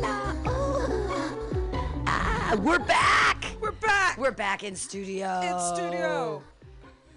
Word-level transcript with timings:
La. 0.00 0.32
Ooh. 0.48 2.02
Ah, 2.06 2.56
we're 2.60 2.78
back. 2.78 3.44
We're 3.60 3.72
back. 3.72 4.18
We're 4.18 4.32
back 4.32 4.64
in 4.64 4.74
studio. 4.74 5.40
in 5.40 5.58
studio. 5.60 6.42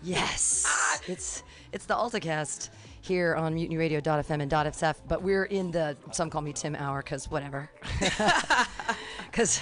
Yes. 0.03 0.65
It's 1.07 1.43
it's 1.71 1.85
the 1.85 1.95
AltaCast 1.95 2.69
here 3.01 3.35
on 3.35 3.55
MutinyRadio.fm 3.55 4.41
and 4.41 4.51
.fsf, 4.51 4.95
but 5.07 5.21
we're 5.21 5.45
in 5.45 5.71
the 5.71 5.97
some 6.11 6.29
call 6.29 6.41
me 6.41 6.53
Tim 6.53 6.75
hour 6.75 7.01
because 7.01 7.29
whatever. 7.29 7.69
Because 9.31 9.61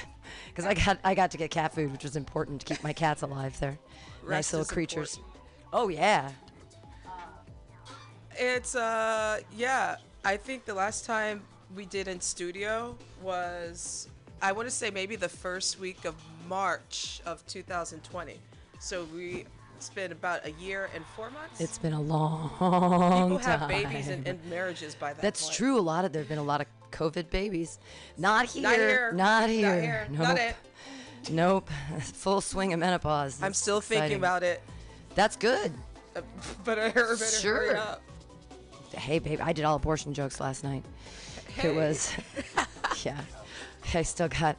because 0.50 0.66
I 0.66 0.76
got 0.76 1.00
I 1.04 1.16
got 1.16 1.32
to 1.32 1.38
get 1.38 1.50
cat 1.50 1.74
food, 1.74 1.92
which 1.92 2.04
was 2.04 2.16
important 2.16 2.62
to 2.62 2.66
keep 2.68 2.84
my 2.84 2.94
cats 2.94 3.24
alive. 3.24 3.60
They're 3.60 3.80
nice 4.30 4.54
little 4.54 4.68
creatures. 4.68 5.16
important. 5.16 5.42
Oh 5.74 5.88
yeah. 5.88 6.30
It's 8.38 8.76
uh 8.76 9.40
yeah. 9.58 9.96
I 10.24 10.38
think 10.38 10.66
the 10.66 10.74
last 10.74 11.06
time 11.06 11.42
we 11.76 11.86
did 11.86 12.08
in 12.08 12.22
studio 12.22 12.96
was 13.22 14.08
I 14.42 14.52
want 14.52 14.68
to 14.68 14.74
say 14.74 14.90
maybe 14.90 15.16
the 15.16 15.30
first 15.30 15.80
week 15.80 16.06
of 16.06 16.16
March 16.48 17.22
of 17.26 17.46
2020. 17.48 18.38
So 18.80 19.06
we 19.14 19.46
spent 19.80 20.12
about 20.14 20.46
a 20.46 20.52
year 20.52 20.90
and 20.96 21.04
four 21.16 21.30
months. 21.32 21.60
It's 21.60 21.78
been 21.78 21.94
a 21.94 22.02
long 22.02 22.50
People 23.32 23.40
time. 23.40 23.60
have 23.60 23.68
babies 23.70 24.08
and, 24.08 24.26
and 24.28 24.40
marriages 24.50 24.96
by 24.96 25.14
that. 25.14 25.22
That's 25.22 25.44
point. 25.44 25.56
true. 25.56 25.80
A 25.80 25.82
lot 25.82 26.06
of 26.06 26.14
there 26.14 26.22
have 26.22 26.30
been 26.30 26.38
a 26.38 26.44
lot 26.44 26.62
of 26.62 26.68
COVID 26.92 27.30
babies. 27.30 27.80
Not 28.18 28.46
here. 28.46 28.64
Not 28.64 28.76
here. 28.78 29.12
Not 29.14 29.50
here. 29.50 29.70
Not 29.72 29.82
here. 29.82 30.08
Nope. 30.12 30.20
Not 30.20 30.38
it. 30.38 30.56
Nope. 31.32 31.70
Full 32.00 32.42
swing 32.42 32.72
of 32.74 32.80
menopause. 32.80 33.42
I'm 33.42 33.52
It's 33.52 33.60
still 33.60 33.82
thinking 33.82 34.18
about 34.18 34.44
it. 34.44 34.62
That's 35.16 35.36
good. 35.36 35.74
Uh, 36.16 36.22
But 36.64 36.80
I 36.80 36.90
better 36.90 37.18
Sure. 37.18 37.56
hurry 37.56 37.76
up. 37.78 38.02
Hey, 38.94 39.20
babe, 39.20 39.40
I 39.42 39.54
did 39.54 39.66
all 39.66 39.76
abortion 39.76 40.14
jokes 40.14 40.40
last 40.40 40.64
night. 40.64 40.84
It 41.64 41.76
was, 41.76 42.14
yeah. 43.04 43.20
I 43.94 44.02
still 44.02 44.28
got, 44.30 44.56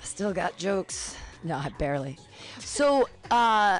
I 0.00 0.04
still 0.04 0.32
got 0.32 0.56
jokes. 0.56 1.16
No, 1.44 1.56
I 1.56 1.68
barely. 1.78 2.18
So, 2.58 3.08
uh, 3.30 3.78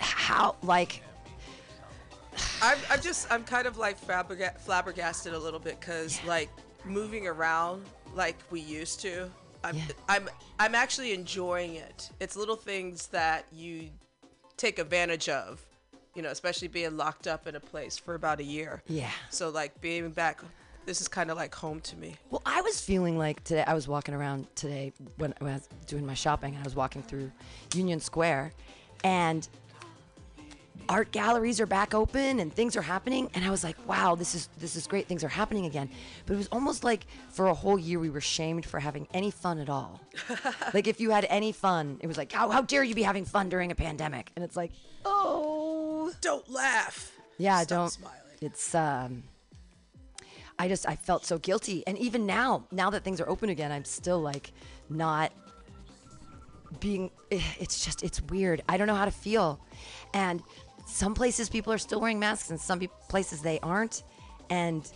how 0.00 0.56
like 0.62 1.02
I'm, 2.62 2.78
I'm 2.90 3.00
just 3.00 3.30
I'm 3.30 3.44
kind 3.44 3.66
of 3.66 3.76
like 3.76 4.00
flabberga- 4.00 4.58
flabbergasted 4.60 5.34
a 5.34 5.38
little 5.38 5.60
bit 5.60 5.78
because 5.80 6.22
like 6.24 6.48
moving 6.84 7.26
around 7.26 7.84
like 8.14 8.36
we 8.50 8.60
used 8.60 9.00
to. 9.00 9.30
I'm, 9.62 9.76
Yeah. 9.76 9.84
I'm 10.08 10.28
I'm 10.58 10.74
actually 10.74 11.12
enjoying 11.12 11.74
it. 11.76 12.10
It's 12.20 12.36
little 12.36 12.56
things 12.56 13.06
that 13.08 13.46
you 13.52 13.90
take 14.56 14.78
advantage 14.78 15.28
of, 15.28 15.64
you 16.14 16.22
know, 16.22 16.30
especially 16.30 16.68
being 16.68 16.96
locked 16.96 17.26
up 17.26 17.46
in 17.46 17.54
a 17.56 17.60
place 17.60 17.98
for 17.98 18.14
about 18.14 18.40
a 18.40 18.44
year. 18.44 18.82
Yeah. 18.86 19.10
So 19.30 19.50
like 19.50 19.80
being 19.80 20.10
back, 20.10 20.40
this 20.86 21.00
is 21.00 21.08
kind 21.08 21.30
of 21.30 21.36
like 21.36 21.54
home 21.54 21.80
to 21.80 21.96
me. 21.96 22.16
Well, 22.30 22.42
I 22.44 22.60
was 22.60 22.80
feeling 22.80 23.18
like 23.18 23.42
today. 23.44 23.64
I 23.66 23.74
was 23.74 23.88
walking 23.88 24.14
around 24.14 24.46
today 24.54 24.92
when, 25.16 25.34
when 25.38 25.52
I 25.52 25.54
was 25.56 25.68
doing 25.86 26.06
my 26.06 26.14
shopping, 26.14 26.54
and 26.54 26.62
I 26.62 26.64
was 26.64 26.76
walking 26.76 27.02
through 27.02 27.30
Union 27.74 28.00
Square, 28.00 28.52
and 29.02 29.48
art 30.88 31.10
galleries 31.12 31.60
are 31.60 31.66
back 31.66 31.94
open 31.94 32.40
and 32.40 32.52
things 32.52 32.76
are 32.76 32.82
happening. 32.82 33.30
And 33.34 33.44
I 33.44 33.50
was 33.50 33.62
like, 33.64 33.76
"Wow, 33.86 34.14
this 34.14 34.34
is 34.34 34.48
this 34.58 34.76
is 34.76 34.86
great. 34.86 35.06
Things 35.06 35.24
are 35.24 35.28
happening 35.28 35.66
again." 35.66 35.88
But 36.26 36.34
it 36.34 36.36
was 36.36 36.48
almost 36.52 36.84
like 36.84 37.06
for 37.30 37.46
a 37.46 37.54
whole 37.54 37.78
year 37.78 37.98
we 37.98 38.10
were 38.10 38.20
shamed 38.20 38.66
for 38.66 38.80
having 38.80 39.06
any 39.14 39.30
fun 39.30 39.58
at 39.58 39.68
all. 39.68 40.00
like 40.74 40.86
if 40.86 41.00
you 41.00 41.10
had 41.10 41.26
any 41.28 41.52
fun, 41.52 41.98
it 42.00 42.06
was 42.06 42.16
like, 42.18 42.30
"How 42.32 42.48
how 42.50 42.62
dare 42.62 42.84
you 42.84 42.94
be 42.94 43.02
having 43.02 43.24
fun 43.24 43.48
during 43.48 43.70
a 43.70 43.74
pandemic?" 43.74 44.30
And 44.36 44.44
it's 44.44 44.56
like, 44.56 44.72
"Oh, 45.04 46.12
Don't 46.20 46.48
laugh. 46.50 47.12
yeah, 47.38 47.62
Stop 47.62 47.68
don't. 47.68 47.90
smiling. 47.90 48.18
It's 48.40 48.74
um. 48.74 49.22
I 50.58 50.68
just 50.68 50.88
I 50.88 50.94
felt 50.94 51.24
so 51.26 51.38
guilty, 51.38 51.84
and 51.86 51.98
even 51.98 52.26
now, 52.26 52.64
now 52.70 52.88
that 52.90 53.02
things 53.02 53.20
are 53.20 53.28
open 53.28 53.48
again, 53.50 53.72
I'm 53.72 53.84
still 53.84 54.20
like 54.20 54.52
not 54.88 55.32
being. 56.80 57.10
eh, 57.30 57.40
It's 57.58 57.84
just 57.84 58.02
it's 58.02 58.20
weird. 58.22 58.62
I 58.68 58.76
don't 58.76 58.86
know 58.86 58.94
how 58.94 59.04
to 59.04 59.10
feel, 59.10 59.58
and 60.12 60.42
some 60.94 61.12
places 61.12 61.48
people 61.48 61.72
are 61.72 61.78
still 61.78 62.00
wearing 62.00 62.20
masks, 62.20 62.50
and 62.50 62.60
some 62.60 62.80
places 63.08 63.42
they 63.42 63.58
aren't, 63.60 64.02
and. 64.48 64.90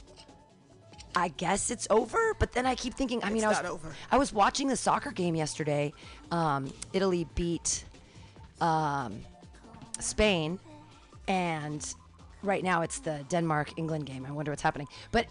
I 1.16 1.28
guess 1.28 1.70
it's 1.72 1.88
over, 1.91 2.34
but 2.38 2.53
then 2.53 2.64
I 2.66 2.75
keep 2.76 2.94
thinking. 2.94 3.25
I 3.25 3.31
mean, 3.31 3.42
It's 3.42 3.59
I 3.59 3.70
was. 3.70 3.81
I 4.12 4.19
was 4.19 4.32
watching 4.32 4.69
the 4.69 4.76
soccer 4.76 5.10
game 5.10 5.34
yesterday. 5.34 5.92
Um, 6.31 6.70
Italy 6.92 7.26
beat 7.34 7.84
um, 8.60 9.22
Spain, 9.98 10.60
and 11.26 11.82
right 12.43 12.62
now 12.62 12.82
it's 12.82 13.00
the 13.00 13.25
Denmark 13.28 13.72
England 13.76 14.06
game. 14.06 14.25
I 14.26 14.31
wonder 14.31 14.53
what's 14.53 14.62
happening. 14.62 14.88
But 15.10 15.26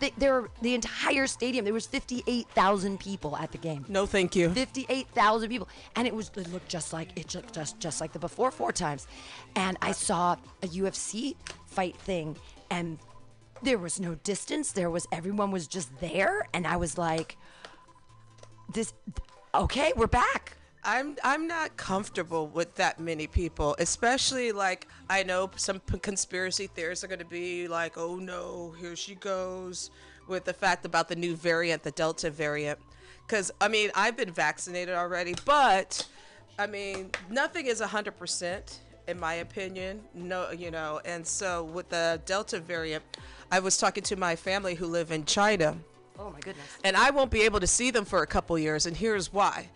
th- 0.00 0.14
there, 0.18 0.48
the 0.62 0.74
entire 0.74 1.26
stadium, 1.26 1.64
there 1.64 1.74
was 1.74 1.86
fifty 1.86 2.22
eight 2.26 2.48
thousand 2.50 3.00
people 3.00 3.36
at 3.36 3.52
the 3.52 3.58
game. 3.58 3.84
No, 3.88 4.06
thank 4.06 4.36
you. 4.36 4.50
Fifty 4.50 4.86
eight 4.88 5.08
thousand 5.08 5.48
people, 5.48 5.68
and 5.96 6.06
it 6.06 6.14
was 6.14 6.30
it 6.36 6.52
looked 6.52 6.68
just 6.68 6.92
like 6.92 7.08
it 7.18 7.34
looked 7.34 7.54
just 7.54 7.78
just 7.78 8.00
like 8.00 8.12
the 8.12 8.18
before 8.18 8.50
four 8.50 8.72
times. 8.72 9.06
And 9.56 9.76
I 9.82 9.92
saw 9.92 10.36
a 10.62 10.66
UFC 10.66 11.36
fight 11.66 11.96
thing, 11.96 12.36
and 12.70 12.98
there 13.62 13.78
was 13.78 14.00
no 14.00 14.14
distance. 14.16 14.72
There 14.72 14.90
was 14.90 15.06
everyone 15.12 15.50
was 15.50 15.66
just 15.66 15.98
there, 16.00 16.46
and 16.52 16.66
I 16.66 16.76
was 16.76 16.98
like, 16.98 17.36
this. 18.72 18.92
Okay, 19.54 19.92
we're 19.96 20.06
back. 20.06 20.56
I'm 20.82 21.16
I'm 21.22 21.46
not 21.46 21.76
comfortable 21.76 22.46
with 22.48 22.74
that 22.76 22.98
many 22.98 23.26
people, 23.26 23.76
especially 23.78 24.52
like 24.52 24.88
I 25.08 25.22
know 25.22 25.50
some 25.56 25.80
p- 25.80 25.98
conspiracy 25.98 26.66
theorists 26.68 27.04
are 27.04 27.08
going 27.08 27.18
to 27.18 27.24
be 27.24 27.68
like, 27.68 27.98
"Oh 27.98 28.16
no, 28.16 28.74
here 28.80 28.96
she 28.96 29.14
goes," 29.14 29.90
with 30.26 30.44
the 30.44 30.54
fact 30.54 30.86
about 30.86 31.08
the 31.08 31.16
new 31.16 31.36
variant, 31.36 31.82
the 31.82 31.90
Delta 31.90 32.30
variant. 32.30 32.78
Because 33.26 33.50
I 33.60 33.68
mean, 33.68 33.90
I've 33.94 34.16
been 34.16 34.32
vaccinated 34.32 34.94
already, 34.94 35.34
but 35.44 36.06
I 36.58 36.66
mean, 36.66 37.10
nothing 37.28 37.66
is 37.66 37.80
hundred 37.80 38.16
percent 38.16 38.80
in 39.06 39.18
my 39.20 39.34
opinion. 39.34 40.00
No, 40.14 40.50
you 40.50 40.70
know, 40.70 41.00
and 41.04 41.26
so 41.26 41.64
with 41.64 41.88
the 41.90 42.20
Delta 42.24 42.58
variant, 42.58 43.04
I 43.52 43.58
was 43.58 43.76
talking 43.76 44.02
to 44.04 44.16
my 44.16 44.34
family 44.36 44.74
who 44.76 44.86
live 44.86 45.10
in 45.10 45.24
China 45.24 45.76
Oh 46.18 46.30
my 46.30 46.38
goodness. 46.40 46.64
and 46.84 46.96
I 46.96 47.10
won't 47.10 47.30
be 47.30 47.42
able 47.42 47.60
to 47.60 47.66
see 47.66 47.90
them 47.90 48.04
for 48.04 48.22
a 48.22 48.26
couple 48.26 48.58
years. 48.58 48.86
And 48.86 48.96
here's 48.96 49.32
why: 49.32 49.68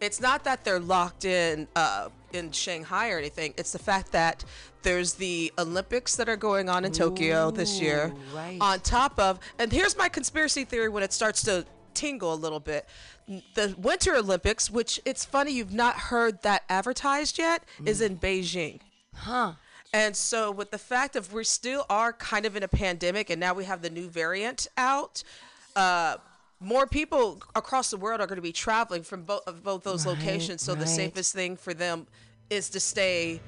it's 0.00 0.20
not 0.20 0.44
that 0.44 0.64
they're 0.64 0.80
locked 0.80 1.24
in 1.24 1.68
uh, 1.76 2.08
in 2.32 2.52
Shanghai 2.52 3.10
or 3.10 3.18
anything. 3.18 3.54
It's 3.56 3.72
the 3.72 3.78
fact 3.78 4.12
that 4.12 4.44
there's 4.82 5.14
the 5.14 5.52
Olympics 5.58 6.16
that 6.16 6.28
are 6.28 6.36
going 6.36 6.68
on 6.68 6.84
in 6.84 6.92
Tokyo 6.92 7.50
this 7.50 7.80
year. 7.80 8.12
Right. 8.34 8.58
On 8.60 8.80
top 8.80 9.18
of, 9.18 9.40
and 9.58 9.72
here's 9.72 9.96
my 9.96 10.08
conspiracy 10.08 10.64
theory 10.64 10.88
when 10.88 11.02
it 11.02 11.12
starts 11.12 11.42
to 11.44 11.66
tingle 11.94 12.32
a 12.32 12.36
little 12.36 12.60
bit. 12.60 12.86
The 13.54 13.74
Winter 13.78 14.14
Olympics, 14.14 14.70
which 14.70 15.00
it's 15.04 15.24
funny 15.24 15.52
you've 15.52 15.74
not 15.74 15.96
heard 15.96 16.42
that 16.42 16.62
advertised 16.68 17.38
yet, 17.38 17.64
is 17.84 18.00
in 18.00 18.18
Beijing. 18.18 18.80
Huh. 19.14 19.54
And 19.92 20.14
so, 20.14 20.50
with 20.50 20.70
the 20.70 20.78
fact 20.78 21.16
of 21.16 21.32
we 21.32 21.44
still 21.44 21.86
are 21.88 22.12
kind 22.12 22.44
of 22.46 22.56
in 22.56 22.62
a 22.62 22.68
pandemic, 22.68 23.30
and 23.30 23.40
now 23.40 23.54
we 23.54 23.64
have 23.64 23.80
the 23.82 23.90
new 23.90 24.08
variant 24.08 24.66
out, 24.76 25.22
uh, 25.76 26.16
more 26.60 26.86
people 26.86 27.40
across 27.54 27.90
the 27.90 27.96
world 27.96 28.20
are 28.20 28.26
going 28.26 28.36
to 28.36 28.42
be 28.42 28.52
traveling 28.52 29.02
from 29.02 29.22
both 29.22 29.46
of 29.46 29.62
both 29.62 29.84
those 29.84 30.06
Right, 30.06 30.18
locations. 30.18 30.62
So 30.62 30.74
the 30.74 30.86
safest 30.86 31.34
thing 31.34 31.56
for 31.56 31.72
them 31.74 32.06
is 32.50 32.68
to 32.70 32.80
stay, 32.80 33.40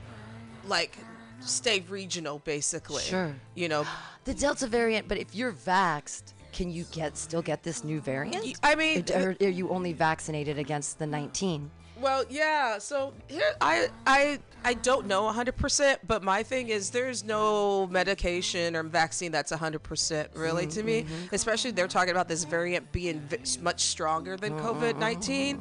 like, 0.67 0.97
stay 1.41 1.81
regional, 1.89 2.39
basically. 2.41 3.03
Sure. 3.03 3.35
You 3.55 3.69
know, 3.69 3.87
The 4.25 4.35
Delta 4.35 4.67
variant, 4.67 5.09
but 5.09 5.19
if 5.19 5.35
you're 5.35 5.53
vaxxed, 5.53 6.35
can 6.53 6.71
you 6.71 6.85
get 6.93 7.17
still 7.17 7.43
get 7.43 7.63
this 7.63 7.83
new 7.85 8.01
variant? 8.01 8.59
I 8.63 8.75
mean, 8.75 9.05
uh, 9.13 9.19
Or 9.19 9.37
are 9.41 9.49
you 9.49 9.71
only 9.71 9.93
vaccinated 9.93 10.59
against 10.59 10.99
the 10.99 11.07
19? 11.07 11.71
Well, 12.01 12.25
yeah. 12.31 12.79
So 12.79 13.13
here, 13.29 13.55
I, 13.61 13.89
I, 14.07 14.39
I 14.65 14.75
don't 14.75 15.07
know 15.07 15.23
100%, 15.23 15.99
but 16.07 16.23
my 16.23 16.43
thing 16.43 16.69
is 16.69 16.91
there's 16.91 17.25
no 17.25 17.87
medication 17.89 18.75
or 18.75 18.83
vaccine 18.83 19.33
that's 19.33 19.53
100% 19.53 20.29
really 20.35 20.67
to 20.69 20.83
me. 20.83 21.07
Especially 21.33 21.71
they're 21.71 21.89
talking 21.89 22.11
about 22.11 22.29
this 22.29 22.45
variant 22.45 22.91
being 22.93 23.21
v- 23.21 23.39
much 23.61 23.81
stronger 23.81 24.37
than 24.37 24.53
COVID-19. 24.59 25.61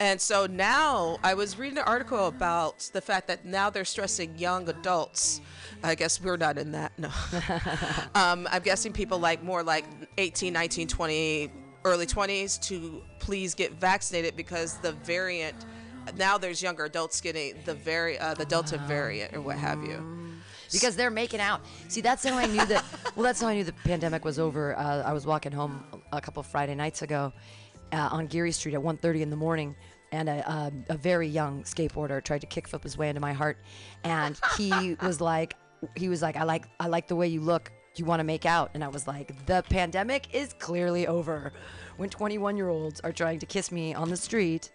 And 0.00 0.20
so 0.20 0.46
now 0.46 1.18
I 1.22 1.34
was 1.34 1.56
reading 1.56 1.78
an 1.78 1.84
article 1.84 2.26
about 2.26 2.90
the 2.92 3.00
fact 3.00 3.28
that 3.28 3.44
now 3.44 3.70
they're 3.70 3.84
stressing 3.84 4.36
young 4.36 4.68
adults. 4.68 5.40
I 5.82 5.94
guess 5.94 6.20
we're 6.20 6.36
not 6.36 6.58
in 6.58 6.72
that. 6.72 6.92
No. 6.98 7.10
um, 8.14 8.48
I'm 8.50 8.62
guessing 8.62 8.92
people 8.92 9.18
like 9.18 9.42
more 9.42 9.62
like 9.62 9.84
18, 10.18 10.52
19, 10.52 10.88
20, 10.88 11.50
early 11.84 12.06
20s 12.06 12.60
to 12.62 13.02
please 13.18 13.54
get 13.54 13.72
vaccinated 13.72 14.36
because 14.36 14.78
the 14.78 14.92
variant 14.92 15.54
now 16.16 16.38
there's 16.38 16.62
younger 16.62 16.84
adults 16.84 17.20
getting 17.20 17.54
the 17.64 17.74
vari- 17.74 18.18
uh, 18.18 18.34
the 18.34 18.44
Delta 18.44 18.78
variant 18.86 19.34
or 19.34 19.40
what 19.40 19.56
have 19.56 19.82
you. 19.82 20.04
because 20.72 20.96
they're 20.96 21.10
making 21.10 21.40
out. 21.40 21.62
See, 21.88 22.00
that's 22.00 22.24
how 22.24 22.36
I 22.36 22.46
knew 22.46 22.64
that. 22.66 22.84
well, 23.16 23.24
that's 23.24 23.40
how 23.40 23.48
I 23.48 23.54
knew 23.54 23.64
the 23.64 23.72
pandemic 23.72 24.24
was 24.24 24.38
over. 24.38 24.76
Uh, 24.76 25.02
I 25.02 25.12
was 25.12 25.26
walking 25.26 25.52
home 25.52 25.84
a 26.12 26.20
couple 26.20 26.42
Friday 26.42 26.74
nights 26.74 27.02
ago 27.02 27.32
uh, 27.92 28.08
on 28.12 28.26
Geary 28.26 28.52
Street 28.52 28.74
at 28.74 28.80
1:30 28.80 29.20
in 29.20 29.30
the 29.30 29.36
morning, 29.36 29.74
and 30.12 30.28
a, 30.28 30.50
um, 30.50 30.84
a 30.88 30.96
very 30.96 31.28
young 31.28 31.62
skateboarder 31.62 32.22
tried 32.22 32.40
to 32.40 32.46
kickflip 32.46 32.82
his 32.82 32.98
way 32.98 33.08
into 33.08 33.20
my 33.20 33.32
heart, 33.32 33.58
and 34.04 34.38
he 34.56 34.96
was 35.02 35.20
like, 35.20 35.54
he 35.96 36.08
was 36.08 36.22
like, 36.22 36.36
I 36.36 36.44
like, 36.44 36.66
I 36.80 36.88
like 36.88 37.08
the 37.08 37.16
way 37.16 37.28
you 37.28 37.40
look. 37.40 37.72
You 37.96 38.04
want 38.04 38.20
to 38.20 38.24
make 38.24 38.44
out? 38.44 38.70
And 38.74 38.82
I 38.82 38.88
was 38.88 39.06
like, 39.06 39.46
the 39.46 39.62
pandemic 39.68 40.34
is 40.34 40.52
clearly 40.54 41.06
over. 41.06 41.52
When 41.96 42.10
21 42.10 42.56
year 42.56 42.68
olds 42.68 43.00
are 43.00 43.12
trying 43.12 43.38
to 43.38 43.46
kiss 43.46 43.70
me 43.70 43.94
on 43.94 44.10
the 44.10 44.16
street 44.16 44.72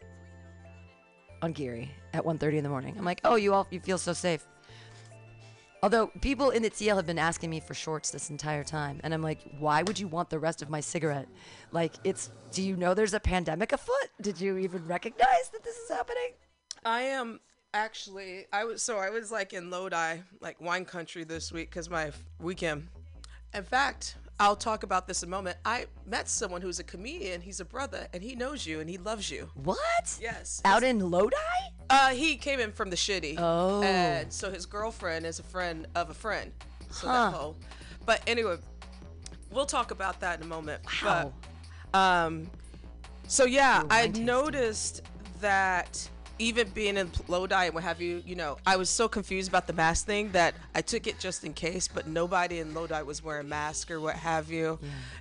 on 1.41 1.51
Geary 1.51 1.91
at 2.13 2.23
1:30 2.23 2.57
in 2.57 2.63
the 2.63 2.69
morning, 2.69 2.95
I'm 2.97 3.05
like, 3.05 3.21
oh, 3.25 3.35
you 3.35 3.53
all, 3.53 3.67
you 3.71 3.79
feel 3.79 3.97
so 3.97 4.13
safe. 4.13 4.45
Although 5.81 6.07
people 6.21 6.49
in 6.49 6.61
the 6.61 6.69
TL 6.69 6.97
have 6.97 7.05
been 7.05 7.19
asking 7.19 7.49
me 7.49 7.61
for 7.61 7.73
shorts 7.73 8.11
this 8.11 8.29
entire 8.29 8.65
time, 8.65 8.99
and 9.03 9.13
I'm 9.13 9.21
like, 9.21 9.39
why 9.59 9.81
would 9.83 9.97
you 9.97 10.09
want 10.09 10.29
the 10.29 10.39
rest 10.39 10.61
of 10.61 10.69
my 10.69 10.81
cigarette? 10.81 11.27
Like, 11.71 11.93
it's. 12.03 12.31
Do 12.51 12.61
you 12.61 12.75
know 12.75 12.93
there's 12.93 13.13
a 13.13 13.19
pandemic 13.19 13.71
afoot? 13.71 14.09
Did 14.21 14.41
you 14.41 14.57
even 14.57 14.85
recognize 14.85 15.49
that 15.53 15.63
this 15.63 15.77
is 15.77 15.89
happening? 15.89 16.33
I 16.83 17.01
am 17.01 17.39
actually 17.73 18.45
I 18.51 18.65
was 18.65 18.81
so 18.81 18.97
I 18.97 19.09
was 19.09 19.31
like 19.31 19.53
in 19.53 19.69
Lodi, 19.69 20.17
like 20.41 20.59
wine 20.59 20.85
country 20.85 21.23
this 21.23 21.51
week 21.51 21.69
because 21.69 21.89
my 21.89 22.11
weekend. 22.39 22.87
In 23.53 23.63
fact, 23.63 24.15
I'll 24.39 24.55
talk 24.55 24.83
about 24.83 25.07
this 25.07 25.23
in 25.23 25.29
a 25.29 25.31
moment. 25.31 25.57
I 25.65 25.87
met 26.05 26.29
someone 26.29 26.61
who's 26.61 26.79
a 26.79 26.83
comedian. 26.83 27.41
He's 27.41 27.59
a 27.59 27.65
brother, 27.65 28.07
and 28.13 28.23
he 28.23 28.35
knows 28.35 28.65
you 28.65 28.79
and 28.79 28.89
he 28.89 28.97
loves 28.97 29.29
you. 29.29 29.49
What? 29.55 30.17
Yes. 30.21 30.61
Out 30.63 30.83
in 30.83 31.11
Lodi? 31.11 31.35
Uh, 31.89 32.09
he 32.09 32.35
came 32.37 32.59
in 32.59 32.71
from 32.71 32.89
the 32.89 32.95
shitty. 32.95 33.35
Oh. 33.37 33.81
And 33.81 34.31
so 34.31 34.51
his 34.51 34.65
girlfriend 34.65 35.25
is 35.25 35.39
a 35.39 35.43
friend 35.43 35.87
of 35.95 36.09
a 36.09 36.13
friend. 36.13 36.51
So 36.91 37.07
Huh. 37.07 37.31
that 37.31 37.37
whole. 37.37 37.55
But 38.05 38.21
anyway, 38.27 38.57
we'll 39.51 39.65
talk 39.65 39.91
about 39.91 40.19
that 40.21 40.39
in 40.39 40.45
a 40.45 40.47
moment. 40.49 40.81
Wow. 41.03 41.33
But, 41.91 41.99
um, 41.99 42.49
so 43.27 43.45
yeah, 43.45 43.83
I 43.89 44.07
noticed 44.07 45.01
that 45.41 46.07
even 46.39 46.69
being 46.69 46.97
in 46.97 47.11
Lodi, 47.27 47.69
what 47.69 47.83
have 47.83 48.01
you, 48.01 48.23
you 48.25 48.35
know, 48.35 48.57
I 48.65 48.77
was 48.77 48.89
so 48.89 49.07
confused 49.07 49.49
about 49.49 49.67
the 49.67 49.73
mask 49.73 50.05
thing 50.05 50.31
that 50.31 50.55
I 50.73 50.81
took 50.81 51.05
it 51.05 51.19
just 51.19 51.43
in 51.43 51.53
case, 51.53 51.87
but 51.87 52.07
nobody 52.07 52.59
in 52.59 52.73
Lodi 52.73 53.01
was 53.03 53.23
wearing 53.23 53.49
mask 53.49 53.91
or 53.91 53.99
what 53.99 54.15
have 54.15 54.49
you. 54.49 54.79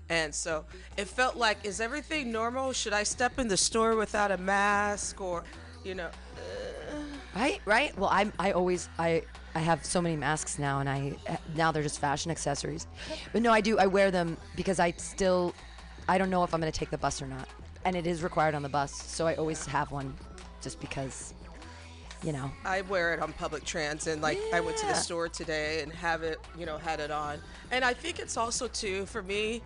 And 0.09 0.35
so 0.35 0.65
it 0.97 1.09
felt 1.09 1.37
like, 1.37 1.65
is 1.65 1.81
everything 1.81 2.33
normal? 2.33 2.73
Should 2.73 2.93
I 2.93 3.03
step 3.03 3.39
in 3.39 3.49
the 3.49 3.57
store 3.57 3.97
without 3.97 4.31
a 4.31 4.39
mask 4.39 5.21
or, 5.21 5.45
you 5.85 5.95
know? 5.95 6.09
Uh. 6.37 7.03
Right, 7.35 7.61
right. 7.67 7.97
Well, 7.99 8.09
I 8.09 8.33
I 8.39 8.53
always 8.53 8.89
I 8.99 9.23
I 9.55 9.61
have 9.61 9.85
so 9.85 10.01
many 10.01 10.17
masks 10.17 10.59
now, 10.59 10.81
and 10.81 10.89
I 10.89 11.15
now 11.55 11.71
they're 11.71 11.83
just 11.83 12.01
fashion 12.01 12.31
accessories. 12.31 12.87
But 13.33 13.43
no, 13.43 13.53
I 13.53 13.61
do 13.61 13.79
I 13.79 13.87
wear 13.87 14.11
them 14.11 14.37
because 14.57 14.81
I 14.81 14.93
still 14.93 15.55
I 16.09 16.19
don't 16.19 16.31
know 16.31 16.43
if 16.43 16.55
I'm 16.55 16.61
gonna 16.61 16.73
take 16.73 16.91
the 16.91 16.99
bus 16.99 17.21
or 17.21 17.27
not, 17.27 17.47
and 17.85 17.95
it 17.95 18.07
is 18.07 18.23
required 18.23 18.55
on 18.55 18.63
the 18.63 18.69
bus, 18.69 18.93
so 18.93 19.27
I 19.27 19.35
always 19.35 19.67
have 19.67 19.93
one, 19.93 20.15
just 20.69 20.81
because, 20.81 21.33
you 22.23 22.31
know. 22.31 22.51
I 22.63 22.83
wear 22.83 23.15
it 23.15 23.23
on 23.23 23.33
public 23.33 23.65
transit. 23.65 24.13
And 24.13 24.21
like 24.21 24.39
I 24.53 24.61
went 24.61 24.77
to 24.77 24.87
the 24.87 24.93
store 24.93 25.27
today 25.27 25.81
and 25.83 25.91
have 25.91 26.23
it, 26.23 26.39
you 26.59 26.67
know, 26.67 26.77
had 26.77 27.01
it 27.01 27.11
on. 27.11 27.39
And 27.71 27.83
I 27.83 27.95
think 27.95 28.19
it's 28.19 28.37
also 28.37 28.69
too 28.69 29.07
for 29.07 29.23
me. 29.23 29.63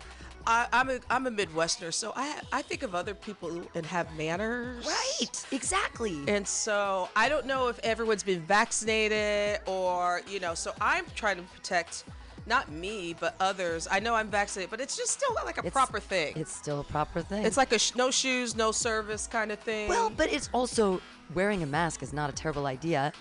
I, 0.47 0.67
I'm 0.71 0.89
a 0.89 0.99
I'm 1.09 1.27
a 1.27 1.31
Midwesterner, 1.31 1.93
so 1.93 2.13
I 2.15 2.39
I 2.53 2.61
think 2.61 2.83
of 2.83 2.95
other 2.95 3.13
people 3.13 3.61
and 3.75 3.85
have 3.85 4.13
manners. 4.17 4.85
Right. 4.85 5.45
Exactly. 5.51 6.17
And 6.27 6.47
so 6.47 7.09
I 7.17 7.27
don't 7.27 7.45
know 7.45 7.67
if 7.67 7.79
everyone's 7.79 8.23
been 8.23 8.41
vaccinated 8.41 9.59
or 9.65 10.21
you 10.29 10.39
know. 10.39 10.53
So 10.53 10.71
I'm 10.79 11.05
trying 11.15 11.37
to 11.37 11.43
protect 11.43 12.05
not 12.45 12.71
me 12.71 13.15
but 13.19 13.35
others. 13.39 13.87
I 13.89 13.99
know 13.99 14.15
I'm 14.15 14.29
vaccinated, 14.29 14.69
but 14.71 14.81
it's 14.81 14.97
just 14.97 15.11
still 15.11 15.33
like 15.45 15.57
a 15.57 15.59
It's- 15.61 15.73
proper 15.73 15.99
thing. 15.99 16.33
It's 16.35 16.55
still 16.55 16.79
a 16.79 16.83
proper 16.83 17.21
thing. 17.21 17.45
It's 17.45 17.57
like 17.57 17.71
a 17.73 17.79
sh- 17.79 17.95
no 17.95 18.11
shoes, 18.11 18.55
no 18.55 18.71
service 18.71 19.27
kind 19.27 19.51
of 19.51 19.59
thing. 19.59 19.89
Well, 19.89 20.09
but 20.09 20.31
it's 20.31 20.49
also 20.53 21.01
wearing 21.33 21.63
a 21.63 21.65
mask 21.67 22.03
is 22.03 22.13
not 22.13 22.29
a 22.29 22.33
terrible 22.33 22.65
idea 22.65 23.13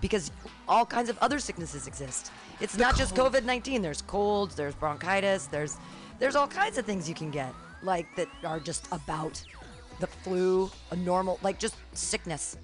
because 0.00 0.30
all 0.68 0.84
kinds 0.84 1.08
of 1.08 1.16
other 1.18 1.38
sicknesses 1.38 1.86
exist. 1.86 2.30
It's 2.60 2.76
not 2.76 2.96
just. 2.96 3.14
COVID 3.14 3.44
19. 3.44 3.82
There's 3.82 4.02
colds, 4.02 4.54
there's 4.54 4.74
bronchitis, 4.74 5.46
there's 5.46 5.76
there's 6.18 6.36
all 6.36 6.48
kinds 6.48 6.78
of 6.78 6.84
things 6.86 7.08
you 7.08 7.14
can 7.14 7.30
get 7.30 7.52
like 7.82 8.06
that 8.16 8.28
are 8.44 8.58
just 8.60 8.86
about 8.92 9.42
the 10.00 10.06
flu, 10.06 10.70
a 10.90 10.96
normal 10.96 11.38
like 11.42 11.58
just 11.58 11.74
sickness, 11.92 12.56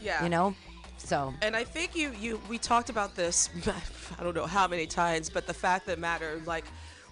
yeah, 0.00 0.22
you 0.22 0.28
know? 0.28 0.54
So, 0.98 1.32
And 1.42 1.54
I 1.54 1.64
think 1.64 1.94
you 1.94 2.12
you 2.18 2.40
we 2.48 2.58
talked 2.58 2.90
about 2.90 3.14
this 3.14 3.50
I 4.18 4.22
don't 4.22 4.34
know 4.34 4.46
how 4.46 4.66
many 4.66 4.86
times, 4.86 5.30
but 5.30 5.46
the 5.46 5.54
fact 5.54 5.86
that 5.86 5.98
matter 5.98 6.40
like 6.46 6.64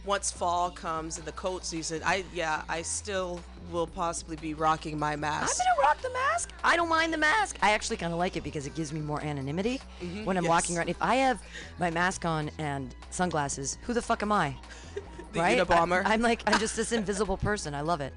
once 0.05 0.31
fall 0.31 0.71
comes 0.71 1.17
and 1.17 1.27
the 1.27 1.33
cold 1.33 1.65
season, 1.65 2.03
I 2.05 2.25
yeah, 2.35 2.63
I 2.69 2.83
still 2.83 3.41
will 3.71 3.87
possibly 3.87 4.37
be 4.37 4.55
rocking 4.55 4.99
my 4.99 5.17
mask. 5.17 5.61
I'm 5.61 5.77
gonna 5.77 5.89
rock 5.89 6.03
the 6.03 6.11
mask. 6.11 6.51
I 6.63 6.77
don't 6.77 6.89
mind 6.89 7.13
the 7.13 7.19
mask. 7.19 7.57
I 7.63 7.71
actually 7.71 7.97
kind 7.97 8.13
of 8.13 8.19
like 8.19 8.37
it 8.37 8.45
because 8.45 8.67
it 8.67 8.75
gives 8.75 8.93
me 8.93 9.01
more 9.01 9.23
anonymity 9.23 9.81
mm-hmm. 10.03 10.25
when 10.25 10.37
I'm 10.37 10.47
walking 10.47 10.77
around. 10.77 10.89
If 10.89 11.01
I 11.01 11.17
have 11.17 11.43
my 11.79 11.91
mask 11.91 12.25
on 12.25 12.51
and 12.59 12.95
sunglasses, 13.11 13.79
who 13.83 13.93
the 13.93 14.03
fuck 14.03 14.23
am 14.23 14.33
I? 14.33 14.57
The 15.33 15.41
right? 15.41 15.59
Unabomber. 15.59 16.07
I, 16.07 16.15
am 16.15 16.23
like 16.23 16.45
I'm 16.47 16.61
just 16.61 16.77
this 16.77 16.93
invisible 16.93 17.37
person. 17.37 17.75
I 17.75 17.81
love 17.81 18.01
it. 18.01 18.15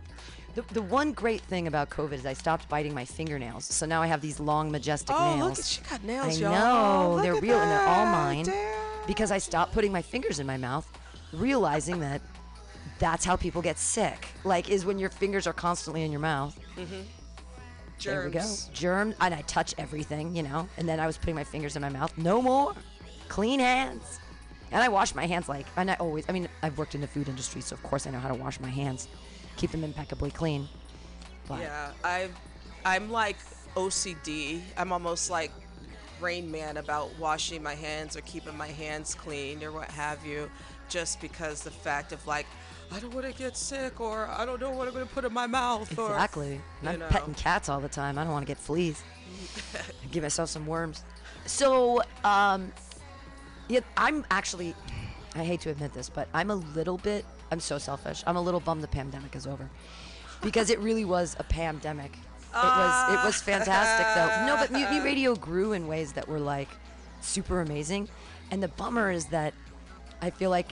The, 0.58 0.64
the 0.74 0.82
one 0.82 1.12
great 1.12 1.42
thing 1.42 1.68
about 1.68 1.92
COVID 1.92 2.14
is 2.14 2.26
I 2.26 2.34
stopped 2.34 2.68
biting 2.68 2.92
my 2.92 3.06
fingernails, 3.06 3.64
so 3.66 3.86
now 3.86 4.02
I 4.02 4.08
have 4.08 4.22
these 4.22 4.40
long, 4.40 4.72
majestic 4.72 5.16
oh, 5.16 5.36
nails. 5.36 5.50
look 5.50 5.60
at 5.60 5.66
she 5.66 5.82
got 5.88 6.04
nails, 6.04 6.42
I 6.42 6.42
y'all. 6.42 6.52
know 6.52 7.14
Look 7.14 7.24
they're 7.24 7.36
real 7.36 7.60
and 7.60 7.70
they're 7.70 7.88
all 7.88 8.08
mine 8.08 8.46
Damn. 8.46 9.06
because 9.06 9.30
I 9.30 9.38
stopped 9.38 9.72
putting 9.74 9.92
my 9.92 10.02
fingers 10.02 10.40
in 10.40 10.48
my 10.48 10.58
mouth, 10.58 10.92
realizing 11.32 12.00
that 12.00 12.24
that's 12.98 13.24
how 13.24 13.36
people 13.36 13.62
get 13.62 13.78
sick. 13.78 14.30
Like, 14.44 14.72
is 14.72 14.84
when 14.84 14.98
your 14.98 15.12
fingers 15.12 15.46
are 15.46 15.54
constantly 15.54 16.02
in 16.02 16.12
your 16.12 16.22
mouth. 16.22 16.60
Mhm. 16.76 17.04
There 18.04 18.26
we 18.26 18.32
go. 18.32 18.40
Germs. 18.40 18.72
Germs, 18.74 19.16
and 19.22 19.36
I 19.36 19.42
touch 19.44 19.76
everything, 19.78 20.36
you 20.36 20.42
know. 20.42 20.68
And 20.78 20.90
then 20.90 21.00
I 21.00 21.06
was 21.06 21.20
putting 21.20 21.36
my 21.36 21.44
fingers 21.44 21.76
in 21.76 21.84
my 21.84 21.90
mouth. 21.90 22.18
No 22.18 22.42
more. 22.42 22.74
Clean 23.28 23.60
hands. 23.60 24.20
And 24.72 24.82
I 24.82 24.90
wash 24.90 25.14
my 25.14 25.28
hands 25.28 25.48
like, 25.48 25.68
and 25.78 25.92
I 25.92 25.94
always, 25.96 26.26
I 26.28 26.32
mean, 26.32 26.50
I've 26.64 26.80
worked 26.80 26.96
in 26.96 27.02
the 27.02 27.08
food 27.08 27.30
industry, 27.30 27.62
so 27.62 27.76
of 27.76 27.84
course 27.84 28.08
I 28.08 28.10
know 28.10 28.20
how 28.20 28.30
to 28.30 28.34
wash 28.36 28.60
my 28.60 28.70
hands, 28.70 29.08
keep 29.58 29.72
them 29.72 29.84
impeccably 29.84 30.32
clean. 30.32 30.68
But 31.48 31.60
Yeah, 31.60 31.92
I 32.04 32.30
I'm 32.86 33.12
like 33.12 33.38
OCD. 33.76 34.62
I'm 34.78 34.92
almost 34.92 35.30
like 35.30 35.52
Rain 36.22 36.50
Man 36.50 36.78
about 36.78 37.10
washing 37.20 37.62
my 37.62 37.76
hands 37.76 38.16
or 38.18 38.22
keeping 38.22 38.58
my 38.58 38.68
hands 38.68 39.14
clean 39.14 39.64
or 39.64 39.72
what 39.72 39.90
have 39.92 40.26
you, 40.26 40.50
just 40.90 41.20
because 41.22 41.62
the 41.64 41.72
fact 41.72 42.12
of 42.12 42.26
like 42.26 42.46
I 42.92 43.00
don't 43.00 43.14
want 43.14 43.26
to 43.26 43.34
get 43.34 43.58
sick 43.58 44.00
or 44.00 44.28
I 44.28 44.46
don't 44.46 44.62
know 44.62 44.72
what 44.72 44.88
I'm 44.88 44.94
going 44.94 45.06
to 45.08 45.14
put 45.14 45.26
in 45.26 45.34
my 45.34 45.46
mouth. 45.48 45.98
or- 46.00 46.12
exactly. 46.12 46.62
And 46.82 46.90
I'm 46.90 47.02
you 47.02 47.06
petting 47.08 47.34
cats 47.34 47.68
all 47.70 47.82
the 47.82 47.90
time. 47.90 48.18
I 48.18 48.24
don't 48.24 48.32
want 48.32 48.46
to 48.46 48.48
get 48.48 48.58
fleas. 48.58 49.04
Give 50.12 50.24
myself 50.24 50.50
some 50.50 50.66
worms. 50.66 51.04
So, 51.46 52.02
um, 52.24 52.72
yeah, 53.68 53.82
I'm 53.98 54.26
actually, 54.32 54.74
I 55.36 55.44
hate 55.44 55.60
to 55.62 55.70
admit 55.70 55.94
this, 55.94 56.10
but 56.10 56.30
I'm 56.34 56.50
a 56.50 56.56
little 56.56 56.98
bit, 56.98 57.26
I'm 57.52 57.60
so 57.60 57.78
selfish. 57.78 58.24
I'm 58.28 58.36
a 58.36 58.42
little 58.42 58.60
bummed 58.60 58.84
the 58.84 58.88
pandemic 58.88 59.36
is 59.36 59.48
over 59.48 59.70
because 60.42 60.70
it 60.70 60.80
really 60.80 61.06
was 61.06 61.36
a 61.40 61.44
pandemic. 61.44 62.12
It 62.14 62.64
was 62.64 63.14
it 63.14 63.26
was 63.26 63.42
ah. 63.42 63.46
fantastic 63.46 64.08
though. 64.16 64.46
No, 64.46 64.56
but 64.56 64.72
Mutiny 64.72 65.00
Radio 65.04 65.36
grew 65.36 65.74
in 65.74 65.88
ways 65.88 66.14
that 66.14 66.28
were 66.28 66.40
like 66.40 66.70
super 67.22 67.62
amazing. 67.62 68.10
And 68.52 68.64
the 68.64 68.70
bummer 68.70 69.12
is 69.12 69.26
that 69.28 69.54
I 70.22 70.30
feel 70.30 70.50
like 70.50 70.70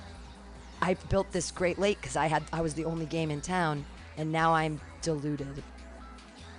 I 0.81 0.95
built 1.09 1.31
this 1.31 1.51
great 1.51 1.79
lake 1.79 1.99
because 2.01 2.15
I 2.15 2.27
had 2.27 2.43
I 2.51 2.61
was 2.61 2.73
the 2.73 2.85
only 2.85 3.05
game 3.05 3.31
in 3.31 3.41
town, 3.41 3.85
and 4.17 4.31
now 4.31 4.53
I'm 4.53 4.79
diluted 5.01 5.63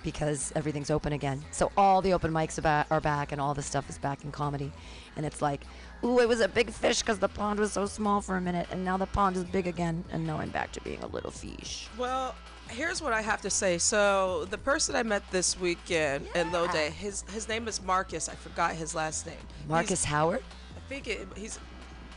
because 0.03 0.53
everything's 0.55 0.89
open 0.89 1.13
again. 1.13 1.43
So 1.51 1.71
all 1.75 2.01
the 2.01 2.13
open 2.13 2.31
mics 2.31 2.57
are 2.63 3.01
back, 3.01 3.31
and 3.31 3.41
all 3.41 3.53
the 3.53 3.61
stuff 3.61 3.89
is 3.89 3.97
back 3.97 4.23
in 4.23 4.31
comedy, 4.31 4.71
and 5.15 5.25
it's 5.25 5.41
like, 5.41 5.61
ooh, 6.03 6.19
it 6.19 6.27
was 6.27 6.41
a 6.41 6.47
big 6.47 6.71
fish 6.71 7.01
because 7.01 7.19
the 7.19 7.29
pond 7.29 7.59
was 7.59 7.73
so 7.73 7.85
small 7.85 8.21
for 8.21 8.37
a 8.37 8.41
minute, 8.41 8.67
and 8.71 8.83
now 8.83 8.97
the 8.97 9.05
pond 9.05 9.35
is 9.37 9.43
big 9.43 9.67
again, 9.67 10.03
and 10.11 10.25
now 10.25 10.37
I'm 10.37 10.49
back 10.49 10.71
to 10.73 10.81
being 10.81 11.01
a 11.03 11.07
little 11.07 11.31
fish. 11.31 11.87
Well, 11.97 12.35
here's 12.69 13.01
what 13.01 13.13
I 13.13 13.21
have 13.21 13.41
to 13.41 13.49
say. 13.49 13.77
So 13.77 14.45
the 14.49 14.57
person 14.57 14.95
I 14.95 15.03
met 15.03 15.29
this 15.31 15.59
weekend 15.59 16.27
in 16.35 16.51
Lodi, 16.51 16.89
his 16.89 17.23
his 17.33 17.47
name 17.47 17.67
is 17.67 17.81
Marcus. 17.81 18.29
I 18.29 18.35
forgot 18.35 18.75
his 18.75 18.95
last 18.95 19.25
name. 19.25 19.35
Marcus 19.67 20.03
He's, 20.03 20.05
Howard. 20.05 20.43
I 20.75 20.89
think 20.89 21.07
it, 21.07 21.27
he's. 21.35 21.59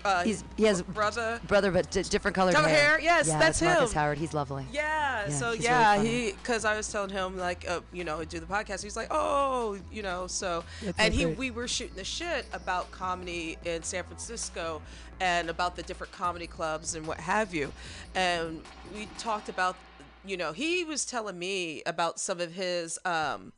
Uh, 0.05 0.23
He's 0.25 0.45
he 0.57 0.65
has 0.65 0.83
brother. 0.83 1.41
brother, 1.47 1.71
but 1.71 1.91
d- 1.91 2.03
different 2.03 2.35
colored 2.35 2.55
Color 2.55 2.69
hair. 2.69 2.89
hair, 2.91 3.01
yes, 3.01 3.29
yeah, 3.29 3.39
that's 3.39 3.61
Marcus 3.61 3.93
him. 3.93 3.99
Howard. 3.99 4.19
He's 4.19 4.33
lovely. 4.35 4.67
Yeah, 4.73 5.27
Yeah, 5.27 5.29
so 5.29 5.53
he's 5.53 5.61
really 5.61 5.65
yeah, 5.65 6.03
he 6.03 6.33
because 6.33 6.65
I 6.65 6.77
was 6.77 6.91
telling 6.91 7.11
him 7.11 7.37
like 7.37 7.69
uh, 7.69 7.81
you 7.93 8.05
know 8.05 8.25
do 8.25 8.41
the 8.41 8.47
podcast. 8.47 8.83
He's 8.83 8.97
like, 8.97 9.09
oh, 9.11 9.79
you 9.93 10.03
know, 10.03 10.27
so 10.27 10.65
and 10.99 11.13
he 11.13 11.27
we 11.27 11.51
were 11.51 11.69
shooting 11.69 11.97
the 11.97 12.05
shit 12.05 12.47
about 12.53 12.91
comedy 12.91 13.59
in 13.65 13.83
San 13.83 14.05
Francisco 14.05 14.81
and 15.21 15.51
about 15.51 15.77
the 15.77 15.83
different 15.83 16.13
comedy 16.13 16.47
clubs 16.47 16.95
and 16.95 17.07
what 17.07 17.21
have 17.21 17.55
you, 17.55 17.73
and 18.15 18.63
we 18.95 19.07
talked 19.19 19.49
about 19.49 19.77
you 20.25 20.37
know 20.37 20.53
he 20.53 20.85
was 20.85 21.05
telling 21.05 21.39
me 21.39 21.83
about 21.87 22.21
some 22.21 22.41
of 22.41 22.53
his 22.53 22.99
um 23.05 23.53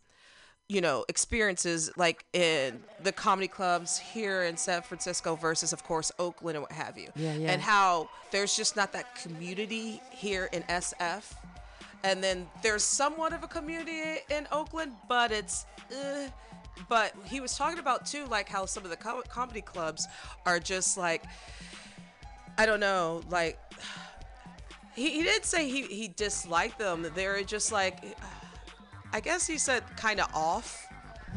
you 0.73 0.81
know 0.81 1.05
experiences 1.09 1.91
like 1.99 2.25
in 2.33 2.83
the 3.03 3.13
comedy 3.13 3.47
clubs 3.47 3.99
here 3.99 4.45
in 4.45 4.57
San 4.57 4.81
Francisco 4.81 5.37
versus 5.37 5.75
of 5.75 5.85
course 5.85 6.11
Oakland 6.19 6.57
and 6.57 6.63
what 6.63 6.73
have 6.73 6.97
you. 6.97 7.11
Yeah, 7.15 7.35
yeah. 7.35 7.53
and 7.53 7.61
how 7.61 8.09
there's 8.31 8.57
just 8.57 8.75
not 8.75 8.93
that 8.95 9.15
community 9.15 10.01
here 10.11 10.49
in 10.53 10.63
SF 10.63 11.35
and 12.05 12.25
then 12.25 12.49
there's 12.63 12.83
somewhat 12.83 13.35
of 13.35 13.45
a 13.45 13.49
community 13.49 14.01
in 14.31 14.49
Oakland 14.51 14.93
but 15.09 15.31
it's 15.31 15.67
uh, 15.91 16.29
but 16.89 17.13
he 17.27 17.41
was 17.41 17.55
talking 17.55 17.79
about 17.79 18.07
too 18.07 18.25
like 18.27 18.49
how 18.49 18.65
some 18.65 18.83
of 18.83 18.89
the 18.89 18.97
co- 18.97 19.23
comedy 19.29 19.61
clubs 19.61 20.09
are 20.47 20.59
just 20.59 20.97
like 20.97 21.23
I 22.57 22.65
don't 22.65 22.81
know 22.81 23.21
like 23.29 23.59
he, 24.95 25.11
he 25.11 25.23
did 25.23 25.45
say 25.45 25.69
he, 25.69 25.83
he 25.83 26.09
disliked 26.09 26.79
them. 26.79 27.07
They're 27.15 27.43
just 27.43 27.73
like 27.73 28.03
I 29.13 29.21
guess 29.21 29.47
he 29.47 29.59
said 29.59 29.83
kind 29.97 30.21
of 30.21 30.35
off. 30.35 30.87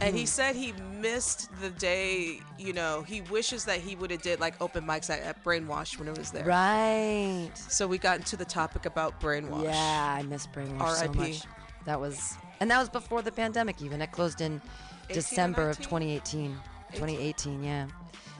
And 0.01 0.11
Hmm. 0.11 0.17
he 0.17 0.25
said 0.25 0.55
he 0.57 0.73
missed 0.99 1.49
the 1.61 1.69
day, 1.69 2.41
you 2.57 2.73
know, 2.73 3.03
he 3.03 3.21
wishes 3.21 3.63
that 3.65 3.79
he 3.79 3.95
would 3.95 4.11
have 4.11 4.21
did 4.21 4.41
like 4.41 4.59
open 4.61 4.85
mics 4.85 5.09
at, 5.09 5.21
at 5.21 5.41
Brainwash 5.41 5.97
when 5.97 6.09
it 6.09 6.17
was 6.17 6.31
there. 6.31 6.43
Right. 6.43 7.51
So 7.55 7.87
we 7.87 7.97
got 7.97 8.17
into 8.17 8.35
the 8.35 8.43
topic 8.43 8.85
about 8.85 9.21
Brainwash. 9.21 9.63
Yeah, 9.63 10.15
I 10.19 10.23
miss 10.23 10.47
Brainwash 10.47 10.95
so 10.95 11.05
R.I.P.. 11.05 11.17
much. 11.17 11.43
That 11.85 12.01
was, 12.01 12.33
and 12.59 12.69
that 12.71 12.79
was 12.79 12.89
before 12.89 13.21
the 13.21 13.31
pandemic. 13.31 13.81
Even 13.81 14.01
it 14.01 14.11
closed 14.11 14.41
in 14.41 14.61
18 15.05 15.11
or 15.11 15.13
December 15.13 15.69
of 15.69 15.79
19? 15.79 15.83
2018. 16.19 16.59
2018, 16.93 17.63
yeah. 17.63 17.87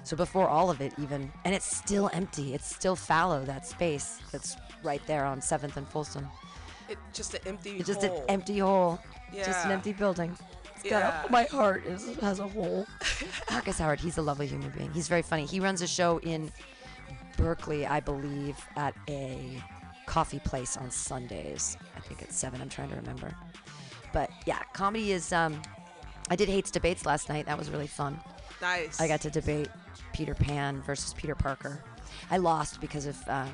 So 0.04 0.18
before 0.18 0.50
all 0.50 0.70
of 0.70 0.82
it, 0.82 0.94
even, 1.02 1.32
and 1.46 1.56
it's 1.56 1.66
still 1.66 2.10
empty. 2.14 2.54
It's 2.54 2.68
still 2.68 2.98
fallow. 2.98 3.46
That 3.46 3.66
space 3.66 4.20
that's 4.32 4.58
right 4.84 5.02
there 5.08 5.24
on 5.24 5.42
Seventh 5.42 5.78
and 5.78 5.88
Folsom. 5.88 6.28
It, 6.90 6.98
just 7.14 7.34
an 7.34 7.42
empty 7.46 7.72
It's 7.78 7.88
just 7.88 8.02
hole. 8.04 8.18
an 8.20 8.24
empty 8.30 8.60
hole. 8.60 9.00
Just 9.34 9.66
an 9.66 9.72
empty 9.72 9.92
building. 9.94 10.36
It's 10.76 10.86
Yeah. 10.86 11.00
got 11.22 11.30
a, 11.30 11.32
my 11.32 11.44
heart 11.44 11.86
is, 11.86 12.16
has 12.18 12.40
a 12.40 12.48
hole. 12.48 12.86
Marcus 13.52 13.80
Howard, 13.80 14.00
he's 14.00 14.18
a 14.18 14.22
lovely 14.22 14.48
human 14.48 14.70
being. 14.72 14.92
He's 14.94 15.08
very 15.08 15.22
funny. 15.22 15.46
He 15.46 15.60
runs 15.60 15.82
a 15.82 15.88
show 15.88 16.20
in 16.20 16.52
Berkeley, 17.38 17.86
I 17.86 18.00
believe, 18.00 18.58
at 18.76 18.94
a 19.10 19.62
coffee 20.06 20.40
place 20.40 20.78
on 20.78 20.90
Sundays. 20.92 21.78
I 21.96 22.00
think 22.02 22.22
it's 22.22 22.36
seven. 22.38 22.62
I'm 22.62 22.70
trying 22.70 22.90
to 22.90 22.96
remember. 22.96 23.34
But 24.14 24.30
yeah, 24.46 24.60
comedy 24.74 25.12
is. 25.12 25.34
Um, 25.34 25.62
I 26.30 26.36
did 26.36 26.48
hates 26.50 26.72
debates 26.72 27.06
last 27.06 27.30
night. 27.30 27.46
That 27.46 27.58
was 27.58 27.70
really 27.70 27.88
fun. 27.88 28.20
Nice. 28.62 29.00
I 29.02 29.08
got 29.08 29.22
to 29.22 29.30
debate 29.30 29.68
Peter 30.14 30.34
Pan 30.34 30.82
versus 30.84 31.14
Peter 31.14 31.36
Parker. 31.36 31.84
I 32.32 32.38
lost 32.38 32.80
because 32.80 33.06
of 33.06 33.18
uh, 33.28 33.46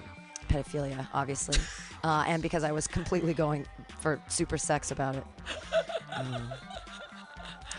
pedophilia, 0.48 1.08
obviously, 1.14 1.58
uh, 2.04 2.24
and 2.28 2.42
because 2.42 2.64
I 2.64 2.72
was 2.72 2.88
completely 2.88 3.34
going 3.34 3.66
for 4.00 4.22
super 4.28 4.58
sex 4.58 4.92
about 4.92 5.16
it. 5.16 5.24
Um, 6.16 6.52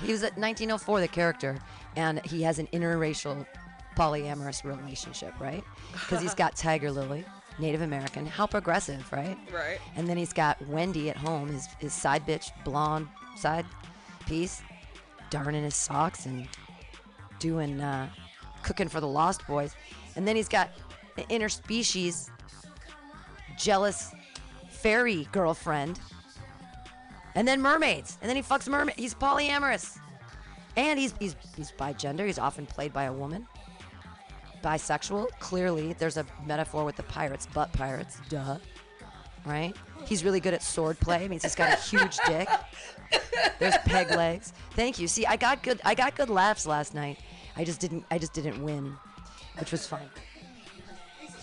he 0.02 0.12
was 0.12 0.22
at 0.22 0.36
1904, 0.36 1.00
the 1.00 1.08
character, 1.08 1.58
and 1.96 2.24
he 2.26 2.42
has 2.42 2.58
an 2.58 2.66
interracial 2.68 3.46
polyamorous 3.96 4.64
relationship, 4.64 5.38
right? 5.38 5.62
Because 5.92 6.22
he's 6.22 6.34
got 6.34 6.56
Tiger 6.56 6.90
Lily, 6.90 7.24
Native 7.58 7.82
American. 7.82 8.26
How 8.26 8.46
progressive, 8.46 9.10
right? 9.12 9.36
Right. 9.52 9.78
And 9.96 10.08
then 10.08 10.16
he's 10.16 10.32
got 10.32 10.60
Wendy 10.66 11.10
at 11.10 11.16
home, 11.16 11.48
his, 11.48 11.68
his 11.78 11.92
side 11.92 12.26
bitch, 12.26 12.50
blonde 12.64 13.08
side 13.36 13.66
piece, 14.26 14.62
darning 15.30 15.62
his 15.62 15.74
socks 15.74 16.26
and 16.26 16.48
doing 17.38 17.80
uh, 17.80 18.08
cooking 18.62 18.88
for 18.88 19.00
the 19.00 19.08
Lost 19.08 19.46
Boys. 19.46 19.74
And 20.16 20.26
then 20.26 20.36
he's 20.36 20.48
got 20.48 20.70
the 21.16 21.22
interspecies 21.24 22.30
jealous 23.62 24.12
fairy 24.68 25.28
girlfriend. 25.32 26.00
And 27.34 27.48
then 27.48 27.62
mermaids. 27.62 28.18
And 28.20 28.28
then 28.28 28.36
he 28.36 28.42
fucks 28.42 28.68
mermaid. 28.68 28.96
He's 28.96 29.14
polyamorous. 29.14 29.98
And 30.76 30.98
he's 30.98 31.14
he's 31.18 31.36
he's 31.56 31.72
bigender. 31.72 32.26
He's 32.26 32.38
often 32.38 32.66
played 32.66 32.92
by 32.92 33.04
a 33.04 33.12
woman. 33.12 33.46
Bisexual. 34.62 35.28
Clearly, 35.38 35.94
there's 35.94 36.16
a 36.16 36.26
metaphor 36.46 36.84
with 36.84 36.96
the 36.96 37.02
pirates, 37.04 37.46
butt 37.46 37.72
pirates. 37.72 38.18
Duh. 38.28 38.58
Right? 39.44 39.74
He's 40.04 40.24
really 40.24 40.40
good 40.40 40.54
at 40.54 40.62
sword 40.62 40.98
play. 41.00 41.26
means 41.28 41.42
he's 41.42 41.54
got 41.54 41.72
a 41.72 41.80
huge 41.82 42.18
dick. 42.26 42.48
There's 43.58 43.76
peg 43.78 44.10
legs. 44.10 44.52
Thank 44.72 44.98
you. 44.98 45.08
See, 45.08 45.26
I 45.26 45.36
got 45.36 45.62
good. 45.62 45.80
I 45.84 45.94
got 45.94 46.16
good 46.16 46.30
laughs 46.30 46.66
last 46.66 46.94
night. 46.94 47.18
I 47.56 47.64
just 47.64 47.80
didn't. 47.80 48.04
I 48.10 48.18
just 48.18 48.32
didn't 48.32 48.62
win, 48.62 48.94
which 49.58 49.72
was 49.72 49.86
fine. 49.86 50.08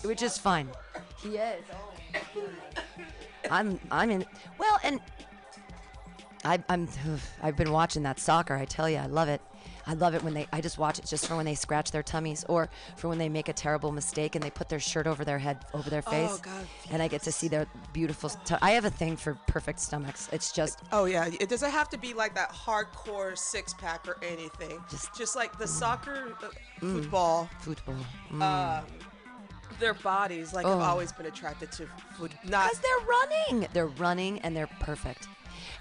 Which 0.02 0.22
is 0.22 0.38
fine. 0.38 0.68
He 1.22 1.36
is. 1.36 1.62
I'm. 3.50 3.80
I'm 3.90 4.10
in. 4.10 4.24
Well, 4.58 4.78
and 4.84 5.00
I, 6.44 6.62
I'm. 6.68 6.88
I've 7.42 7.56
been 7.56 7.72
watching 7.72 8.02
that 8.04 8.18
soccer. 8.20 8.54
I 8.54 8.64
tell 8.64 8.88
you, 8.88 8.98
I 8.98 9.06
love 9.06 9.28
it. 9.28 9.40
I 9.86 9.94
love 9.94 10.14
it 10.14 10.22
when 10.22 10.34
they. 10.34 10.46
I 10.52 10.60
just 10.60 10.78
watch 10.78 10.98
it 10.98 11.06
just 11.06 11.26
for 11.26 11.34
when 11.36 11.46
they 11.46 11.54
scratch 11.54 11.90
their 11.90 12.02
tummies, 12.02 12.44
or 12.48 12.68
for 12.96 13.08
when 13.08 13.18
they 13.18 13.28
make 13.28 13.48
a 13.48 13.52
terrible 13.52 13.90
mistake 13.92 14.34
and 14.36 14.44
they 14.44 14.50
put 14.50 14.68
their 14.68 14.78
shirt 14.78 15.06
over 15.06 15.24
their 15.24 15.38
head, 15.38 15.64
over 15.74 15.88
their 15.90 16.02
face, 16.02 16.38
God, 16.38 16.66
and 16.90 17.02
I 17.02 17.08
get 17.08 17.22
to 17.22 17.32
see 17.32 17.48
their 17.48 17.66
beautiful. 17.92 18.30
I 18.62 18.72
have 18.72 18.84
a 18.84 18.90
thing 18.90 19.16
for 19.16 19.34
perfect 19.46 19.80
stomachs. 19.80 20.28
It's 20.32 20.52
just 20.52 20.80
Oh 20.92 21.06
yeah, 21.06 21.28
it 21.40 21.48
doesn't 21.48 21.70
have 21.70 21.88
to 21.88 21.98
be 21.98 22.12
like 22.14 22.34
that 22.34 22.50
hardcore 22.52 23.36
six 23.36 23.72
pack 23.74 24.06
or 24.06 24.18
anything. 24.22 24.78
Just- 24.90 25.14
Just, 25.16 25.34
like 25.34 25.58
the 25.58 25.66
soccer, 25.66 26.36
uh, 26.42 26.48
football, 26.80 27.48
football. 27.60 27.96
um, 28.32 28.84
their 29.78 29.94
bodies. 29.94 30.52
Like. 30.52 30.66
I've 30.66 30.80
always 30.80 31.12
been 31.12 31.26
attracted 31.26 31.70
to 31.72 31.86
foot. 32.16 32.32
Not 32.44 32.70
Because 32.70 32.80
they're 32.80 33.06
running. 33.06 33.68
They're 33.72 33.86
running 33.86 34.40
and 34.40 34.56
they're 34.56 34.68
perfect. 34.80 35.28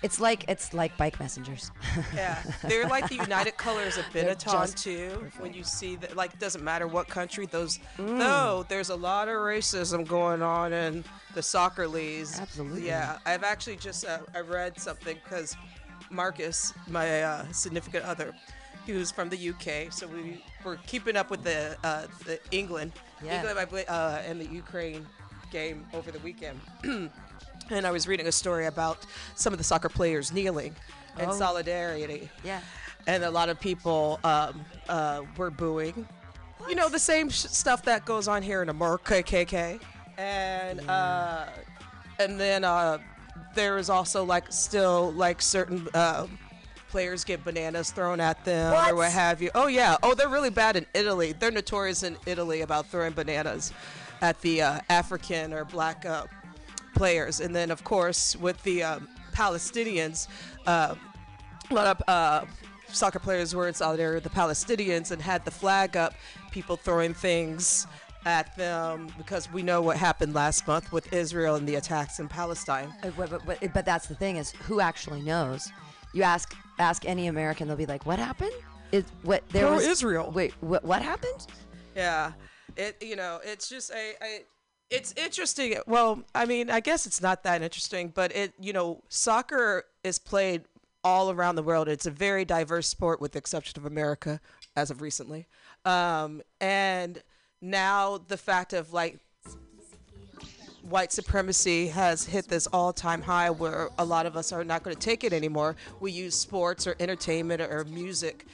It's 0.01 0.19
like 0.19 0.45
it's 0.47 0.73
like 0.73 0.95
bike 0.97 1.19
messengers. 1.19 1.71
Yeah, 2.13 2.41
they're 2.63 2.87
like 2.87 3.09
the 3.09 3.15
United 3.15 3.57
Colors 3.57 3.97
of 3.97 4.05
Benetton 4.05 4.51
just 4.51 4.77
too. 4.77 5.29
When 5.39 5.53
you 5.53 5.63
see 5.63 5.95
that, 5.97 6.15
like, 6.15 6.37
doesn't 6.39 6.63
matter 6.63 6.87
what 6.87 7.07
country 7.07 7.45
those. 7.45 7.79
Mm. 7.97 8.17
No, 8.17 8.65
there's 8.69 8.89
a 8.89 8.95
lot 8.95 9.27
of 9.27 9.35
racism 9.35 10.07
going 10.07 10.41
on 10.41 10.71
in 10.73 11.03
the 11.33 11.41
soccer 11.41 11.87
leagues. 11.87 12.39
Absolutely. 12.39 12.87
Yeah, 12.87 13.17
I've 13.25 13.43
actually 13.43 13.75
just 13.75 14.05
uh, 14.05 14.19
I 14.33 14.39
read 14.39 14.79
something 14.79 15.17
because 15.23 15.55
Marcus, 16.09 16.73
my 16.87 17.23
uh, 17.23 17.51
significant 17.51 18.05
other, 18.05 18.33
was 18.93 19.11
from 19.11 19.29
the 19.29 19.49
UK, 19.49 19.91
so 19.91 20.07
we 20.07 20.43
were 20.63 20.77
keeping 20.87 21.15
up 21.15 21.29
with 21.29 21.43
the 21.43 21.77
uh, 21.83 22.07
the 22.25 22.39
England, 22.51 22.91
Yeah. 23.23 23.39
England 23.45 23.85
uh, 23.87 24.21
and 24.25 24.39
the 24.39 24.45
Ukraine 24.47 25.05
game 25.51 25.85
over 25.93 26.11
the 26.11 26.19
weekend. 26.19 26.59
and 26.83 27.85
I 27.85 27.91
was 27.91 28.07
reading 28.07 28.27
a 28.27 28.31
story 28.31 28.65
about 28.67 28.97
some 29.35 29.53
of 29.53 29.57
the 29.57 29.63
soccer 29.63 29.89
players 29.89 30.31
kneeling 30.31 30.75
in 31.19 31.29
Oh. 31.29 31.33
solidarity. 31.33 32.29
Yeah. 32.43 32.61
And 33.07 33.23
a 33.23 33.31
lot 33.31 33.49
of 33.49 33.59
people 33.59 34.19
um, 34.23 34.63
uh, 34.87 35.21
were 35.37 35.49
booing. 35.49 36.07
You 36.67 36.75
know, 36.75 36.89
the 36.89 36.99
same 36.99 37.29
sh- 37.29 37.45
stuff 37.47 37.83
that 37.83 38.05
goes 38.05 38.27
on 38.27 38.41
here 38.43 38.61
in 38.61 38.69
America, 38.69 39.23
KK. 39.23 39.79
And 40.17 40.81
uh, 40.89 41.45
and 42.19 42.39
then 42.39 42.63
uh, 42.63 42.97
there 43.55 43.77
is 43.77 43.89
also 43.89 44.23
like 44.25 44.51
still 44.51 45.11
like 45.13 45.41
certain 45.41 45.87
uh, 45.93 46.27
players 46.89 47.23
get 47.23 47.43
bananas 47.43 47.91
thrown 47.91 48.19
at 48.19 48.43
them 48.45 48.73
What? 48.73 48.91
or 48.91 48.95
what 48.95 49.11
have 49.11 49.41
you. 49.41 49.51
Oh 49.55 49.67
yeah. 49.67 49.97
Oh, 50.03 50.13
they're 50.13 50.29
really 50.29 50.49
bad 50.49 50.75
in 50.75 50.85
Italy. 50.93 51.33
They're 51.37 51.51
notorious 51.51 52.03
in 52.03 52.17
Italy 52.25 52.61
about 52.61 52.87
throwing 52.87 53.13
bananas 53.13 53.71
at 54.21 54.39
the 54.41 54.61
uh, 54.61 54.79
African 54.89 55.53
or 55.53 55.65
black 55.65 56.05
uh, 56.05 56.25
players. 56.95 57.39
And 57.39 57.55
then 57.55 57.71
of 57.71 57.83
course 57.83 58.35
with 58.35 58.61
the 58.63 58.83
um, 58.83 59.07
Palestinians. 59.33 60.27
Uh, 60.65 60.95
a 61.69 61.73
lot 61.73 61.87
of 61.87 62.01
uh, 62.07 62.45
soccer 62.87 63.19
players 63.19 63.55
were 63.55 63.67
in 63.67 63.73
solidarity 63.73 64.15
with 64.15 64.23
the 64.23 64.29
Palestinians 64.29 65.11
and 65.11 65.21
had 65.21 65.45
the 65.45 65.51
flag 65.51 65.95
up, 65.95 66.13
people 66.51 66.75
throwing 66.75 67.13
things 67.13 67.87
at 68.25 68.53
them 68.57 69.07
because 69.17 69.51
we 69.51 69.63
know 69.63 69.81
what 69.81 69.95
happened 69.97 70.33
last 70.33 70.67
month 70.67 70.91
with 70.91 71.13
Israel 71.13 71.55
and 71.55 71.67
the 71.67 71.75
attacks 71.75 72.19
in 72.19 72.27
Palestine. 72.27 72.93
But, 73.01 73.29
but, 73.29 73.45
but, 73.45 73.73
but 73.73 73.85
that's 73.85 74.07
the 74.07 74.15
thing 74.15 74.35
is 74.37 74.51
who 74.51 74.79
actually 74.79 75.21
knows? 75.21 75.71
You 76.13 76.23
ask 76.23 76.55
ask 76.79 77.05
any 77.05 77.27
American, 77.27 77.67
they'll 77.67 77.77
be 77.77 77.85
like, 77.85 78.05
"What 78.05 78.19
happened? 78.19 78.53
Is 78.91 79.03
what 79.23 79.47
there 79.49 79.67
Pro 79.67 79.75
was 79.75 79.85
Israel. 79.85 80.31
Wait, 80.31 80.53
what 80.61 80.83
what 80.83 81.01
happened? 81.01 81.45
Yeah, 81.95 82.31
it 82.75 82.97
you 83.01 83.15
know 83.15 83.39
it's 83.43 83.69
just 83.69 83.91
a, 83.91 84.13
I 84.21 84.41
It's 84.89 85.13
interesting. 85.13 85.75
Well, 85.85 86.23
I 86.33 86.45
mean, 86.45 86.69
I 86.71 86.79
guess 86.79 87.05
it's 87.05 87.21
not 87.21 87.43
that 87.43 87.61
interesting, 87.61 88.09
but 88.09 88.35
it, 88.35 88.53
you 88.59 88.73
know, 88.73 89.03
soccer 89.09 89.85
is 90.03 90.17
played 90.17 90.63
all 91.03 91.29
around 91.29 91.55
the 91.55 91.63
world. 91.63 91.87
It's 91.87 92.07
a 92.07 92.11
very 92.11 92.43
diverse 92.45 92.87
sport, 92.87 93.21
with 93.21 93.33
the 93.33 93.37
exception 93.37 93.79
of 93.79 93.85
America, 93.85 94.41
as 94.75 94.89
of 94.89 95.01
recently. 95.01 95.47
Um, 95.85 96.41
and 96.59 97.21
now 97.61 98.17
the 98.17 98.37
fact 98.37 98.73
of 98.73 98.91
like 98.91 99.19
white 100.89 101.11
supremacy 101.11 101.87
has 101.87 102.25
hit 102.25 102.47
this 102.47 102.67
all-time 102.67 103.21
high 103.21 103.49
where 103.49 103.89
a 103.97 104.05
lot 104.05 104.25
of 104.25 104.35
us 104.35 104.51
are 104.51 104.63
not 104.63 104.83
going 104.83 104.95
to 104.95 104.99
take 104.99 105.23
it 105.23 105.33
anymore. 105.33 105.75
We 105.99 106.11
use 106.11 106.35
sports 106.35 106.87
or 106.87 106.95
entertainment 106.99 107.61
or 107.61 107.83
music, 107.85 108.45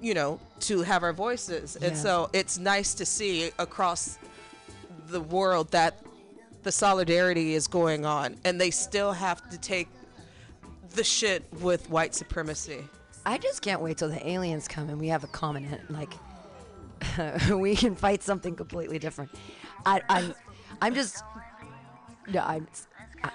you 0.00 0.14
know, 0.14 0.40
to 0.60 0.82
have 0.82 1.02
our 1.02 1.12
voices. 1.12 1.76
And 1.76 1.96
so 1.96 2.30
it's 2.32 2.58
nice 2.58 2.94
to 2.94 3.06
see 3.06 3.50
across 3.58 4.18
the 5.08 5.20
world 5.20 5.70
that 5.72 5.98
the 6.62 6.72
solidarity 6.72 7.54
is 7.54 7.66
going 7.66 8.06
on 8.06 8.36
and 8.44 8.60
they 8.60 8.70
still 8.70 9.12
have 9.12 9.48
to 9.50 9.58
take 9.58 9.88
the 10.94 11.04
shit 11.04 11.44
with 11.60 11.90
white 11.90 12.14
supremacy. 12.14 12.84
I 13.26 13.38
just 13.38 13.62
can't 13.62 13.80
wait 13.80 13.98
till 13.98 14.08
the 14.08 14.26
aliens 14.26 14.66
come 14.68 14.88
and 14.88 14.98
we 14.98 15.08
have 15.08 15.24
a 15.24 15.28
common 15.28 15.78
like 15.90 16.12
we 17.50 17.74
can 17.74 17.94
fight 17.94 18.22
something 18.22 18.54
completely 18.54 18.98
different. 18.98 19.30
I, 19.84 20.00
I'm 20.08 20.34
I'm 20.80 20.94
just 20.94 21.22
no 22.28 22.40
I'm 22.40 22.66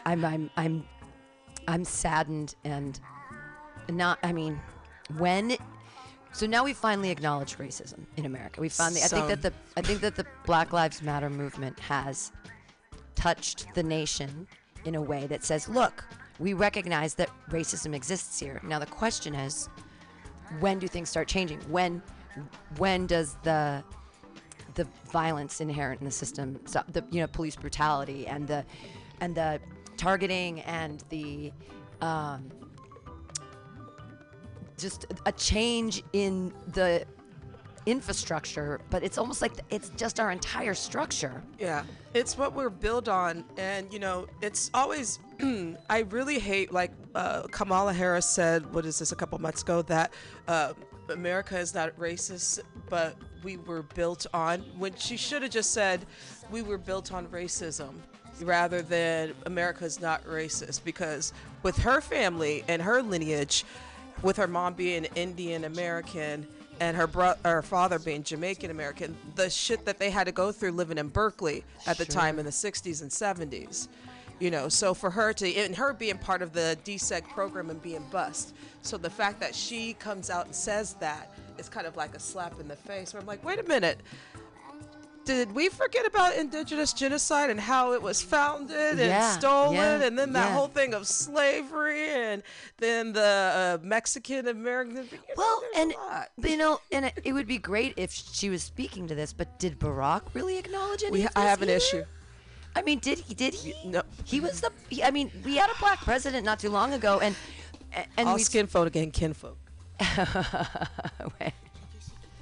I'm 0.05 0.25
I'm 0.25 0.49
I'm 0.57 0.85
I'm 1.67 1.83
saddened 1.83 2.55
and 2.63 2.99
not 3.89 4.19
I 4.23 4.31
mean 4.31 4.59
when 5.17 5.57
so 6.31 6.45
now 6.45 6.63
we 6.63 6.73
finally 6.73 7.09
acknowledge 7.09 7.57
racism 7.57 8.05
in 8.15 8.25
America. 8.25 8.61
We 8.61 8.69
finally 8.69 9.01
I 9.01 9.07
think 9.07 9.27
that 9.27 9.41
the 9.41 9.53
I 9.75 9.81
think 9.81 10.01
that 10.01 10.15
the 10.15 10.25
Black 10.45 10.71
Lives 10.71 11.01
Matter 11.01 11.29
movement 11.29 11.79
has 11.79 12.31
touched 13.15 13.73
the 13.73 13.83
nation 13.83 14.47
in 14.85 14.95
a 14.95 15.01
way 15.01 15.25
that 15.27 15.43
says, 15.43 15.67
look, 15.67 16.05
we 16.39 16.53
recognize 16.53 17.15
that 17.15 17.29
racism 17.49 17.95
exists 17.95 18.39
here. 18.39 18.61
Now 18.63 18.77
the 18.77 18.85
question 18.85 19.33
is, 19.33 19.67
when 20.59 20.79
do 20.79 20.87
things 20.87 21.09
start 21.09 21.27
changing? 21.27 21.59
When 21.69 22.01
when 22.77 23.07
does 23.07 23.35
the 23.43 23.83
the 24.77 24.87
violence 25.11 25.59
inherent 25.59 25.99
in 25.99 26.05
the 26.05 26.11
system 26.11 26.59
stop? 26.65 26.91
The 26.93 27.03
you 27.11 27.19
know 27.19 27.27
police 27.27 27.57
brutality 27.57 28.25
and 28.27 28.47
the 28.47 28.63
and 29.19 29.35
the 29.35 29.59
targeting 29.97 30.61
and 30.61 31.03
the 31.09 31.51
um, 32.01 32.49
just 34.77 35.05
a 35.25 35.31
change 35.31 36.03
in 36.13 36.53
the 36.73 37.05
infrastructure, 37.87 38.81
but 38.89 39.01
it's 39.01 39.17
almost 39.17 39.41
like 39.41 39.53
it's 39.69 39.89
just 39.91 40.19
our 40.19 40.31
entire 40.31 40.73
structure. 40.73 41.41
Yeah, 41.57 41.83
it's 42.13 42.37
what 42.37 42.53
we're 42.53 42.69
built 42.69 43.07
on, 43.07 43.43
and 43.57 43.91
you 43.91 43.99
know, 43.99 44.27
it's 44.41 44.69
always. 44.73 45.19
I 45.89 45.99
really 46.09 46.39
hate, 46.39 46.71
like 46.71 46.91
uh, 47.15 47.43
Kamala 47.51 47.93
Harris 47.93 48.27
said, 48.27 48.73
what 48.73 48.85
is 48.87 48.97
this, 48.97 49.11
a 49.11 49.15
couple 49.15 49.37
months 49.39 49.61
ago, 49.61 49.83
that 49.83 50.11
uh, 50.47 50.73
America 51.09 51.57
is 51.57 51.73
not 51.73 51.95
racist, 51.97 52.59
but 52.89 53.15
we 53.43 53.57
were 53.57 53.83
built 53.83 54.25
on. 54.33 54.61
When 54.77 54.95
she 54.95 55.17
should 55.17 55.41
have 55.41 55.51
just 55.51 55.71
said, 55.71 56.05
we 56.51 56.61
were 56.61 56.77
built 56.77 57.13
on 57.13 57.27
racism, 57.27 57.95
rather 58.41 58.81
than 58.81 59.33
America 59.45 59.85
is 59.85 59.99
not 59.99 60.23
racist, 60.25 60.83
because 60.83 61.33
with 61.63 61.77
her 61.77 62.01
family 62.01 62.63
and 62.67 62.81
her 62.81 63.01
lineage, 63.01 63.65
with 64.21 64.37
her 64.37 64.47
mom 64.47 64.73
being 64.73 65.05
Indian 65.15 65.65
American 65.65 66.47
and 66.79 66.95
her 66.95 67.07
bro- 67.07 67.35
her 67.43 67.61
father 67.61 67.99
being 67.99 68.23
Jamaican 68.23 68.69
American, 68.69 69.17
the 69.35 69.49
shit 69.49 69.85
that 69.85 69.99
they 69.99 70.09
had 70.09 70.25
to 70.25 70.31
go 70.31 70.51
through 70.51 70.71
living 70.71 70.97
in 70.97 71.07
Berkeley 71.07 71.63
at 71.85 71.97
the 71.97 72.05
time 72.05 72.39
in 72.39 72.45
the 72.45 72.51
60s 72.51 73.01
and 73.01 73.11
70s. 73.11 73.87
You 74.39 74.51
know, 74.51 74.69
so 74.69 74.93
for 74.93 75.09
her 75.09 75.33
to 75.33 75.55
and 75.55 75.75
her 75.75 75.93
being 75.93 76.17
part 76.19 76.41
of 76.43 76.53
the 76.53 76.77
DSEG 76.85 77.27
program 77.29 77.69
and 77.71 77.81
being 77.81 78.05
bust. 78.11 78.53
So 78.83 78.97
the 78.97 79.09
fact 79.09 79.39
that 79.39 79.55
she 79.55 79.93
comes 79.93 80.29
out 80.29 80.45
and 80.45 80.53
says 80.53 80.93
that 80.99 81.31
is 81.57 81.67
kind 81.67 81.87
of 81.87 81.97
like 81.97 82.13
a 82.15 82.19
slap 82.19 82.59
in 82.59 82.67
the 82.67 82.75
face. 82.75 83.13
Where 83.13 83.21
I'm 83.21 83.25
like, 83.27 83.43
wait 83.43 83.57
a 83.59 83.63
minute, 83.63 83.99
did 85.25 85.51
we 85.53 85.67
forget 85.69 86.05
about 86.05 86.35
indigenous 86.37 86.93
genocide 86.93 87.49
and 87.49 87.59
how 87.59 87.93
it 87.93 88.01
was 88.01 88.21
founded 88.21 88.91
and 88.91 88.99
Yeah, 88.99 89.31
stolen 89.31 89.73
yeah, 89.75 90.03
and 90.03 90.17
then 90.17 90.31
that 90.33 90.49
yeah. 90.49 90.53
whole 90.53 90.67
thing 90.67 90.93
of 90.93 91.05
slavery 91.05 92.07
and 92.09 92.43
then 92.77 93.11
the 93.13 93.79
uh, 93.81 93.85
Mexican 93.85 94.47
American 94.47 95.07
Well, 95.35 95.63
there's 95.73 95.93
and 96.37 96.49
you 96.49 96.57
know, 96.57 96.79
and 96.91 97.05
it, 97.05 97.19
it 97.25 97.33
would 97.33 97.47
be 97.47 97.57
great 97.57 97.93
if 97.97 98.11
she 98.13 98.49
was 98.49 98.63
speaking 98.63 99.07
to 99.07 99.15
this. 99.15 99.33
But 99.33 99.59
did 99.59 99.79
Barack 99.79 100.21
really 100.33 100.57
acknowledge 100.57 101.03
any 101.03 101.11
we 101.11 101.27
I 101.35 101.41
have 101.45 101.61
an 101.61 101.69
either? 101.69 101.77
issue. 101.77 102.03
I 102.77 102.83
mean, 102.83 102.99
did 102.99 103.17
he? 103.17 103.33
Did 103.33 103.55
he? 103.55 103.73
No. 103.83 104.03
He 104.23 104.39
was 104.39 104.61
the. 104.61 104.71
He, 104.87 105.03
I 105.03 105.09
mean, 105.09 105.31
we 105.43 105.55
had 105.55 105.69
a 105.71 105.79
black 105.79 105.99
president 106.01 106.45
not 106.45 106.59
too 106.59 106.69
long 106.69 106.93
ago, 106.93 107.19
and 107.19 107.35
and 108.17 108.27
All 108.29 108.35
we. 108.35 108.43
skin 108.43 108.67
folk 108.67 108.85
again 108.87 109.09
kinfolk. 109.09 109.57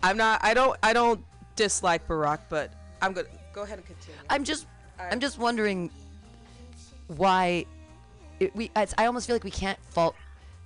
I'm 0.03 0.17
not 0.17 0.43
I 0.43 0.53
don't 0.53 0.77
I 0.83 0.91
don't 0.91 1.23
dislike 1.55 2.05
Barack, 2.05 2.39
but 2.49 2.73
I'm 3.01 3.13
gonna 3.13 3.27
go 3.53 3.61
ahead 3.63 3.77
and 3.77 3.87
continue. 3.87 4.19
I'm 4.29 4.43
just. 4.43 4.67
I'm 4.99 5.19
just 5.21 5.37
wondering 5.39 5.89
why 7.07 7.65
it, 8.41 8.53
we. 8.55 8.71
It's, 8.75 8.93
I 8.97 9.05
almost 9.05 9.27
feel 9.27 9.35
like 9.35 9.43
we 9.45 9.51
can't 9.51 9.79
fault 9.85 10.15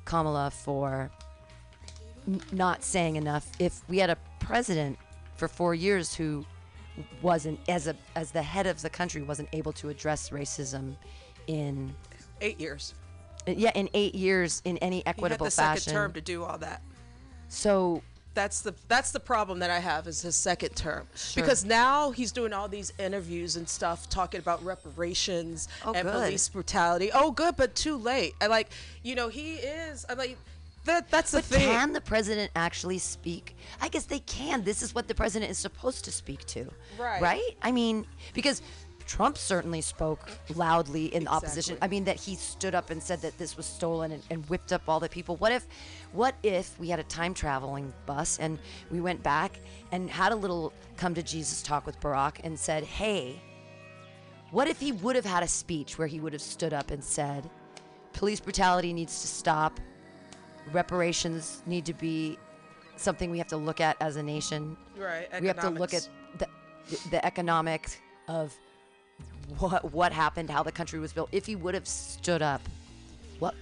Kamala 0.06 0.50
for 0.52 1.12
n- 2.28 2.42
not 2.52 2.84
saying 2.84 3.18
enough. 3.18 3.48
If 3.60 3.82
we 3.88 4.00
had 4.00 4.10
a 4.10 4.18
president 4.40 4.98
for 5.36 5.48
four 5.48 5.76
years 5.76 6.16
who 6.16 6.44
wasn't 7.22 7.60
as 7.70 7.88
a 7.88 7.96
as 8.16 8.32
the 8.32 8.42
head 8.44 8.68
of 8.68 8.82
the 8.82 8.90
country 8.90 9.22
wasn't 9.22 9.50
able 9.54 9.72
to 9.74 9.90
address 9.90 10.30
racism 10.30 10.96
in 11.48 11.94
Eight 12.42 12.60
years. 12.60 12.94
yeah 13.48 13.72
in 13.76 13.90
eight 13.94 14.16
years 14.16 14.62
in 14.66 14.78
any 14.80 15.06
equitable 15.06 15.46
He 15.46 15.50
had 15.50 15.52
the 15.52 15.56
fashion. 15.56 15.82
second 15.84 15.94
term 15.94 16.14
to 16.14 16.22
do 16.22 16.44
all 16.44 16.58
that. 16.60 16.82
so 17.48 18.02
That's 18.36 18.62
the 18.62 18.74
that's 18.88 19.12
the 19.12 19.20
problem 19.20 19.60
that 19.60 19.70
I 19.70 19.80
have 19.80 20.08
is 20.08 20.22
his 20.22 20.36
second 20.36 20.76
term 20.76 21.08
Sure. 21.16 21.44
because 21.44 21.66
now 21.66 22.12
he's 22.12 22.32
doing 22.32 22.54
all 22.54 22.68
these 22.68 22.94
interviews 23.00 23.56
and 23.56 23.68
stuff 23.68 24.08
talking 24.10 24.40
about 24.40 24.64
reparations 24.64 25.68
Oh, 25.84 25.94
and 25.94 26.04
good. 26.08 26.14
police 26.14 26.48
brutality. 26.50 27.10
Oh, 27.14 27.32
good, 27.32 27.56
but 27.58 27.76
too 27.76 27.98
late. 27.98 28.36
I 28.40 28.48
like 28.48 28.70
you 29.04 29.16
know 29.16 29.28
he 29.30 29.56
is. 29.56 30.06
I 30.08 30.14
like 30.14 30.38
that. 30.86 31.10
That's 31.10 31.32
the 31.32 31.38
But 31.38 31.46
thing. 31.46 31.70
can 31.70 31.94
the 31.94 32.02
president 32.02 32.52
actually 32.56 32.98
speak? 32.98 33.56
I 33.82 33.90
guess 33.90 34.06
they 34.06 34.20
can. 34.20 34.64
This 34.64 34.82
is 34.82 34.96
what 34.96 35.08
the 35.08 35.16
president 35.16 35.52
is 35.52 35.58
supposed 35.58 36.06
to 36.06 36.12
speak 36.12 36.46
to. 36.48 36.70
Right. 36.98 37.22
Right? 37.22 37.58
I 37.62 37.72
mean, 37.72 38.06
because 38.34 38.62
Trump 39.10 39.40
certainly 39.40 39.82
spoke 39.82 40.30
loudly 40.54 41.08
in 41.16 41.28
opposition. 41.28 41.80
I 41.82 41.88
mean, 41.88 42.04
that 42.04 42.18
he 42.18 42.36
stood 42.36 42.76
up 42.76 42.92
and 42.92 43.02
said 43.02 43.22
that 43.22 43.36
this 43.40 43.58
was 43.58 43.66
stolen 43.66 44.12
and, 44.12 44.24
and 44.30 44.48
whipped 44.50 44.72
up 44.72 44.84
all 44.88 45.00
the 45.00 45.10
people. 45.10 45.36
What 45.38 45.52
if, 45.52 45.66
what 46.12 46.36
if 46.44 46.80
we 46.80 46.90
had 46.90 47.00
a 47.00 47.04
time 47.04 47.34
traveling 47.34 47.92
bus 48.06 48.38
and 48.38 48.60
we 48.92 49.02
went 49.02 49.24
back 49.24 49.60
and 49.92 50.12
had 50.12 50.32
a 50.32 50.36
little 50.36 50.74
come 50.96 51.16
to 51.16 51.24
Jesus 51.24 51.64
talk 51.64 51.88
with 51.88 52.00
Barack 52.02 52.36
and 52.44 52.58
said, 52.58 52.84
hey, 52.84 53.42
what 54.52 54.68
if 54.68 54.80
he 54.80 54.92
would 54.92 55.16
have 55.16 55.26
had 55.26 55.42
a 55.42 55.48
speech 55.48 55.98
where 55.98 56.08
he 56.08 56.20
would 56.20 56.34
have 56.34 56.42
stood 56.42 56.74
up 56.74 56.92
and 56.92 57.04
said, 57.04 57.50
police 58.14 58.40
brutality 58.40 58.94
needs 58.94 59.22
to 59.22 59.28
stop, 59.28 59.80
reparations 60.74 61.62
need 61.66 61.86
to 61.86 61.94
be 61.94 62.38
something 62.96 63.32
we 63.32 63.38
have 63.38 63.48
to 63.48 63.58
look 63.58 63.80
at 63.82 63.98
as 64.02 64.16
a 64.16 64.24
nation. 64.24 64.76
Right, 64.98 65.28
We 65.42 65.48
have 65.48 65.60
to 65.62 65.70
look 65.70 65.94
at 65.94 66.08
the 66.38 66.48
the 67.12 67.24
economics 67.26 67.98
of 68.28 68.54
what 69.60 69.92
what 69.92 70.12
happened, 70.12 70.50
how 70.50 70.64
the 70.64 70.72
country 70.72 71.00
was 71.00 71.14
built. 71.14 71.30
If 71.32 71.46
he 71.46 71.56
would 71.56 71.74
have 71.74 71.88
stood 71.88 72.42
up, 72.42 72.62
what 73.40 73.56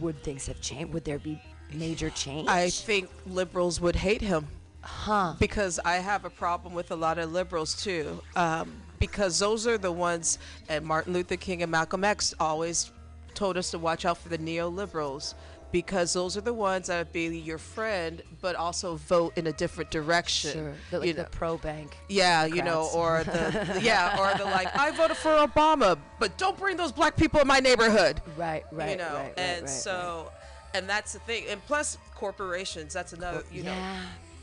would 0.00 0.22
things 0.22 0.46
have 0.46 0.60
changed? 0.60 0.92
Would 0.92 1.04
there 1.04 1.18
be 1.18 1.40
major 1.72 2.10
change? 2.10 2.48
I 2.48 2.70
think 2.70 3.08
liberals 3.26 3.80
would 3.80 3.96
hate 3.96 4.20
him. 4.20 4.46
huh? 4.82 5.34
because 5.38 5.80
I 5.84 5.94
have 5.96 6.24
a 6.24 6.30
problem 6.30 6.74
with 6.74 6.90
a 6.90 6.96
lot 6.96 7.18
of 7.18 7.32
liberals 7.32 7.82
too. 7.82 8.20
Um, 8.36 8.72
because 8.98 9.38
those 9.38 9.66
are 9.66 9.76
the 9.78 9.92
ones, 9.92 10.38
and 10.68 10.84
Martin 10.84 11.12
Luther 11.12 11.36
King 11.36 11.62
and 11.62 11.70
Malcolm 11.70 12.04
X 12.04 12.34
always 12.40 12.90
told 13.34 13.56
us 13.56 13.70
to 13.72 13.78
watch 13.78 14.04
out 14.04 14.16
for 14.18 14.28
the 14.28 14.38
neoliberals 14.38 15.34
because 15.74 16.12
those 16.12 16.36
are 16.36 16.40
the 16.40 16.54
ones 16.54 16.86
that 16.86 16.98
would 16.98 17.12
be 17.12 17.36
your 17.36 17.58
friend, 17.58 18.22
but 18.40 18.54
also 18.54 18.94
vote 18.94 19.32
in 19.36 19.48
a 19.48 19.52
different 19.52 19.90
direction. 19.90 20.52
Sure. 20.52 20.74
The, 20.92 20.98
like 21.00 21.08
you 21.08 21.14
the 21.14 21.24
pro 21.24 21.56
bank. 21.56 21.96
Yeah, 22.08 22.44
you 22.44 22.62
know, 22.62 22.88
or 22.94 23.24
the 23.24 23.80
yeah, 23.82 24.16
or 24.16 24.38
the 24.38 24.44
like. 24.44 24.68
I 24.78 24.92
voted 24.92 25.16
for 25.16 25.30
Obama, 25.30 25.98
but 26.20 26.38
don't 26.38 26.56
bring 26.56 26.76
those 26.76 26.92
black 26.92 27.16
people 27.16 27.40
in 27.40 27.48
my 27.48 27.58
neighborhood 27.58 28.22
Right, 28.36 28.62
right, 28.70 28.90
you 28.90 28.96
know 28.96 29.14
right, 29.14 29.22
right, 29.24 29.34
and 29.36 29.62
right, 29.62 29.68
so 29.68 30.30
and 30.74 30.88
that's 30.88 31.12
the 31.12 31.18
thing 31.20 31.44
and 31.48 31.60
plus 31.66 31.98
corporations 32.14 32.94
that's 32.94 33.12
another 33.12 33.42
you 33.50 33.64
yeah. 33.64 33.74
know 33.74 34.00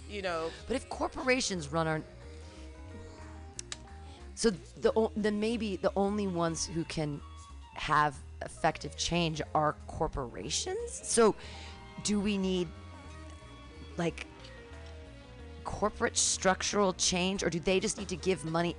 you 0.09 0.21
know 0.21 0.51
But 0.67 0.75
if 0.75 0.89
corporations 0.89 1.71
run 1.71 1.87
our 1.87 2.01
so 4.35 4.51
the 4.81 5.09
then 5.15 5.39
maybe 5.39 5.77
the 5.77 5.93
only 5.95 6.27
ones 6.27 6.65
who 6.65 6.83
can 6.83 7.21
have 7.75 8.15
effective 8.43 8.95
change 8.97 9.41
are 9.53 9.75
corporations. 9.87 10.99
So 11.03 11.35
do 12.03 12.19
we 12.19 12.37
need 12.37 12.67
like 13.97 14.25
corporate 15.63 16.17
structural 16.17 16.93
change 16.93 17.43
or 17.43 17.49
do 17.49 17.59
they 17.59 17.79
just 17.79 17.97
need 17.97 18.07
to 18.09 18.15
give 18.15 18.43
money? 18.45 18.75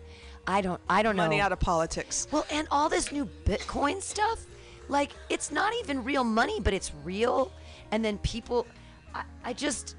I 0.46 0.61
don't 0.61 0.81
I 0.88 1.03
don't 1.03 1.16
Money 1.16 1.27
know. 1.27 1.31
Money 1.37 1.40
out 1.40 1.53
of 1.53 1.61
politics. 1.61 2.27
Well, 2.31 2.46
and 2.51 2.66
all 2.70 2.88
this 2.88 3.12
new 3.12 3.29
Bitcoin 3.44 4.03
stuff, 4.03 4.44
like 4.88 5.11
it's 5.31 5.51
not 5.53 5.72
even 5.81 6.03
real 6.03 6.25
money, 6.25 6.61
but 6.61 6.75
it's 6.75 6.92
real. 7.05 7.53
And 7.92 8.05
then 8.05 8.18
people, 8.18 8.66
I, 9.14 9.22
I 9.44 9.53
just, 9.53 9.96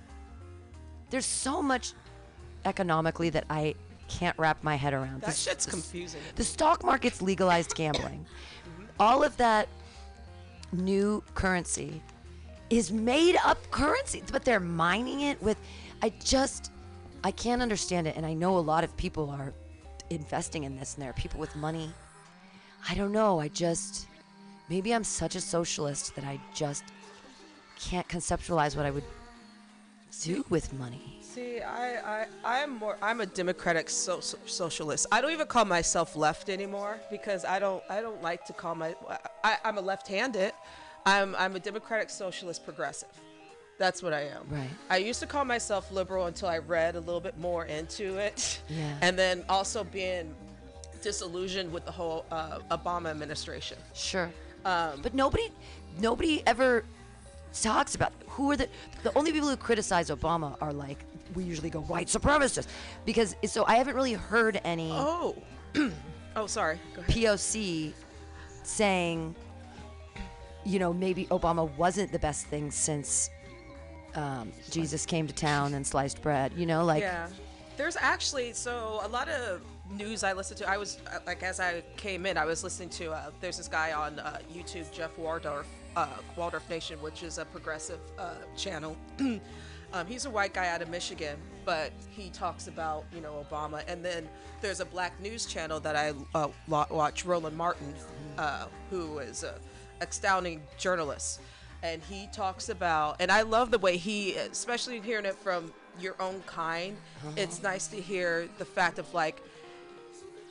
there's 1.11 1.25
so 1.25 1.61
much 1.61 1.93
economically 2.65 3.29
that 3.29 3.45
I 3.49 3.75
can't 4.09 4.37
wrap 4.37 4.63
my 4.63 4.75
head 4.75 4.93
around. 4.93 5.21
That 5.21 5.27
This- 5.27 5.39
shit's 5.39 5.65
confusing. 5.65 6.19
The 6.35 6.43
stock 6.43 6.83
market's 6.83 7.21
legalized 7.21 7.75
gambling. 7.75 8.25
All 9.03 9.21
of 9.21 9.35
that 9.35 9.67
new 10.71 11.21
currency 11.35 12.01
is 12.69 12.89
made 12.89 13.35
up 13.43 13.59
currency, 13.69 14.23
but 14.31 14.45
they're 14.45 14.61
mining 14.61 15.19
it 15.21 15.43
with. 15.43 15.57
I 16.01 16.13
just, 16.23 16.71
I 17.21 17.31
can't 17.31 17.61
understand 17.61 18.07
it. 18.07 18.15
And 18.15 18.25
I 18.25 18.33
know 18.33 18.57
a 18.57 18.59
lot 18.59 18.85
of 18.85 18.95
people 18.95 19.29
are 19.29 19.53
investing 20.09 20.63
in 20.63 20.77
this, 20.77 20.93
and 20.93 21.03
there 21.03 21.09
are 21.09 21.19
people 21.21 21.37
with 21.37 21.53
money. 21.57 21.91
I 22.89 22.95
don't 22.95 23.11
know. 23.11 23.41
I 23.41 23.49
just, 23.49 24.07
maybe 24.69 24.93
I'm 24.93 25.03
such 25.03 25.35
a 25.35 25.41
socialist 25.41 26.15
that 26.15 26.23
I 26.23 26.39
just 26.55 26.85
can't 27.77 28.07
conceptualize 28.07 28.77
what 28.77 28.85
I 28.85 28.91
would 28.91 29.03
do 30.21 30.45
with 30.49 30.71
money. 30.71 31.19
See, 31.33 31.61
I, 31.61 32.21
I, 32.21 32.25
I'm 32.43 32.77
more. 32.77 32.95
I'm 33.01 33.21
a 33.21 33.25
democratic 33.25 33.89
so- 33.89 34.19
so- 34.19 34.37
socialist. 34.45 35.07
I 35.11 35.19
don't 35.19 35.31
even 35.31 35.47
call 35.47 35.65
myself 35.65 36.15
left 36.15 36.47
anymore 36.49 36.99
because 37.09 37.43
I 37.43 37.57
don't. 37.57 37.83
I 37.89 38.01
don't 38.01 38.21
like 38.21 38.45
to 38.45 38.53
call 38.53 38.75
my. 38.75 38.95
I, 39.43 39.57
I'm 39.65 39.77
a 39.79 39.81
left-handed. 39.81 40.53
I'm. 41.07 41.35
I'm 41.35 41.55
a 41.55 41.59
democratic 41.59 42.11
socialist 42.11 42.63
progressive. 42.63 43.09
That's 43.79 44.03
what 44.03 44.13
I 44.13 44.21
am. 44.21 44.43
Right. 44.49 44.69
I 44.91 44.97
used 44.97 45.19
to 45.21 45.25
call 45.25 45.43
myself 45.45 45.91
liberal 45.91 46.27
until 46.27 46.47
I 46.49 46.59
read 46.59 46.95
a 46.95 46.99
little 46.99 47.19
bit 47.19 47.39
more 47.39 47.65
into 47.65 48.17
it. 48.17 48.61
Yeah. 48.69 48.93
And 49.01 49.17
then 49.17 49.43
also 49.49 49.83
being 49.83 50.35
disillusioned 51.01 51.71
with 51.73 51.83
the 51.83 51.91
whole 51.91 52.25
uh, 52.31 52.59
Obama 52.69 53.09
administration. 53.09 53.77
Sure. 53.95 54.29
Um, 54.65 54.99
but 55.01 55.15
nobody, 55.15 55.49
nobody 55.99 56.43
ever 56.45 56.85
talks 57.61 57.95
about 57.95 58.13
who 58.27 58.51
are 58.51 58.57
the 58.57 58.67
the 59.01 59.11
only 59.17 59.31
people 59.31 59.49
who 59.49 59.57
criticize 59.57 60.09
Obama 60.11 60.55
are 60.61 60.71
like 60.71 60.99
we 61.33 61.43
usually 61.43 61.69
go 61.69 61.81
white 61.81 62.07
supremacists 62.07 62.67
because 63.05 63.35
so 63.45 63.65
I 63.65 63.75
haven't 63.75 63.95
really 63.95 64.13
heard 64.13 64.59
any 64.63 64.91
Oh. 64.91 65.35
oh, 66.35 66.47
sorry. 66.47 66.79
POC 67.07 67.93
saying, 68.63 69.35
you 70.63 70.79
know, 70.79 70.93
maybe 70.93 71.25
Obama 71.25 71.69
wasn't 71.77 72.11
the 72.11 72.19
best 72.19 72.45
thing 72.45 72.69
since 72.69 73.29
um, 74.15 74.51
Jesus 74.69 75.05
came 75.05 75.27
to 75.27 75.33
town 75.33 75.73
and 75.75 75.85
sliced 75.85 76.21
bread. 76.21 76.53
You 76.55 76.65
know, 76.65 76.85
like 76.85 77.01
yeah 77.01 77.27
there's 77.77 77.97
actually 77.99 78.53
so 78.53 78.99
a 79.03 79.07
lot 79.07 79.27
of 79.27 79.61
news 79.91 80.23
i 80.23 80.33
listened 80.33 80.57
to 80.57 80.69
i 80.69 80.77
was 80.77 80.99
uh, 81.11 81.19
like 81.25 81.43
as 81.43 81.59
i 81.59 81.81
came 81.97 82.25
in 82.25 82.37
i 82.37 82.45
was 82.45 82.63
listening 82.63 82.89
to 82.89 83.11
uh, 83.11 83.29
there's 83.41 83.57
this 83.57 83.67
guy 83.67 83.91
on 83.93 84.19
uh, 84.19 84.37
youtube 84.53 84.89
jeff 84.91 85.17
waldorf 85.17 85.67
uh, 85.95 86.07
waldorf 86.35 86.67
nation 86.69 87.01
which 87.01 87.23
is 87.23 87.37
a 87.37 87.45
progressive 87.45 87.99
uh, 88.17 88.35
channel 88.55 88.95
um, 89.93 90.05
he's 90.07 90.25
a 90.25 90.29
white 90.29 90.53
guy 90.53 90.67
out 90.67 90.81
of 90.81 90.89
michigan 90.89 91.37
but 91.65 91.91
he 92.09 92.29
talks 92.29 92.67
about 92.67 93.05
you 93.13 93.21
know 93.21 93.45
obama. 93.49 93.83
And 93.87 94.03
then 94.03 94.27
there's 94.61 94.79
a 94.79 94.85
black 94.85 95.19
news 95.21 95.45
channel 95.45 95.79
that 95.79 95.95
i 95.95 96.13
uh, 96.35 96.49
watch 96.67 97.25
roland 97.25 97.55
martin 97.55 97.93
uh, 98.37 98.65
who 98.89 99.19
is 99.19 99.43
an 99.43 99.53
astounding 100.01 100.61
journalist. 100.77 101.39
And 101.83 102.01
he 102.03 102.27
talks 102.31 102.69
about 102.69 103.17
and 103.19 103.31
i 103.31 103.41
love 103.41 103.71
the 103.71 103.79
way 103.79 103.97
he 103.97 104.35
especially 104.35 104.99
hearing 105.01 105.25
it 105.25 105.35
from 105.35 105.71
your 105.99 106.15
own 106.21 106.41
kind 106.47 106.97
it's 107.37 107.61
nice 107.61 107.87
to 107.87 107.97
hear 107.97 108.47
the 108.57 108.65
fact 108.65 108.99
of 108.99 109.13
like 109.13 109.41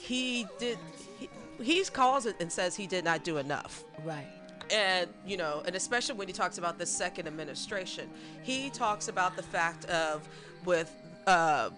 he 0.02 0.46
did 0.58 0.78
he, 1.18 1.28
he 1.62 1.84
calls 1.84 2.26
it 2.26 2.36
and 2.40 2.50
says 2.50 2.76
he 2.76 2.86
did 2.86 3.04
not 3.04 3.24
do 3.24 3.38
enough. 3.38 3.84
Right. 4.04 4.26
And 4.72 5.08
you 5.26 5.36
know 5.36 5.62
and 5.66 5.76
especially 5.76 6.16
when 6.16 6.26
he 6.26 6.32
talks 6.32 6.58
about 6.58 6.78
the 6.78 6.86
second 6.86 7.26
administration 7.26 8.08
he 8.42 8.70
talks 8.70 9.08
about 9.08 9.36
the 9.36 9.42
fact 9.42 9.84
of 9.84 10.26
with 10.64 10.90
uh 11.26 11.70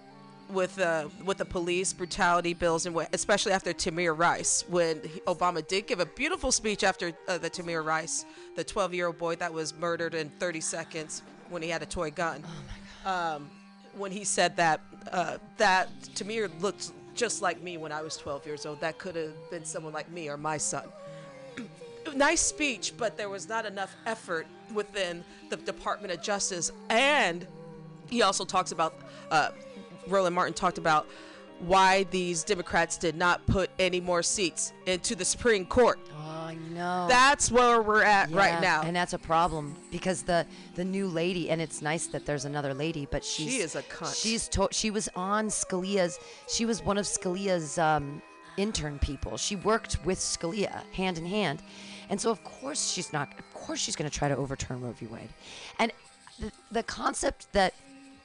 with 0.51 0.79
uh, 0.79 1.09
with 1.25 1.39
the 1.39 1.45
police 1.45 1.93
brutality 1.95 2.53
bills 2.53 2.85
and 2.85 2.95
wh- 2.95 3.07
especially 3.15 3.53
after 3.53 3.73
Tamir 3.73 4.17
Rice 4.17 4.63
when 4.69 5.01
he, 5.03 5.21
Obama 5.21 5.67
did 5.67 5.87
give 5.87 6.01
a 6.01 6.07
beautiful 6.07 6.53
speech 6.53 6.85
after 6.85 7.13
uh, 7.29 7.39
the 7.39 7.49
Tamir 7.49 7.85
Rice 7.85 8.27
the 8.55 8.63
12 8.63 8.93
year 8.95 9.07
old 9.07 9.19
boy 9.19 9.37
that 9.37 9.53
was 9.53 9.75
murdered 9.75 10.15
in 10.15 10.29
30 10.39 10.61
seconds 10.61 11.23
when 11.49 11.63
he 11.63 11.71
had 11.71 11.83
a 11.83 11.87
toy 11.87 12.11
gun. 12.11 12.45
Oh 13.07 13.11
um, 13.11 13.51
when 13.97 14.13
he 14.13 14.25
said 14.25 14.57
that 14.57 14.81
uh, 15.13 15.39
that 15.57 15.89
Tamir 16.15 16.51
looked 16.61 16.91
just 17.15 17.41
like 17.41 17.63
me 17.63 17.77
when 17.79 17.93
I 17.93 18.03
was 18.03 18.17
12 18.17 18.47
years 18.47 18.67
old. 18.67 18.81
That 18.81 18.99
could 18.99 19.17
have 19.17 19.33
been 19.51 19.65
someone 19.65 19.93
like 19.93 20.11
me 20.11 20.29
or 20.29 20.37
my 20.37 20.59
son 20.59 20.85
nice 22.15 22.41
speech, 22.41 22.95
but 22.97 23.17
there 23.17 23.29
was 23.29 23.49
not 23.49 23.67
enough 23.67 23.95
effort 24.07 24.47
within 24.73 25.25
the 25.51 25.57
Department 25.57 26.13
of 26.13 26.23
Justice. 26.23 26.71
And 26.91 27.47
he 28.11 28.23
also 28.23 28.45
talks 28.45 28.73
about, 28.73 28.95
uh, 29.31 29.51
Roland 30.09 30.35
Martin 30.35 30.55
talked 30.55 30.79
about 30.79 31.09
why 31.61 32.03
these 32.05 32.43
Democrats 32.45 32.99
did 32.99 33.15
not 33.17 33.45
put 33.47 33.71
any 33.79 34.01
more 34.01 34.23
seats 34.23 34.73
into 34.87 35.15
the 35.15 35.25
Supreme 35.25 35.65
Court. 35.65 35.99
Oh, 36.19 36.35
know. 36.75 37.07
That's 37.09 37.51
where 37.51 37.81
we're 37.81 38.03
at 38.03 38.31
Yeah, 38.31 38.37
right 38.37 38.61
now. 38.61 38.83
and 38.83 38.95
that's 38.95 39.13
a 39.13 39.19
problem 39.19 39.77
because 39.91 40.23
the 40.23 40.47
the 40.75 40.85
new 40.85 41.07
lady, 41.07 41.51
and 41.51 41.61
it's 41.61 41.81
nice 41.81 42.07
that 42.09 42.27
there's 42.27 42.45
another 42.45 42.75
lady, 42.75 43.07
but 43.11 43.25
she's 43.25 43.51
She 43.51 43.59
is 43.59 43.77
a 43.77 43.83
cunt. 43.83 44.21
She's 44.21 44.49
to, 44.49 44.69
she 44.73 44.91
was 44.91 45.09
on 45.15 45.47
Scalia's. 45.47 46.19
She 46.49 46.67
was 46.67 46.83
one 46.83 46.99
of 46.99 47.07
Scalia's 47.07 47.79
um, 47.79 48.21
intern 48.57 48.99
people. 48.99 49.37
She 49.37 49.57
worked 49.57 50.05
with 50.05 50.19
Scalia 50.19 50.83
hand 50.93 51.19
in 51.19 51.27
hand, 51.27 51.63
and 52.11 52.21
so 52.21 52.31
of 52.31 52.43
course 52.45 52.93
she's 52.93 53.13
not. 53.13 53.33
Of 53.39 53.55
course 53.55 53.81
she's 53.81 53.97
going 53.97 54.11
to 54.11 54.17
try 54.17 54.29
to 54.29 54.37
overturn 54.37 54.81
Roe 54.81 54.93
v. 54.93 55.07
Wade, 55.07 55.29
and 55.79 55.93
the 56.39 56.53
the 56.71 56.83
concept 56.83 57.53
that 57.53 57.75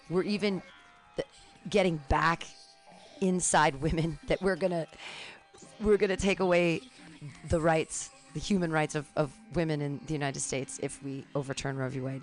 we're 0.10 0.24
even 0.24 0.62
getting 1.70 1.98
back 2.10 2.44
inside 3.22 3.76
women 3.82 4.18
that 4.28 4.42
we're 4.42 4.56
gonna 4.56 4.88
we're 5.82 5.98
gonna 5.98 6.18
take 6.18 6.40
away 6.40 6.82
the 7.50 7.60
rights, 7.60 8.10
the 8.34 8.40
human 8.40 8.72
rights 8.72 8.96
of, 8.96 9.08
of 9.16 9.32
women 9.54 9.82
in 9.82 10.00
the 10.08 10.14
United 10.14 10.40
States 10.40 10.80
if 10.82 11.04
we 11.04 11.26
overturn 11.36 11.78
Roe 11.78 11.90
v. 11.90 12.00
Wade. 12.00 12.22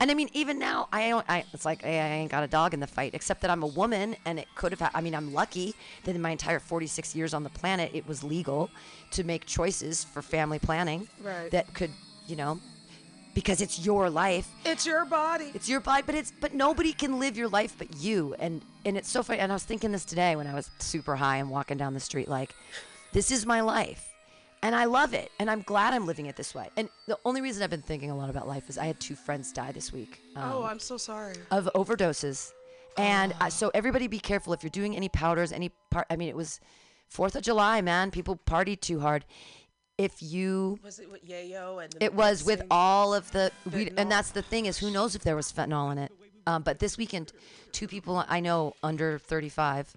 And 0.00 0.10
I 0.10 0.14
mean, 0.14 0.28
even 0.32 0.58
now, 0.58 0.88
I, 0.92 1.08
don't- 1.10 1.24
I 1.28 1.44
it's 1.52 1.64
like 1.64 1.82
hey, 1.82 1.98
I 2.00 2.08
ain't 2.08 2.30
got 2.30 2.42
a 2.42 2.48
dog 2.48 2.74
in 2.74 2.80
the 2.80 2.86
fight, 2.86 3.14
except 3.14 3.40
that 3.42 3.50
I'm 3.50 3.62
a 3.62 3.66
woman, 3.66 4.16
and 4.24 4.38
it 4.38 4.48
could 4.54 4.72
have. 4.72 4.80
Ha- 4.80 4.90
I 4.94 5.00
mean, 5.00 5.14
I'm 5.14 5.32
lucky 5.32 5.74
that 6.04 6.14
in 6.14 6.22
my 6.22 6.30
entire 6.30 6.58
46 6.60 7.14
years 7.16 7.34
on 7.34 7.42
the 7.44 7.50
planet, 7.50 7.90
it 7.94 8.06
was 8.06 8.22
legal 8.24 8.70
to 9.12 9.24
make 9.24 9.46
choices 9.46 10.04
for 10.04 10.22
family 10.22 10.58
planning 10.58 11.08
Right. 11.22 11.50
that 11.50 11.72
could, 11.74 11.90
you 12.26 12.36
know, 12.36 12.60
because 13.34 13.60
it's 13.60 13.78
your 13.84 14.10
life. 14.10 14.48
it's 14.64 14.84
your 14.86 15.04
body. 15.04 15.50
It's 15.54 15.68
your 15.68 15.80
body, 15.80 16.02
but 16.04 16.14
it's 16.14 16.32
but 16.40 16.54
nobody 16.54 16.92
can 16.92 17.18
live 17.20 17.36
your 17.36 17.48
life 17.48 17.74
but 17.78 17.94
you. 17.96 18.34
And 18.38 18.62
and 18.84 18.96
it's 18.96 19.08
so 19.10 19.22
funny. 19.22 19.38
And 19.40 19.52
I 19.52 19.54
was 19.54 19.64
thinking 19.64 19.92
this 19.92 20.04
today 20.04 20.34
when 20.36 20.46
I 20.46 20.54
was 20.54 20.70
super 20.78 21.14
high 21.16 21.36
and 21.36 21.50
walking 21.50 21.76
down 21.76 21.94
the 21.94 22.00
street, 22.00 22.28
like, 22.28 22.54
this 23.12 23.30
is 23.30 23.46
my 23.46 23.60
life, 23.60 24.07
and 24.62 24.74
I 24.74 24.84
love 24.84 25.14
it, 25.14 25.30
and 25.38 25.50
I'm 25.50 25.62
glad 25.62 25.94
I'm 25.94 26.06
living 26.06 26.26
it 26.26 26.36
this 26.36 26.54
way. 26.54 26.68
And 26.76 26.88
the 27.06 27.18
only 27.24 27.40
reason 27.40 27.62
I've 27.62 27.70
been 27.70 27.82
thinking 27.82 28.10
a 28.10 28.16
lot 28.16 28.30
about 28.30 28.46
life 28.48 28.68
is 28.68 28.78
I 28.78 28.86
had 28.86 28.98
two 29.00 29.14
friends 29.14 29.52
die 29.52 29.72
this 29.72 29.92
week. 29.92 30.20
um, 30.36 30.50
oh, 30.52 30.64
I'm 30.64 30.78
so 30.80 30.96
sorry. 30.96 31.34
of 31.50 31.68
overdoses. 31.74 32.52
And 32.96 33.32
uh, 33.40 33.48
so 33.48 33.70
everybody 33.74 34.08
be 34.08 34.18
careful 34.18 34.52
if 34.52 34.64
you're 34.64 34.70
doing 34.70 34.96
any 34.96 35.08
powders, 35.08 35.52
any 35.52 35.70
part. 35.90 36.06
I 36.10 36.16
mean, 36.16 36.28
it 36.28 36.34
was 36.36 36.58
Fourth 37.06 37.36
of 37.36 37.42
July, 37.42 37.80
man. 37.80 38.10
People 38.10 38.38
partied 38.44 38.80
too 38.80 38.98
hard. 39.00 39.24
If 39.96 40.20
you 40.22 40.78
Was 40.82 40.98
it 40.98 41.10
with 41.10 41.24
Yayo 41.26 41.82
and 41.82 41.92
the 41.92 42.04
it 42.04 42.14
was 42.14 42.44
with 42.44 42.62
all 42.70 43.14
of 43.14 43.30
the, 43.32 43.50
we, 43.72 43.90
and 43.96 44.10
that's 44.10 44.30
the 44.30 44.42
thing 44.42 44.66
is, 44.66 44.78
who 44.78 44.90
knows 44.90 45.14
if 45.14 45.22
there 45.22 45.36
was 45.36 45.52
fentanyl 45.52 45.90
in 45.92 45.98
it? 45.98 46.12
Um, 46.46 46.62
but 46.62 46.78
this 46.80 46.96
weekend, 46.98 47.32
two 47.72 47.86
people 47.88 48.24
I 48.28 48.40
know 48.40 48.74
under 48.82 49.18
35 49.18 49.96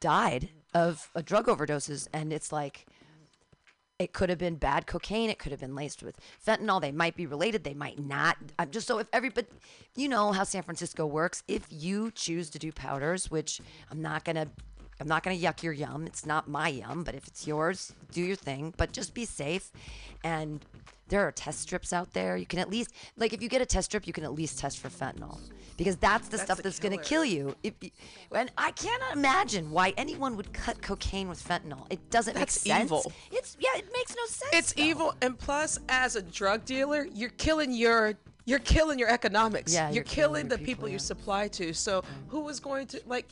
died 0.00 0.48
of 0.74 1.10
uh, 1.14 1.22
drug 1.24 1.46
overdoses, 1.46 2.08
and 2.12 2.32
it's 2.32 2.52
like 2.52 2.86
it 3.98 4.12
could 4.12 4.28
have 4.28 4.38
been 4.38 4.56
bad 4.56 4.86
cocaine. 4.86 5.30
It 5.30 5.38
could 5.38 5.52
have 5.52 5.60
been 5.60 5.74
laced 5.74 6.02
with 6.02 6.18
fentanyl. 6.44 6.80
They 6.80 6.92
might 6.92 7.16
be 7.16 7.26
related. 7.26 7.64
They 7.64 7.74
might 7.74 7.98
not. 7.98 8.36
I'm 8.58 8.70
just 8.70 8.86
so 8.86 8.98
if 8.98 9.08
everybody, 9.12 9.46
you 9.94 10.08
know 10.08 10.32
how 10.32 10.44
San 10.44 10.62
Francisco 10.62 11.06
works. 11.06 11.42
If 11.48 11.66
you 11.70 12.10
choose 12.10 12.50
to 12.50 12.58
do 12.58 12.72
powders, 12.72 13.30
which 13.30 13.60
I'm 13.90 14.02
not 14.02 14.24
gonna, 14.24 14.48
I'm 15.00 15.08
not 15.08 15.22
gonna 15.22 15.38
yuck 15.38 15.62
your 15.62 15.72
yum. 15.72 16.06
It's 16.06 16.26
not 16.26 16.48
my 16.48 16.68
yum, 16.68 17.04
but 17.04 17.14
if 17.14 17.26
it's 17.26 17.46
yours, 17.46 17.94
do 18.12 18.20
your 18.20 18.36
thing. 18.36 18.74
But 18.76 18.92
just 18.92 19.14
be 19.14 19.24
safe. 19.24 19.70
And 20.22 20.64
there 21.08 21.26
are 21.26 21.32
test 21.32 21.60
strips 21.60 21.92
out 21.92 22.12
there. 22.12 22.36
You 22.36 22.46
can 22.46 22.58
at 22.58 22.70
least 22.70 22.92
like 23.16 23.32
if 23.32 23.42
you 23.42 23.48
get 23.48 23.60
a 23.60 23.66
test 23.66 23.86
strip, 23.86 24.06
you 24.06 24.12
can 24.12 24.24
at 24.24 24.32
least 24.32 24.58
test 24.58 24.78
for 24.78 24.88
fentanyl 24.88 25.38
because 25.76 25.96
that's 25.96 26.28
the 26.28 26.38
stuff 26.38 26.62
that's 26.62 26.78
gonna 26.78 26.98
kill 26.98 27.24
you. 27.24 27.54
You, 27.62 27.72
and 28.32 28.50
I 28.56 28.70
cannot 28.72 29.12
imagine 29.14 29.70
why 29.70 29.94
anyone 29.96 30.36
would 30.36 30.52
cut 30.52 30.82
cocaine 30.82 31.28
with 31.28 31.42
fentanyl. 31.42 31.86
It 31.90 32.10
doesn't 32.10 32.34
That's 32.34 32.64
make 32.64 32.74
sense. 32.74 32.84
evil. 32.84 33.12
It's 33.30 33.56
yeah, 33.60 33.78
it 33.78 33.86
makes 33.92 34.14
no 34.16 34.26
sense. 34.26 34.50
It's 34.52 34.72
though. 34.72 34.82
evil, 34.82 35.14
and 35.22 35.38
plus, 35.38 35.78
as 35.88 36.16
a 36.16 36.22
drug 36.22 36.64
dealer, 36.64 37.06
you're 37.12 37.30
killing 37.30 37.72
your 37.72 38.14
you're 38.44 38.58
killing 38.60 38.98
your 38.98 39.08
economics. 39.08 39.72
Yeah, 39.72 39.88
you're, 39.88 39.96
you're 39.96 40.04
killing, 40.04 40.46
killing 40.46 40.48
the 40.48 40.58
people, 40.58 40.66
people, 40.66 40.88
you 40.88 40.98
supply 40.98 41.48
to. 41.48 41.72
So 41.72 42.02
mm. 42.02 42.04
who 42.28 42.48
is 42.48 42.60
going 42.60 42.86
to 42.88 43.00
like? 43.06 43.26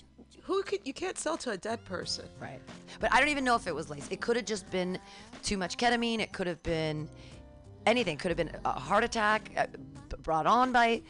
who 0.44 0.62
could 0.62 0.80
you 0.84 0.92
can't 0.92 1.18
sell 1.18 1.36
to 1.38 1.50
a 1.50 1.56
dead 1.56 1.84
person. 1.84 2.26
Right. 2.40 2.60
But 3.00 3.12
I 3.12 3.18
don't 3.18 3.30
even 3.30 3.44
know 3.44 3.56
if 3.56 3.66
it 3.66 3.74
was 3.74 3.90
lace. 3.90 4.06
It 4.10 4.20
could 4.20 4.36
have 4.36 4.44
just 4.44 4.70
been 4.70 4.98
too 5.42 5.56
much 5.56 5.76
ketamine. 5.76 6.20
It 6.20 6.32
could 6.32 6.46
have 6.46 6.62
been 6.62 7.08
anything. 7.86 8.16
Could 8.16 8.30
have 8.30 8.36
been 8.36 8.52
a 8.64 8.72
heart 8.72 9.04
attack 9.04 9.50
uh, 9.56 9.66
brought 10.22 10.46
on 10.46 10.72
by 10.72 11.02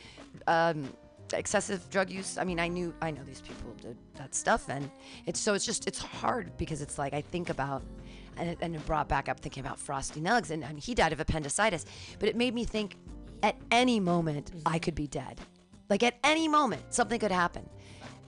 um, 0.46 0.92
excessive 1.32 1.88
drug 1.90 2.10
use. 2.10 2.38
I 2.38 2.44
mean, 2.44 2.60
I 2.60 2.68
knew 2.68 2.94
I 3.00 3.10
know 3.10 3.22
these 3.24 3.40
people 3.40 3.74
did 3.80 3.96
that 4.14 4.34
stuff, 4.34 4.68
and 4.68 4.90
it's 5.26 5.40
so 5.40 5.54
it's 5.54 5.66
just 5.66 5.86
it's 5.86 5.98
hard 5.98 6.56
because 6.56 6.82
it's 6.82 6.98
like 6.98 7.14
I 7.14 7.20
think 7.20 7.50
about. 7.50 7.82
And 8.36 8.50
it, 8.50 8.58
and 8.60 8.74
it 8.74 8.84
brought 8.84 9.06
back 9.06 9.28
up 9.28 9.38
thinking 9.38 9.64
about 9.64 9.78
Frosty 9.78 10.20
Nugs, 10.20 10.50
and, 10.50 10.64
and 10.64 10.76
he 10.76 10.92
died 10.92 11.12
of 11.12 11.20
appendicitis. 11.20 11.86
But 12.18 12.28
it 12.28 12.34
made 12.34 12.52
me 12.52 12.64
think 12.64 12.96
at 13.44 13.54
any 13.70 14.00
moment 14.00 14.50
I 14.66 14.80
could 14.80 14.96
be 14.96 15.06
dead. 15.06 15.40
Like 15.88 16.02
at 16.02 16.16
any 16.24 16.48
moment, 16.48 16.82
something 16.92 17.20
could 17.20 17.30
happen 17.30 17.68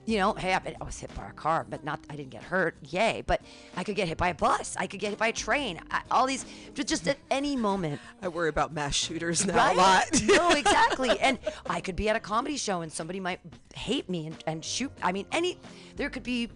you 0.07 0.17
know, 0.17 0.33
hey, 0.33 0.53
I 0.53 0.61
was 0.83 0.97
hit 0.97 1.13
by 1.13 1.27
a 1.27 1.33
car, 1.33 1.65
but 1.69 1.83
not, 1.83 1.99
I 2.09 2.15
didn't 2.15 2.29
get 2.29 2.41
hurt. 2.41 2.77
Yay. 2.89 3.23
But 3.27 3.41
I 3.75 3.83
could 3.83 3.97
get 3.97 4.07
hit 4.07 4.17
by 4.17 4.29
a 4.29 4.33
bus. 4.33 4.75
I 4.79 4.87
could 4.87 5.01
get 5.01 5.09
hit 5.09 5.19
by 5.19 5.27
a 5.27 5.33
train. 5.33 5.81
I, 5.91 6.01
all 6.09 6.25
these, 6.25 6.45
ju- 6.73 6.85
just 6.85 7.07
at 7.09 7.17
any 7.29 7.57
moment. 7.57 7.99
I 8.21 8.29
worry 8.29 8.47
about 8.47 8.73
mass 8.73 8.95
shooters 8.95 9.45
now 9.45 9.55
Right? 9.57 9.75
a 9.75 9.77
lot. 9.77 10.05
no, 10.23 10.49
exactly. 10.57 11.19
And 11.19 11.37
I 11.69 11.81
could 11.81 11.97
be 11.97 12.07
at 12.07 12.15
a 12.15 12.21
comedy 12.21 12.55
show 12.55 12.81
and 12.81 12.91
somebody 12.91 13.19
might 13.19 13.41
hate 13.75 14.09
me 14.09 14.27
and, 14.27 14.41
and 14.47 14.63
shoot. 14.63 14.93
I 15.03 15.11
mean, 15.11 15.25
any, 15.33 15.59
there 15.97 16.09
could 16.09 16.23
be 16.23 16.49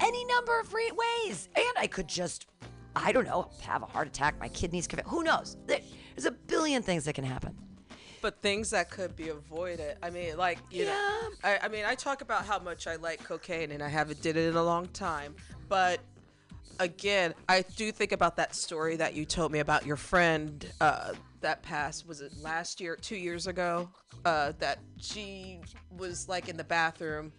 any 0.00 0.24
number 0.26 0.60
of 0.60 0.70
ways. 0.72 1.48
And 1.56 1.64
I 1.78 1.86
could 1.86 2.08
just, 2.08 2.46
I 2.94 3.10
don't 3.12 3.24
know, 3.26 3.50
have 3.62 3.82
a 3.82 3.86
heart 3.86 4.06
attack. 4.06 4.38
My 4.38 4.48
kidneys 4.48 4.86
could, 4.86 5.00
who 5.00 5.22
knows? 5.22 5.56
There's 5.66 6.26
a 6.26 6.30
billion 6.32 6.82
things 6.82 7.06
that 7.06 7.14
can 7.14 7.24
happen. 7.24 7.56
But 8.20 8.40
things 8.40 8.70
that 8.70 8.90
could 8.90 9.16
be 9.16 9.28
avoided. 9.28 9.96
I 10.02 10.10
mean, 10.10 10.36
like 10.36 10.58
you 10.70 10.84
know, 10.86 11.28
I, 11.44 11.58
I 11.62 11.68
mean, 11.68 11.84
I 11.84 11.94
talk 11.94 12.20
about 12.20 12.44
how 12.44 12.58
much 12.58 12.86
I 12.86 12.96
like 12.96 13.22
cocaine, 13.24 13.72
and 13.72 13.82
I 13.82 13.88
haven't 13.88 14.22
did 14.22 14.36
it 14.36 14.48
in 14.48 14.56
a 14.56 14.62
long 14.62 14.86
time. 14.88 15.34
But 15.68 16.00
again, 16.80 17.34
I 17.48 17.62
do 17.76 17.92
think 17.92 18.12
about 18.12 18.36
that 18.36 18.54
story 18.54 18.96
that 18.96 19.14
you 19.14 19.24
told 19.24 19.52
me 19.52 19.58
about 19.58 19.86
your 19.86 19.96
friend 19.96 20.64
uh, 20.80 21.12
that 21.40 21.62
passed. 21.62 22.06
Was 22.06 22.20
it 22.20 22.32
last 22.42 22.80
year, 22.80 22.96
two 22.96 23.16
years 23.16 23.46
ago? 23.46 23.88
Uh, 24.24 24.52
that 24.58 24.78
she 24.98 25.60
was 25.96 26.28
like 26.28 26.48
in 26.48 26.56
the 26.56 26.64
bathroom, 26.64 27.32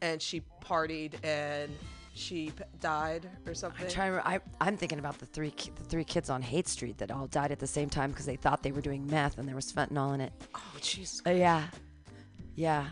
and 0.00 0.20
she 0.20 0.42
partied 0.62 1.14
and 1.24 1.72
she 2.16 2.50
p- 2.50 2.64
died 2.80 3.28
or 3.46 3.54
something. 3.54 3.86
Trying 3.88 4.14
to, 4.14 4.26
I, 4.26 4.40
I'm 4.60 4.76
thinking 4.76 4.98
about 4.98 5.18
the 5.18 5.26
three 5.26 5.50
ki- 5.50 5.72
the 5.76 5.84
three 5.84 6.04
kids 6.04 6.30
on 6.30 6.40
Haight 6.42 6.66
Street 6.66 6.98
that 6.98 7.10
all 7.10 7.26
died 7.26 7.52
at 7.52 7.58
the 7.58 7.66
same 7.66 7.88
time 7.90 8.10
because 8.10 8.26
they 8.26 8.36
thought 8.36 8.62
they 8.62 8.72
were 8.72 8.80
doing 8.80 9.06
meth 9.06 9.38
and 9.38 9.46
there 9.46 9.54
was 9.54 9.70
fentanyl 9.72 10.14
in 10.14 10.20
it. 10.20 10.32
oh, 10.54 10.60
Jesus. 10.80 11.20
Uh, 11.26 11.30
yeah, 11.30 11.64
yeah. 12.54 12.86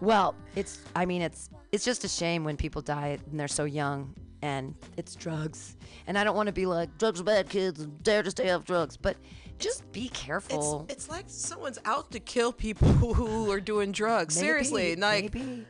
Well, 0.00 0.34
it's 0.56 0.80
I 0.96 1.04
mean 1.06 1.22
it's 1.22 1.50
it's 1.72 1.84
just 1.84 2.04
a 2.04 2.08
shame 2.08 2.42
when 2.44 2.56
people 2.56 2.82
die 2.82 3.18
and 3.30 3.38
they're 3.38 3.48
so 3.48 3.64
young 3.64 4.14
and 4.42 4.74
it's 4.96 5.14
drugs. 5.14 5.76
And 6.06 6.18
I 6.18 6.24
don't 6.24 6.36
want 6.36 6.46
to 6.48 6.52
be 6.52 6.66
like 6.66 6.96
drugs 6.98 7.20
are 7.20 7.24
bad, 7.24 7.48
kids. 7.48 7.80
and 7.80 8.02
Dare 8.02 8.22
to 8.22 8.30
stay 8.30 8.50
off 8.50 8.64
drugs, 8.64 8.96
but 8.96 9.16
just 9.58 9.90
be 9.92 10.06
It's, 10.06 10.20
careful. 10.20 10.84
it's 10.88 11.08
like 11.08 11.24
someone's 11.28 11.78
out 11.84 12.10
to 12.10 12.18
kill 12.20 12.52
people 12.52 12.88
who 13.14 13.50
are 13.50 13.60
doing 13.60 13.92
drugs. 13.92 14.36
Maybe, 14.36 14.46
Seriously, 14.46 14.96
like 14.96 15.32
maybe. 15.34 15.64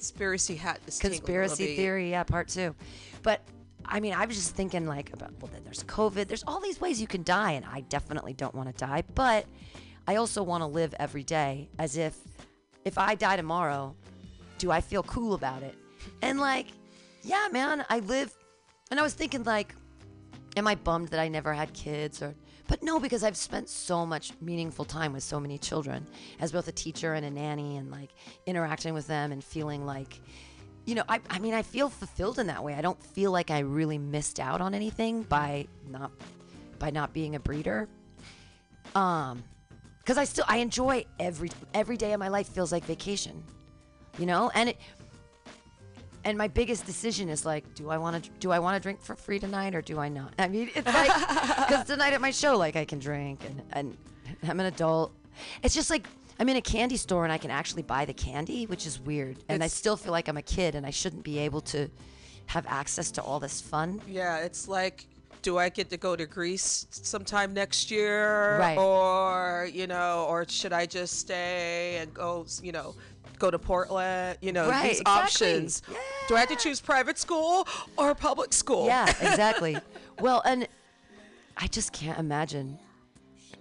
Conspiracy 0.00 0.54
hat 0.54 0.80
is 0.86 0.98
tingling 0.98 1.20
a 1.20 1.26
little 1.26 1.26
conspiracy 1.26 1.76
theory, 1.76 2.10
yeah, 2.10 2.22
part 2.22 2.48
two. 2.48 2.74
But 3.22 3.42
I 3.84 4.00
mean, 4.00 4.14
I 4.14 4.24
was 4.24 4.34
just 4.34 4.56
thinking 4.56 4.86
like 4.86 5.12
about 5.12 5.32
well, 5.40 5.50
then 5.52 5.62
there's 5.62 5.84
COVID. 5.84 6.26
There's 6.26 6.44
all 6.46 6.60
these 6.60 6.80
ways 6.80 7.00
you 7.00 7.06
can 7.06 7.22
die, 7.22 7.52
and 7.52 7.66
I 7.66 7.82
definitely 7.82 8.32
don't 8.32 8.54
want 8.54 8.74
to 8.74 8.84
die. 8.86 9.02
But 9.14 9.44
I 10.08 10.16
also 10.16 10.42
want 10.42 10.62
to 10.62 10.66
live 10.66 10.94
every 10.98 11.22
day 11.22 11.68
as 11.78 11.98
if 11.98 12.16
if 12.86 12.96
I 12.96 13.14
die 13.14 13.36
tomorrow, 13.36 13.94
do 14.56 14.70
I 14.70 14.80
feel 14.80 15.02
cool 15.02 15.34
about 15.34 15.62
it? 15.62 15.76
And 16.22 16.40
like, 16.40 16.68
yeah, 17.22 17.48
man, 17.52 17.84
I 17.90 17.98
live. 17.98 18.32
And 18.90 18.98
I 18.98 19.02
was 19.02 19.12
thinking 19.12 19.44
like, 19.44 19.74
am 20.56 20.66
I 20.66 20.76
bummed 20.76 21.08
that 21.08 21.20
I 21.20 21.28
never 21.28 21.52
had 21.52 21.74
kids 21.74 22.22
or? 22.22 22.34
But 22.70 22.84
no, 22.84 23.00
because 23.00 23.24
I've 23.24 23.36
spent 23.36 23.68
so 23.68 24.06
much 24.06 24.30
meaningful 24.40 24.84
time 24.84 25.12
with 25.12 25.24
so 25.24 25.40
many 25.40 25.58
children 25.58 26.06
as 26.38 26.52
both 26.52 26.68
a 26.68 26.72
teacher 26.72 27.14
and 27.14 27.26
a 27.26 27.30
nanny, 27.30 27.78
and 27.78 27.90
like 27.90 28.10
interacting 28.46 28.94
with 28.94 29.08
them 29.08 29.32
and 29.32 29.42
feeling 29.42 29.84
like, 29.84 30.20
you 30.84 30.94
know, 30.94 31.02
I, 31.08 31.18
I 31.28 31.40
mean, 31.40 31.52
I 31.52 31.62
feel 31.62 31.88
fulfilled 31.88 32.38
in 32.38 32.46
that 32.46 32.62
way. 32.62 32.74
I 32.74 32.80
don't 32.80 33.02
feel 33.02 33.32
like 33.32 33.50
I 33.50 33.58
really 33.58 33.98
missed 33.98 34.38
out 34.38 34.60
on 34.60 34.72
anything 34.72 35.24
by 35.24 35.66
not 35.88 36.12
by 36.78 36.90
not 36.90 37.12
being 37.12 37.34
a 37.34 37.40
breeder. 37.40 37.88
Um, 38.94 39.42
because 39.98 40.16
I 40.16 40.22
still 40.22 40.44
I 40.46 40.58
enjoy 40.58 41.06
every 41.18 41.50
every 41.74 41.96
day 41.96 42.12
of 42.12 42.20
my 42.20 42.28
life 42.28 42.48
feels 42.48 42.70
like 42.70 42.84
vacation, 42.84 43.42
you 44.16 44.26
know, 44.26 44.52
and 44.54 44.68
it. 44.68 44.76
And 46.24 46.36
my 46.36 46.48
biggest 46.48 46.84
decision 46.86 47.28
is 47.28 47.44
like, 47.46 47.64
do 47.74 47.88
I 47.90 47.96
want 47.98 48.22
to 48.24 48.30
do 48.40 48.50
I 48.50 48.58
want 48.58 48.76
to 48.76 48.80
drink 48.80 49.00
for 49.00 49.16
free 49.16 49.38
tonight 49.38 49.74
or 49.74 49.80
do 49.82 49.98
I 49.98 50.08
not? 50.08 50.34
I 50.38 50.48
mean, 50.48 50.70
it's 50.74 50.86
like 50.86 51.12
because 51.68 51.86
tonight 51.86 52.12
at 52.12 52.20
my 52.20 52.30
show, 52.30 52.56
like 52.58 52.76
I 52.76 52.84
can 52.84 52.98
drink 52.98 53.40
and 53.44 53.62
and 53.72 53.96
I'm 54.48 54.60
an 54.60 54.66
adult. 54.66 55.12
It's 55.62 55.74
just 55.74 55.88
like 55.90 56.06
I'm 56.38 56.48
in 56.48 56.56
a 56.56 56.60
candy 56.62 56.96
store 56.96 57.24
and 57.24 57.32
I 57.32 57.38
can 57.38 57.50
actually 57.50 57.82
buy 57.82 58.04
the 58.04 58.12
candy, 58.14 58.66
which 58.66 58.86
is 58.86 59.00
weird. 59.00 59.36
And 59.48 59.62
I 59.62 59.66
It's- 59.66 59.74
still 59.74 59.96
feel 59.96 60.12
like 60.12 60.28
I'm 60.28 60.36
a 60.36 60.42
kid 60.42 60.74
and 60.74 60.86
I 60.86 60.90
shouldn't 60.90 61.22
be 61.24 61.38
able 61.38 61.60
to 61.62 61.88
have 62.46 62.66
access 62.66 63.10
to 63.12 63.22
all 63.22 63.40
this 63.40 63.60
fun. 63.60 64.00
Yeah, 64.08 64.38
it's 64.38 64.66
like, 64.68 65.06
do 65.42 65.56
I 65.58 65.68
get 65.70 65.88
to 65.90 65.96
go 65.96 66.16
to 66.16 66.26
Greece 66.26 66.86
sometime 66.90 67.54
next 67.54 67.90
year, 67.90 68.58
Right. 68.58 68.76
or 68.78 69.68
you 69.72 69.86
know, 69.86 70.26
or 70.28 70.46
should 70.48 70.72
I 70.72 70.84
just 70.86 71.18
stay 71.18 71.96
and 72.00 72.12
go, 72.12 72.44
you 72.62 72.72
know, 72.72 72.94
go 73.40 73.50
to 73.50 73.58
Portland? 73.58 74.38
You 74.40 74.52
know, 74.52 74.68
Right, 74.68 74.90
these 74.90 75.00
exactly. 75.00 75.22
options. 75.22 75.82
Do 76.28 76.36
I 76.36 76.40
have 76.40 76.48
to 76.50 76.56
choose 76.56 76.80
private 76.80 77.18
school 77.18 77.66
or 77.96 78.14
public 78.14 78.52
school? 78.52 78.86
Yeah, 78.86 79.08
exactly. 79.20 79.76
well, 80.20 80.42
and 80.44 80.68
I 81.56 81.66
just 81.66 81.92
can't 81.92 82.18
imagine. 82.18 82.78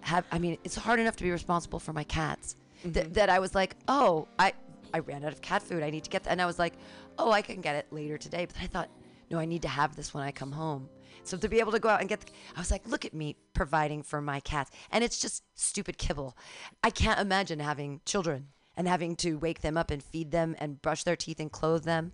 Have 0.02 0.26
I 0.32 0.38
mean, 0.40 0.58
it's 0.64 0.76
hard 0.76 1.00
enough 1.00 1.16
to 1.18 1.24
be 1.24 1.32
responsible 1.32 1.80
for 1.80 1.94
my 1.94 2.04
cats. 2.04 2.56
Th- 2.84 2.94
mm-hmm. 2.94 3.14
that 3.14 3.30
I 3.30 3.40
was 3.40 3.56
like, 3.56 3.76
oh, 3.88 4.28
I 4.38 4.54
I 4.94 5.00
ran 5.00 5.26
out 5.26 5.34
of 5.34 5.42
cat 5.42 5.64
food. 5.64 5.84
I 5.84 5.90
need 5.90 6.04
to 6.04 6.10
get 6.10 6.24
that, 6.24 6.32
and 6.32 6.42
I 6.42 6.46
was 6.46 6.60
like, 6.60 6.74
oh, 7.18 7.32
I 7.32 7.42
can 7.42 7.62
get 7.62 7.76
it 7.76 7.88
later 7.92 8.18
today. 8.18 8.46
But 8.46 8.56
I 8.62 8.68
thought, 8.68 8.90
no, 9.30 9.40
I 9.40 9.46
need 9.46 9.62
to 9.64 9.68
have 9.68 9.96
this 9.96 10.14
when 10.14 10.24
I 10.24 10.32
come 10.32 10.52
home. 10.52 10.90
So 11.24 11.38
to 11.38 11.50
be 11.50 11.60
able 11.60 11.74
to 11.74 11.80
go 11.80 11.90
out 11.90 12.00
and 12.00 12.08
get, 12.08 12.22
the, 12.22 12.32
I 12.56 12.60
was 12.60 12.72
like, 12.72 12.88
look 12.88 13.04
at 13.06 13.14
me 13.14 13.36
providing 13.54 14.04
for 14.04 14.22
my 14.22 14.40
cats, 14.40 14.72
and 14.92 15.04
it's 15.04 15.20
just 15.20 15.44
stupid 15.56 15.98
kibble. 15.98 16.38
I 16.84 16.90
can't 16.90 17.20
imagine 17.20 17.60
having 17.60 18.02
children 18.06 18.48
and 18.80 18.88
having 18.88 19.14
to 19.18 19.36
wake 19.36 19.60
them 19.60 19.78
up 19.78 19.92
and 19.92 20.02
feed 20.02 20.32
them 20.32 20.56
and 20.58 20.82
brush 20.82 21.04
their 21.04 21.18
teeth 21.18 21.42
and 21.42 21.52
clothe 21.52 21.84
them, 21.84 22.14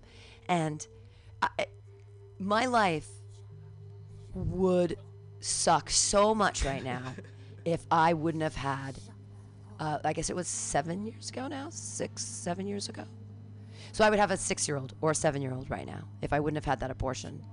and 0.50 0.88
I, 1.40 1.68
my 2.40 2.66
life 2.66 3.08
would 4.34 4.98
suck 5.40 5.92
so 5.92 6.34
much 6.34 6.66
right 6.66 6.84
now 6.84 7.04
if 7.66 7.86
I 7.92 8.14
wouldn't 8.14 8.42
have 8.42 8.56
had. 8.56 8.98
Uh, 9.80 10.00
I 10.04 10.12
guess 10.14 10.32
it 10.32 10.36
was 10.36 10.48
seven 10.48 11.06
years 11.06 11.30
ago 11.30 11.48
now, 11.48 11.70
six, 11.70 12.26
seven 12.26 12.66
years 12.66 12.90
ago. 12.90 13.04
So 13.92 14.04
I 14.04 14.10
would 14.10 14.18
have 14.18 14.32
a 14.32 14.38
six-year-old 14.38 14.96
or 15.02 15.12
a 15.12 15.16
seven-year-old 15.16 15.70
right 15.70 15.86
now 15.86 16.08
if 16.24 16.34
I 16.34 16.40
wouldn't 16.40 16.58
have 16.58 16.66
had 16.66 16.80
that 16.80 16.90
abortion. 16.90 17.44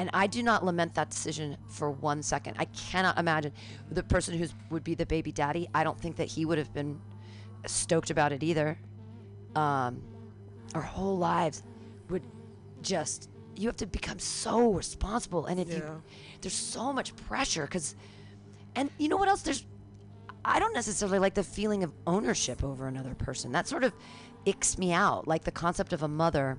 And 0.00 0.10
I 0.12 0.26
do 0.26 0.42
not 0.42 0.64
lament 0.64 0.94
that 0.94 1.10
decision 1.10 1.56
for 1.68 1.92
one 1.92 2.20
second. 2.20 2.56
I 2.58 2.64
cannot 2.64 3.16
imagine 3.16 3.52
the 3.90 4.02
person 4.02 4.36
who 4.36 4.48
would 4.70 4.82
be 4.82 4.94
the 4.96 5.06
baby 5.06 5.30
daddy. 5.30 5.68
I 5.72 5.84
don't 5.84 6.00
think 6.00 6.16
that 6.16 6.26
he 6.26 6.44
would 6.44 6.58
have 6.58 6.74
been 6.74 7.00
stoked 7.68 8.10
about 8.10 8.32
it 8.32 8.42
either. 8.42 8.78
Um, 9.54 10.02
our 10.74 10.82
whole 10.82 11.16
lives 11.18 11.62
would 12.10 12.22
just 12.82 13.28
you 13.56 13.68
have 13.68 13.76
to 13.76 13.86
become 13.86 14.18
so 14.18 14.70
responsible 14.72 15.46
and 15.46 15.58
if 15.58 15.68
Yeah. 15.68 15.76
you 15.76 16.02
there's 16.42 16.52
so 16.52 16.92
much 16.92 17.16
pressure 17.16 17.62
because 17.62 17.94
and 18.74 18.90
you 18.98 19.08
know 19.08 19.16
what 19.16 19.28
else 19.28 19.40
there's 19.40 19.64
i 20.44 20.58
don't 20.58 20.74
necessarily 20.74 21.18
like 21.18 21.32
the 21.32 21.42
feeling 21.42 21.82
of 21.82 21.90
ownership 22.06 22.62
over 22.62 22.86
another 22.86 23.14
person 23.14 23.52
that 23.52 23.66
sort 23.66 23.82
of 23.82 23.94
icks 24.44 24.76
me 24.76 24.92
out 24.92 25.26
like 25.26 25.44
the 25.44 25.50
concept 25.50 25.94
of 25.94 26.02
a 26.02 26.08
mother 26.08 26.58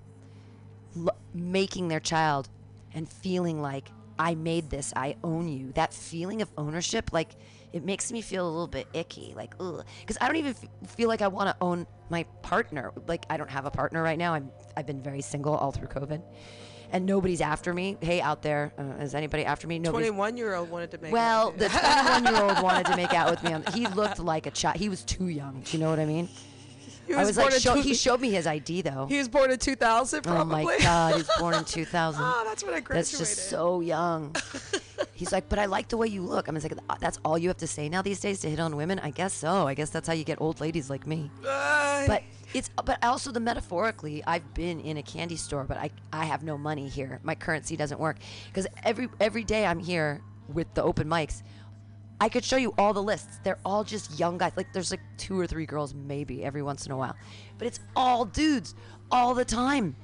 lo- 0.95 1.13
making 1.35 1.87
their 1.87 1.99
child 1.99 2.49
and 2.95 3.07
feeling 3.07 3.61
like 3.61 3.89
i 4.17 4.33
made 4.33 4.71
this 4.71 4.91
i 4.95 5.15
own 5.23 5.47
you 5.47 5.71
that 5.73 5.93
feeling 5.93 6.41
of 6.41 6.49
ownership 6.57 7.13
like 7.13 7.35
it 7.73 7.83
makes 7.83 8.11
me 8.11 8.21
feel 8.21 8.47
a 8.47 8.49
little 8.49 8.67
bit 8.67 8.87
icky 8.93 9.33
like 9.35 9.53
ugh 9.59 9.83
because 10.01 10.17
i 10.21 10.27
don't 10.27 10.37
even 10.37 10.51
f- 10.51 10.89
feel 10.91 11.07
like 11.07 11.21
i 11.21 11.27
want 11.27 11.49
to 11.49 11.55
own 11.61 11.85
my 12.09 12.23
partner 12.41 12.91
like 13.07 13.25
i 13.29 13.37
don't 13.37 13.49
have 13.49 13.65
a 13.65 13.71
partner 13.71 14.01
right 14.01 14.17
now 14.17 14.33
i'm 14.33 14.49
i've 14.75 14.85
been 14.85 15.01
very 15.01 15.21
single 15.21 15.55
all 15.55 15.71
through 15.71 15.87
covid 15.87 16.21
and 16.91 17.05
nobody's 17.05 17.41
after 17.41 17.73
me 17.73 17.97
hey 18.01 18.21
out 18.21 18.41
there 18.41 18.71
uh, 18.79 19.03
is 19.03 19.13
anybody 19.13 19.43
after 19.43 19.67
me 19.67 19.77
nobody's 19.79 20.07
Twenty-one-year-old 20.07 20.69
wanted 20.69 20.91
to 20.91 20.97
make. 20.99 21.11
well, 21.11 21.51
the 21.51 21.67
21 21.67 22.33
year 22.33 22.43
old 22.43 22.61
wanted 22.63 22.85
to 22.85 22.95
make 22.95 23.13
out 23.13 23.29
with 23.29 23.43
me. 23.43 23.51
On, 23.51 23.61
he 23.73 23.87
looked 23.95 24.19
like 24.19 24.45
a 24.45 24.51
child. 24.51 24.77
He 24.77 24.87
was 24.87 25.03
too 25.03 25.27
young. 25.27 25.59
Do 25.65 25.75
you 25.77 25.83
know 25.83 25.89
what 25.89 25.99
I 25.99 26.05
mean? 26.05 26.29
He 27.07 27.13
I 27.13 27.23
was 27.23 27.37
like, 27.37 27.45
born 27.45 27.53
in 27.53 27.59
show, 27.59 27.75
two- 27.75 27.81
he 27.81 27.93
showed 27.93 28.19
me 28.21 28.29
his 28.31 28.45
ID 28.45 28.81
though. 28.81 29.05
He 29.07 29.17
was 29.17 29.27
born 29.29 29.49
in 29.51 29.57
2000, 29.59 30.21
probably. 30.23 30.41
oh 30.41 30.65
my 30.65 30.77
God, 30.79 31.11
he 31.13 31.17
was 31.19 31.29
born 31.39 31.53
in 31.55 31.63
2000. 31.65 32.21
oh, 32.23 32.43
that's 32.45 32.63
when 32.63 32.73
I 32.73 32.79
graduated. 32.81 32.95
That's 32.97 33.17
just 33.17 33.49
so 33.49 33.79
young. 33.81 34.35
He's 35.13 35.31
like, 35.31 35.49
but 35.49 35.57
I 35.57 35.65
like 35.65 35.87
the 35.87 35.97
way 35.97 36.07
you 36.07 36.21
look. 36.21 36.47
I'm 36.47 36.55
like, 36.55 36.71
"Uh, 36.89 36.95
that's 36.99 37.17
all 37.25 37.37
you 37.39 37.47
have 37.47 37.57
to 37.57 37.67
say 37.67 37.89
now 37.89 38.01
these 38.03 38.19
days 38.19 38.39
to 38.41 38.49
hit 38.49 38.59
on 38.59 38.75
women? 38.75 38.99
I 38.99 39.09
guess 39.09 39.33
so. 39.33 39.65
I 39.67 39.73
guess 39.73 39.89
that's 39.89 40.07
how 40.07 40.13
you 40.13 40.23
get 40.23 40.39
old 40.41 40.59
ladies 40.61 40.89
like 40.89 41.07
me. 41.07 41.31
Uh, 41.47 42.05
but 42.07 42.23
it's 42.53 42.69
but 42.85 43.03
also 43.03 43.29
the 43.29 43.41
metaphorically 43.41 44.23
i've 44.25 44.53
been 44.53 44.79
in 44.79 44.95
a 44.95 45.03
candy 45.03 45.35
store 45.35 45.65
but 45.65 45.75
i 45.75 45.89
i 46.13 46.23
have 46.23 46.43
no 46.43 46.57
money 46.57 46.87
here 46.87 47.19
my 47.21 47.35
currency 47.35 47.75
doesn't 47.75 47.99
work 47.99 48.15
because 48.47 48.65
every 48.85 49.09
every 49.19 49.43
day 49.43 49.65
i'm 49.65 49.79
here 49.79 50.21
with 50.53 50.73
the 50.73 50.81
open 50.81 51.09
mics 51.09 51.43
i 52.19 52.29
could 52.29 52.43
show 52.43 52.57
you 52.57 52.73
all 52.77 52.93
the 52.93 53.03
lists. 53.03 53.39
They're 53.43 53.59
all 53.63 53.83
just 53.83 54.19
young 54.19 54.37
guys. 54.37 54.53
Like 54.55 54.73
there's 54.73 54.91
like 54.91 55.01
two 55.17 55.39
or 55.39 55.45
three 55.45 55.65
girls 55.65 55.93
maybe 55.93 56.43
every 56.43 56.63
once 56.63 56.85
in 56.85 56.91
a 56.91 56.97
while. 56.97 57.15
But 57.57 57.67
it's 57.67 57.79
all 57.95 58.25
dudes 58.25 58.75
all 59.11 59.33
the 59.33 59.45
time. 59.45 59.95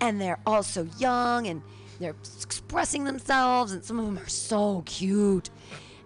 And 0.00 0.20
they're 0.20 0.40
all 0.46 0.62
so 0.62 0.86
young 0.98 1.46
and 1.46 1.62
they're 2.00 2.16
expressing 2.42 3.04
themselves 3.04 3.72
and 3.72 3.82
some 3.82 3.98
of 3.98 4.04
them 4.04 4.18
are 4.18 4.28
so 4.28 4.82
cute. 4.84 5.50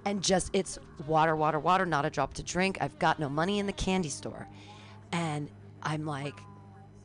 And 0.05 0.23
just 0.23 0.51
it's 0.53 0.79
water 1.07 1.35
water 1.35 1.59
water 1.59 1.85
not 1.85 2.05
a 2.05 2.11
drop 2.11 2.35
to 2.35 2.43
drink. 2.43 2.79
I've 2.81 2.99
got 2.99 3.19
no 3.19 3.29
money 3.29 3.59
in 3.59 3.67
the 3.67 3.73
candy 3.73 4.11
store. 4.11 4.47
And 5.13 5.51
I'm 5.83 6.07
like, 6.07 6.35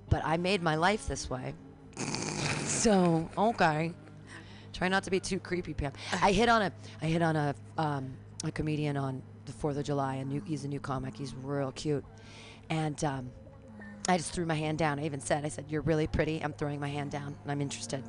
but 0.09 0.21
I 0.23 0.37
made 0.37 0.61
my 0.61 0.75
life 0.75 1.07
this 1.07 1.29
way. 1.29 1.55
so 2.65 3.27
okay. 3.37 3.93
Try 4.73 4.87
not 4.87 5.03
to 5.03 5.11
be 5.11 5.19
too 5.19 5.39
creepy, 5.39 5.73
Pam. 5.73 5.91
I 6.21 6.31
hit 6.31 6.49
on 6.49 6.63
a 6.63 6.71
I 7.01 7.05
hit 7.05 7.21
on 7.21 7.35
a 7.35 7.55
um, 7.77 8.13
a 8.43 8.51
comedian 8.51 8.97
on 8.97 9.21
the 9.45 9.51
Fourth 9.53 9.77
of 9.77 9.83
July. 9.83 10.15
and 10.15 10.29
new 10.29 10.41
he's 10.45 10.63
a 10.65 10.67
new 10.67 10.79
comic. 10.79 11.15
He's 11.15 11.33
real 11.35 11.71
cute, 11.71 12.05
and 12.69 13.01
um, 13.03 13.31
I 14.07 14.17
just 14.17 14.33
threw 14.33 14.45
my 14.45 14.55
hand 14.55 14.77
down. 14.77 14.99
I 14.99 15.05
even 15.05 15.19
said, 15.19 15.45
I 15.45 15.49
said, 15.49 15.65
"You're 15.69 15.81
really 15.81 16.07
pretty. 16.07 16.41
I'm 16.43 16.53
throwing 16.53 16.79
my 16.79 16.89
hand 16.89 17.11
down, 17.11 17.35
and 17.41 17.51
I'm 17.51 17.61
interested." 17.61 18.03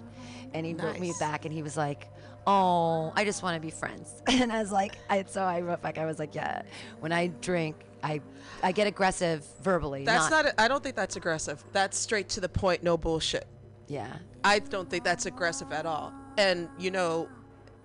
And 0.53 0.65
he 0.65 0.75
wrote 0.75 0.99
me 1.01 1.13
back, 1.19 1.45
and 1.45 1.53
he 1.55 1.63
was 1.63 1.77
like, 1.77 2.09
"Oh, 2.47 3.13
I 3.17 3.25
just 3.25 3.43
want 3.43 3.57
to 3.57 3.61
be 3.61 3.71
friends." 3.71 4.23
And 4.29 4.53
I 4.53 4.61
was 4.61 4.73
like, 4.73 4.97
I, 5.11 5.25
"So 5.27 5.43
I 5.43 5.61
wrote 5.61 5.83
back. 5.83 5.99
I 5.99 6.07
was 6.07 6.19
like, 6.19 6.35
yeah. 6.35 6.63
When 7.01 7.13
I 7.13 7.29
drink, 7.29 7.77
I 8.03 8.21
I 8.63 8.73
get 8.73 8.87
aggressive 8.87 9.45
verbally. 9.63 10.05
That's 10.05 10.31
not. 10.31 10.47
I 10.47 10.65
I 10.65 10.69
don't 10.69 10.83
think 10.83 10.97
that's 10.97 11.17
aggressive. 11.17 11.63
That's 11.73 11.97
straight 11.99 12.29
to 12.31 12.41
the 12.41 12.49
point. 12.49 12.83
No 12.83 12.97
bullshit. 12.97 13.47
yeah. 13.89 14.13
I 14.47 14.59
don't 14.59 14.91
think 14.91 15.05
that's 15.05 15.25
aggressive 15.25 15.73
at 15.73 15.87
all. 15.87 16.13
And 16.37 16.69
you 16.79 16.91
know, 16.91 17.29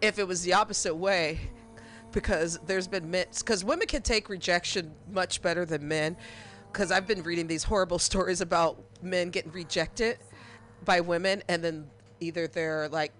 if 0.01 0.19
it 0.19 0.27
was 0.27 0.41
the 0.43 0.53
opposite 0.53 0.93
way, 0.95 1.39
because 2.11 2.59
there's 2.65 2.87
been 2.87 3.09
men, 3.09 3.25
because 3.37 3.63
women 3.63 3.87
can 3.87 4.01
take 4.01 4.29
rejection 4.29 4.91
much 5.11 5.41
better 5.41 5.65
than 5.65 5.87
men. 5.87 6.17
Because 6.71 6.91
I've 6.91 7.07
been 7.07 7.23
reading 7.23 7.47
these 7.47 7.63
horrible 7.63 7.97
stories 8.09 8.41
about 8.41 8.81
men 9.01 9.29
getting 9.29 9.51
rejected 9.51 10.17
by 10.85 11.01
women, 11.01 11.41
and 11.49 11.63
then 11.63 11.87
either 12.19 12.47
they're 12.47 12.87
like 12.89 13.11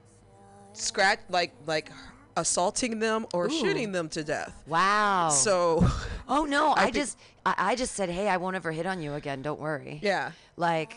scratch, 0.74 1.20
like 1.30 1.54
like 1.66 1.92
assaulting 2.38 3.00
them 3.00 3.26
or 3.34 3.50
shooting 3.50 3.92
them 3.92 4.08
to 4.10 4.24
death. 4.24 4.64
Wow. 4.68 5.30
So, 5.30 5.86
Oh 6.28 6.46
no, 6.46 6.74
I, 6.78 6.84
think- 6.86 6.96
just 6.96 7.18
I, 7.46 7.56
I 7.58 7.76
just 7.76 7.96
said, 7.96 8.10
hey, 8.10 8.30
I 8.30 8.38
won't 8.38 8.56
ever 8.56 8.72
hit 8.72 8.86
on 8.86 9.02
you 9.02 9.14
again. 9.16 9.42
Don't 9.42 9.60
worry. 9.60 10.00
yeah, 10.04 10.32
Like. 10.56 10.96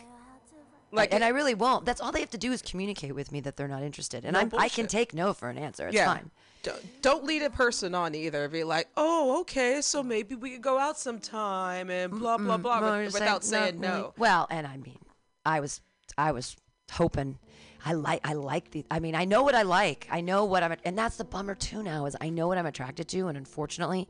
like 0.92 1.12
and 1.14 1.24
I 1.24 1.28
really 1.28 1.55
won't. 1.55 1.85
That's 1.87 2.00
all 2.02 2.12
they 2.12 2.20
have 2.20 2.31
to 2.31 2.38
do 2.38 2.52
is 2.52 2.61
communicate 2.62 3.14
with 3.14 3.33
me 3.33 3.40
that 3.40 3.57
they're 3.57 3.66
not 3.66 3.83
interested, 3.83 4.24
and 4.24 4.35
No 4.35 4.40
I'm, 4.40 4.50
I 4.59 4.68
can 4.68 4.87
take 4.87 5.14
no 5.14 5.33
for 5.33 5.48
an 5.48 5.57
answer. 5.59 5.87
It's 5.88 5.96
yeah. 5.96 6.05
fine. 6.05 6.31
Don't, 6.62 7.03
don't 7.03 7.25
lead 7.25 7.42
a 7.42 7.51
person 7.51 7.94
on 7.94 8.14
either. 8.14 8.48
Be 8.48 8.62
like, 8.64 8.88
oh, 8.96 9.40
okay, 9.40 9.81
so 9.83 10.03
maybe 10.03 10.35
we 10.37 10.51
could 10.51 10.62
go 10.62 10.79
out 10.79 10.96
sometime 10.98 11.90
and 11.90 12.12
mm, 12.12 12.18
blah 12.20 12.38
blah 12.38 12.57
mm, 12.57 12.62
blah, 12.62 12.81
Well, 12.81 12.98
with- 13.01 13.14
without 13.14 13.42
saying 13.44 13.81
not 13.81 13.88
really- 13.90 14.03
no. 14.03 14.14
Well, 14.16 14.46
and 14.51 14.66
I 14.66 14.77
mean, 14.77 14.98
I 15.44 15.61
was 15.61 15.81
I 16.16 16.33
was 16.33 16.57
hoping. 16.92 17.38
I 17.85 17.94
like 17.94 18.20
I 18.25 18.35
like 18.35 18.70
the. 18.70 18.87
I 18.92 19.01
mean, 19.01 19.16
I 19.16 19.25
know 19.25 19.42
what 19.42 19.57
I 19.57 19.62
like. 19.62 20.07
I 20.11 20.20
know 20.20 20.44
what 20.44 20.62
I'm, 20.62 20.77
and 20.85 20.96
that's 20.96 21.16
the 21.16 21.25
bummer 21.25 21.57
too. 21.57 21.83
Now 21.83 22.07
is 22.07 22.16
I 22.20 22.29
know 22.29 22.46
what 22.46 22.59
I'm 22.59 22.66
attracted 22.66 23.09
to, 23.09 23.27
and 23.27 23.37
unfortunately, 23.37 24.09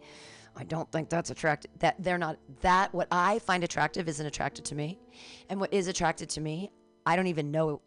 I 0.55 0.65
don't 0.65 0.91
think 0.93 1.09
that's 1.09 1.31
attractive. 1.31 1.71
That 1.79 1.97
they're 1.99 2.19
not 2.19 2.37
that. 2.61 2.93
What 2.93 3.09
I 3.11 3.39
find 3.39 3.65
attractive 3.65 4.09
isn't 4.11 4.27
attracted 4.27 4.67
to 4.67 4.75
me, 4.75 4.99
and 5.49 5.59
what 5.59 5.73
is 5.73 5.87
attracted 5.89 6.29
to 6.31 6.43
me, 6.43 6.71
I 7.07 7.17
don't 7.17 7.29
even 7.29 7.51
know. 7.51 7.81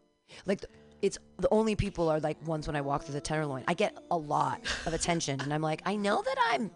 Like 0.47 0.65
it's 1.01 1.17
the 1.37 1.49
only 1.51 1.75
people 1.75 2.09
are 2.09 2.19
like 2.19 2.45
ones 2.47 2.67
when 2.67 2.75
I 2.75 2.81
walk 2.81 3.03
through 3.03 3.13
the 3.13 3.21
tenderloin. 3.21 3.63
I 3.67 3.73
get 3.73 3.97
a 4.11 4.17
lot 4.17 4.61
of 4.85 4.93
attention, 4.93 5.39
and 5.41 5.53
I'm 5.53 5.61
like, 5.61 5.81
I 5.85 5.95
know 5.95 6.21
that 6.21 6.35
I'm, 6.51 6.71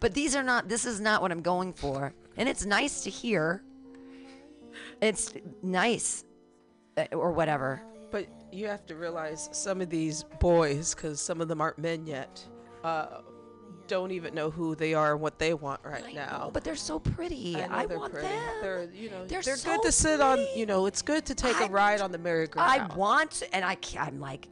but 0.00 0.14
these 0.14 0.34
are 0.34 0.42
not. 0.42 0.68
This 0.68 0.84
is 0.84 1.00
not 1.00 1.22
what 1.22 1.30
I'm 1.32 1.42
going 1.42 1.72
for, 1.72 2.12
and 2.36 2.48
it's 2.48 2.64
nice 2.64 3.02
to 3.04 3.10
hear. 3.10 3.62
It's 5.00 5.34
nice, 5.62 6.24
uh, 6.96 7.06
or 7.12 7.32
whatever. 7.32 7.82
But 8.10 8.26
you 8.52 8.66
have 8.68 8.86
to 8.86 8.96
realize 8.96 9.48
some 9.52 9.80
of 9.80 9.90
these 9.90 10.24
boys, 10.40 10.94
because 10.94 11.20
some 11.20 11.40
of 11.40 11.48
them 11.48 11.60
aren't 11.60 11.78
men 11.78 12.06
yet, 12.06 12.44
uh, 12.84 13.22
don't 13.88 14.10
even 14.12 14.34
know 14.34 14.50
who 14.50 14.74
they 14.74 14.94
are 14.94 15.12
and 15.12 15.20
what 15.20 15.38
they 15.38 15.54
want 15.54 15.80
right 15.84 16.14
now. 16.14 16.50
But 16.52 16.62
they're 16.64 16.76
so 16.76 16.98
pretty. 16.98 17.56
I, 17.56 17.66
know 17.66 17.74
I, 17.74 17.86
they're 17.86 17.98
want 17.98 18.12
pretty. 18.12 18.28
them. 18.28 18.42
They're 18.62 18.88
you 18.94 19.10
know 19.10 19.26
They're 19.26 19.42
they're, 19.42 19.56
so 19.56 19.70
good 19.76 19.82
to 19.82 19.92
sit 19.92 20.20
on. 20.20 20.44
You 20.54 20.66
know, 20.66 20.86
it's 20.86 21.02
good 21.02 21.24
to 21.26 21.34
take 21.34 21.56
a 21.60 21.64
I- 21.64 21.68
ride 21.68 22.00
on 22.00 22.12
the 22.12 22.18
merry-go-round. 22.18 22.70
I 22.92 22.94
want, 22.94 23.42
and 23.52 23.64
I 23.64 23.74
can't, 23.76 24.06
I'm 24.08 24.20
like, 24.20 24.48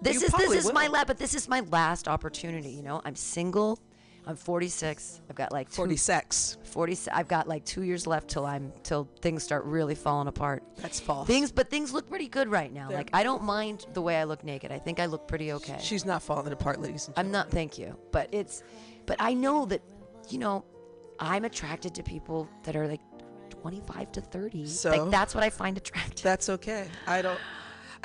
this 0.00 0.14
You 0.20 0.26
is 0.26 0.32
this 0.32 0.64
is 0.66 0.72
my 0.72 0.86
will. 0.86 0.92
la- 0.94 1.04
but 1.04 1.18
this 1.18 1.34
is 1.34 1.48
my 1.48 1.60
last 1.60 2.08
opportunity. 2.08 2.70
You 2.70 2.82
know, 2.82 3.02
I'm 3.04 3.16
single. 3.16 3.78
I'm 4.28 4.36
46. 4.36 5.22
I've 5.30 5.36
got 5.36 5.52
like 5.52 5.70
two, 5.70 5.76
Forty 5.76 5.96
sex. 5.96 6.58
40. 6.64 6.98
I've 7.12 7.28
got 7.28 7.48
like 7.48 7.64
two 7.64 7.82
years 7.82 8.06
left 8.06 8.28
till 8.28 8.44
I'm 8.44 8.74
till 8.82 9.08
things 9.22 9.42
start 9.42 9.64
really 9.64 9.94
falling 9.94 10.28
apart. 10.28 10.62
That's 10.76 11.00
false. 11.00 11.26
Things, 11.26 11.50
but 11.50 11.70
things 11.70 11.94
look 11.94 12.10
pretty 12.10 12.28
good 12.28 12.48
right 12.48 12.70
now. 12.70 12.88
They're- 12.88 12.98
Like 12.98 13.10
I 13.14 13.22
don't 13.22 13.42
mind 13.42 13.86
the 13.94 14.02
way 14.02 14.16
I 14.18 14.24
look 14.24 14.44
naked. 14.44 14.70
I 14.70 14.78
think 14.78 15.00
I 15.00 15.06
look 15.06 15.26
pretty 15.26 15.52
okay. 15.54 15.78
She's 15.80 16.04
not 16.04 16.22
falling 16.22 16.52
apart, 16.52 16.78
ladies 16.78 17.06
and 17.06 17.14
I'm 17.18 17.30
not. 17.30 17.50
Thank 17.50 17.78
you. 17.78 17.96
But 18.12 18.28
it's, 18.32 18.62
but 19.06 19.16
I 19.18 19.32
know 19.32 19.64
that, 19.64 19.80
you 20.28 20.38
know, 20.38 20.62
I'm 21.18 21.46
attracted 21.46 21.94
to 21.94 22.02
people 22.02 22.50
that 22.64 22.76
are 22.76 22.86
like 22.86 23.00
25 23.62 24.12
to 24.12 24.20
30. 24.20 24.66
So? 24.66 24.90
like 24.90 25.10
that's 25.10 25.34
what 25.34 25.42
I 25.42 25.48
find 25.48 25.78
attractive. 25.78 26.22
That's 26.22 26.50
okay. 26.50 26.86
I 27.06 27.22
don't. 27.22 27.40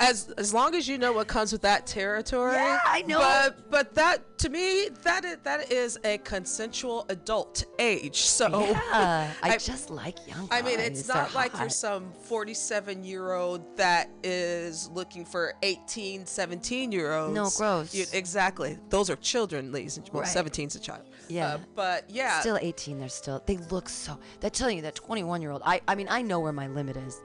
As 0.00 0.28
as 0.38 0.52
long 0.52 0.74
as 0.74 0.88
you 0.88 0.98
know 0.98 1.12
what 1.12 1.28
comes 1.28 1.52
with 1.52 1.62
that 1.62 1.86
territory. 1.86 2.54
Yeah, 2.54 2.80
I 2.84 3.02
know. 3.02 3.18
But 3.20 3.70
but 3.70 3.94
that 3.94 4.38
to 4.38 4.48
me 4.48 4.88
that 5.04 5.24
is, 5.24 5.36
that 5.44 5.72
is 5.72 5.98
a 6.04 6.18
consensual 6.18 7.06
adult 7.08 7.64
age. 7.78 8.22
So. 8.22 8.48
yeah, 8.48 9.32
I, 9.42 9.52
I- 9.52 9.56
just 9.58 9.90
like 9.90 10.16
young. 10.26 10.48
I 10.50 10.62
mean, 10.62 10.80
it's 10.80 11.06
guys. 11.06 11.06
They're 11.06 11.16
not 11.22 11.34
like 11.34 11.58
you're 11.58 11.68
some 11.70 12.12
47 12.24 13.04
year 13.04 13.32
old 13.34 13.76
that 13.76 14.10
is 14.22 14.88
looking 14.90 15.24
for 15.24 15.54
18, 15.62 16.26
17 16.26 16.92
year 16.92 17.14
olds. 17.14 17.34
No, 17.34 17.48
gross. 17.56 17.94
You, 17.94 18.04
exactly. 18.12 18.78
Those 18.90 19.10
are 19.10 19.16
children, 19.16 19.70
ladies 19.72 19.96
and 19.96 20.08
well, 20.12 20.22
Right. 20.22 20.30
17's 20.30 20.74
a 20.76 20.80
child. 20.80 21.02
Yeah. 21.28 21.54
Uh, 21.54 21.58
but 21.74 22.10
yeah. 22.10 22.40
Still 22.40 22.58
18. 22.60 22.98
They're 22.98 23.08
still. 23.08 23.42
They 23.46 23.56
look 23.70 23.88
so. 23.88 24.18
They're 24.40 24.50
telling 24.50 24.76
you 24.76 24.82
that 24.82 24.94
21 24.96 25.40
year 25.40 25.52
old. 25.52 25.62
I. 25.64 25.80
I 25.88 25.94
mean, 25.94 26.08
I 26.10 26.20
know 26.22 26.40
where 26.40 26.52
my 26.52 26.66
limit 26.68 26.96
is. 26.96 27.20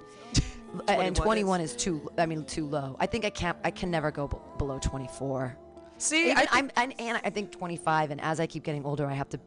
And 0.87 1.15
21 1.15 1.23
21 1.23 1.61
is. 1.61 1.75
too. 1.75 2.09
I 2.17 2.25
mean, 2.25 2.43
too 2.45 2.65
low. 2.65 2.95
I 2.99 3.05
think 3.05 3.25
I 3.25 3.29
can't. 3.29 3.57
I 3.63 3.71
can 3.71 3.91
never 3.91 4.11
go 4.11 4.27
b- 4.27 4.37
below 4.57 4.79
24. 4.79 5.57
See, 5.97 6.31
Even 6.31 6.37
I 6.37 6.39
think, 6.41 6.51
I'm, 6.53 6.71
I'm 6.77 6.93
and 6.99 7.21
I 7.23 7.29
think 7.29 7.51
25, 7.51 8.11
and 8.11 8.21
as 8.21 8.39
I 8.39 8.47
keep 8.47 8.63
getting 8.63 8.85
older, 8.85 9.05
I 9.05 9.13
have 9.13 9.29
to. 9.29 9.39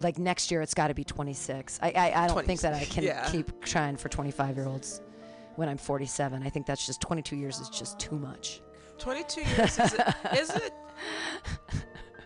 Like 0.00 0.18
next 0.18 0.50
year, 0.50 0.60
it's 0.60 0.74
got 0.74 0.88
to 0.88 0.94
be 0.94 1.04
26. 1.04 1.78
I 1.82 1.90
I, 1.90 2.24
I 2.24 2.26
don't 2.26 2.44
think 2.46 2.60
that 2.60 2.74
I 2.74 2.84
can 2.84 3.02
yeah. 3.02 3.28
keep 3.30 3.62
trying 3.62 3.96
for 3.96 4.08
25 4.10 4.56
year 4.56 4.66
olds 4.66 5.00
when 5.56 5.68
I'm 5.68 5.78
47. 5.78 6.42
I 6.42 6.50
think 6.50 6.66
that's 6.66 6.86
just 6.86 7.00
22 7.00 7.36
years 7.36 7.60
is 7.60 7.70
just 7.70 7.98
too 7.98 8.16
much. 8.16 8.60
22 8.98 9.40
years 9.42 9.78
is 9.78 9.94
it, 9.94 10.14
isn't 10.38 10.72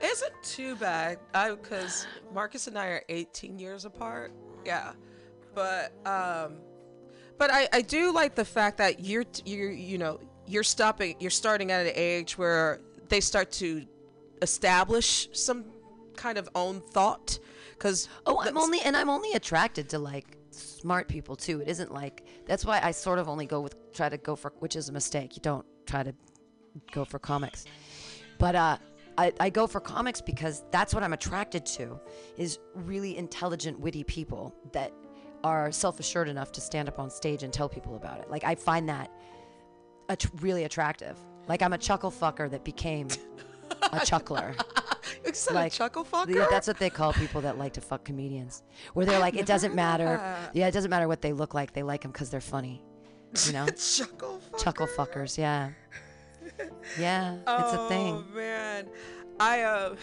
isn't 0.01 0.43
too 0.43 0.77
bad 0.77 1.19
I 1.35 1.51
because 1.51 2.07
Marcus 2.33 2.67
and 2.67 2.79
I 2.79 2.87
are 2.87 3.03
18 3.09 3.59
years 3.59 3.85
apart. 3.85 4.33
Yeah, 4.65 4.93
but 5.55 5.93
um, 6.07 6.59
but 7.41 7.51
I 7.51 7.69
I 7.73 7.81
do 7.81 8.13
like 8.13 8.35
the 8.35 8.45
fact 8.45 8.77
that 8.79 9.01
you're 9.01 9.25
you're 9.47 9.73
you 9.73 9.97
know 9.97 10.21
you're 10.47 10.63
stopping 10.63 11.17
you're 11.19 11.31
starting 11.31 11.73
at 11.73 11.87
an 11.87 11.93
age 11.97 12.37
where 12.37 12.81
they 13.09 13.21
start 13.21 13.51
to 13.53 13.87
establish 14.43 15.29
some 15.33 15.65
kind 16.17 16.37
of 16.37 16.49
own 16.55 16.83
thought 16.93 17.39
because 17.73 18.09
Oh, 18.27 18.39
I'm 18.41 18.59
only 18.59 18.81
and 18.83 18.95
I'm 18.95 19.09
only 19.09 19.33
attracted 19.33 19.89
to 19.89 19.99
like 19.99 20.37
smart 20.51 21.09
people 21.09 21.35
too. 21.35 21.63
It 21.63 21.69
isn't 21.69 21.93
like 21.93 22.27
that's 22.45 22.67
why 22.67 22.79
I 22.83 22.91
sort 22.91 23.19
of 23.19 23.27
only 23.27 23.47
go 23.47 23.63
with 23.63 23.75
try 23.95 24.11
to 24.11 24.19
go 24.19 24.37
for 24.37 24.53
which 24.59 24.77
is 24.77 24.91
a 24.91 24.93
mistake. 24.93 25.35
You 25.35 25.41
don't 25.43 25.67
try 25.87 26.03
to 26.03 26.15
go 26.93 27.07
for 27.07 27.19
comics. 27.19 27.65
But 28.39 28.55
uh 28.55 28.77
I, 29.17 29.33
I 29.41 29.51
go 29.51 29.67
for 29.67 29.81
comics 29.81 30.21
because 30.21 30.63
that's 30.71 30.95
what 30.95 31.03
I'm 31.03 31.13
attracted 31.15 31.67
to 31.77 32.01
is 32.37 32.59
really 32.75 33.17
intelligent, 33.17 33.79
witty 33.79 34.05
people 34.05 34.55
that 34.73 34.93
are 35.45 35.73
self-assured 35.73 36.29
enough 36.29 36.53
to 36.53 36.61
stand 36.61 36.89
up 36.89 36.99
on 36.99 37.11
stage 37.11 37.43
and 37.43 37.53
tell 37.53 37.69
people 37.69 37.97
about 37.97 38.21
it. 38.21 38.31
Like 38.31 38.45
I 38.45 38.55
find 38.55 38.89
that 38.89 39.11
att- 40.09 40.27
really 40.41 40.65
attractive. 40.65 41.17
Like 41.49 41.63
I'm 41.63 41.73
a 41.73 41.79
chuckle 41.79 42.11
fucker 42.11 42.51
that 42.51 42.65
became 42.65 43.09
a 43.93 44.01
chuckler. 44.05 44.55
it's 45.25 45.49
not 45.49 45.55
like 45.57 45.73
a 45.73 45.77
chuckle 45.77 46.05
fucker. 46.05 46.35
Yeah, 46.35 46.47
that's 46.51 46.67
what 46.69 46.79
they 46.79 46.91
call 46.91 47.13
people 47.13 47.41
that 47.43 47.59
like 47.59 47.73
to 47.75 47.81
fuck 47.81 48.05
comedians. 48.05 48.63
Where 48.95 49.07
they're 49.07 49.19
like, 49.19 49.37
it 49.37 49.47
doesn't 49.47 49.75
matter. 49.75 50.21
Yeah, 50.53 50.69
it 50.69 50.73
doesn't 50.73 50.91
matter 50.91 51.09
what 51.09 51.23
they 51.23 51.33
look 51.33 51.55
like. 51.55 51.73
They 51.73 51.83
like 51.83 52.03
them 52.03 52.11
because 52.13 52.31
they're 52.31 52.41
funny. 52.41 52.83
You 53.47 53.53
know, 53.53 53.67
chuckle 53.77 54.41
fucker. 54.53 54.63
chuckle 54.63 54.87
fuckers. 54.89 55.39
Yeah, 55.39 55.71
yeah, 56.99 57.35
it's 57.37 57.73
a 57.75 57.89
thing. 57.89 58.15
Oh 58.15 58.25
man, 58.35 58.87
I 59.39 59.63
uh. 59.63 59.95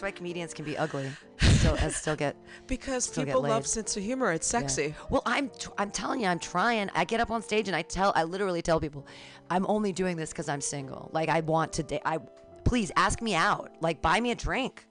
That's 0.00 0.14
why 0.14 0.16
comedians 0.16 0.54
can 0.54 0.64
be 0.64 0.78
ugly. 0.78 1.10
still 1.40 1.74
I 1.74 1.88
still 1.88 2.16
get 2.16 2.34
Because 2.66 3.04
Still 3.04 3.26
get 3.26 3.34
people 3.34 3.42
love 3.42 3.66
sense 3.66 3.98
of 3.98 4.02
humor. 4.02 4.32
It's 4.32 4.46
sexy. 4.46 4.82
Yeah. 4.82 4.92
Well, 5.10 5.22
I'm 5.26 5.50
tr- 5.50 5.72
I'm 5.76 5.90
telling 5.90 6.22
you, 6.22 6.26
I'm 6.26 6.38
trying. 6.38 6.88
I 6.94 7.04
get 7.04 7.20
up 7.20 7.30
on 7.30 7.42
stage 7.42 7.68
and 7.68 7.76
I 7.76 7.82
tell, 7.82 8.10
I 8.16 8.22
literally 8.22 8.62
tell 8.62 8.80
people, 8.80 9.06
I'm 9.50 9.66
only 9.66 9.92
doing 9.92 10.16
this 10.16 10.30
because 10.30 10.48
I'm 10.48 10.62
single. 10.62 11.10
Like 11.12 11.28
I 11.28 11.40
want 11.40 11.74
to 11.74 11.82
date. 11.82 12.00
I 12.06 12.16
please 12.64 12.90
ask 12.96 13.20
me 13.20 13.34
out. 13.34 13.72
Like 13.82 14.00
buy 14.00 14.20
me 14.20 14.30
a 14.30 14.34
drink. 14.34 14.86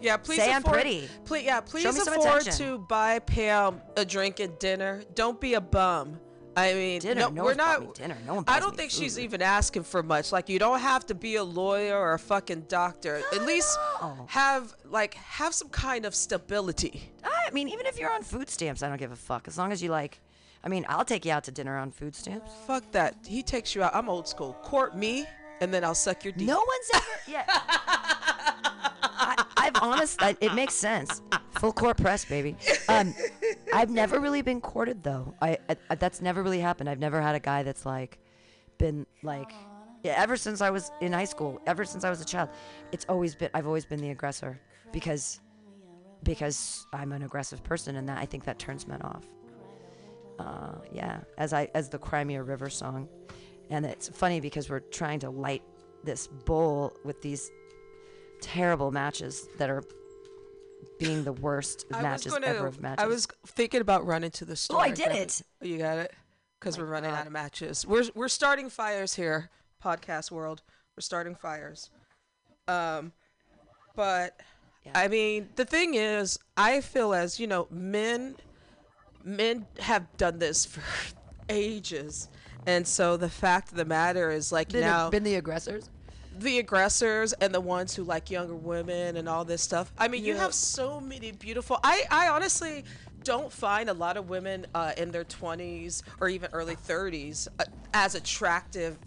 Yeah, 0.00 0.16
please 0.16 0.38
Say 0.38 0.50
I'm 0.50 0.62
afford, 0.62 0.74
pretty. 0.74 1.08
Please, 1.24 1.44
yeah, 1.44 1.60
please 1.60 1.96
afford 1.96 2.42
to 2.42 2.78
buy 2.88 3.20
Pam 3.20 3.80
a 3.96 4.04
drink 4.04 4.40
and 4.40 4.58
dinner. 4.58 5.04
Don't 5.14 5.40
be 5.40 5.54
a 5.54 5.60
bum. 5.60 6.18
I 6.56 6.74
mean, 6.74 7.00
Dinner? 7.00 7.20
no, 7.22 7.28
No 7.30 7.44
we're 7.44 7.54
not. 7.54 7.94
dinner. 7.94 8.16
No 8.26 8.34
one 8.34 8.44
I 8.46 8.60
don't 8.60 8.70
me 8.70 8.70
food. 8.72 8.76
think 8.76 8.90
she's 8.90 9.18
even 9.18 9.40
asking 9.40 9.84
for 9.84 10.02
much. 10.02 10.32
Like, 10.32 10.48
you 10.48 10.58
don't 10.58 10.80
have 10.80 11.06
to 11.06 11.14
be 11.14 11.36
a 11.36 11.44
lawyer 11.44 11.96
or 11.98 12.12
a 12.14 12.18
fucking 12.18 12.66
doctor. 12.68 13.22
At 13.34 13.42
least 13.46 13.78
know. 14.00 14.26
have 14.28 14.74
like 14.84 15.14
have 15.14 15.54
some 15.54 15.68
kind 15.70 16.04
of 16.04 16.14
stability. 16.14 17.10
I 17.24 17.50
mean, 17.52 17.68
even 17.68 17.86
if 17.86 17.98
you're 17.98 18.12
on 18.12 18.22
food 18.22 18.50
stamps, 18.50 18.82
I 18.82 18.88
don't 18.88 18.98
give 18.98 19.12
a 19.12 19.16
fuck. 19.16 19.48
As 19.48 19.56
long 19.58 19.72
as 19.72 19.82
you 19.82 19.90
like, 19.90 20.20
I 20.64 20.68
mean, 20.68 20.84
I'll 20.88 21.04
take 21.04 21.24
you 21.24 21.32
out 21.32 21.44
to 21.44 21.50
dinner 21.50 21.76
on 21.78 21.90
food 21.90 22.14
stamps. 22.14 22.50
Fuck 22.66 22.90
that. 22.92 23.16
He 23.26 23.42
takes 23.42 23.74
you 23.74 23.82
out. 23.82 23.94
I'm 23.94 24.08
old 24.08 24.28
school. 24.28 24.52
Court 24.62 24.96
me, 24.96 25.24
and 25.60 25.72
then 25.72 25.84
I'll 25.84 25.94
suck 25.94 26.22
your 26.24 26.32
dick. 26.34 26.46
No 26.46 26.58
one's 26.58 26.90
ever. 26.94 27.04
Yeah. 27.26 27.44
I've 29.74 29.82
honest. 29.82 30.20
It 30.40 30.54
makes 30.54 30.74
sense. 30.74 31.22
Full 31.58 31.72
court 31.72 31.96
press, 31.96 32.24
baby. 32.24 32.56
Um, 32.88 33.14
I've 33.72 33.90
never 33.90 34.20
really 34.20 34.42
been 34.42 34.60
courted 34.60 35.02
though. 35.02 35.34
I, 35.40 35.58
I 35.90 35.94
that's 35.94 36.20
never 36.20 36.42
really 36.42 36.60
happened. 36.60 36.88
I've 36.88 36.98
never 36.98 37.20
had 37.20 37.34
a 37.34 37.40
guy 37.40 37.62
that's 37.62 37.86
like 37.86 38.18
been 38.78 39.06
like. 39.22 39.52
Yeah, 40.02 40.14
ever 40.16 40.36
since 40.36 40.60
I 40.60 40.70
was 40.70 40.90
in 41.00 41.12
high 41.12 41.24
school, 41.24 41.60
ever 41.64 41.84
since 41.84 42.02
I 42.02 42.10
was 42.10 42.20
a 42.20 42.24
child, 42.24 42.48
it's 42.90 43.06
always 43.08 43.36
been. 43.36 43.50
I've 43.54 43.68
always 43.68 43.84
been 43.84 44.00
the 44.00 44.10
aggressor 44.10 44.60
because 44.92 45.40
because 46.24 46.86
I'm 46.92 47.12
an 47.12 47.22
aggressive 47.22 47.62
person, 47.62 47.96
and 47.96 48.08
that 48.08 48.18
I 48.18 48.26
think 48.26 48.44
that 48.44 48.58
turns 48.58 48.88
men 48.88 49.00
off. 49.02 49.24
Uh, 50.38 50.78
yeah, 50.90 51.20
as 51.38 51.52
I 51.52 51.70
as 51.74 51.88
the 51.88 51.98
Cry 51.98 52.24
Me 52.24 52.34
a 52.34 52.42
River 52.42 52.68
song, 52.68 53.08
and 53.70 53.86
it's 53.86 54.08
funny 54.08 54.40
because 54.40 54.68
we're 54.68 54.80
trying 54.80 55.20
to 55.20 55.30
light 55.30 55.62
this 56.02 56.26
bowl 56.26 56.96
with 57.04 57.22
these 57.22 57.50
terrible 58.42 58.90
matches 58.90 59.48
that 59.56 59.70
are 59.70 59.82
being 60.98 61.24
the 61.24 61.32
worst 61.32 61.86
matches 61.90 62.32
gonna. 62.32 62.46
ever 62.46 62.66
of 62.66 62.80
matches. 62.80 63.02
I 63.02 63.06
was 63.06 63.26
thinking 63.46 63.80
about 63.80 64.04
running 64.04 64.30
to 64.32 64.44
the 64.44 64.56
store. 64.56 64.78
Oh, 64.78 64.80
I 64.80 64.90
did 64.90 65.06
grab 65.06 65.16
it. 65.16 65.42
You 65.62 65.78
got 65.78 65.98
it. 65.98 66.12
Because 66.60 66.76
my 66.76 66.84
we're 66.84 66.90
running 66.90 67.10
God. 67.10 67.20
out 67.20 67.26
of 67.26 67.32
matches. 67.32 67.86
We're 67.86 68.04
we're 68.14 68.28
starting 68.28 68.68
fires 68.68 69.14
here, 69.14 69.48
podcast 69.82 70.30
world. 70.30 70.62
We're 70.96 71.00
starting 71.02 71.34
fires. 71.34 71.90
Um, 72.68 73.12
but 73.96 74.38
Yeah. 74.84 74.92
I 74.94 75.08
mean, 75.08 75.48
the 75.56 75.64
thing 75.64 75.94
is, 75.94 76.38
I 76.56 76.80
feel 76.80 77.14
as 77.14 77.40
you 77.40 77.46
know, 77.46 77.66
men, 77.70 78.36
men 79.24 79.66
have 79.80 80.06
done 80.16 80.38
this 80.38 80.64
for 80.66 80.82
ages, 81.48 82.28
and 82.66 82.86
so 82.86 83.16
the 83.16 83.28
fact 83.28 83.70
of 83.72 83.76
the 83.76 83.84
matter 83.84 84.30
is, 84.30 84.52
like 84.52 84.68
been, 84.70 84.82
now, 84.82 85.10
been 85.10 85.24
the 85.24 85.34
aggressors. 85.34 85.88
The 86.38 86.58
aggressors 86.58 87.32
and 87.34 87.54
the 87.54 87.60
ones 87.60 87.94
who 87.94 88.04
like 88.04 88.30
younger 88.30 88.54
women 88.54 89.16
and 89.16 89.28
all 89.28 89.44
this 89.44 89.62
stuff. 89.62 89.92
I 89.98 90.08
mean, 90.08 90.24
you 90.24 90.36
have 90.36 90.54
so 90.54 91.00
many 91.00 91.32
beautiful. 91.32 91.78
I 91.82 92.04
I 92.10 92.28
honestly 92.28 92.84
don't 93.24 93.52
find 93.52 93.88
a 93.88 93.92
lot 93.92 94.16
of 94.16 94.28
women 94.28 94.66
uh, 94.74 94.92
in 94.96 95.12
their 95.12 95.24
20s 95.24 96.02
or 96.20 96.28
even 96.28 96.50
early 96.52 96.74
30s 96.74 97.46
uh, 97.60 97.64
as 97.94 98.16
attractive 98.16 98.98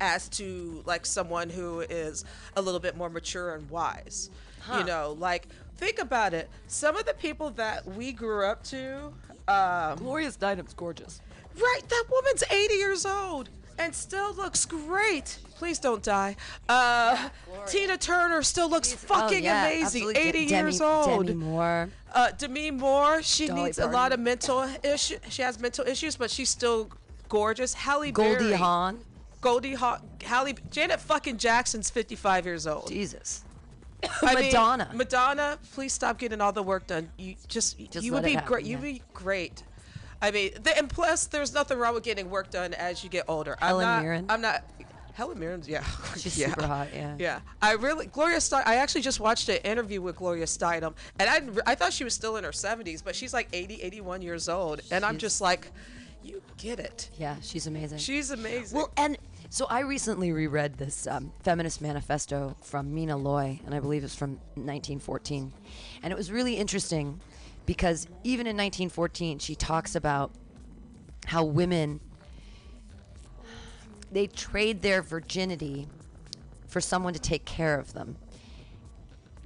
as 0.00 0.30
to 0.30 0.82
like 0.86 1.04
someone 1.04 1.50
who 1.50 1.80
is 1.80 2.24
a 2.56 2.62
little 2.62 2.80
bit 2.80 2.96
more 2.96 3.10
mature 3.10 3.54
and 3.54 3.68
wise. 3.70 4.30
You 4.76 4.84
know, 4.84 5.16
like 5.18 5.48
think 5.76 5.98
about 5.98 6.34
it. 6.34 6.48
Some 6.68 6.96
of 6.96 7.04
the 7.06 7.14
people 7.14 7.50
that 7.52 7.84
we 7.86 8.12
grew 8.12 8.44
up 8.44 8.62
to, 8.64 9.12
um, 9.48 9.98
Gloria 9.98 10.30
Steinem's 10.30 10.74
gorgeous. 10.74 11.20
Right, 11.56 11.80
that 11.88 12.04
woman's 12.10 12.44
80 12.50 12.74
years 12.74 13.06
old 13.06 13.48
and 13.78 13.94
still 13.94 14.34
looks 14.34 14.64
great. 14.66 15.38
Please 15.60 15.78
don't 15.78 16.02
die. 16.02 16.36
Uh, 16.70 17.28
Tina 17.66 17.98
Turner 17.98 18.42
still 18.42 18.70
looks 18.70 18.94
fucking 18.94 19.42
oh, 19.42 19.44
yeah, 19.44 19.66
amazing. 19.66 20.08
absolutely. 20.08 20.22
80 20.22 20.46
De- 20.46 20.54
years 20.54 20.78
Demi, 20.78 20.90
old. 20.90 21.26
Demi 21.26 21.44
Moore. 21.44 21.90
Uh, 22.14 22.30
Demi 22.30 22.70
Moore, 22.70 23.22
she 23.22 23.46
Dolly 23.46 23.64
needs 23.64 23.78
a 23.78 23.86
lot 23.86 24.14
of 24.14 24.20
mental 24.20 24.66
issues. 24.82 25.18
She 25.28 25.42
has 25.42 25.60
mental 25.60 25.86
issues, 25.86 26.16
but 26.16 26.30
she's 26.30 26.48
still 26.48 26.88
gorgeous. 27.28 27.74
Halle 27.74 28.10
Goldie 28.10 28.36
Berry. 28.36 28.52
Hawn. 28.54 29.00
Goldie 29.42 29.74
Hawn. 29.74 30.00
Halle. 30.22 30.54
Janet 30.70 30.98
fucking 30.98 31.36
Jackson's 31.36 31.90
55 31.90 32.46
years 32.46 32.66
old. 32.66 32.88
Jesus. 32.88 33.44
I 34.22 34.34
mean, 34.36 34.46
Madonna. 34.46 34.90
Madonna, 34.94 35.58
please 35.74 35.92
stop 35.92 36.16
getting 36.16 36.40
all 36.40 36.52
the 36.52 36.62
work 36.62 36.86
done. 36.86 37.10
You 37.18 37.34
just, 37.48 37.78
Just 37.90 38.02
you 38.02 38.14
would 38.14 38.24
be 38.24 38.32
happen, 38.32 38.48
great. 38.48 38.64
You'd 38.64 38.78
yeah. 38.78 38.92
be 38.92 39.02
great. 39.12 39.62
I 40.22 40.30
mean, 40.30 40.52
the, 40.62 40.76
and 40.76 40.88
plus, 40.88 41.26
there's 41.26 41.52
nothing 41.52 41.76
wrong 41.78 41.92
with 41.92 42.04
getting 42.04 42.30
work 42.30 42.50
done 42.50 42.72
as 42.72 43.04
you 43.04 43.10
get 43.10 43.26
older. 43.28 43.56
Helen 43.60 43.86
I'm 43.86 43.96
not, 43.96 44.02
Mirren. 44.02 44.26
I'm 44.30 44.40
not. 44.40 44.64
Helen 45.20 45.38
Mirren's, 45.38 45.68
yeah. 45.68 45.84
She's 46.16 46.38
yeah. 46.38 46.48
super 46.48 46.66
hot, 46.66 46.88
yeah. 46.94 47.14
Yeah, 47.18 47.40
I 47.60 47.72
really 47.72 48.06
Gloria 48.06 48.38
Steinem. 48.38 48.62
I 48.64 48.76
actually 48.76 49.02
just 49.02 49.20
watched 49.20 49.50
an 49.50 49.58
interview 49.58 50.00
with 50.00 50.16
Gloria 50.16 50.46
Steinem, 50.46 50.94
and 51.18 51.28
I 51.28 51.72
I 51.72 51.74
thought 51.74 51.92
she 51.92 52.04
was 52.04 52.14
still 52.14 52.36
in 52.38 52.44
her 52.44 52.52
70s, 52.52 53.04
but 53.04 53.14
she's 53.14 53.34
like 53.34 53.46
80, 53.52 53.82
81 53.82 54.22
years 54.22 54.48
old, 54.48 54.80
and 54.90 55.04
I'm 55.04 55.18
just 55.18 55.42
like, 55.42 55.72
you 56.24 56.40
get 56.56 56.80
it. 56.80 57.10
Yeah, 57.18 57.36
she's 57.42 57.66
amazing. 57.66 57.98
She's 57.98 58.30
amazing. 58.30 58.78
Well, 58.78 58.90
and 58.96 59.18
so 59.50 59.66
I 59.68 59.80
recently 59.80 60.32
reread 60.32 60.78
this 60.78 61.06
um, 61.06 61.34
feminist 61.42 61.82
manifesto 61.82 62.56
from 62.62 62.94
Mina 62.94 63.18
Loy, 63.18 63.60
and 63.66 63.74
I 63.74 63.80
believe 63.80 64.04
it's 64.04 64.14
from 64.14 64.30
1914. 64.54 65.52
And 66.02 66.12
it 66.14 66.16
was 66.16 66.32
really 66.32 66.54
interesting 66.54 67.20
because 67.66 68.06
even 68.24 68.46
in 68.46 68.56
1914, 68.56 69.38
she 69.38 69.54
talks 69.54 69.94
about 69.94 70.30
how 71.26 71.44
women 71.44 72.00
they 74.10 74.26
trade 74.26 74.82
their 74.82 75.02
virginity 75.02 75.88
for 76.66 76.80
someone 76.80 77.12
to 77.12 77.20
take 77.20 77.44
care 77.44 77.78
of 77.78 77.92
them. 77.92 78.16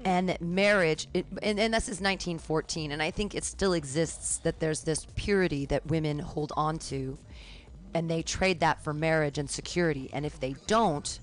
And 0.04 0.36
marriage, 0.40 1.08
it, 1.14 1.24
and, 1.42 1.58
and 1.58 1.72
this 1.72 1.84
is 1.84 2.00
1914, 2.00 2.92
and 2.92 3.02
I 3.02 3.10
think 3.10 3.34
it 3.34 3.42
still 3.42 3.72
exists 3.72 4.36
that 4.38 4.60
there's 4.60 4.82
this 4.82 5.06
purity 5.16 5.64
that 5.66 5.86
women 5.86 6.18
hold 6.18 6.52
on 6.56 6.78
to 6.80 7.16
and 7.94 8.10
they 8.10 8.22
trade 8.22 8.60
that 8.60 8.82
for 8.82 8.92
marriage 8.92 9.38
and 9.38 9.48
security. 9.48 10.10
And 10.12 10.26
if 10.26 10.40
they 10.40 10.56
don't, 10.66 11.18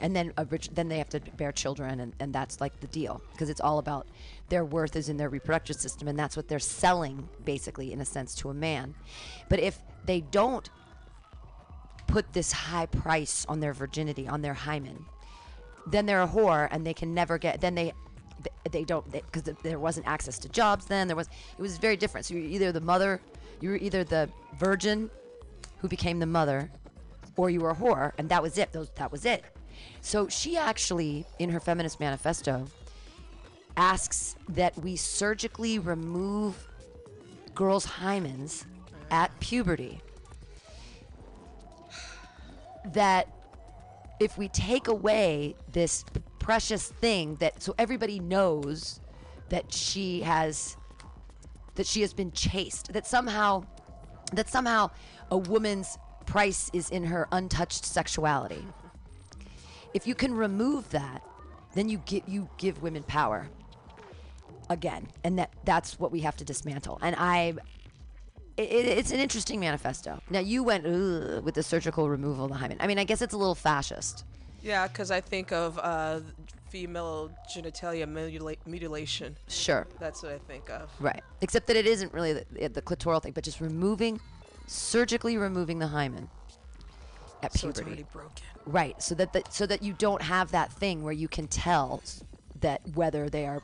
and 0.00 0.14
then 0.14 0.32
rich, 0.50 0.68
then 0.72 0.88
they 0.88 0.98
have 0.98 1.08
to 1.10 1.20
bear 1.20 1.52
children, 1.52 2.00
and, 2.00 2.12
and 2.20 2.32
that's 2.32 2.60
like 2.60 2.78
the 2.80 2.86
deal 2.88 3.22
because 3.32 3.48
it's 3.48 3.60
all 3.60 3.78
about 3.78 4.06
their 4.48 4.64
worth 4.64 4.96
is 4.96 5.08
in 5.08 5.16
their 5.16 5.28
reproductive 5.28 5.76
system, 5.76 6.08
and 6.08 6.18
that's 6.18 6.36
what 6.36 6.48
they're 6.48 6.58
selling 6.58 7.28
basically 7.44 7.92
in 7.92 8.00
a 8.00 8.04
sense 8.04 8.34
to 8.36 8.50
a 8.50 8.54
man. 8.54 8.94
But 9.48 9.60
if 9.60 9.78
they 10.04 10.20
don't 10.20 10.68
put 12.08 12.32
this 12.32 12.50
high 12.50 12.86
price 12.86 13.46
on 13.48 13.60
their 13.60 13.72
virginity, 13.72 14.26
on 14.26 14.42
their 14.42 14.54
hymen, 14.54 15.06
then 15.86 16.06
they're 16.06 16.22
a 16.22 16.28
whore, 16.28 16.66
and 16.72 16.84
they 16.84 16.94
can 16.94 17.14
never 17.14 17.38
get. 17.38 17.60
Then 17.60 17.76
they. 17.76 17.92
they- 18.70 18.84
don't 18.84 19.10
because 19.12 19.42
there 19.62 19.78
wasn't 19.78 20.06
access 20.06 20.38
to 20.40 20.48
jobs 20.48 20.86
then. 20.86 21.06
There 21.06 21.16
was 21.16 21.28
it 21.56 21.62
was 21.62 21.78
very 21.78 21.96
different. 21.96 22.26
So 22.26 22.34
you're 22.34 22.50
either 22.50 22.72
the 22.72 22.80
mother, 22.80 23.20
you 23.60 23.70
were 23.70 23.76
either 23.76 24.02
the 24.04 24.28
virgin 24.58 25.10
who 25.78 25.88
became 25.88 26.18
the 26.18 26.26
mother, 26.26 26.70
or 27.36 27.50
you 27.50 27.60
were 27.60 27.70
a 27.70 27.74
whore, 27.74 28.12
and 28.18 28.28
that 28.28 28.42
was 28.42 28.58
it. 28.58 28.72
Those, 28.72 28.90
that 28.96 29.12
was 29.12 29.24
it. 29.24 29.44
So 30.00 30.28
she 30.28 30.56
actually, 30.56 31.24
in 31.38 31.50
her 31.50 31.60
feminist 31.60 32.00
manifesto, 32.00 32.66
asks 33.76 34.36
that 34.48 34.76
we 34.78 34.96
surgically 34.96 35.78
remove 35.78 36.68
girls' 37.54 37.86
hymens 37.86 38.64
at 39.10 39.38
puberty. 39.40 40.00
That 42.86 43.28
if 44.20 44.36
we 44.38 44.48
take 44.48 44.88
away 44.88 45.54
this 45.72 46.04
precious 46.38 46.88
thing 46.88 47.36
that 47.36 47.62
so 47.62 47.74
everybody 47.78 48.18
knows 48.18 49.00
that 49.48 49.72
she 49.72 50.22
has 50.22 50.76
that 51.74 51.86
she 51.86 52.00
has 52.00 52.12
been 52.12 52.32
chased 52.32 52.92
that 52.92 53.06
somehow 53.06 53.64
that 54.32 54.48
somehow 54.48 54.90
a 55.30 55.36
woman's 55.36 55.98
price 56.26 56.70
is 56.72 56.90
in 56.90 57.04
her 57.04 57.26
untouched 57.32 57.84
sexuality. 57.84 58.64
If 59.94 60.06
you 60.06 60.14
can 60.14 60.34
remove 60.34 60.90
that, 60.90 61.22
then 61.74 61.88
you 61.88 61.98
give 62.04 62.22
you 62.26 62.48
give 62.58 62.82
women 62.82 63.02
power 63.02 63.48
again, 64.70 65.08
and 65.24 65.38
that 65.38 65.52
that's 65.64 65.98
what 65.98 66.12
we 66.12 66.20
have 66.20 66.36
to 66.36 66.44
dismantle. 66.44 66.98
And 67.02 67.16
I, 67.18 67.54
it, 68.58 68.86
it's 68.98 69.10
an 69.10 69.20
interesting 69.20 69.60
manifesto. 69.60 70.20
Now 70.30 70.40
you 70.40 70.62
went 70.62 70.84
with 70.84 71.54
the 71.54 71.62
surgical 71.62 72.08
removal 72.08 72.44
of 72.46 72.50
the 72.50 72.56
hymen. 72.56 72.78
I 72.80 72.86
mean, 72.86 72.98
I 72.98 73.04
guess 73.04 73.22
it's 73.22 73.34
a 73.34 73.38
little 73.38 73.54
fascist. 73.54 74.24
yeah, 74.62 74.88
because 74.88 75.10
I 75.10 75.20
think 75.20 75.52
of 75.52 75.78
uh, 75.78 76.20
female 76.68 77.30
genitalia 77.54 78.06
mutila- 78.06 78.56
mutilation. 78.66 79.36
Sure, 79.48 79.86
That's 79.98 80.22
what 80.22 80.32
I 80.32 80.38
think 80.38 80.68
of. 80.70 80.90
right. 81.00 81.22
Except 81.40 81.66
that 81.68 81.76
it 81.76 81.86
isn't 81.86 82.12
really 82.12 82.32
the, 82.32 82.68
the 82.68 82.82
clitoral 82.82 83.22
thing, 83.22 83.32
but 83.32 83.44
just 83.44 83.60
removing, 83.60 84.20
surgically 84.66 85.36
removing 85.36 85.78
the 85.78 85.86
hymen 85.86 86.28
at 87.42 87.52
So 87.56 87.68
it's 87.68 87.78
puberty. 87.78 87.84
already 88.02 88.06
broken. 88.12 88.44
Right, 88.66 89.00
so 89.02 89.14
that 89.14 89.32
the, 89.32 89.42
so 89.50 89.64
that 89.66 89.82
you 89.82 89.94
don't 89.94 90.20
have 90.20 90.50
that 90.50 90.72
thing 90.72 91.02
where 91.02 91.12
you 91.14 91.28
can 91.28 91.46
tell 91.46 92.02
that 92.60 92.82
whether 92.94 93.30
they 93.30 93.46
are 93.46 93.62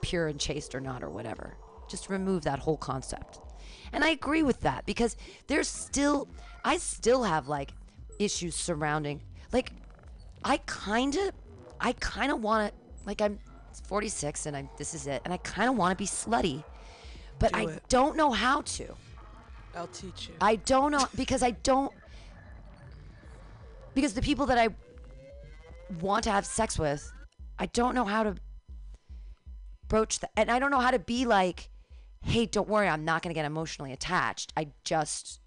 pure 0.00 0.28
and 0.28 0.38
chaste 0.40 0.74
or 0.74 0.80
not 0.80 1.02
or 1.02 1.10
whatever. 1.10 1.54
Just 1.90 2.08
remove 2.08 2.44
that 2.44 2.60
whole 2.60 2.76
concept. 2.78 3.40
And 3.94 4.04
I 4.04 4.10
agree 4.10 4.42
with 4.42 4.60
that 4.60 4.84
because 4.86 5.16
there's 5.46 5.68
still, 5.68 6.28
I 6.64 6.76
still 6.78 7.22
have 7.22 7.48
like 7.48 7.72
issues 8.18 8.54
surrounding, 8.54 9.22
like, 9.52 9.70
I 10.44 10.58
kind 10.66 11.14
of, 11.14 11.30
I 11.80 11.92
kind 11.92 12.30
of 12.30 12.42
want 12.42 12.72
to, 12.72 12.80
like, 13.06 13.22
I'm 13.22 13.38
46 13.86 14.46
and 14.46 14.56
I'm, 14.56 14.68
this 14.76 14.94
is 14.94 15.06
it. 15.06 15.22
And 15.24 15.32
I 15.32 15.38
kind 15.38 15.70
of 15.70 15.76
want 15.76 15.92
to 15.92 15.96
be 15.96 16.06
slutty, 16.06 16.64
but 17.38 17.52
Do 17.52 17.58
I 17.60 17.72
it. 17.72 17.82
don't 17.88 18.16
know 18.16 18.30
how 18.32 18.60
to. 18.60 18.94
I'll 19.76 19.86
teach 19.88 20.28
you. 20.28 20.34
I 20.40 20.56
don't 20.56 20.92
know 20.92 21.06
because 21.16 21.42
I 21.42 21.50
don't 21.50 21.92
because 23.94 24.14
the 24.14 24.22
people 24.22 24.46
that 24.46 24.58
I 24.58 24.68
want 26.00 26.24
to 26.24 26.30
have 26.30 26.44
sex 26.44 26.78
with, 26.78 27.10
I 27.58 27.66
don't 27.66 27.94
know 27.94 28.04
how 28.04 28.24
to 28.24 28.34
broach 29.88 30.18
that, 30.20 30.30
and 30.36 30.50
I 30.50 30.58
don't 30.58 30.70
know 30.70 30.80
how 30.80 30.90
to 30.90 30.98
be 30.98 31.24
like, 31.26 31.70
"Hey, 32.24 32.46
don't 32.46 32.68
worry, 32.68 32.88
I'm 32.88 33.04
not 33.04 33.22
going 33.22 33.32
to 33.32 33.38
get 33.38 33.44
emotionally 33.44 33.92
attached. 33.92 34.52
I 34.56 34.68
just 34.84 35.40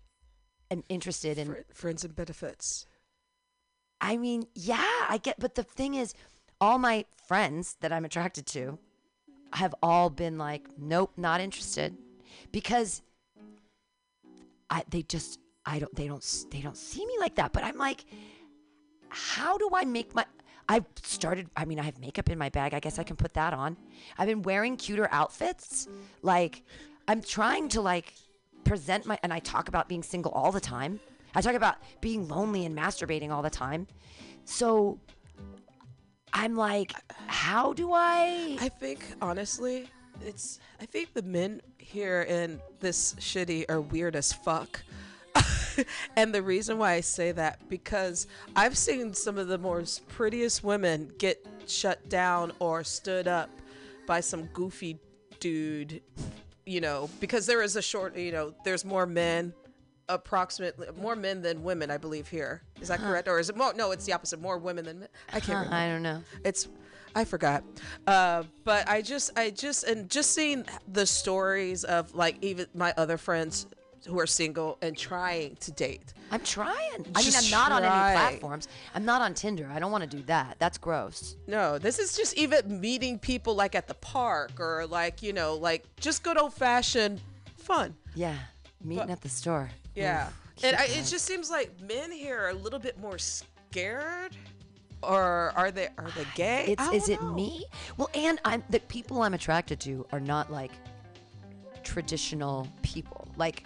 am 0.71 0.83
interested 0.89 1.37
in." 1.37 1.47
Fr- 1.47 1.73
friends 1.73 2.03
and 2.03 2.15
benefits. 2.15 2.85
I 3.99 4.17
mean, 4.17 4.47
yeah, 4.53 5.05
I 5.09 5.19
get, 5.21 5.39
but 5.39 5.55
the 5.55 5.63
thing 5.63 5.95
is, 5.95 6.13
all 6.61 6.77
my 6.77 7.05
friends 7.25 7.77
that 7.81 7.91
I'm 7.91 8.05
attracted 8.05 8.45
to 8.47 8.77
have 9.53 9.73
all 9.81 10.09
been 10.09 10.37
like, 10.37 10.67
"Nope, 10.77 11.13
not 11.17 11.41
interested," 11.41 11.97
because 12.51 13.01
I 14.69 14.83
they 14.89 15.03
just 15.03 15.39
I 15.65 15.79
don't 15.79 15.95
they 15.95 16.07
don't 16.07 16.45
they 16.51 16.61
don't 16.61 16.77
see 16.77 17.05
me 17.05 17.17
like 17.19 17.35
that. 17.35 17.53
But 17.53 17.63
I'm 17.63 17.77
like, 17.77 18.05
how 19.09 19.57
do 19.57 19.69
I 19.73 19.85
make 19.85 20.13
my 20.15 20.25
I've 20.69 20.85
started 21.03 21.49
I 21.55 21.65
mean 21.65 21.79
I 21.79 21.83
have 21.83 21.99
makeup 21.99 22.29
in 22.29 22.37
my 22.37 22.49
bag. 22.49 22.73
I 22.73 22.79
guess 22.79 22.99
I 22.99 23.03
can 23.03 23.15
put 23.15 23.33
that 23.35 23.53
on. 23.53 23.77
I've 24.17 24.27
been 24.27 24.41
wearing 24.41 24.77
cuter 24.77 25.07
outfits. 25.11 25.87
Like 26.21 26.63
I'm 27.07 27.21
trying 27.21 27.69
to 27.69 27.81
like 27.81 28.13
present 28.63 29.05
my 29.05 29.17
and 29.23 29.33
I 29.33 29.39
talk 29.39 29.69
about 29.69 29.87
being 29.87 30.03
single 30.03 30.31
all 30.31 30.51
the 30.51 30.59
time. 30.59 30.99
I 31.35 31.41
talk 31.41 31.55
about 31.55 31.75
being 32.01 32.27
lonely 32.27 32.65
and 32.65 32.77
masturbating 32.77 33.31
all 33.31 33.41
the 33.41 33.49
time. 33.49 33.87
So 34.45 34.99
I'm 36.33 36.55
like, 36.55 36.93
how 37.27 37.73
do 37.73 37.93
I 37.93 38.57
I 38.59 38.69
think 38.69 38.99
honestly, 39.21 39.89
it's 40.21 40.59
I 40.81 40.85
think 40.85 41.13
the 41.13 41.21
men 41.21 41.61
here 41.77 42.23
in 42.23 42.59
this 42.79 43.15
shitty 43.15 43.65
are 43.69 43.79
weird 43.79 44.15
as 44.15 44.33
fuck. 44.33 44.83
and 46.15 46.33
the 46.33 46.41
reason 46.41 46.77
why 46.77 46.93
I 46.93 47.01
say 47.01 47.31
that 47.33 47.67
because 47.69 48.27
I've 48.55 48.77
seen 48.77 49.13
some 49.13 49.37
of 49.37 49.47
the 49.47 49.57
most 49.57 50.07
prettiest 50.07 50.63
women 50.63 51.11
get 51.17 51.45
shut 51.67 52.07
down 52.09 52.51
or 52.59 52.83
stood 52.83 53.27
up 53.27 53.49
by 54.05 54.19
some 54.19 54.45
goofy 54.53 54.99
dude, 55.39 56.01
you 56.65 56.81
know, 56.81 57.09
because 57.19 57.45
there 57.45 57.61
is 57.61 57.75
a 57.75 57.81
short, 57.81 58.17
you 58.17 58.31
know, 58.31 58.53
there's 58.63 58.85
more 58.85 59.05
men 59.05 59.53
approximately 60.09 60.87
more 60.97 61.15
men 61.15 61.41
than 61.41 61.63
women 61.63 61.91
I 61.91 61.97
believe 61.97 62.27
here. 62.27 62.61
Is 62.81 62.87
that 62.87 62.99
correct 62.99 63.27
or 63.27 63.39
is 63.39 63.49
it 63.49 63.57
more 63.57 63.73
no, 63.73 63.91
it's 63.91 64.05
the 64.05 64.13
opposite, 64.13 64.41
more 64.41 64.57
women 64.57 64.85
than 64.85 64.99
men. 65.01 65.09
I 65.33 65.39
can't 65.39 65.65
remember 65.65 65.75
I 65.75 65.87
don't 65.89 66.03
know. 66.03 66.23
it's 66.43 66.67
I 67.15 67.25
forgot. 67.25 67.63
Uh, 68.05 68.43
but 68.63 68.87
I 68.87 69.01
just 69.01 69.37
I 69.37 69.49
just 69.49 69.83
and 69.83 70.09
just 70.09 70.33
seeing 70.33 70.65
the 70.87 71.05
stories 71.05 71.83
of 71.83 72.13
like 72.13 72.37
even 72.41 72.67
my 72.73 72.93
other 72.95 73.17
friends 73.17 73.65
who 74.07 74.19
are 74.19 74.27
single 74.27 74.77
and 74.81 74.97
trying 74.97 75.55
to 75.57 75.71
date. 75.71 76.13
I'm 76.31 76.39
trying. 76.41 77.05
I 77.15 77.21
mean, 77.23 77.33
I'm 77.35 77.49
not 77.51 77.71
on 77.71 77.83
any 77.83 77.89
platforms. 78.15 78.67
I'm 78.95 79.05
not 79.05 79.21
on 79.21 79.33
Tinder. 79.33 79.69
I 79.73 79.79
don't 79.79 79.91
want 79.91 80.09
to 80.09 80.17
do 80.17 80.23
that. 80.23 80.55
That's 80.59 80.77
gross. 80.77 81.35
No, 81.47 81.77
this 81.77 81.99
is 81.99 82.15
just 82.15 82.37
even 82.37 82.81
meeting 82.81 83.19
people 83.19 83.55
like 83.55 83.75
at 83.75 83.87
the 83.87 83.93
park 83.95 84.59
or 84.59 84.85
like, 84.87 85.21
you 85.21 85.33
know, 85.33 85.55
like 85.55 85.85
just 85.99 86.23
good 86.23 86.37
old 86.37 86.53
fashioned 86.53 87.21
fun. 87.57 87.95
Yeah, 88.15 88.35
meeting 88.83 89.05
But- 89.07 89.11
at 89.11 89.21
the 89.21 89.29
store. 89.29 89.69
Yeah. 89.95 90.27
Oof, 90.27 90.63
And 90.63 90.75
I, 90.75 90.85
it 90.85 91.05
just 91.05 91.25
seems 91.25 91.49
like 91.49 91.71
men 91.81 92.11
here 92.11 92.39
are 92.39 92.49
a 92.49 92.53
little 92.53 92.79
bit 92.79 92.99
more 92.99 93.17
scared. 93.17 94.35
Or 95.03 95.53
are 95.55 95.69
they 95.69 95.89
are 95.99 96.09
they 96.15 96.25
gay? 96.33 96.65
It's 96.69 96.91
is 96.91 97.09
it 97.09 97.21
know. 97.21 97.33
me? 97.33 97.65
Well, 97.97 98.09
and 98.15 98.39
I'm 98.43 98.63
the 98.71 98.79
people 98.79 99.21
I'm 99.21 99.35
attracted 99.35 99.79
to 99.81 100.07
are 100.11 100.19
not 100.19 100.51
like 100.51 100.71
traditional 101.83 102.67
people. 102.81 103.27
Like, 103.37 103.63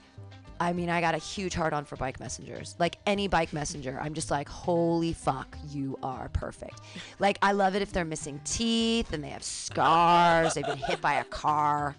I 0.62 0.74
mean, 0.74 0.92
I 0.92 1.02
got 1.02 1.16
a 1.16 1.18
huge 1.18 1.56
heart 1.56 1.74
on 1.74 1.86
for 1.86 1.96
bike 1.96 2.20
messengers. 2.20 2.76
Like 2.78 3.00
any 3.08 3.28
bike 3.28 3.52
messenger, 3.52 3.98
I'm 4.00 4.14
just 4.14 4.30
like, 4.30 4.48
holy 4.48 5.12
fuck, 5.12 5.58
you 5.72 5.98
are 6.04 6.30
perfect. 6.34 6.82
Like, 7.18 7.40
I 7.42 7.54
love 7.54 7.76
it 7.76 7.82
if 7.82 7.92
they're 7.92 8.06
missing 8.06 8.40
teeth 8.46 9.12
and 9.12 9.24
they 9.24 9.30
have 9.30 9.42
scars, 9.42 10.54
they've 10.54 10.64
been 10.64 10.78
hit 10.78 11.02
by 11.02 11.16
a 11.16 11.24
car. 11.24 11.96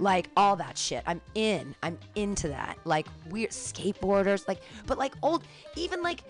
Like 0.00 0.30
all 0.36 0.56
that 0.56 0.76
shit. 0.76 1.04
I'm 1.06 1.20
in. 1.36 1.76
I'm 1.84 1.96
into 2.16 2.48
that. 2.48 2.76
Like 2.84 3.06
weird 3.30 3.50
skateboarders. 3.50 4.48
Like, 4.48 4.62
but 4.88 4.98
like 4.98 5.14
old, 5.22 5.44
even 5.76 6.02
like 6.02 6.24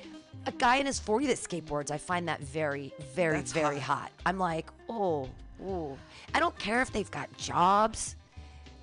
a 0.44 0.52
guy 0.52 0.76
in 0.76 0.84
his 0.84 0.98
40 1.00 1.26
that 1.28 1.38
skateboards, 1.38 1.90
I 1.90 1.96
find 1.96 2.28
that 2.28 2.40
very, 2.40 2.92
very, 3.14 3.38
That's 3.38 3.52
very 3.52 3.78
hot. 3.78 3.98
hot. 3.98 4.12
I'm 4.26 4.38
like, 4.38 4.66
oh, 4.90 5.26
oh. 5.64 5.96
I 6.34 6.40
don't 6.40 6.58
care 6.58 6.82
if 6.82 6.92
they've 6.92 7.10
got 7.10 7.34
jobs. 7.38 8.16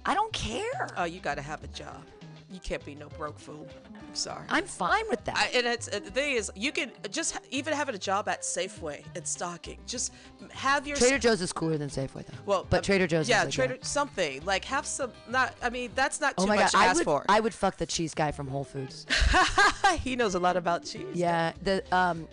I 0.07 0.15
don't 0.15 0.33
care. 0.33 0.89
Oh, 0.97 1.03
you 1.03 1.19
got 1.19 1.35
to 1.35 1.43
have 1.43 1.63
a 1.63 1.67
job. 1.67 2.03
You 2.51 2.59
can't 2.59 2.83
be 2.83 2.95
no 2.95 3.09
broke 3.09 3.37
fool. 3.37 3.67
I'm 3.95 4.15
sorry. 4.15 4.43
I'm 4.49 4.65
fine 4.65 5.03
with 5.09 5.23
that. 5.25 5.37
I, 5.37 5.55
and 5.55 5.67
it's 5.67 5.87
uh, 5.87 5.99
the 5.99 6.09
thing 6.09 6.35
is, 6.35 6.51
you 6.55 6.71
can 6.71 6.91
just 7.11 7.37
even 7.51 7.73
having 7.75 7.93
a 7.93 7.99
job 7.99 8.27
at 8.27 8.41
Safeway 8.41 9.03
and 9.15 9.25
stocking. 9.27 9.77
Just 9.85 10.13
have 10.51 10.87
your 10.87 10.97
Trader 10.97 11.19
Joe's 11.19 11.41
is 11.41 11.53
cooler 11.53 11.77
than 11.77 11.89
Safeway 11.89 12.25
though. 12.25 12.37
well, 12.47 12.65
but 12.67 12.77
uh, 12.79 12.81
Trader 12.81 13.05
Joe's. 13.05 13.29
yeah, 13.29 13.41
is 13.41 13.45
like 13.45 13.53
Trader 13.53 13.73
that. 13.75 13.85
something 13.85 14.43
like 14.45 14.65
have 14.65 14.87
some. 14.87 15.11
Not, 15.29 15.53
I 15.61 15.69
mean, 15.69 15.91
that's 15.93 16.19
not 16.19 16.37
too 16.37 16.45
Oh 16.45 16.47
my 16.47 16.55
much 16.55 16.71
god, 16.71 16.77
to 16.79 16.83
I 16.83 16.85
ask 16.87 16.97
would, 16.97 17.05
for. 17.05 17.25
I 17.29 17.39
would 17.39 17.53
fuck 17.53 17.77
the 17.77 17.85
cheese 17.85 18.15
guy 18.15 18.31
from 18.31 18.47
Whole 18.47 18.63
Foods. 18.63 19.05
he 20.03 20.15
knows 20.15 20.33
a 20.33 20.39
lot 20.39 20.57
about 20.57 20.85
cheese. 20.85 21.05
yeah, 21.13 21.53
the 21.61 21.83
um, 21.95 22.27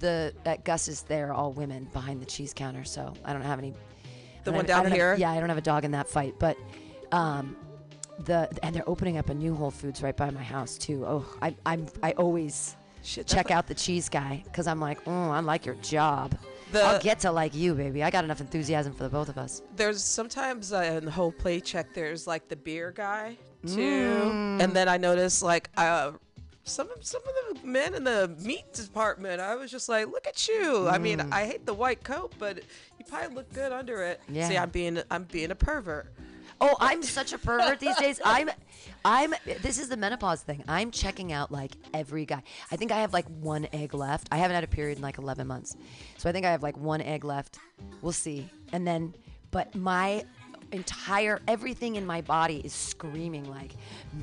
the 0.00 0.34
at 0.44 0.64
Gus 0.64 0.88
is 0.88 1.02
there 1.02 1.32
all 1.32 1.52
women 1.52 1.88
behind 1.92 2.20
the 2.20 2.26
cheese 2.26 2.52
counter, 2.52 2.82
so 2.82 3.14
I 3.24 3.32
don't 3.32 3.42
have 3.42 3.60
any. 3.60 3.74
The 4.42 4.50
one 4.50 4.60
don't- 4.64 4.66
down 4.66 4.82
don't 4.82 4.90
have- 4.90 4.98
here? 4.98 5.14
yeah, 5.16 5.30
I 5.30 5.38
don't 5.38 5.50
have 5.50 5.58
a 5.58 5.60
dog 5.62 5.84
in 5.84 5.92
that 5.92 6.08
fight, 6.08 6.34
but 6.40 6.56
um, 7.12 7.56
the 8.24 8.48
and 8.62 8.74
they're 8.74 8.88
opening 8.88 9.16
up 9.18 9.28
a 9.28 9.34
new 9.34 9.54
Whole 9.54 9.70
Foods 9.70 10.02
right 10.02 10.16
by 10.16 10.30
my 10.30 10.42
house 10.42 10.78
too. 10.78 11.04
Oh, 11.06 11.24
I 11.40 11.54
I'm 11.66 11.86
I 12.02 12.12
always 12.12 12.76
Shit, 13.04 13.26
check 13.26 13.50
out 13.50 13.66
the 13.66 13.74
cheese 13.74 14.08
guy 14.08 14.42
because 14.44 14.66
I'm 14.68 14.80
like, 14.80 14.98
oh, 15.08 15.30
I 15.30 15.40
like 15.40 15.66
your 15.66 15.74
job. 15.76 16.36
The- 16.70 16.82
I'll 16.82 17.00
get 17.00 17.18
to 17.20 17.32
like 17.32 17.54
you, 17.54 17.74
baby. 17.74 18.02
I 18.02 18.10
got 18.10 18.24
enough 18.24 18.40
enthusiasm 18.40 18.92
for 18.94 19.02
the 19.02 19.08
both 19.10 19.28
of 19.28 19.36
us. 19.38 19.60
There's 19.76 20.02
sometimes 20.02 20.72
uh, 20.72 20.78
in 20.98 21.04
the 21.04 21.10
whole 21.10 21.32
play 21.32 21.60
check. 21.60 21.92
There's 21.94 22.26
like 22.26 22.48
the 22.48 22.56
beer 22.56 22.92
guy 22.92 23.36
too, 23.66 23.76
Mm. 23.76 24.62
and 24.62 24.72
then 24.72 24.88
I 24.88 24.96
noticed 24.98 25.42
like 25.42 25.68
uh, 25.76 26.12
some 26.64 26.88
of 26.90 27.04
some 27.04 27.22
of 27.22 27.60
the 27.60 27.66
men 27.66 27.94
in 27.94 28.04
the 28.04 28.34
meat 28.42 28.72
department. 28.72 29.40
I 29.40 29.56
was 29.56 29.70
just 29.70 29.88
like, 29.88 30.06
look 30.06 30.26
at 30.28 30.46
you. 30.48 30.88
I 30.88 30.98
mean, 30.98 31.20
I 31.32 31.44
hate 31.44 31.66
the 31.66 31.74
white 31.74 32.04
coat, 32.04 32.32
but 32.38 32.58
you 32.98 33.04
probably 33.08 33.34
look 33.34 33.52
good 33.52 33.72
under 33.72 34.02
it. 34.04 34.20
See, 34.32 34.56
I'm 34.56 34.70
being 34.70 35.02
I'm 35.10 35.24
being 35.24 35.50
a 35.50 35.56
pervert. 35.56 36.06
Oh, 36.64 36.76
I'm 36.78 37.02
such 37.02 37.32
a 37.32 37.38
pervert 37.38 37.80
these 37.80 37.96
days. 37.96 38.20
I'm, 38.24 38.48
I'm. 39.04 39.34
This 39.62 39.80
is 39.80 39.88
the 39.88 39.96
menopause 39.96 40.42
thing. 40.42 40.62
I'm 40.68 40.92
checking 40.92 41.32
out 41.32 41.50
like 41.50 41.72
every 41.92 42.24
guy. 42.24 42.44
I 42.70 42.76
think 42.76 42.92
I 42.92 43.00
have 43.00 43.12
like 43.12 43.26
one 43.40 43.66
egg 43.72 43.94
left. 43.94 44.28
I 44.30 44.36
haven't 44.36 44.54
had 44.54 44.62
a 44.62 44.68
period 44.68 44.98
in 44.98 45.02
like 45.02 45.18
11 45.18 45.44
months, 45.46 45.76
so 46.18 46.28
I 46.28 46.32
think 46.32 46.46
I 46.46 46.52
have 46.52 46.62
like 46.62 46.76
one 46.76 47.00
egg 47.00 47.24
left. 47.24 47.58
We'll 48.00 48.12
see. 48.12 48.48
And 48.72 48.86
then, 48.86 49.12
but 49.50 49.74
my 49.74 50.24
entire 50.70 51.40
everything 51.48 51.96
in 51.96 52.06
my 52.06 52.20
body 52.20 52.62
is 52.64 52.72
screaming 52.72 53.44
like 53.50 53.72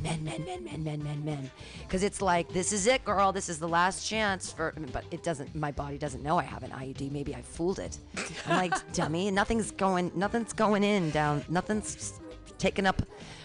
men, 0.02 0.24
men, 0.24 0.44
men, 0.46 0.64
men, 0.64 0.84
men, 0.84 1.04
men, 1.04 1.26
men, 1.26 1.52
because 1.82 2.04
it's 2.04 2.22
like 2.22 2.48
this 2.54 2.72
is 2.72 2.88
it, 2.88 3.04
girl. 3.04 3.34
This 3.34 3.50
is 3.50 3.60
the 3.60 3.68
last 3.68 4.08
chance 4.08 4.50
for. 4.50 4.74
But 4.94 5.04
it 5.12 5.24
doesn't. 5.24 5.54
My 5.56 5.72
body 5.72 5.98
doesn't 5.98 6.24
know 6.24 6.38
I 6.38 6.44
have 6.44 6.64
an 6.64 6.72
IUD. 6.72 7.12
Maybe 7.12 7.36
I 7.36 7.42
fooled 7.42 7.80
it. 7.80 7.98
I'm 8.48 8.58
like 8.58 8.94
dummy. 8.94 9.30
Nothing's 9.30 9.72
going. 9.72 10.12
Nothing's 10.16 10.54
going 10.54 10.86
in 10.86 11.10
down. 11.12 11.44
Nothing's 11.50 12.19
taking 12.60 12.86
up 12.86 13.01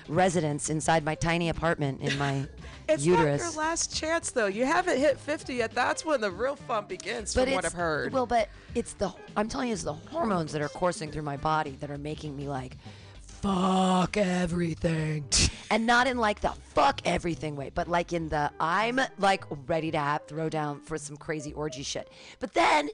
residence 0.08 0.68
inside 0.68 1.04
my 1.04 1.14
tiny 1.14 1.48
apartment 1.48 2.00
in 2.02 2.16
my 2.18 2.46
It's 2.88 3.06
uterus. 3.06 3.40
not 3.40 3.52
your 3.54 3.62
last 3.62 3.96
chance 3.96 4.30
though. 4.30 4.44
You 4.46 4.66
haven't 4.66 4.98
hit 4.98 5.18
50 5.18 5.54
yet. 5.54 5.72
That's 5.74 6.04
when 6.04 6.20
the 6.20 6.30
real 6.30 6.54
fun 6.54 6.84
begins, 6.86 7.34
but 7.34 7.44
from 7.44 7.54
what 7.54 7.64
I've 7.64 7.72
heard. 7.72 8.12
well, 8.12 8.26
but 8.26 8.50
it's 8.74 8.92
the 8.92 9.10
I'm 9.36 9.48
telling 9.48 9.68
you, 9.68 9.72
it's 9.74 9.84
the 9.84 9.94
hormones 9.94 10.52
that 10.52 10.60
are 10.60 10.68
coursing 10.68 11.10
through 11.10 11.22
my 11.22 11.38
body 11.38 11.78
that 11.80 11.90
are 11.90 11.96
making 11.96 12.36
me 12.36 12.46
like 12.46 12.76
fuck 13.22 14.16
everything, 14.16 15.24
and 15.70 15.86
not 15.86 16.06
in 16.06 16.18
like 16.18 16.40
the 16.40 16.52
fuck 16.74 17.00
everything 17.06 17.56
way, 17.56 17.70
but 17.74 17.88
like 17.88 18.12
in 18.12 18.28
the 18.28 18.50
I'm 18.60 19.00
like 19.18 19.44
ready 19.66 19.90
to 19.90 19.98
have 19.98 20.26
throw 20.26 20.48
down 20.48 20.80
for 20.80 20.98
some 20.98 21.16
crazy 21.16 21.52
orgy 21.54 21.82
shit. 21.82 22.10
But 22.38 22.52
then 22.54 22.90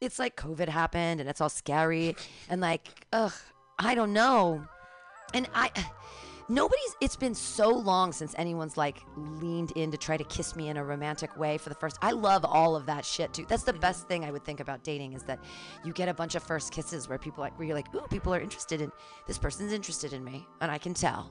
it's 0.00 0.18
like 0.20 0.36
COVID 0.36 0.68
happened 0.68 1.20
and 1.20 1.28
it's 1.28 1.40
all 1.40 1.48
scary 1.48 2.14
and 2.48 2.60
like 2.60 3.06
ugh, 3.12 3.32
I 3.78 3.94
don't 3.96 4.12
know, 4.12 4.64
and 5.34 5.48
I. 5.54 5.70
nobody's 6.48 6.94
it's 7.00 7.16
been 7.16 7.34
so 7.34 7.68
long 7.70 8.12
since 8.12 8.34
anyone's 8.38 8.76
like 8.76 8.98
leaned 9.16 9.72
in 9.76 9.90
to 9.90 9.96
try 9.96 10.16
to 10.16 10.24
kiss 10.24 10.54
me 10.56 10.68
in 10.68 10.76
a 10.76 10.84
romantic 10.84 11.36
way 11.38 11.56
for 11.58 11.68
the 11.70 11.74
first 11.74 11.96
i 12.02 12.10
love 12.10 12.44
all 12.44 12.76
of 12.76 12.84
that 12.86 13.04
shit 13.04 13.32
too 13.32 13.46
that's 13.48 13.62
the 13.64 13.72
best 13.72 14.06
thing 14.08 14.24
i 14.24 14.30
would 14.30 14.44
think 14.44 14.60
about 14.60 14.84
dating 14.84 15.14
is 15.14 15.22
that 15.22 15.38
you 15.84 15.92
get 15.94 16.06
a 16.08 16.14
bunch 16.14 16.34
of 16.34 16.42
first 16.42 16.70
kisses 16.72 17.08
where 17.08 17.18
people 17.18 17.40
like 17.42 17.58
where 17.58 17.66
you're 17.66 17.74
like 17.76 17.92
ooh 17.94 18.06
people 18.10 18.34
are 18.34 18.40
interested 18.40 18.80
in 18.82 18.90
this 19.26 19.38
person's 19.38 19.72
interested 19.72 20.12
in 20.12 20.22
me 20.22 20.46
and 20.60 20.70
i 20.70 20.76
can 20.78 20.92
tell 20.92 21.30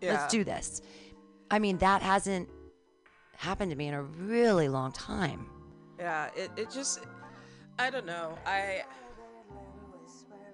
Yeah. 0.00 0.14
let's 0.14 0.32
do 0.32 0.42
this 0.42 0.82
i 1.50 1.58
mean 1.60 1.78
that 1.78 2.02
hasn't 2.02 2.48
happened 3.36 3.70
to 3.70 3.76
me 3.76 3.86
in 3.86 3.94
a 3.94 4.02
really 4.02 4.68
long 4.68 4.90
time 4.92 5.46
Yeah, 5.98 6.28
it, 6.36 6.50
it 6.56 6.70
just, 6.70 7.00
I 7.78 7.88
don't 7.90 8.04
know. 8.06 8.36
I, 8.46 8.82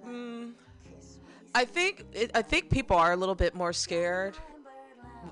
mm, 0.06 0.52
I 1.56 1.64
think 1.64 2.04
it, 2.12 2.30
I 2.34 2.42
think 2.42 2.68
people 2.68 2.96
are 2.98 3.12
a 3.12 3.16
little 3.16 3.34
bit 3.34 3.54
more 3.54 3.72
scared, 3.72 4.36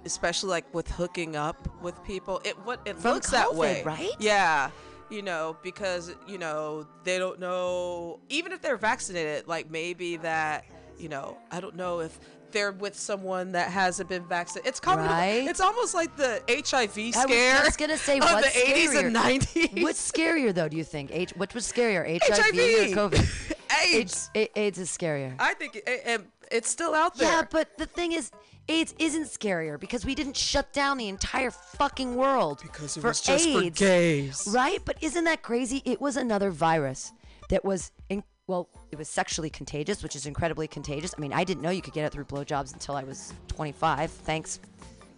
especially 0.07 0.49
like 0.49 0.73
with 0.75 0.91
hooking 0.91 1.37
up 1.37 1.69
with 1.83 2.03
people. 2.03 2.41
It 2.45 2.55
what 2.65 2.81
it 2.87 2.99
From 2.99 3.13
looks 3.15 3.31
that 3.31 3.55
way, 3.55 3.83
right? 3.85 4.11
Yeah, 4.19 4.71
you 5.11 5.21
know 5.21 5.57
because 5.63 6.15
you 6.27 6.39
know 6.39 6.87
they 7.05 7.19
don't 7.19 7.39
know 7.41 8.21
even 8.31 8.53
if 8.53 8.63
they're 8.63 8.79
vaccinated. 8.79 9.47
Like 9.47 9.71
maybe 9.71 10.17
that 10.17 10.65
you 10.99 11.11
know 11.11 11.37
I 11.51 11.61
don't 11.61 11.77
know 11.77 12.01
if. 12.01 12.19
They're 12.51 12.71
with 12.71 12.97
someone 12.97 13.51
that 13.53 13.69
hasn't 13.73 14.09
been 14.09 14.29
vaccinated. 14.29 14.69
It's 14.69 14.79
coming. 14.79 15.07
Right. 15.07 15.45
It's 15.49 15.59
almost 15.59 15.93
like 15.93 16.17
the 16.17 16.41
HIV 16.49 17.13
scare. 17.13 17.61
I 17.61 17.65
was 17.65 17.77
gonna 17.77 17.99
say, 17.99 18.19
of 18.19 18.23
what's 18.27 18.55
the 18.55 18.61
80s 18.61 19.07
and 19.07 19.17
90s. 19.17 19.83
What's 19.83 20.13
scarier 20.13 20.55
though? 20.55 20.69
Do 20.69 20.77
you 20.77 20.85
think? 20.85 21.11
H- 21.13 21.33
what 21.35 21.53
was 21.53 21.67
scarier, 21.67 22.07
HIV, 22.07 22.97
or 22.97 23.11
COVID? 23.11 23.51
AIDS. 23.87 24.31
AIDS, 24.35 24.79
is 24.79 24.91
scarier. 24.91 25.35
I 25.39 25.55
think 25.55 25.77
it, 25.77 25.85
it, 25.87 26.21
it's 26.51 26.69
still 26.71 26.95
out 26.95 27.17
there. 27.17 27.31
Yeah, 27.31 27.43
but 27.51 27.77
the 27.79 27.87
thing 27.87 28.13
is, 28.13 28.31
AIDS 28.69 28.95
isn't 28.99 29.25
scarier 29.25 29.79
because 29.79 30.05
we 30.05 30.15
didn't 30.15 30.37
shut 30.37 30.73
down 30.73 30.97
the 30.99 31.09
entire 31.09 31.51
fucking 31.51 32.15
world 32.17 32.61
Because 32.63 32.97
it 32.97 33.01
for 33.01 33.09
was 33.09 33.21
just 33.21 33.49
for 33.51 33.63
AIDS, 33.63 33.79
gays. 33.79 34.49
right? 34.55 34.79
But 34.85 34.97
isn't 35.03 35.25
that 35.25 35.43
crazy? 35.43 35.83
It 35.85 36.01
was 36.01 36.17
another 36.17 36.51
virus 36.51 37.13
that 37.51 37.65
was 37.65 37.91
in. 38.09 38.23
Well, 38.47 38.69
it 38.93 38.99
was 38.99 39.09
sexually 39.09 39.49
contagious, 39.49 40.03
which 40.03 40.15
is 40.15 40.27
incredibly 40.27 40.69
contagious. 40.69 41.15
I 41.17 41.21
mean, 41.21 41.33
I 41.33 41.45
didn't 41.45 41.63
know 41.63 41.71
you 41.71 41.81
could 41.81 41.95
get 41.95 42.05
it 42.05 42.13
through 42.13 42.27
blowjobs 42.27 42.75
until 42.75 42.95
I 42.95 43.03
was 43.03 43.33
25. 43.49 44.11
Thanks, 44.11 44.61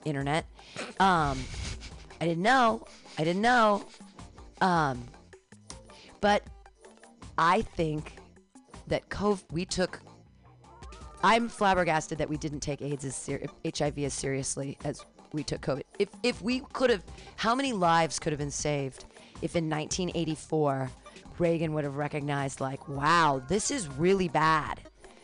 internet. 0.05 0.47
Um, 1.01 1.37
I 2.21 2.25
didn't 2.27 2.43
know. 2.45 2.87
I 3.19 3.25
didn't 3.25 3.43
know. 3.43 3.85
Um, 4.61 5.05
but 6.21 6.45
I 7.37 7.63
think 7.63 8.13
that 8.89 9.09
COVID, 9.09 9.43
we 9.51 9.65
took. 9.65 10.01
I'm 11.23 11.49
flabbergasted 11.49 12.19
that 12.19 12.29
we 12.29 12.37
didn't 12.37 12.61
take 12.61 12.83
AIDS 12.83 13.05
as 13.05 13.17
ser- 13.17 13.41
HIV 13.65 13.99
as 14.01 14.15
seriously 14.15 14.79
as 14.85 15.05
we 15.33 15.43
took 15.43 15.61
COVID. 15.61 15.83
If 15.99 16.09
if 16.23 16.41
we 16.43 16.61
could 16.73 16.91
have, 16.91 17.03
how 17.37 17.55
many 17.55 17.73
lives 17.73 18.19
could 18.19 18.33
have 18.33 18.39
been 18.39 18.51
saved 18.51 19.05
if 19.43 19.57
in 19.57 19.69
1984 19.69 20.91
Reagan 21.39 21.73
would 21.75 21.85
have 21.85 21.97
recognized 21.97 22.61
like, 22.61 22.89
wow, 22.89 23.43
this 23.49 23.71
is 23.71 23.89
really 23.89 24.29
bad. 24.29 24.81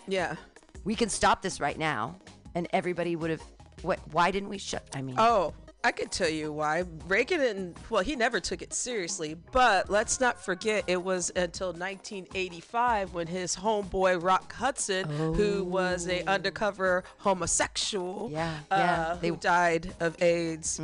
yeah. 0.06 0.36
We 0.84 0.96
can 0.96 1.08
stop 1.08 1.42
this 1.42 1.60
right 1.60 1.78
now, 1.78 2.16
and 2.56 2.66
everybody 2.72 3.14
would 3.14 3.30
have. 3.30 3.42
What? 3.82 4.00
Why 4.10 4.32
didn't 4.32 4.48
we 4.48 4.58
shut? 4.58 4.84
I 4.94 5.00
mean, 5.00 5.14
Oh, 5.16 5.54
I 5.84 5.90
could 5.90 6.12
tell 6.12 6.28
you 6.28 6.52
why. 6.52 6.84
Reagan 7.08 7.40
didn't, 7.40 7.76
well, 7.90 8.04
he 8.04 8.14
never 8.14 8.38
took 8.38 8.62
it 8.62 8.72
seriously, 8.72 9.34
but 9.50 9.90
let's 9.90 10.20
not 10.20 10.40
forget 10.40 10.84
it 10.86 11.02
was 11.02 11.30
until 11.34 11.72
1985 11.72 13.14
when 13.14 13.26
his 13.26 13.56
homeboy 13.56 14.22
Rock 14.22 14.52
Hudson, 14.52 15.08
who 15.08 15.64
was 15.64 16.06
a 16.08 16.22
undercover 16.30 17.02
homosexual, 17.18 18.28
Yeah, 18.30 18.54
uh, 18.70 18.76
yeah, 18.78 19.16
they- 19.20 19.30
Mm-hmm. 19.32 19.40
died 19.40 19.94
of 20.00 20.22
AIDS. 20.22 20.80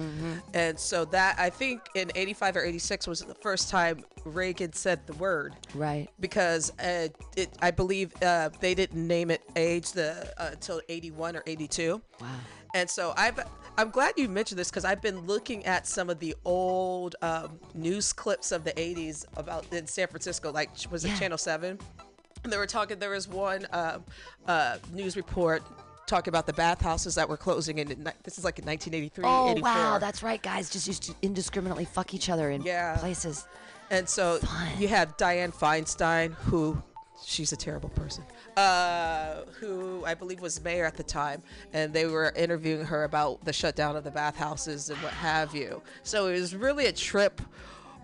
And 0.54 0.78
so 0.78 1.04
that, 1.06 1.38
I 1.38 1.50
think 1.50 1.82
in 1.94 2.10
85 2.14 2.56
or 2.56 2.64
86 2.64 3.06
was 3.06 3.20
the 3.20 3.34
first 3.34 3.68
time 3.70 4.04
Reagan 4.24 4.72
said 4.72 5.06
the 5.06 5.12
word. 5.14 5.54
right. 5.74 6.08
because 6.18 6.72
uh, 6.80 7.08
it, 7.36 7.50
I 7.62 7.70
believe 7.70 8.12
uh, 8.22 8.48
they 8.60 8.74
didn't 8.74 9.06
name 9.06 9.30
it 9.30 9.42
AIDS 9.54 9.92
the 9.92 10.32
uh, 10.38 10.48
until 10.52 10.80
81 10.88 11.36
or 11.36 11.42
82. 11.46 12.00
Wow. 12.20 12.26
And 12.74 12.88
so 12.90 13.14
I've 13.16 13.38
I'm 13.78 13.90
glad 13.90 14.14
you 14.16 14.28
mentioned 14.28 14.58
this 14.58 14.70
because 14.70 14.84
I've 14.84 15.00
been 15.00 15.20
looking 15.20 15.64
at 15.64 15.86
some 15.86 16.10
of 16.10 16.18
the 16.18 16.34
old 16.44 17.14
um, 17.22 17.60
news 17.74 18.12
clips 18.12 18.50
of 18.50 18.64
the 18.64 18.72
80s 18.72 19.24
about 19.36 19.72
in 19.72 19.86
San 19.86 20.08
Francisco, 20.08 20.50
like 20.50 20.70
was 20.90 21.04
it 21.04 21.08
Yeah. 21.10 21.16
Channel 21.18 21.38
Seven? 21.38 21.78
And 22.42 22.52
they 22.52 22.56
were 22.56 22.66
talking. 22.66 22.98
There 22.98 23.10
was 23.10 23.28
one 23.28 23.66
um 23.72 24.04
uh, 24.48 24.78
news 24.92 25.16
report 25.16 25.62
talking 26.08 26.30
about 26.30 26.46
the 26.46 26.52
bathhouses 26.54 27.14
that 27.14 27.28
were 27.28 27.36
closing 27.36 27.78
in. 27.78 27.88
ni- 27.88 28.10
This 28.24 28.36
is 28.38 28.44
like 28.44 28.58
in 28.58 28.64
1983. 28.64 29.24
Oh 29.24 29.50
84. 29.52 29.62
wow, 29.62 29.98
that's 29.98 30.22
right. 30.24 30.42
Guys 30.42 30.70
just 30.70 30.88
used 30.88 31.04
to 31.04 31.14
indiscriminately 31.22 31.84
fuck 31.84 32.14
each 32.14 32.28
other 32.30 32.50
in 32.50 32.62
Yeah. 32.62 32.96
places. 32.98 33.46
And 33.90 34.08
so 34.08 34.38
Fun. 34.38 34.68
you 34.78 34.88
have 34.88 35.16
Dianne 35.16 35.54
Feinstein, 35.54 36.32
who 36.34 36.82
she's 37.24 37.52
a 37.52 37.56
terrible 37.56 37.90
person, 37.90 38.24
uh, 38.58 39.44
who 39.60 40.04
I 40.04 40.14
believe 40.14 40.40
was 40.40 40.62
mayor 40.64 40.84
at 40.84 40.96
the 40.96 41.02
time, 41.04 41.42
and 41.72 41.92
they 41.92 42.06
were 42.06 42.32
interviewing 42.36 42.84
her 42.86 43.04
about 43.04 43.44
the 43.44 43.52
shutdown 43.52 43.94
of 43.94 44.02
the 44.02 44.10
bathhouses 44.10 44.90
and 44.90 44.98
what 44.98 45.12
have 45.12 45.54
you. 45.54 45.80
So 46.02 46.26
it 46.26 46.40
was 46.40 46.56
really 46.56 46.86
a 46.86 46.92
trip 46.92 47.40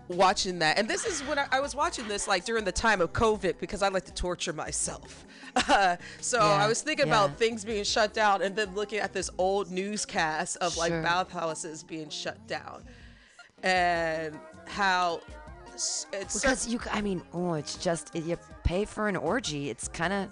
watching 0.07 0.59
that. 0.59 0.77
And 0.79 0.87
this 0.87 1.05
is 1.05 1.21
when 1.23 1.39
I, 1.39 1.47
I 1.51 1.59
was 1.59 1.75
watching 1.75 2.07
this 2.07 2.25
like 2.25 2.45
during 2.45 2.63
the 2.63 2.71
time 2.71 3.01
of 3.01 3.11
COVID 3.11 3.59
because 3.59 3.81
I 3.81 3.89
like 3.89 4.05
to 4.05 4.13
torture 4.13 4.53
myself. 4.53 5.25
Uh, 5.55 5.97
so 6.21 6.37
Yeah, 6.39 6.45
I 6.63 6.67
was 6.67 6.81
thinking 6.81 7.07
yeah. 7.07 7.25
about 7.25 7.37
things 7.37 7.65
being 7.65 7.83
shut 7.83 8.13
down 8.13 8.41
and 8.41 8.55
then 8.55 8.73
looking 8.75 8.99
at 8.99 9.11
this 9.11 9.29
old 9.37 9.71
newscast 9.71 10.57
of 10.57 10.77
like 10.77 10.91
Sure. 10.91 11.01
bathhouses 11.01 11.83
being 11.83 12.09
shut 12.09 12.45
down 12.47 12.83
and 13.63 14.39
how 14.67 15.19
it's 16.13 16.39
Because 16.39 16.67
you, 16.67 16.79
I 16.91 17.01
mean, 17.01 17.21
oh, 17.33 17.55
it's 17.55 17.75
just 17.75 18.15
you 18.15 18.37
pay 18.63 18.85
for 18.85 19.07
an 19.09 19.15
orgy. 19.15 19.69
It's 19.69 19.87
kind 19.87 20.13
of, 20.13 20.29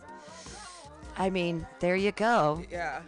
I 1.18 1.30
mean, 1.30 1.66
there 1.80 1.95
you 1.95 2.11
go. 2.11 2.64
yeah 2.72 3.01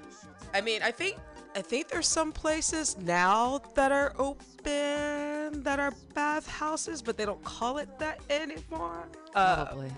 i 0.54 0.62
mean 0.62 0.82
i 0.84 0.92
think 0.92 1.18
i 1.56 1.62
think 1.62 1.88
there's 1.90 2.08
some 2.08 2.32
places 2.32 2.98
now 3.00 3.60
that 3.76 3.92
are 3.92 4.14
open 4.18 5.64
that 5.64 5.80
are 5.80 5.92
bathhouses 6.14 7.02
but 7.02 7.18
they 7.18 7.26
don't 7.26 7.44
call 7.44 7.78
it 7.78 7.90
that 8.00 8.20
anymore 8.30 9.08
uh, 9.36 9.66
Probably. 9.66 9.92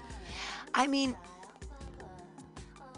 I 0.74 0.88
mean, 0.88 1.16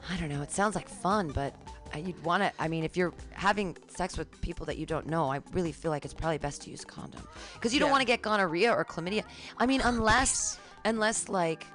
I 0.09 0.17
don't 0.17 0.29
know. 0.29 0.41
It 0.41 0.51
sounds 0.51 0.73
like 0.75 0.87
fun, 0.89 1.29
but 1.29 1.53
you'd 1.97 2.21
want 2.23 2.43
to. 2.43 2.51
I 2.59 2.67
mean, 2.67 2.83
if 2.83 2.95
you're 2.97 3.13
having 3.33 3.75
sex 3.87 4.17
with 4.17 4.27
people 4.41 4.65
that 4.67 4.77
you 4.77 4.85
don't 4.85 5.05
know, 5.07 5.31
I 5.31 5.41
really 5.51 5.71
feel 5.71 5.91
like 5.91 6.05
it's 6.05 6.13
probably 6.13 6.37
best 6.37 6.61
to 6.63 6.69
use 6.71 6.83
a 6.83 6.85
condom 6.85 7.21
because 7.55 7.73
you 7.73 7.79
don't 7.79 7.87
Yeah. 7.89 7.91
want 7.91 8.01
to 8.01 8.05
get 8.07 8.21
gonorrhea 8.21 8.71
or 8.73 8.83
chlamydia. 8.85 9.23
I 9.57 9.65
mean, 9.65 9.81
unless, 9.83 10.59
unless 10.85 11.29
like. 11.29 11.65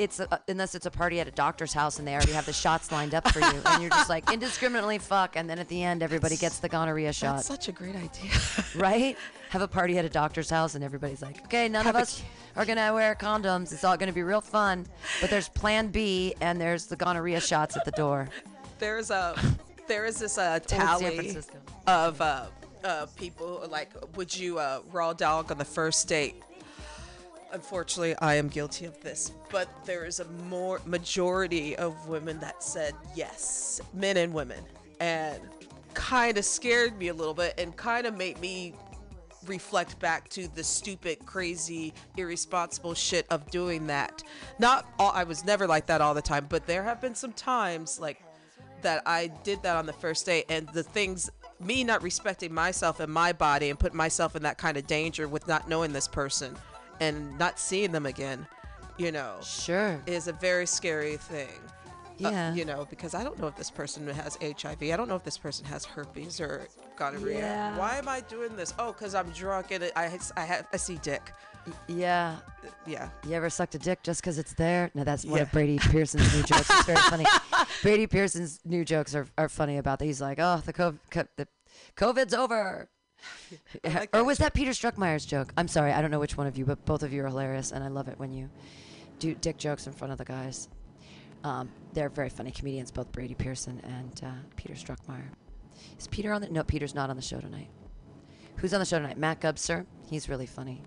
It's 0.00 0.18
a, 0.18 0.40
unless 0.48 0.74
it's 0.74 0.86
a 0.86 0.90
party 0.90 1.20
at 1.20 1.28
a 1.28 1.30
doctor's 1.30 1.74
house 1.74 1.98
and 1.98 2.08
they 2.08 2.14
already 2.14 2.32
have 2.32 2.46
the 2.46 2.54
shots 2.54 2.90
lined 2.90 3.14
up 3.14 3.28
for 3.28 3.40
you, 3.40 3.60
and 3.66 3.82
you're 3.82 3.90
just 3.90 4.08
like 4.08 4.32
indiscriminately 4.32 4.96
fuck, 4.96 5.36
and 5.36 5.48
then 5.48 5.58
at 5.58 5.68
the 5.68 5.82
end 5.82 6.02
everybody 6.02 6.38
gets 6.38 6.58
the 6.58 6.70
gonorrhea 6.70 7.12
shot. 7.12 7.36
that's 7.36 7.48
such 7.48 7.68
a 7.68 7.72
great 7.72 7.94
idea 7.96 8.30
right? 8.76 9.14
Have 9.50 9.60
a 9.60 9.68
party 9.68 9.98
at 9.98 10.06
a 10.06 10.08
doctor's 10.08 10.48
house 10.48 10.74
and 10.74 10.82
everybody's 10.82 11.20
like, 11.20 11.44
okay, 11.44 11.68
none 11.68 11.84
Have 11.84 11.96
of 11.96 11.98
a 11.98 12.02
us 12.02 12.22
are 12.56 12.64
gonna 12.64 12.94
wear 12.94 13.14
condoms. 13.14 13.72
It's 13.74 13.84
all 13.84 13.98
gonna 13.98 14.12
be 14.12 14.22
real 14.22 14.40
fun. 14.40 14.86
But 15.20 15.28
there's 15.28 15.50
Plan 15.50 15.88
B 15.88 16.34
and 16.40 16.58
there's 16.58 16.86
the 16.86 16.96
gonorrhea 16.96 17.40
shots 17.40 17.76
at 17.76 17.84
the 17.84 17.90
door. 17.92 18.28
there's 18.78 19.10
a 19.10 19.34
there 19.86 20.06
is 20.06 20.18
this 20.20 20.38
uh, 20.38 20.60
tally 20.60 21.36
of 21.86 22.20
uh, 22.22 22.46
uh, 22.84 23.06
people 23.16 23.66
like 23.70 23.90
would 24.16 24.34
you 24.34 24.58
uh, 24.58 24.80
raw 24.92 25.12
dog 25.12 25.50
on 25.50 25.58
the 25.58 25.64
first 25.64 26.08
date 26.08 26.42
unfortunately 27.52 28.14
i 28.20 28.34
am 28.34 28.48
guilty 28.48 28.84
of 28.84 29.00
this 29.00 29.32
but 29.50 29.68
there 29.84 30.04
is 30.04 30.20
a 30.20 30.24
more 30.48 30.80
majority 30.84 31.76
of 31.76 32.08
women 32.08 32.38
that 32.38 32.62
said 32.62 32.94
yes 33.14 33.80
men 33.94 34.16
and 34.16 34.32
women 34.32 34.62
and 35.00 35.40
kind 35.94 36.38
of 36.38 36.44
scared 36.44 36.96
me 36.98 37.08
a 37.08 37.14
little 37.14 37.34
bit 37.34 37.54
and 37.58 37.76
kind 37.76 38.06
of 38.06 38.16
made 38.16 38.40
me 38.40 38.74
reflect 39.46 39.98
back 39.98 40.28
to 40.28 40.48
the 40.48 40.62
stupid 40.62 41.24
crazy 41.24 41.94
irresponsible 42.16 42.92
shit 42.92 43.26
of 43.30 43.50
doing 43.50 43.86
that. 43.86 44.22
Not 44.58 44.86
all 44.98 45.12
i 45.14 45.24
was 45.24 45.44
never 45.44 45.66
like 45.66 45.86
that 45.86 46.00
all 46.00 46.14
the 46.14 46.22
time 46.22 46.46
but 46.48 46.66
there 46.66 46.82
have 46.82 47.00
been 47.00 47.14
some 47.14 47.32
times 47.32 47.98
like 47.98 48.22
that 48.82 49.02
I 49.04 49.26
did 49.44 49.62
that 49.62 49.76
on 49.76 49.84
the 49.84 49.92
first 49.92 50.24
date 50.24 50.46
and 50.48 50.66
the 50.68 50.82
things 50.82 51.30
me 51.58 51.84
not 51.84 52.02
respecting 52.02 52.52
myself 52.52 53.00
and 53.00 53.12
my 53.12 53.32
body 53.32 53.68
and 53.68 53.78
putting 53.78 53.96
myself 53.96 54.36
in 54.36 54.42
that 54.44 54.56
kind 54.56 54.78
of 54.78 54.86
danger 54.86 55.28
with 55.28 55.46
not 55.46 55.68
knowing 55.68 55.92
this 55.92 56.08
person 56.08 56.56
and 57.00 57.38
not 57.38 57.58
seeing 57.58 57.92
them 57.92 58.06
again, 58.06 58.46
you 58.98 59.10
know, 59.12 59.36
Sure. 59.42 60.00
is 60.06 60.28
a 60.28 60.32
very 60.32 60.66
scary 60.66 61.16
thing. 61.16 61.48
Uh, 62.22 62.28
yeah. 62.28 62.52
you 62.54 62.66
know, 62.66 62.86
because 62.90 63.14
I 63.14 63.24
don't 63.24 63.38
know 63.38 63.46
if 63.46 63.56
this 63.56 63.70
person 63.70 64.06
has 64.08 64.36
HIV. 64.42 64.82
I 64.82 64.96
don't 64.96 65.08
know 65.08 65.16
if 65.16 65.24
this 65.24 65.38
person 65.38 65.64
has 65.64 65.86
herpes 65.86 66.38
or 66.38 66.66
gonorrhea. 66.96 67.38
Yeah. 67.38 67.78
Why 67.78 67.96
am 67.96 68.08
I 68.10 68.20
doing 68.20 68.54
this? 68.56 68.74
Oh, 68.78 68.92
because 68.92 69.14
I'm 69.14 69.30
drunk 69.30 69.70
and 69.70 69.84
I 69.96 70.18
I 70.36 70.44
have 70.44 70.66
I 70.70 70.76
see 70.76 70.98
dick. 70.98 71.32
Yeah. 71.88 72.36
Yeah. 72.86 73.08
You 73.26 73.32
ever 73.32 73.48
sucked 73.48 73.74
a 73.74 73.78
dick 73.78 74.02
just 74.02 74.20
because 74.20 74.36
it's 74.38 74.52
there? 74.52 74.90
No, 74.94 75.02
that's 75.02 75.24
one 75.24 75.40
of 75.40 75.50
Brady 75.50 75.78
Pearson's 75.78 76.30
new 76.34 76.42
jokes. 76.42 76.68
It's 76.68 76.84
very 76.84 76.98
funny. 77.08 77.24
Brady 77.82 78.06
Pearson's 78.06 78.60
new 78.66 78.84
jokes 78.84 79.14
are, 79.14 79.26
are 79.38 79.48
funny 79.48 79.78
about 79.78 79.98
that. 80.00 80.04
He's 80.04 80.20
like, 80.20 80.38
oh, 80.40 80.62
the 80.66 80.74
COVID, 80.74 80.98
co- 81.10 81.28
the 81.36 81.48
COVID's 81.96 82.34
over. 82.34 82.88
like 83.84 84.14
or 84.14 84.24
was 84.24 84.38
that 84.38 84.54
Peter 84.54 84.70
Struckmeyer's 84.70 85.24
joke? 85.24 85.52
I'm 85.56 85.68
sorry, 85.68 85.92
I 85.92 86.00
don't 86.00 86.10
know 86.10 86.20
which 86.20 86.36
one 86.36 86.46
of 86.46 86.56
you, 86.56 86.64
but 86.64 86.84
both 86.84 87.02
of 87.02 87.12
you 87.12 87.24
are 87.24 87.28
hilarious, 87.28 87.72
and 87.72 87.82
I 87.82 87.88
love 87.88 88.08
it 88.08 88.18
when 88.18 88.32
you 88.32 88.48
do 89.18 89.34
dick 89.34 89.56
jokes 89.58 89.86
in 89.86 89.92
front 89.92 90.12
of 90.12 90.18
the 90.18 90.24
guys. 90.24 90.68
Um, 91.42 91.70
they're 91.94 92.08
very 92.08 92.28
funny 92.28 92.50
comedians, 92.50 92.90
both 92.90 93.10
Brady 93.12 93.34
Pearson 93.34 93.80
and 93.84 94.20
uh, 94.24 94.32
Peter 94.56 94.74
Struckmeyer. 94.74 95.28
Is 95.98 96.06
Peter 96.08 96.32
on 96.32 96.42
the? 96.42 96.48
No, 96.50 96.62
Peter's 96.62 96.94
not 96.94 97.10
on 97.10 97.16
the 97.16 97.22
show 97.22 97.40
tonight. 97.40 97.68
Who's 98.56 98.74
on 98.74 98.80
the 98.80 98.86
show 98.86 98.98
tonight? 98.98 99.16
Matt 99.16 99.40
Gubser. 99.40 99.86
He's 100.08 100.28
really 100.28 100.46
funny. 100.46 100.82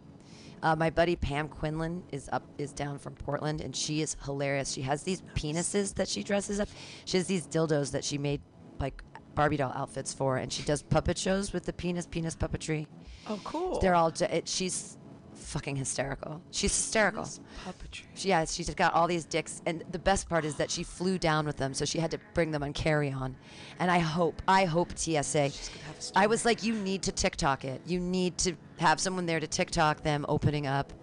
Uh, 0.61 0.75
my 0.75 0.89
buddy 0.89 1.15
Pam 1.15 1.49
Quinlan 1.49 2.03
is 2.11 2.29
up, 2.31 2.43
is 2.57 2.71
down 2.71 2.97
from 2.97 3.15
Portland, 3.15 3.59
and 3.61 3.75
she 3.75 4.01
is 4.01 4.15
hilarious. 4.23 4.71
She 4.71 4.81
has 4.84 5.03
these 5.03 5.21
penises 5.36 5.93
that 5.95 6.07
she 6.07 6.23
dresses 6.23 6.59
up. 6.59 6.69
She 7.05 7.17
has 7.17 7.27
these 7.27 7.45
dildos 7.47 7.91
that 7.91 8.03
she 8.03 8.17
made 8.17 8.41
like 8.79 9.03
Barbie 9.36 9.57
doll 9.57 9.71
outfits 9.75 10.13
for, 10.13 10.38
and 10.38 10.51
she 10.51 10.63
does 10.63 10.81
puppet 10.81 11.17
shows 11.17 11.53
with 11.53 11.65
the 11.65 11.73
penis 11.73 12.05
penis 12.05 12.36
puppetry. 12.36 12.88
Oh, 13.27 13.39
cool. 13.43 13.79
They're 13.79 13.95
all. 13.95 14.13
It, 14.21 14.47
she's 14.47 14.97
fucking 15.34 15.75
hysterical. 15.75 16.41
She's 16.51 16.75
hysterical. 16.75 17.23
puppetry. 17.65 18.03
She, 18.15 18.29
yeah, 18.29 18.45
she's 18.45 18.73
got 18.73 18.93
all 18.93 19.07
these 19.07 19.25
dicks, 19.25 19.61
and 19.65 19.84
the 19.91 19.99
best 19.99 20.29
part 20.29 20.45
is 20.45 20.55
that 20.55 20.71
she 20.71 20.84
flew 20.84 21.17
down 21.17 21.45
with 21.45 21.57
them, 21.57 21.73
so 21.73 21.86
she 21.86 21.99
had 21.99 22.11
to 22.11 22.19
bring 22.34 22.51
them 22.51 22.63
on 22.63 22.73
carry 22.73 23.11
on. 23.11 23.36
And 23.79 23.89
I 23.91 23.99
hope, 23.99 24.41
I 24.47 24.65
hope 24.65 24.97
TSA. 24.97 25.51
I 26.15 26.27
was 26.27 26.45
like, 26.45 26.63
you 26.63 26.73
need 26.73 27.03
to 27.03 27.11
TikTok 27.11 27.65
it. 27.65 27.81
You 27.86 27.99
need 27.99 28.38
to 28.39 28.55
have 28.77 28.99
someone 28.99 29.25
there 29.25 29.39
to 29.39 29.47
TikTok 29.47 30.03
them 30.03 30.25
opening 30.27 30.67
up 30.67 30.93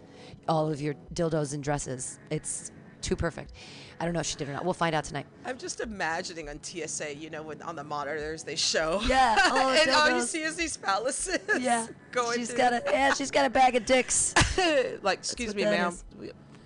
all 0.48 0.70
of 0.70 0.80
your 0.80 0.94
dildos 1.14 1.54
and 1.54 1.62
dresses. 1.62 2.18
It's 2.30 2.72
too 3.00 3.16
perfect. 3.16 3.52
I 4.00 4.04
don't 4.04 4.14
know 4.14 4.20
if 4.20 4.26
she 4.26 4.36
did 4.36 4.48
or 4.48 4.52
not. 4.52 4.64
We'll 4.64 4.72
find 4.72 4.94
out 4.94 5.04
tonight. 5.04 5.26
I'm 5.44 5.58
just 5.58 5.80
imagining 5.80 6.48
on 6.48 6.62
TSA, 6.62 7.16
you 7.16 7.28
know, 7.28 7.42
when 7.42 7.60
on 7.60 7.76
the 7.76 7.84
monitors 7.84 8.42
they 8.42 8.56
show. 8.56 9.00
Yeah, 9.06 9.36
oh, 9.38 9.70
and 9.80 9.90
all 9.90 10.10
you 10.10 10.22
see 10.22 10.42
is 10.42 10.56
these 10.56 10.76
phalluses. 10.76 11.60
Yeah, 11.60 11.86
Going 12.12 12.38
she's 12.38 12.48
through 12.48 12.58
got 12.58 12.72
a 12.72 12.82
yeah, 12.86 13.12
she's 13.12 13.30
got 13.30 13.44
a 13.44 13.50
bag 13.50 13.76
of 13.76 13.84
dicks. 13.84 14.34
like, 15.02 15.18
excuse 15.18 15.54
me, 15.54 15.64
ma'am. 15.64 15.92
is. 15.92 16.04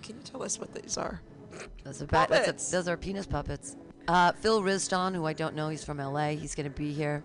Can 0.02 0.16
you 0.16 0.22
tell 0.22 0.42
us 0.42 0.60
what 0.60 0.72
these 0.74 0.96
are? 0.96 1.20
Those 1.82 2.02
are, 2.02 2.06
ba- 2.06 2.26
a, 2.30 2.52
those 2.52 2.88
are 2.88 2.96
penis 2.96 3.26
puppets. 3.26 3.76
Uh, 4.06 4.32
Phil 4.32 4.62
Riston, 4.62 5.14
who 5.14 5.24
I 5.24 5.32
don't 5.32 5.54
know, 5.54 5.68
he's 5.70 5.82
from 5.82 5.98
LA. 5.98 6.30
He's 6.30 6.54
going 6.54 6.70
to 6.70 6.76
be 6.76 6.92
here. 6.92 7.24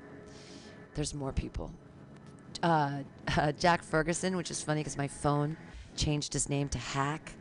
There's 0.96 1.14
more 1.14 1.34
people. 1.34 1.72
Uh, 2.64 3.00
uh, 3.38 3.52
Jack 3.54 3.84
Ferguson, 3.84 4.38
which 4.38 4.50
is 4.50 4.62
funny 4.62 4.82
because 4.82 4.98
my 4.98 5.08
phone 5.08 5.58
changed 5.96 6.34
his 6.34 6.50
name 6.50 6.70
to 6.70 6.78
Hack 6.78 7.34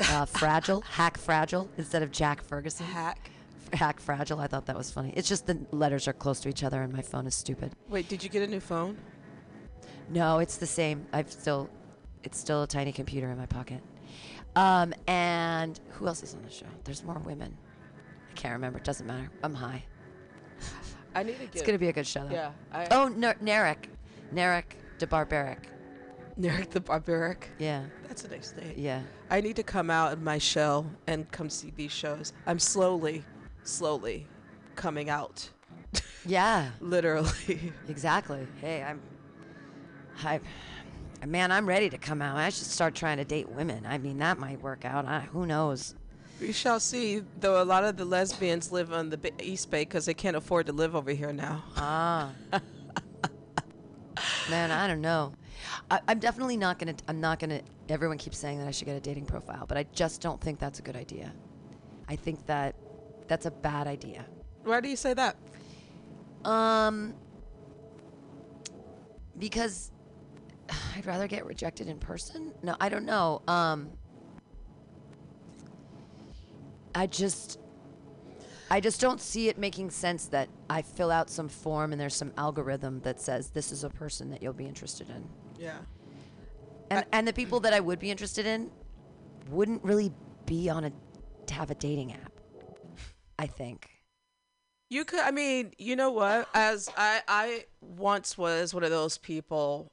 uh, 0.00 0.24
Fragile, 0.26 0.80
Hack 0.82 1.16
Fragile, 1.18 1.68
instead 1.78 2.02
of 2.02 2.10
Jack 2.10 2.42
Ferguson. 2.42 2.86
Hack. 2.86 3.30
Hack 3.72 4.00
Fragile. 4.00 4.38
I 4.40 4.46
thought 4.46 4.66
that 4.66 4.76
was 4.76 4.90
funny. 4.90 5.12
It's 5.16 5.28
just 5.28 5.46
the 5.46 5.58
letters 5.70 6.06
are 6.08 6.12
close 6.12 6.40
to 6.40 6.48
each 6.48 6.62
other, 6.62 6.82
and 6.82 6.92
my 6.92 7.02
phone 7.02 7.26
is 7.26 7.34
stupid. 7.34 7.72
Wait, 7.88 8.08
did 8.08 8.22
you 8.22 8.28
get 8.28 8.42
a 8.42 8.46
new 8.46 8.60
phone? 8.60 8.96
No, 10.10 10.40
it's 10.40 10.56
the 10.58 10.66
same. 10.66 11.06
I've 11.12 11.30
still, 11.32 11.70
it's 12.22 12.38
still 12.38 12.62
a 12.64 12.66
tiny 12.66 12.92
computer 12.92 13.30
in 13.30 13.38
my 13.38 13.46
pocket. 13.46 13.80
Um, 14.56 14.92
and 15.06 15.80
who 15.90 16.06
else 16.06 16.22
is 16.22 16.34
on 16.34 16.42
the 16.42 16.50
show? 16.50 16.66
There's 16.84 17.02
more 17.02 17.18
women. 17.20 17.56
I 18.30 18.34
can't 18.34 18.52
remember. 18.52 18.78
It 18.78 18.84
doesn't 18.84 19.06
matter. 19.06 19.30
I'm 19.42 19.54
high. 19.54 19.84
I 21.14 21.22
need 21.22 21.34
to 21.38 21.38
get. 21.46 21.54
It's 21.54 21.62
gonna 21.62 21.78
be 21.78 21.88
a 21.88 21.92
good 21.92 22.06
show. 22.06 22.26
Though. 22.26 22.34
Yeah. 22.34 22.50
I, 22.72 22.88
Oh, 22.90 23.08
Ner- 23.08 23.36
Narek, 23.42 23.84
Narek 24.34 24.64
de 24.98 25.06
Barbaric. 25.06 25.68
Narek 26.40 26.70
the 26.70 26.80
Barbaric. 26.80 27.48
Yeah, 27.58 27.84
That's 28.08 28.24
a 28.24 28.28
nice 28.28 28.54
name. 28.56 28.74
yeah. 28.76 29.02
I 29.30 29.40
need 29.40 29.56
to 29.56 29.62
come 29.62 29.90
out 29.90 30.12
of 30.12 30.22
my 30.22 30.38
shell 30.38 30.86
and 31.06 31.30
come 31.30 31.50
see 31.50 31.72
these 31.76 31.92
shows. 31.92 32.32
I'm 32.46 32.58
slowly, 32.58 33.24
slowly 33.64 34.26
coming 34.74 35.10
out. 35.10 35.48
Yeah, 36.24 36.70
Literally. 36.80 37.72
exactly. 37.88 38.46
Hey, 38.60 38.82
I'm, 38.82 39.00
I, 40.24 40.40
man, 41.26 41.52
I'm 41.52 41.66
ready 41.66 41.90
to 41.90 41.98
come 41.98 42.22
out. 42.22 42.36
I 42.38 42.48
should 42.48 42.66
start 42.66 42.94
trying 42.94 43.18
to 43.18 43.24
date 43.24 43.48
women. 43.50 43.84
I 43.86 43.98
mean, 43.98 44.18
that 44.18 44.38
might 44.38 44.60
work 44.62 44.84
out. 44.84 45.04
I, 45.04 45.20
who 45.20 45.44
knows? 45.46 45.94
We 46.40 46.52
shall 46.52 46.80
see. 46.80 47.22
Though 47.40 47.62
a 47.62 47.64
lot 47.64 47.84
of 47.84 47.96
the 47.96 48.04
lesbians 48.04 48.72
live 48.72 48.92
on 48.92 49.10
the 49.10 49.32
East 49.40 49.70
Bay 49.70 49.82
because 49.82 50.06
they 50.06 50.14
can't 50.14 50.36
afford 50.36 50.66
to 50.66 50.72
live 50.72 50.96
over 50.96 51.10
here 51.12 51.32
now. 51.32 51.62
Ah. 51.76 52.30
Man, 54.50 54.70
I 54.70 54.86
don't 54.88 55.00
know. 55.00 55.34
I, 55.90 56.00
I'm 56.08 56.18
definitely 56.18 56.56
not 56.56 56.78
gonna. 56.78 56.94
I'm 57.08 57.20
not 57.20 57.38
gonna. 57.38 57.60
Everyone 57.88 58.18
keeps 58.18 58.38
saying 58.38 58.58
that 58.58 58.68
I 58.68 58.70
should 58.70 58.86
get 58.86 58.96
a 58.96 59.00
dating 59.00 59.26
profile, 59.26 59.66
but 59.66 59.76
I 59.76 59.86
just 59.92 60.20
don't 60.20 60.40
think 60.40 60.58
that's 60.58 60.78
a 60.78 60.82
good 60.82 60.96
idea. 60.96 61.32
I 62.08 62.16
think 62.16 62.44
that 62.46 62.74
that's 63.28 63.46
a 63.46 63.50
bad 63.50 63.86
idea. 63.86 64.24
Why 64.64 64.80
do 64.80 64.88
you 64.88 64.96
say 64.96 65.14
that? 65.14 65.36
Um, 66.44 67.14
because 69.38 69.90
I'd 70.96 71.06
rather 71.06 71.26
get 71.26 71.46
rejected 71.46 71.88
in 71.88 71.98
person. 71.98 72.52
No, 72.62 72.76
I 72.80 72.88
don't 72.88 73.04
know. 73.04 73.42
Um, 73.48 73.90
I 76.94 77.06
just, 77.06 77.58
I 78.70 78.80
just 78.80 79.00
don't 79.00 79.20
see 79.20 79.48
it 79.48 79.58
making 79.58 79.90
sense 79.90 80.26
that 80.26 80.48
I 80.68 80.82
fill 80.82 81.10
out 81.10 81.30
some 81.30 81.48
form 81.48 81.92
and 81.92 82.00
there's 82.00 82.14
some 82.14 82.32
algorithm 82.36 83.00
that 83.00 83.20
says 83.20 83.50
this 83.50 83.72
is 83.72 83.84
a 83.84 83.90
person 83.90 84.30
that 84.30 84.42
you'll 84.42 84.52
be 84.52 84.66
interested 84.66 85.08
in, 85.08 85.24
Yeah. 85.62 85.78
and 86.90 87.04
and 87.12 87.28
the 87.28 87.32
people 87.32 87.60
that 87.60 87.72
I 87.72 87.78
would 87.78 88.00
be 88.00 88.10
interested 88.10 88.46
in 88.46 88.70
wouldn't 89.48 89.84
really 89.84 90.12
be 90.44 90.68
on 90.68 90.84
a 90.84 90.92
to 91.46 91.54
have 91.54 91.70
a 91.70 91.74
dating 91.76 92.12
app. 92.12 92.32
I 93.38 93.46
think. 93.46 93.88
You 94.90 95.04
could. 95.04 95.20
I 95.20 95.30
mean, 95.30 95.72
you 95.78 95.96
know 95.96 96.10
what? 96.10 96.48
As 96.52 96.90
I, 96.96 97.22
I 97.26 97.64
once 97.80 98.36
was 98.36 98.74
one 98.74 98.84
of 98.84 98.90
those 98.90 99.18
people. 99.18 99.92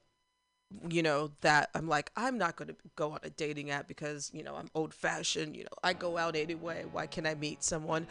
You 0.87 1.01
know 1.01 1.31
that 1.41 1.69
I'm 1.73 1.87
like 1.87 2.11
I'm 2.15 2.37
not 2.37 2.55
going 2.55 2.67
to 2.67 2.75
go 2.95 3.11
on 3.13 3.19
a 3.23 3.29
dating 3.31 3.71
app 3.71 3.87
because 3.87 4.29
you 4.33 4.43
know 4.43 4.55
I'm 4.55 4.69
old 4.75 4.93
fashioned. 4.93 5.55
You 5.55 5.63
know 5.63 5.77
I 5.83 5.93
go 5.93 6.17
out 6.17 6.35
anyway. 6.35 6.85
Why 6.91 7.07
can't 7.07 7.25
I 7.25 7.33
meet 7.35 7.63
someone? 7.63 8.05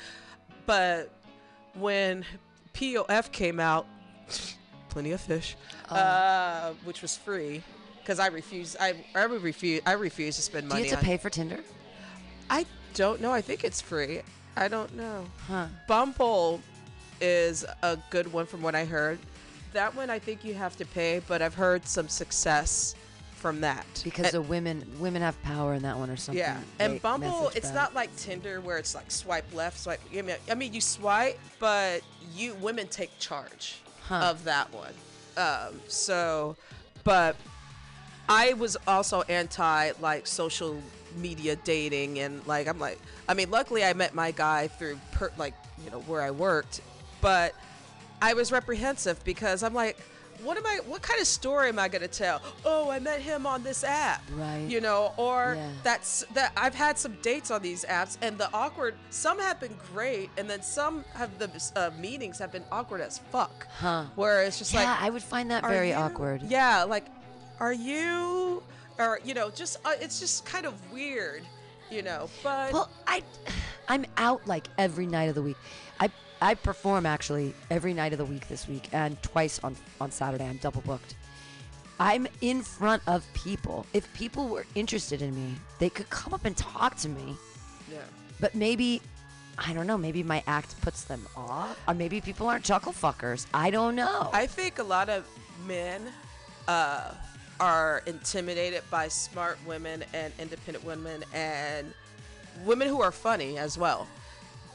But 0.67 1.11
when 1.75 2.25
POF 2.75 3.31
came 3.31 3.61
out, 3.61 3.87
plenty 4.89 5.13
of 5.13 5.21
fish, 5.21 5.57
uh, 5.89 6.73
which 6.85 7.03
was 7.03 7.17
free 7.17 7.63
because 8.01 8.19
I 8.19 8.29
refuse. 8.29 8.77
I 8.81 8.95
I 9.15 9.27
would 9.27 9.43
refuse. 9.43 9.81
I 9.87 9.93
refuse 9.93 10.37
to 10.37 10.43
spend 10.43 10.69
money. 10.69 10.83
Do 10.83 10.85
you 10.89 10.91
have 10.95 11.01
to 11.01 11.07
on. 11.07 11.11
pay 11.11 11.17
for 11.19 11.31
Tinder? 11.31 11.61
I 12.51 12.67
don't 12.95 13.21
know. 13.21 13.33
I 13.33 13.41
think 13.41 13.65
it's 13.65 13.81
free. 13.81 14.23
I 14.57 14.69
don't 14.69 14.95
know. 14.97 15.25
Huh. 15.47 15.67
Bumble 15.87 16.61
is 17.21 17.65
a 17.83 17.99
good 18.11 18.33
one 18.33 18.47
from 18.47 18.63
what 18.63 18.75
I 18.75 18.85
heard. 18.85 19.19
That 19.73 19.95
one 19.95 20.09
I 20.11 20.19
think 20.19 20.45
you 20.45 20.55
have 20.55 20.77
to 20.79 20.87
pay, 20.87 21.21
but 21.29 21.43
I've 21.43 21.55
heard 21.55 21.87
some 21.87 22.09
success 22.09 22.95
from 23.37 23.61
that. 23.61 23.87
Because 24.03 24.27
And- 24.27 24.35
the 24.35 24.43
women 24.43 24.85
women 24.99 25.23
have 25.23 25.41
power 25.43 25.75
in 25.75 25.83
that 25.83 25.97
one 25.97 26.11
or 26.11 26.17
something. 26.17 26.39
yeah, 26.41 26.61
and 26.81 27.01
Bumble, 27.03 27.51
it's 27.55 27.67
back. 27.69 27.75
not 27.75 27.95
like 27.95 28.17
Tinder 28.17 28.61
where 28.61 28.79
it's 28.79 28.95
like 28.95 29.11
swipe 29.11 29.53
left, 29.55 29.79
swipe. 29.79 30.01
I 30.17 30.23
mean, 30.23 30.37
I 30.51 30.55
mean 30.55 30.73
you 30.73 30.81
swipe, 30.81 31.39
but 31.61 32.01
you 32.35 32.55
women 32.55 32.89
take 32.89 33.17
charge 33.21 33.77
Huh. 34.09 34.31
of 34.31 34.45
that 34.45 34.73
one. 34.73 34.95
Um, 35.37 35.81
so, 35.87 36.57
but 37.05 37.37
I 38.29 38.55
was 38.55 38.77
also 38.87 39.23
anti 39.23 39.93
like 40.01 40.27
social 40.27 40.81
media 41.17 41.57
dating 41.57 42.19
and 42.19 42.47
like 42.47 42.69
I'm 42.69 42.79
like 42.79 42.99
I 43.29 43.35
mean 43.35 43.51
luckily 43.51 43.83
I 43.83 43.95
met 43.95 44.15
my 44.15 44.31
guy 44.31 44.69
through 44.69 44.99
per, 45.13 45.31
like 45.39 45.55
you 45.83 45.91
know 45.91 46.01
where 46.01 46.21
I 46.21 46.31
worked 46.31 46.83
but 47.23 47.55
I 48.21 48.35
was 48.35 48.53
reprehensive 48.53 49.25
because 49.25 49.63
I'm 49.63 49.73
like 49.73 49.99
what 50.43 50.57
am 50.57 50.67
I 50.67 50.81
what 50.87 51.03
kind 51.03 51.21
of 51.21 51.27
story 51.27 51.69
am 51.69 51.79
I 51.79 51.89
going 51.89 52.03
to 52.03 52.09
tell 52.09 52.41
oh 52.65 52.91
I 52.91 52.99
met 52.99 53.21
him 53.21 53.47
on 53.47 53.63
this 53.63 53.83
app 53.85 54.23
Right. 54.35 54.65
you 54.69 54.81
know 54.81 55.13
or 55.17 55.55
Yeah. 55.57 55.69
that's 55.83 56.25
that 56.35 56.53
I've 56.57 56.75
had 56.75 56.99
some 56.99 57.17
dates 57.23 57.51
on 57.51 57.61
these 57.63 57.85
apps 57.85 58.17
and 58.23 58.39
the 58.39 58.49
awkward 58.53 58.95
some 59.11 59.39
have 59.41 59.59
been 59.61 59.77
great 59.93 60.31
and 60.39 60.49
then 60.49 60.63
some 60.63 61.05
have 61.15 61.39
the 61.39 61.51
uh, 61.77 61.91
meetings 61.99 62.39
have 62.39 62.53
been 62.53 62.65
awkward 62.71 63.01
as 63.01 63.19
fuck 63.31 63.67
Huh. 63.79 64.05
where 64.15 64.43
it's 64.45 64.59
just 64.59 64.73
Yeah, 64.73 64.85
like 64.91 65.03
I 65.03 65.11
would 65.11 65.23
find 65.23 65.51
that 65.51 65.65
very 65.65 65.89
you- 65.91 65.95
awkward. 65.95 66.43
Yeah, 66.43 66.85
like, 66.85 67.07
are 67.61 67.73
you, 67.73 68.63
or 68.99 69.19
you 69.25 69.35
know, 69.35 69.51
just 69.51 69.79
uh, 69.85 69.93
it's 70.01 70.21
just 70.21 70.45
kind 70.45 70.67
of 70.67 70.75
weird, 70.93 71.43
you 71.91 72.03
know. 72.03 72.29
But 72.43 72.73
Well, 72.73 72.89
I, 73.07 73.23
I'm 73.89 74.05
out 74.17 74.47
like 74.47 74.69
every 74.79 75.07
night 75.07 75.29
of 75.29 75.35
the 75.35 75.43
week. 75.43 75.57
I 76.41 76.55
perform 76.55 77.07
actually 77.07 77.55
every 77.71 77.95
night 77.95 78.13
of 78.13 78.19
the 78.19 78.25
week 78.25 78.49
this 78.49 78.69
week, 78.69 78.89
and 78.93 79.21
twice 79.23 79.61
on 79.63 79.77
on 80.01 80.11
Saturday. 80.11 80.47
I'm 80.47 80.59
double 80.59 80.83
booked. 80.83 81.15
I'm 82.01 82.29
in 82.41 82.63
front 82.63 83.03
of 83.07 83.27
people. 83.35 83.85
If 83.93 84.13
people 84.15 84.49
were 84.49 84.65
interested 84.77 85.21
in 85.21 85.35
me, 85.35 85.57
they 85.81 85.91
could 85.91 86.09
come 86.11 86.33
up 86.33 86.45
and 86.45 86.57
talk 86.57 86.97
to 86.99 87.09
me. 87.09 87.37
yeah, 87.91 87.99
But 88.41 88.55
maybe 88.55 89.03
I 89.59 89.73
don't 89.73 89.87
know. 89.89 89.99
Maybe 89.99 90.23
my 90.23 90.43
act 90.47 90.81
puts 90.81 91.05
them 91.05 91.27
off, 91.37 91.81
or 91.89 91.95
maybe 91.95 92.21
people 92.21 92.49
aren't 92.49 92.65
chuckle 92.65 92.93
fuckers. 92.93 93.47
I 93.53 93.71
don't 93.71 93.97
know. 93.97 94.31
I 94.33 94.47
think 94.47 94.79
a 94.79 94.85
lot 94.85 95.09
of 95.09 95.27
men 95.67 96.03
uh, 96.69 97.13
are 97.59 98.03
intimidated 98.07 98.83
by 98.91 99.09
smart 99.09 99.59
women 99.67 100.05
and 100.15 100.33
independent 100.39 100.85
women 100.85 101.25
and 101.35 101.93
women 102.65 102.87
who 102.87 103.03
are 103.03 103.11
funny 103.13 103.59
as 103.59 103.77
well 103.77 104.07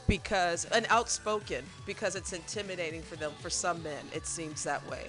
because 0.06 0.66
and 0.66 0.86
outspoken 0.90 1.64
because 1.86 2.14
it's 2.14 2.32
intimidating 2.32 3.02
for 3.02 3.16
them 3.16 3.32
for 3.40 3.50
some 3.50 3.82
men 3.82 4.04
it 4.12 4.26
seems 4.26 4.62
that 4.64 4.86
way 4.90 5.06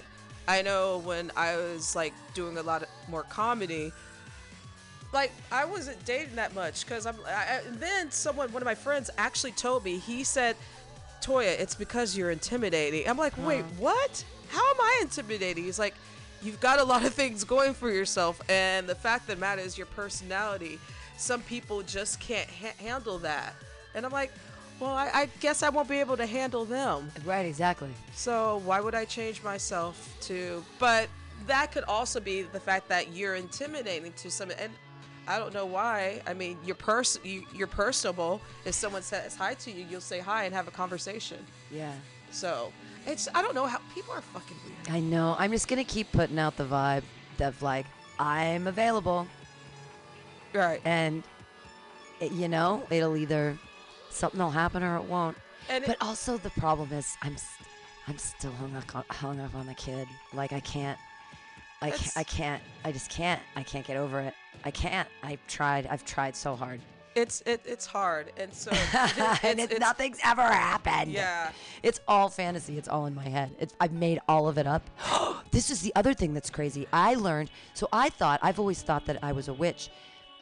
i 0.48 0.62
know 0.62 0.98
when 1.04 1.30
i 1.36 1.56
was 1.56 1.94
like 1.94 2.14
doing 2.34 2.56
a 2.58 2.62
lot 2.62 2.82
of 2.82 2.88
more 3.08 3.24
comedy 3.24 3.92
like 5.12 5.32
I 5.50 5.64
wasn't 5.64 6.04
dating 6.04 6.36
that 6.36 6.54
much 6.54 6.84
because 6.84 7.06
I'm. 7.06 7.16
I, 7.26 7.60
then 7.72 8.10
someone, 8.10 8.52
one 8.52 8.62
of 8.62 8.66
my 8.66 8.74
friends, 8.74 9.10
actually 9.18 9.52
told 9.52 9.84
me. 9.84 9.98
He 9.98 10.24
said, 10.24 10.56
"Toya, 11.20 11.58
it's 11.58 11.74
because 11.74 12.16
you're 12.16 12.30
intimidating." 12.30 13.08
I'm 13.08 13.16
like, 13.16 13.34
wait, 13.44 13.64
what? 13.78 14.24
How 14.48 14.60
am 14.70 14.80
I 14.80 14.98
intimidating? 15.02 15.64
He's 15.64 15.78
like, 15.78 15.94
you've 16.42 16.60
got 16.60 16.78
a 16.78 16.84
lot 16.84 17.04
of 17.04 17.14
things 17.14 17.44
going 17.44 17.74
for 17.74 17.90
yourself, 17.90 18.40
and 18.48 18.86
the 18.86 18.94
fact 18.94 19.26
that 19.28 19.38
matters 19.38 19.66
is 19.66 19.78
your 19.78 19.88
personality. 19.88 20.78
Some 21.16 21.40
people 21.42 21.82
just 21.82 22.20
can't 22.20 22.48
ha- 22.48 22.76
handle 22.78 23.18
that, 23.20 23.54
and 23.94 24.04
I'm 24.04 24.12
like, 24.12 24.32
well, 24.80 24.90
I, 24.92 25.10
I 25.14 25.28
guess 25.40 25.62
I 25.62 25.68
won't 25.70 25.88
be 25.88 26.00
able 26.00 26.16
to 26.18 26.26
handle 26.26 26.64
them. 26.64 27.10
right, 27.24 27.46
exactly. 27.46 27.90
So 28.14 28.60
why 28.64 28.80
would 28.80 28.94
I 28.94 29.04
change 29.04 29.42
myself 29.42 30.14
to? 30.22 30.64
But 30.78 31.08
that 31.46 31.72
could 31.72 31.84
also 31.84 32.20
be 32.20 32.42
the 32.42 32.60
fact 32.60 32.88
that 32.88 33.12
you're 33.12 33.34
intimidating 33.36 34.12
to 34.14 34.30
some, 34.30 34.50
and 34.58 34.72
I 35.28 35.38
don't 35.38 35.52
know 35.54 35.66
why. 35.66 36.20
I 36.26 36.34
mean, 36.34 36.58
you're 36.64 36.76
pers- 36.76 37.18
you, 37.24 37.44
you're 37.54 37.66
personable. 37.66 38.40
If 38.64 38.74
someone 38.74 39.02
says 39.02 39.34
hi 39.36 39.54
to 39.54 39.70
you, 39.70 39.84
you'll 39.90 40.00
say 40.00 40.18
hi 40.20 40.44
and 40.44 40.54
have 40.54 40.68
a 40.68 40.70
conversation. 40.70 41.38
Yeah. 41.72 41.92
So 42.30 42.72
it's 43.06 43.28
I 43.34 43.42
don't 43.42 43.54
know 43.54 43.66
how 43.66 43.78
people 43.94 44.12
are 44.12 44.20
fucking 44.20 44.56
weird. 44.64 44.90
I 44.96 45.00
know. 45.00 45.36
I'm 45.38 45.52
just 45.52 45.68
gonna 45.68 45.84
keep 45.84 46.10
putting 46.12 46.38
out 46.38 46.56
the 46.56 46.64
vibe 46.64 47.02
of 47.40 47.62
like 47.62 47.86
I'm 48.18 48.66
available, 48.66 49.26
Right. 50.52 50.80
and 50.84 51.22
it, 52.20 52.32
you 52.32 52.48
know 52.48 52.82
it'll 52.90 53.16
either 53.16 53.58
something 54.16 54.40
will 54.40 54.50
happen 54.50 54.82
or 54.82 54.96
it 54.96 55.04
won't. 55.04 55.36
And 55.68 55.84
it- 55.84 55.86
but 55.88 55.96
also 56.00 56.38
the 56.38 56.50
problem 56.50 56.92
is 56.92 57.16
I'm 57.22 57.36
st- 57.36 57.68
I'm 58.08 58.18
still 58.18 58.52
hung 58.52 58.74
up 58.76 58.94
on, 58.94 59.04
hung 59.10 59.40
up 59.40 59.54
on 59.54 59.66
the 59.66 59.74
kid. 59.74 60.06
Like 60.32 60.52
I 60.52 60.60
can't. 60.60 60.98
I 61.82 61.90
can't, 61.90 62.16
I 62.16 62.24
can't. 62.24 62.62
I 62.84 62.92
just 62.92 63.10
can't. 63.10 63.40
I 63.54 63.62
can't 63.62 63.86
get 63.86 63.96
over 63.98 64.20
it. 64.20 64.32
I 64.64 64.70
can't. 64.70 65.06
I've 65.22 65.44
tried. 65.46 65.86
I've 65.88 66.04
tried 66.04 66.34
so 66.34 66.56
hard. 66.56 66.80
It's 67.14 67.42
it, 67.46 67.62
it's 67.64 67.84
hard, 67.86 68.30
and 68.36 68.52
so 68.52 68.70
and 69.42 69.58
it's, 69.58 69.72
it's, 69.72 69.80
nothing's 69.80 70.18
ever 70.24 70.42
happened. 70.42 71.10
Yeah. 71.12 71.50
It's 71.82 72.00
all 72.06 72.28
fantasy. 72.28 72.76
It's 72.78 72.88
all 72.88 73.06
in 73.06 73.14
my 73.14 73.28
head. 73.28 73.54
It's, 73.58 73.74
I've 73.80 73.92
made 73.92 74.20
all 74.28 74.48
of 74.48 74.56
it 74.58 74.66
up. 74.66 74.82
this 75.50 75.70
is 75.70 75.80
the 75.80 75.92
other 75.96 76.14
thing 76.14 76.32
that's 76.34 76.50
crazy. 76.50 76.86
I 76.92 77.14
learned. 77.14 77.50
So 77.74 77.88
I 77.92 78.08
thought 78.10 78.40
I've 78.42 78.58
always 78.60 78.82
thought 78.82 79.06
that 79.06 79.18
I 79.22 79.32
was 79.32 79.48
a 79.48 79.54
witch, 79.54 79.90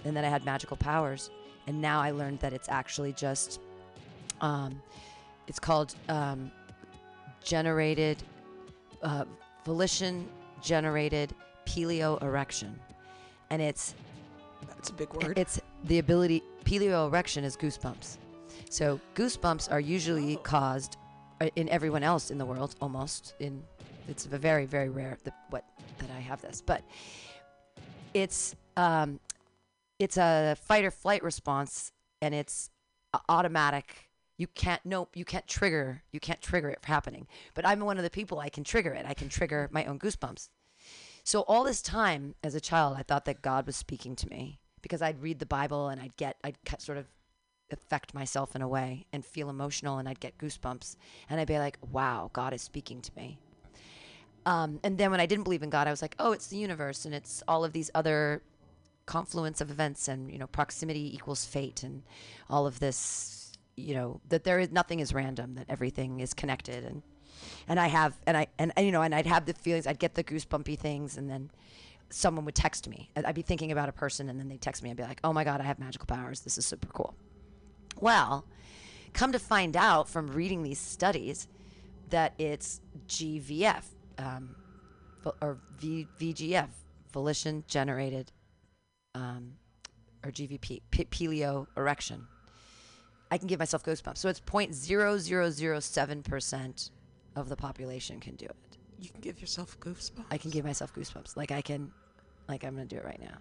and 0.04 0.16
that 0.16 0.24
I 0.24 0.28
had 0.28 0.44
magical 0.44 0.76
powers. 0.76 1.30
And 1.66 1.80
now 1.80 2.00
I 2.00 2.10
learned 2.10 2.40
that 2.40 2.52
it's 2.52 2.68
actually 2.68 3.12
just. 3.12 3.60
Um, 4.40 4.80
it's 5.46 5.58
called 5.58 5.94
um, 6.08 6.50
generated, 7.42 8.22
uh, 9.02 9.24
volition 9.64 10.28
generated 10.62 11.34
piloerection, 11.66 12.72
and 13.50 13.60
it's 13.60 13.94
That's 14.68 14.90
a 14.90 14.92
big 14.94 15.12
word. 15.12 15.38
it's 15.38 15.60
the 15.84 15.98
ability. 15.98 16.42
Piloerection 16.64 17.44
is 17.44 17.56
goosebumps. 17.56 18.16
So 18.70 19.00
goosebumps 19.14 19.70
are 19.70 19.80
usually 19.80 20.36
caused 20.36 20.96
uh, 21.40 21.50
in 21.56 21.68
everyone 21.68 22.02
else 22.02 22.30
in 22.30 22.38
the 22.38 22.46
world, 22.46 22.74
almost. 22.80 23.34
In 23.40 23.62
it's 24.08 24.26
a 24.26 24.38
very 24.38 24.64
very 24.66 24.88
rare 24.88 25.18
that 25.24 25.34
what 25.50 25.64
that 25.98 26.10
I 26.16 26.20
have 26.20 26.40
this, 26.40 26.62
but 26.64 26.82
it's 28.14 28.54
um, 28.76 29.20
it's 29.98 30.16
a 30.16 30.56
fight 30.60 30.84
or 30.84 30.90
flight 30.90 31.22
response, 31.22 31.92
and 32.20 32.34
it's 32.34 32.70
automatic. 33.28 34.10
You 34.36 34.46
can't 34.48 34.80
nope. 34.84 35.10
You 35.14 35.24
can't 35.24 35.46
trigger. 35.46 36.02
You 36.12 36.20
can't 36.20 36.42
trigger 36.42 36.68
it 36.70 36.80
happening. 36.84 37.26
But 37.54 37.66
I'm 37.66 37.80
one 37.80 37.98
of 37.98 38.04
the 38.04 38.10
people 38.10 38.40
I 38.40 38.48
can 38.48 38.64
trigger 38.64 38.92
it. 38.92 39.06
I 39.06 39.14
can 39.14 39.28
trigger 39.28 39.68
my 39.72 39.84
own 39.84 39.98
goosebumps. 39.98 40.48
So 41.22 41.40
all 41.42 41.64
this 41.64 41.80
time 41.80 42.34
as 42.42 42.54
a 42.54 42.60
child, 42.60 42.96
I 42.98 43.02
thought 43.02 43.24
that 43.26 43.42
God 43.42 43.66
was 43.66 43.76
speaking 43.76 44.16
to 44.16 44.28
me 44.28 44.60
because 44.82 45.00
I'd 45.00 45.22
read 45.22 45.38
the 45.38 45.46
Bible 45.46 45.88
and 45.88 46.00
I'd 46.00 46.16
get, 46.16 46.36
I'd 46.44 46.58
sort 46.78 46.98
of 46.98 47.06
affect 47.70 48.12
myself 48.12 48.54
in 48.54 48.60
a 48.60 48.68
way 48.68 49.06
and 49.12 49.24
feel 49.24 49.48
emotional 49.48 49.98
and 49.98 50.08
I'd 50.08 50.20
get 50.20 50.36
goosebumps 50.36 50.96
and 51.30 51.40
I'd 51.40 51.48
be 51.48 51.58
like, 51.58 51.78
wow, 51.90 52.30
God 52.34 52.52
is 52.52 52.60
speaking 52.60 53.00
to 53.00 53.10
me. 53.16 53.38
Um, 54.44 54.80
and 54.84 54.98
then 54.98 55.10
when 55.10 55.20
I 55.20 55.26
didn't 55.26 55.44
believe 55.44 55.62
in 55.62 55.70
God, 55.70 55.86
I 55.86 55.90
was 55.90 56.02
like, 56.02 56.14
oh, 56.18 56.32
it's 56.32 56.48
the 56.48 56.56
universe 56.56 57.06
and 57.06 57.14
it's 57.14 57.42
all 57.48 57.64
of 57.64 57.72
these 57.72 57.90
other 57.94 58.42
confluence 59.06 59.60
of 59.60 59.70
events 59.70 60.08
and 60.08 60.30
you 60.30 60.38
know 60.38 60.46
proximity 60.46 61.14
equals 61.14 61.44
fate 61.44 61.82
and 61.82 62.02
all 62.48 62.66
of 62.66 62.80
this 62.80 63.52
you 63.76 63.94
know 63.94 64.20
that 64.28 64.44
there 64.44 64.58
is 64.58 64.70
nothing 64.70 65.00
is 65.00 65.12
random 65.12 65.54
that 65.54 65.66
everything 65.68 66.20
is 66.20 66.34
connected. 66.34 66.84
And 66.84 67.02
and 67.68 67.80
I 67.80 67.88
have 67.88 68.18
and 68.26 68.36
I 68.36 68.46
and, 68.58 68.72
and 68.76 68.86
you 68.86 68.92
know 68.92 69.02
and 69.02 69.14
I'd 69.14 69.26
have 69.26 69.46
the 69.46 69.54
feelings 69.54 69.86
I'd 69.86 69.98
get 69.98 70.14
the 70.14 70.24
goosebumpy 70.24 70.78
things 70.78 71.16
and 71.16 71.28
then 71.28 71.50
someone 72.10 72.44
would 72.44 72.54
text 72.54 72.88
me. 72.88 73.10
I'd, 73.16 73.24
I'd 73.24 73.34
be 73.34 73.42
thinking 73.42 73.72
about 73.72 73.88
a 73.88 73.92
person 73.92 74.28
and 74.28 74.38
then 74.38 74.48
they'd 74.48 74.60
text 74.60 74.82
me 74.82 74.90
and 74.90 74.96
be 74.96 75.02
like 75.02 75.20
oh 75.24 75.32
my 75.32 75.44
god 75.44 75.60
I 75.60 75.64
have 75.64 75.78
magical 75.78 76.06
powers. 76.06 76.40
This 76.40 76.58
is 76.58 76.66
super 76.66 76.88
cool. 76.88 77.14
Well 78.00 78.46
come 79.12 79.32
to 79.32 79.38
find 79.38 79.76
out 79.76 80.08
from 80.08 80.26
reading 80.28 80.62
these 80.62 80.78
studies 80.78 81.46
that 82.10 82.34
it's 82.36 82.80
GVF 83.08 83.84
um, 84.18 84.56
or 85.40 85.58
v, 85.78 86.06
VGF 86.20 86.68
volition 87.12 87.64
generated 87.68 88.32
um, 89.14 89.52
or 90.24 90.30
GVP 90.30 90.80
p- 90.90 91.04
peleo 91.04 91.66
erection 91.76 92.26
I 93.30 93.38
can 93.38 93.46
give 93.48 93.58
myself 93.58 93.82
goosebumps. 93.82 94.18
So 94.18 94.28
it's 94.28 94.38
0.0007% 94.40 96.90
of 97.36 97.48
the 97.48 97.56
population 97.56 98.20
can 98.20 98.36
do 98.36 98.44
it. 98.46 98.54
you 99.00 99.08
can 99.10 99.20
give 99.20 99.40
yourself 99.40 99.76
goosebumps. 99.80 100.24
I 100.30 100.38
can 100.38 100.50
give 100.52 100.64
myself 100.64 100.94
goosebumps. 100.94 101.36
Like 101.36 101.50
I 101.50 101.60
can, 101.60 101.90
like 102.48 102.62
I'm 102.64 102.74
gonna 102.74 102.86
do 102.86 102.96
it 102.96 103.04
right 103.04 103.20
now. 103.20 103.36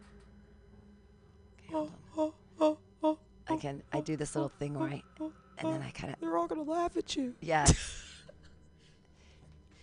Okay, 1.78 1.92
hold 2.12 2.34
on. 2.60 2.78
I 3.48 3.58
can. 3.58 3.84
I 3.92 4.02
do 4.02 4.16
this 4.16 4.36
little 4.36 4.52
thing 4.58 4.74
where 4.74 4.90
I, 4.90 5.04
and 5.20 5.72
then 5.74 5.82
I 5.82 5.90
kind 5.92 6.14
of, 6.14 6.20
They're 6.20 6.38
all 6.38 6.48
gonna 6.48 6.64
laugh 6.64 6.96
at 6.98 7.16
you. 7.16 7.36
yeah. 7.42 7.66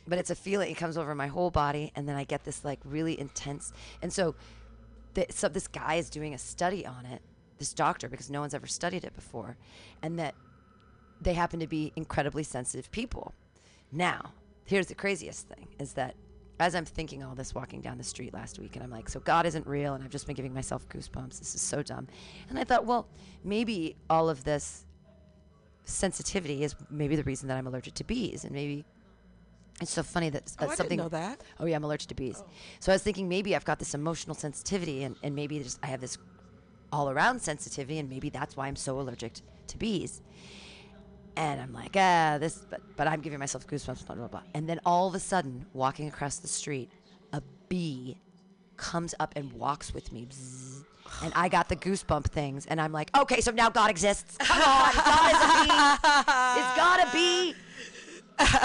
but 0.08 0.18
it's 0.18 0.30
a 0.30 0.34
feeling. 0.34 0.70
It 0.70 0.76
comes 0.76 0.96
over 0.98 1.14
my 1.14 1.26
whole 1.28 1.50
body, 1.50 1.92
and 1.94 2.08
then 2.08 2.16
I 2.16 2.24
get 2.24 2.44
this 2.44 2.64
like 2.64 2.80
really 2.84 3.18
intense. 3.20 3.72
And 4.02 4.12
so, 4.12 4.34
the, 5.14 5.26
so 5.30 5.48
this 5.48 5.68
guy 5.68 5.94
is 5.94 6.10
doing 6.10 6.34
a 6.34 6.38
study 6.38 6.86
on 6.86 7.06
it. 7.06 7.22
This 7.58 7.74
doctor, 7.74 8.08
because 8.08 8.30
no 8.30 8.40
one's 8.40 8.54
ever 8.54 8.66
studied 8.66 9.04
it 9.04 9.14
before, 9.14 9.56
and 10.02 10.18
that 10.18 10.34
they 11.20 11.34
happen 11.34 11.60
to 11.60 11.66
be 11.66 11.92
incredibly 11.94 12.42
sensitive 12.42 12.90
people. 12.90 13.34
Now, 13.92 14.32
here's 14.64 14.86
the 14.86 14.94
craziest 14.94 15.48
thing 15.48 15.68
is 15.78 15.92
that 15.94 16.14
as 16.58 16.74
I'm 16.74 16.84
thinking 16.84 17.22
all 17.22 17.34
this 17.34 17.54
walking 17.54 17.80
down 17.80 17.98
the 17.98 18.04
street 18.04 18.34
last 18.34 18.58
week, 18.58 18.76
and 18.76 18.84
I'm 18.84 18.90
like, 18.90 19.08
so 19.08 19.20
God 19.20 19.46
isn't 19.46 19.66
real, 19.66 19.94
and 19.94 20.04
I've 20.04 20.10
just 20.10 20.26
been 20.26 20.36
giving 20.36 20.52
myself 20.52 20.88
goosebumps. 20.88 21.38
This 21.38 21.54
is 21.54 21.60
so 21.60 21.82
dumb. 21.82 22.06
And 22.48 22.58
I 22.58 22.64
thought, 22.64 22.84
well, 22.84 23.08
maybe 23.42 23.96
all 24.10 24.28
of 24.28 24.44
this 24.44 24.84
sensitivity 25.84 26.62
is 26.62 26.76
maybe 26.90 27.16
the 27.16 27.22
reason 27.24 27.48
that 27.48 27.56
I'm 27.56 27.66
allergic 27.66 27.94
to 27.94 28.04
bees, 28.04 28.44
and 28.44 28.52
maybe 28.52 28.84
it's 29.80 29.90
so 29.92 30.02
funny 30.02 30.28
that 30.30 30.52
Oh, 30.60 30.66
uh, 30.66 30.70
I 30.70 30.74
something. 30.74 30.98
that. 31.08 31.40
Oh 31.58 31.66
yeah, 31.66 31.76
I'm 31.76 31.84
allergic 31.84 32.08
to 32.08 32.14
bees. 32.14 32.42
So 32.80 32.92
I 32.92 32.94
was 32.94 33.02
thinking 33.02 33.28
maybe 33.28 33.54
I've 33.56 33.64
got 33.64 33.78
this 33.78 33.94
emotional 33.94 34.34
sensitivity, 34.34 35.04
and, 35.04 35.16
and 35.22 35.34
maybe 35.34 35.58
just 35.58 35.78
I 35.82 35.86
have 35.86 36.00
this 36.00 36.18
all 36.92 37.08
around 37.10 37.40
sensitivity, 37.40 37.98
and 37.98 38.08
maybe 38.08 38.30
that's 38.30 38.56
why 38.56 38.66
I'm 38.66 38.76
so 38.76 39.00
allergic 39.00 39.34
to 39.68 39.78
bees. 39.78 40.22
And 41.36 41.60
I'm 41.60 41.72
like, 41.72 41.92
ah, 41.96 42.36
this, 42.38 42.66
but, 42.68 42.80
but 42.96 43.06
I'm 43.06 43.20
giving 43.20 43.38
myself 43.38 43.66
goosebumps, 43.66 44.04
blah, 44.06 44.16
blah, 44.16 44.28
blah. 44.28 44.42
And 44.54 44.68
then 44.68 44.80
all 44.84 45.06
of 45.08 45.14
a 45.14 45.20
sudden, 45.20 45.64
walking 45.72 46.08
across 46.08 46.36
the 46.38 46.48
street, 46.48 46.90
a 47.32 47.40
bee 47.68 48.18
comes 48.76 49.14
up 49.20 49.32
and 49.36 49.50
walks 49.52 49.94
with 49.94 50.12
me. 50.12 50.26
Bzzz. 50.28 50.84
and 51.22 51.32
I 51.36 51.48
got 51.48 51.68
the 51.68 51.76
goosebump 51.76 52.26
things. 52.26 52.66
And 52.66 52.80
I'm 52.80 52.92
like, 52.92 53.16
okay, 53.16 53.40
so 53.40 53.52
now 53.52 53.70
God 53.70 53.90
exists. 53.90 54.36
Come 54.38 54.60
on, 54.60 54.92
God 54.94 55.30
is 55.32 55.40
a 55.40 55.48
bee. 55.62 56.60
It's 56.60 56.76
gotta 56.76 57.08
be. 57.12 57.54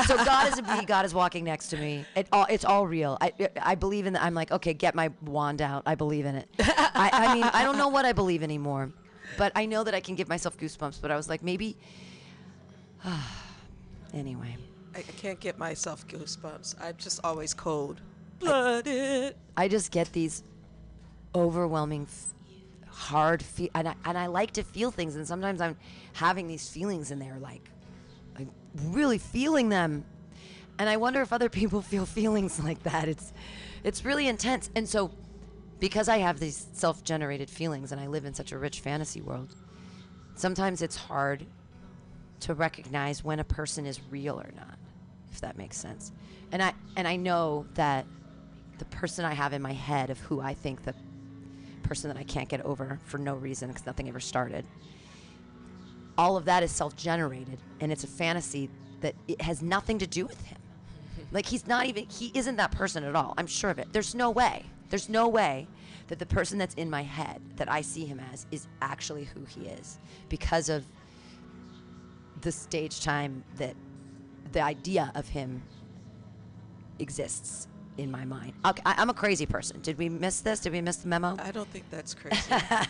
So 0.06 0.18
God 0.18 0.52
is 0.52 0.60
a. 0.60 0.86
God 0.86 1.06
is 1.06 1.14
walking 1.14 1.44
next 1.44 1.70
to 1.70 1.78
me. 1.78 2.06
It 2.16 2.28
all, 2.32 2.46
it's 2.50 2.66
all 2.66 2.88
real. 2.88 3.18
I, 3.22 3.34
I 3.62 3.76
believe 3.76 4.06
in. 4.06 4.14
The, 4.14 4.24
I'm 4.24 4.34
like, 4.34 4.52
okay, 4.52 4.74
get 4.74 4.96
my 4.96 5.12
wand 5.22 5.62
out. 5.62 5.84
I 5.86 5.96
believe 5.96 6.26
in 6.26 6.36
it. 6.36 6.50
I, 6.60 7.10
I 7.12 7.34
mean, 7.34 7.44
I 7.44 7.64
don't 7.64 7.78
know 7.78 7.88
what 7.88 8.06
I 8.06 8.14
believe 8.14 8.44
anymore, 8.44 8.92
but 9.38 9.52
I 9.56 9.66
know 9.66 9.84
that 9.84 9.94
I 9.94 10.00
can 10.00 10.16
give 10.16 10.28
myself 10.30 10.58
goosebumps. 10.58 11.02
But 11.02 11.12
I 11.12 11.16
was 11.16 11.30
like, 11.30 11.44
maybe. 11.44 11.78
anyway, 14.14 14.58
I, 14.96 15.00
I 15.00 15.02
can't 15.02 15.40
get 15.40 15.58
myself 15.58 16.08
goosebumps. 16.08 16.76
I'm 16.82 16.96
just 16.98 17.20
always 17.24 17.54
cold 17.54 18.02
blooded. 18.40 19.36
I 19.58 19.68
just 19.68 19.92
get 19.92 20.12
these 20.14 20.44
overwhelming 21.34 22.04
f- 22.04 22.34
hard 22.88 23.44
feel 23.44 23.70
and 23.76 23.90
I, 23.90 23.96
and 24.06 24.18
I 24.18 24.28
like 24.28 24.52
to 24.52 24.64
feel 24.64 24.92
things 24.92 25.16
and 25.16 25.28
sometimes 25.28 25.60
I'm 25.60 25.76
having 26.14 26.48
these 26.48 26.70
feelings 26.70 27.12
and 27.12 27.22
they're 27.22 27.40
like 27.40 27.70
really 28.84 29.18
feeling 29.18 29.70
them. 29.70 30.06
And 30.78 30.90
I 30.90 30.98
wonder 30.98 31.22
if 31.22 31.32
other 31.32 31.50
people 31.62 31.82
feel 31.82 32.06
feelings 32.06 32.62
like 32.64 32.84
that. 32.84 33.08
It's 33.08 33.34
it's 33.84 34.04
really 34.04 34.28
intense. 34.28 34.70
And 34.76 34.90
so 34.90 35.12
because 35.80 36.10
I 36.10 36.18
have 36.18 36.40
these 36.40 36.68
self-generated 36.74 37.50
feelings 37.50 37.92
and 37.92 38.02
I 38.02 38.08
live 38.08 38.26
in 38.26 38.34
such 38.34 38.52
a 38.52 38.58
rich 38.58 38.80
fantasy 38.80 39.22
world 39.22 39.54
sometimes 40.36 40.82
it's 40.82 40.96
hard 40.96 41.46
to 42.42 42.54
recognize 42.54 43.24
when 43.24 43.40
a 43.40 43.44
person 43.44 43.86
is 43.86 44.00
real 44.12 44.40
or 44.40 44.52
not 44.56 44.78
if 45.32 45.42
that 45.42 45.58
makes 45.58 45.76
sense. 45.76 46.14
And 46.54 46.64
I 46.64 46.74
and 46.96 47.06
I 47.08 47.18
know 47.18 47.66
that 47.74 48.06
the 48.78 48.86
person 48.86 49.26
I 49.26 49.34
have 49.34 49.52
in 49.52 49.62
my 49.62 49.74
head 49.74 50.10
of 50.10 50.20
who 50.20 50.40
I 50.40 50.54
think 50.54 50.84
the 50.84 50.94
person 51.84 52.10
that 52.10 52.18
I 52.18 52.24
can't 52.24 52.48
get 52.48 52.62
over 52.62 53.00
for 53.06 53.18
no 53.18 53.36
reason 53.36 53.68
because 53.68 53.86
nothing 53.86 54.08
ever 54.08 54.22
started. 54.22 54.66
All 56.18 56.38
of 56.38 56.46
that 56.46 56.64
is 56.64 56.72
self 56.72 56.96
generated 56.96 57.60
and 57.80 57.92
it's 57.92 58.04
a 58.04 58.08
fantasy 58.08 58.70
that 59.02 59.16
it 59.28 59.42
has 59.42 59.62
nothing 59.62 60.00
to 60.00 60.08
do 60.08 60.26
with 60.26 60.42
him. 60.46 60.58
Like 61.32 61.46
he's 61.46 61.68
not 61.68 61.86
even 61.86 62.06
he 62.06 62.32
isn't 62.34 62.56
that 62.58 62.72
person 62.72 63.04
at 63.04 63.16
all. 63.16 63.34
I'm 63.38 63.48
sure 63.48 63.70
of 63.70 63.80
it. 63.80 63.88
There's 63.92 64.16
no 64.16 64.30
way. 64.30 64.66
There's 64.90 65.10
no 65.10 65.28
way 65.28 65.68
that 66.08 66.20
the 66.20 66.26
person 66.26 66.58
that's 66.58 66.76
in 66.76 66.90
my 66.90 67.02
head 67.02 67.42
that 67.58 67.70
I 67.70 67.82
see 67.82 68.06
him 68.06 68.22
as 68.32 68.46
is 68.52 68.68
actually 68.82 69.26
who 69.26 69.44
he 69.46 69.68
is 69.68 70.00
because 70.30 70.70
of 70.70 70.86
the 72.42 72.52
stage 72.52 73.02
time 73.02 73.44
that 73.58 73.76
the 74.52 74.62
idea 74.62 75.12
of 75.16 75.28
him 75.28 75.64
exists 77.00 77.68
in 77.98 78.12
my 78.12 78.26
mind. 78.26 78.54
Okay, 78.66 78.82
I, 78.86 78.96
I'm 78.98 79.10
a 79.10 79.14
crazy 79.14 79.46
person. 79.46 79.80
Did 79.82 79.98
we 79.98 80.10
miss 80.10 80.42
this? 80.42 80.60
Did 80.60 80.74
we 80.74 80.82
miss 80.82 80.98
the 80.98 81.08
memo? 81.08 81.36
I 81.40 81.52
don't 81.52 81.70
think 81.70 81.90
that's 81.90 82.14
crazy. 82.14 82.42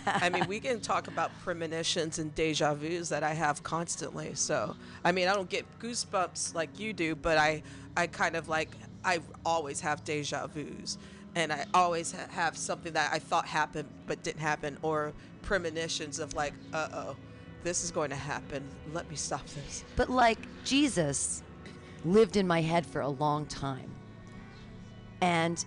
I 0.06 0.30
mean, 0.30 0.48
we 0.48 0.60
can 0.60 0.80
talk 0.80 1.08
about 1.08 1.32
premonitions 1.44 2.20
and 2.20 2.34
deja 2.34 2.74
vus 2.74 3.10
that 3.10 3.24
I 3.24 3.34
have 3.34 3.62
constantly. 3.64 4.34
So, 4.34 4.76
I 5.04 5.12
mean, 5.12 5.28
I 5.28 5.36
don't 5.36 5.50
get 5.50 5.66
goosebumps 5.80 6.56
like 6.56 6.80
you 6.80 6.94
do, 6.94 7.16
but 7.16 7.38
I, 7.38 7.62
I 7.96 8.08
kind 8.08 8.36
of 8.36 8.50
like, 8.50 8.72
I 9.04 9.20
always 9.46 9.80
have 9.82 10.04
deja 10.04 10.48
vus. 10.48 10.98
And 11.36 11.52
I 11.52 11.66
always 11.74 12.12
ha- 12.12 12.28
have 12.32 12.58
something 12.58 12.94
that 12.94 13.12
I 13.14 13.20
thought 13.20 13.46
happened 13.46 13.90
but 14.08 14.24
didn't 14.24 14.42
happen, 14.42 14.78
or 14.82 15.14
premonitions 15.42 16.20
of 16.20 16.34
like, 16.34 16.54
uh 16.74 16.88
oh, 16.94 17.16
this 17.64 17.84
is 17.84 17.92
going 17.92 18.10
to 18.10 18.16
happen. 18.16 18.64
Let 18.94 19.10
me 19.10 19.16
stop 19.16 19.46
this. 19.48 19.84
But 19.96 20.10
like 20.10 20.40
Jesus 20.64 21.44
lived 22.06 22.38
in 22.38 22.48
my 22.48 22.62
head 22.62 22.86
for 22.86 23.02
a 23.02 23.10
long 23.10 23.46
time. 23.48 23.92
And 25.22 25.64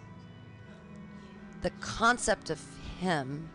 the 1.62 1.70
concept 1.80 2.50
of 2.50 2.60
him 3.00 3.48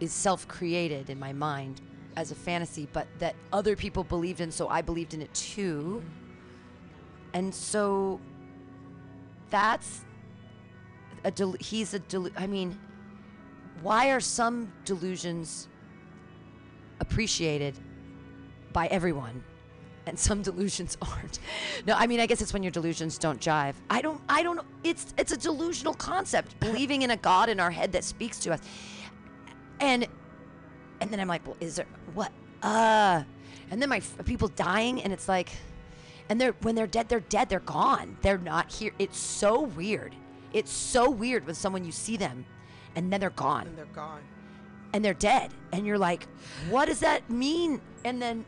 is 0.00 0.12
self 0.12 0.48
created 0.48 1.10
in 1.10 1.18
my 1.18 1.32
mind 1.32 1.80
as 2.16 2.30
a 2.30 2.34
fantasy, 2.34 2.88
but 2.92 3.06
that 3.18 3.36
other 3.52 3.76
people 3.76 4.04
believed 4.04 4.40
in, 4.40 4.50
so 4.50 4.68
I 4.68 4.82
believed 4.82 5.14
in 5.14 5.22
it 5.22 5.32
too. 5.34 6.02
And 7.34 7.54
so 7.54 8.20
that's 9.50 10.04
a 11.24 11.30
del- 11.30 11.56
he's 11.60 11.94
a 11.94 11.98
del- 12.00 12.30
I 12.36 12.46
mean, 12.46 12.78
why 13.82 14.10
are 14.10 14.20
some 14.20 14.72
delusions 14.84 15.68
appreciated 17.00 17.78
by 18.72 18.86
everyone 18.88 19.42
and 20.10 20.18
some 20.18 20.42
delusions 20.42 20.98
aren't. 21.02 21.38
No 21.86 21.94
i 21.96 22.06
mean 22.06 22.20
i 22.20 22.26
guess 22.26 22.42
it's 22.42 22.52
when 22.52 22.62
your 22.62 22.72
delusions 22.72 23.16
don't 23.16 23.40
jive. 23.40 23.74
I 23.88 24.02
don't 24.02 24.20
i 24.28 24.42
don't 24.42 24.56
know 24.56 24.64
it's 24.84 25.14
it's 25.16 25.32
a 25.32 25.36
delusional 25.38 25.94
concept 25.94 26.60
believing 26.66 27.02
in 27.02 27.10
a 27.12 27.16
god 27.16 27.48
in 27.48 27.58
our 27.60 27.70
head 27.70 27.92
that 27.92 28.04
speaks 28.04 28.38
to 28.40 28.52
us. 28.52 28.60
And 29.80 30.06
and 31.00 31.10
then 31.10 31.18
i'm 31.20 31.28
like 31.28 31.46
well 31.46 31.56
is 31.60 31.76
there 31.76 31.86
what 32.12 32.30
uh 32.62 33.22
and 33.70 33.80
then 33.80 33.88
my 33.88 33.98
f- 33.98 34.24
people 34.24 34.48
dying 34.48 35.00
and 35.02 35.12
it's 35.12 35.28
like 35.28 35.50
and 36.28 36.40
they're 36.40 36.54
when 36.60 36.74
they're 36.74 36.86
dead 36.86 37.08
they're 37.08 37.20
dead 37.20 37.48
they're 37.48 37.60
gone. 37.60 38.16
They're 38.22 38.38
not 38.38 38.70
here. 38.70 38.92
It's 38.98 39.18
so 39.18 39.62
weird. 39.62 40.14
It's 40.52 40.70
so 40.72 41.08
weird 41.10 41.46
when 41.46 41.54
someone 41.54 41.84
you 41.84 41.92
see 41.92 42.16
them 42.16 42.44
and 42.96 43.12
then 43.12 43.20
they're 43.20 43.30
gone. 43.30 43.66
And 43.68 43.78
they're 43.78 43.84
gone. 43.86 44.22
and 44.92 45.04
they're 45.04 45.14
dead. 45.14 45.52
And 45.72 45.86
you're 45.86 45.98
like 45.98 46.26
what 46.68 46.86
does 46.86 47.00
that 47.00 47.28
mean? 47.30 47.80
And 48.04 48.20
then 48.20 48.44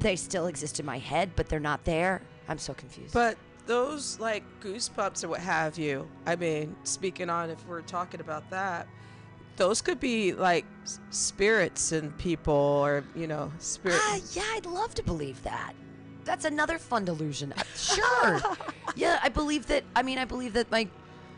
they 0.00 0.16
still 0.16 0.46
exist 0.46 0.80
in 0.80 0.86
my 0.86 0.98
head 0.98 1.30
but 1.36 1.48
they're 1.48 1.60
not 1.60 1.84
there. 1.84 2.22
I'm 2.48 2.58
so 2.58 2.74
confused. 2.74 3.14
But 3.14 3.36
those 3.66 4.18
like 4.18 4.42
goosebumps 4.60 5.22
or 5.24 5.28
what 5.28 5.40
have 5.40 5.78
you, 5.78 6.08
I 6.26 6.36
mean, 6.36 6.74
speaking 6.84 7.30
on 7.30 7.50
if 7.50 7.64
we're 7.66 7.82
talking 7.82 8.20
about 8.20 8.50
that, 8.50 8.88
those 9.56 9.80
could 9.82 10.00
be 10.00 10.32
like 10.32 10.64
spirits 11.10 11.92
and 11.92 12.16
people 12.18 12.54
or, 12.54 13.04
you 13.14 13.26
know, 13.26 13.52
spirits. 13.58 14.02
ah, 14.04 14.18
yeah 14.32 14.42
i'd 14.56 14.66
love 14.66 14.94
to 14.94 15.02
believe 15.02 15.42
that. 15.44 15.74
That's 16.24 16.44
another 16.44 16.78
fun 16.78 17.04
delusion. 17.04 17.52
Uh, 17.56 17.62
sure. 17.76 18.40
Yeah 18.96 19.20
i 19.22 19.28
believe 19.28 19.68
that 19.68 19.84
i 19.94 20.02
mean 20.02 20.18
i 20.18 20.24
believe 20.24 20.54
that 20.54 20.68
my 20.72 20.88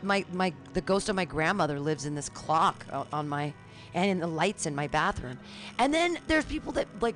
my 0.01 0.25
my 0.33 0.51
the 0.73 0.81
ghost 0.81 1.07
of 1.07 1.15
my 1.15 1.23
grandmother 1.25 1.79
lives 1.79 2.05
in 2.05 2.15
this 2.15 2.29
clock 2.29 2.83
on 3.11 3.29
my 3.29 3.53
and 3.93 4.09
in 4.09 4.19
the 4.19 4.27
lights 4.27 4.65
in 4.65 4.73
my 4.75 4.87
bathroom. 4.87 5.39
And 5.77 5.93
then 5.93 6.17
there's 6.27 6.45
people 6.45 6.71
that 6.73 6.87
like 6.99 7.15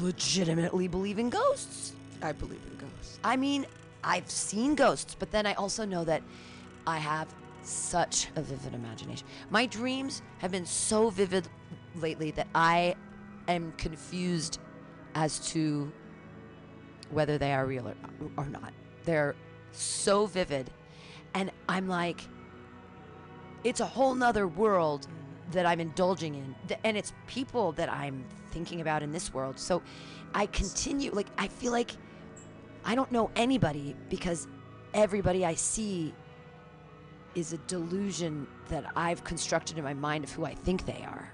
legitimately 0.00 0.88
believe 0.88 1.18
in 1.18 1.30
ghosts 1.30 1.92
I 2.22 2.32
believe 2.32 2.60
in 2.70 2.76
ghosts. 2.78 3.18
I 3.24 3.36
mean, 3.36 3.66
I've 4.04 4.30
seen 4.30 4.74
ghosts, 4.74 5.14
but 5.18 5.30
then 5.30 5.46
I 5.46 5.54
also 5.54 5.84
know 5.84 6.04
that 6.04 6.22
I 6.86 6.98
have 6.98 7.28
such 7.62 8.28
a 8.36 8.42
vivid 8.42 8.74
imagination. 8.74 9.26
My 9.50 9.66
dreams 9.66 10.22
have 10.38 10.52
been 10.52 10.66
so 10.66 11.10
vivid 11.10 11.48
lately 11.96 12.30
that 12.32 12.46
I 12.54 12.94
am 13.48 13.72
confused 13.76 14.60
as 15.14 15.38
to 15.50 15.90
whether 17.10 17.38
they 17.38 17.52
are 17.52 17.66
real 17.66 17.88
or, 17.88 17.94
or 18.36 18.46
not. 18.46 18.72
They're 19.04 19.34
so 19.72 20.26
vivid. 20.26 20.70
And 21.34 21.50
I'm 21.68 21.88
like, 21.88 22.20
it's 23.64 23.80
a 23.80 23.86
whole 23.86 24.14
nother 24.14 24.46
world 24.46 25.08
that 25.52 25.66
I'm 25.66 25.80
indulging 25.80 26.34
in. 26.34 26.54
And 26.84 26.96
it's 26.96 27.12
people 27.26 27.72
that 27.72 27.92
I'm 27.92 28.24
thinking 28.50 28.80
about 28.80 29.02
in 29.02 29.12
this 29.12 29.32
world. 29.32 29.58
So 29.58 29.82
I 30.34 30.46
continue, 30.46 31.10
like, 31.12 31.28
I 31.38 31.48
feel 31.48 31.72
like 31.72 31.92
I 32.84 32.94
don't 32.94 33.10
know 33.10 33.30
anybody 33.36 33.96
because 34.08 34.48
everybody 34.94 35.44
I 35.44 35.54
see 35.54 36.14
is 37.34 37.52
a 37.52 37.58
delusion 37.58 38.46
that 38.68 38.86
I've 38.96 39.22
constructed 39.24 39.76
in 39.76 39.84
my 39.84 39.94
mind 39.94 40.24
of 40.24 40.32
who 40.32 40.44
I 40.44 40.54
think 40.54 40.86
they 40.86 41.04
are. 41.06 41.30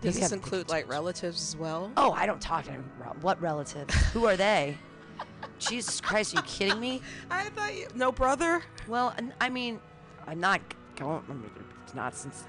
Does 0.00 0.18
this 0.18 0.32
include 0.32 0.68
like 0.68 0.88
relatives 0.88 1.40
as 1.40 1.56
well? 1.56 1.90
Oh, 1.96 2.12
I 2.12 2.26
don't 2.26 2.40
talk 2.40 2.64
to 2.64 2.70
them. 2.70 2.90
What 3.22 3.40
relatives? 3.40 3.94
Who 4.12 4.26
are 4.26 4.36
they? 4.36 4.76
Jesus 5.58 6.00
Christ, 6.00 6.34
are 6.34 6.38
you 6.38 6.42
kidding 6.42 6.80
me? 6.80 7.00
I 7.30 7.44
thought 7.44 7.74
you, 7.74 7.88
no 7.94 8.12
brother. 8.12 8.62
Well, 8.86 9.14
I 9.40 9.48
mean, 9.48 9.80
I'm 10.26 10.40
not 10.40 10.60
going. 10.96 11.22
I 11.28 11.32
mean, 11.32 11.50
It's 11.84 11.94
not 11.94 12.14
since. 12.14 12.44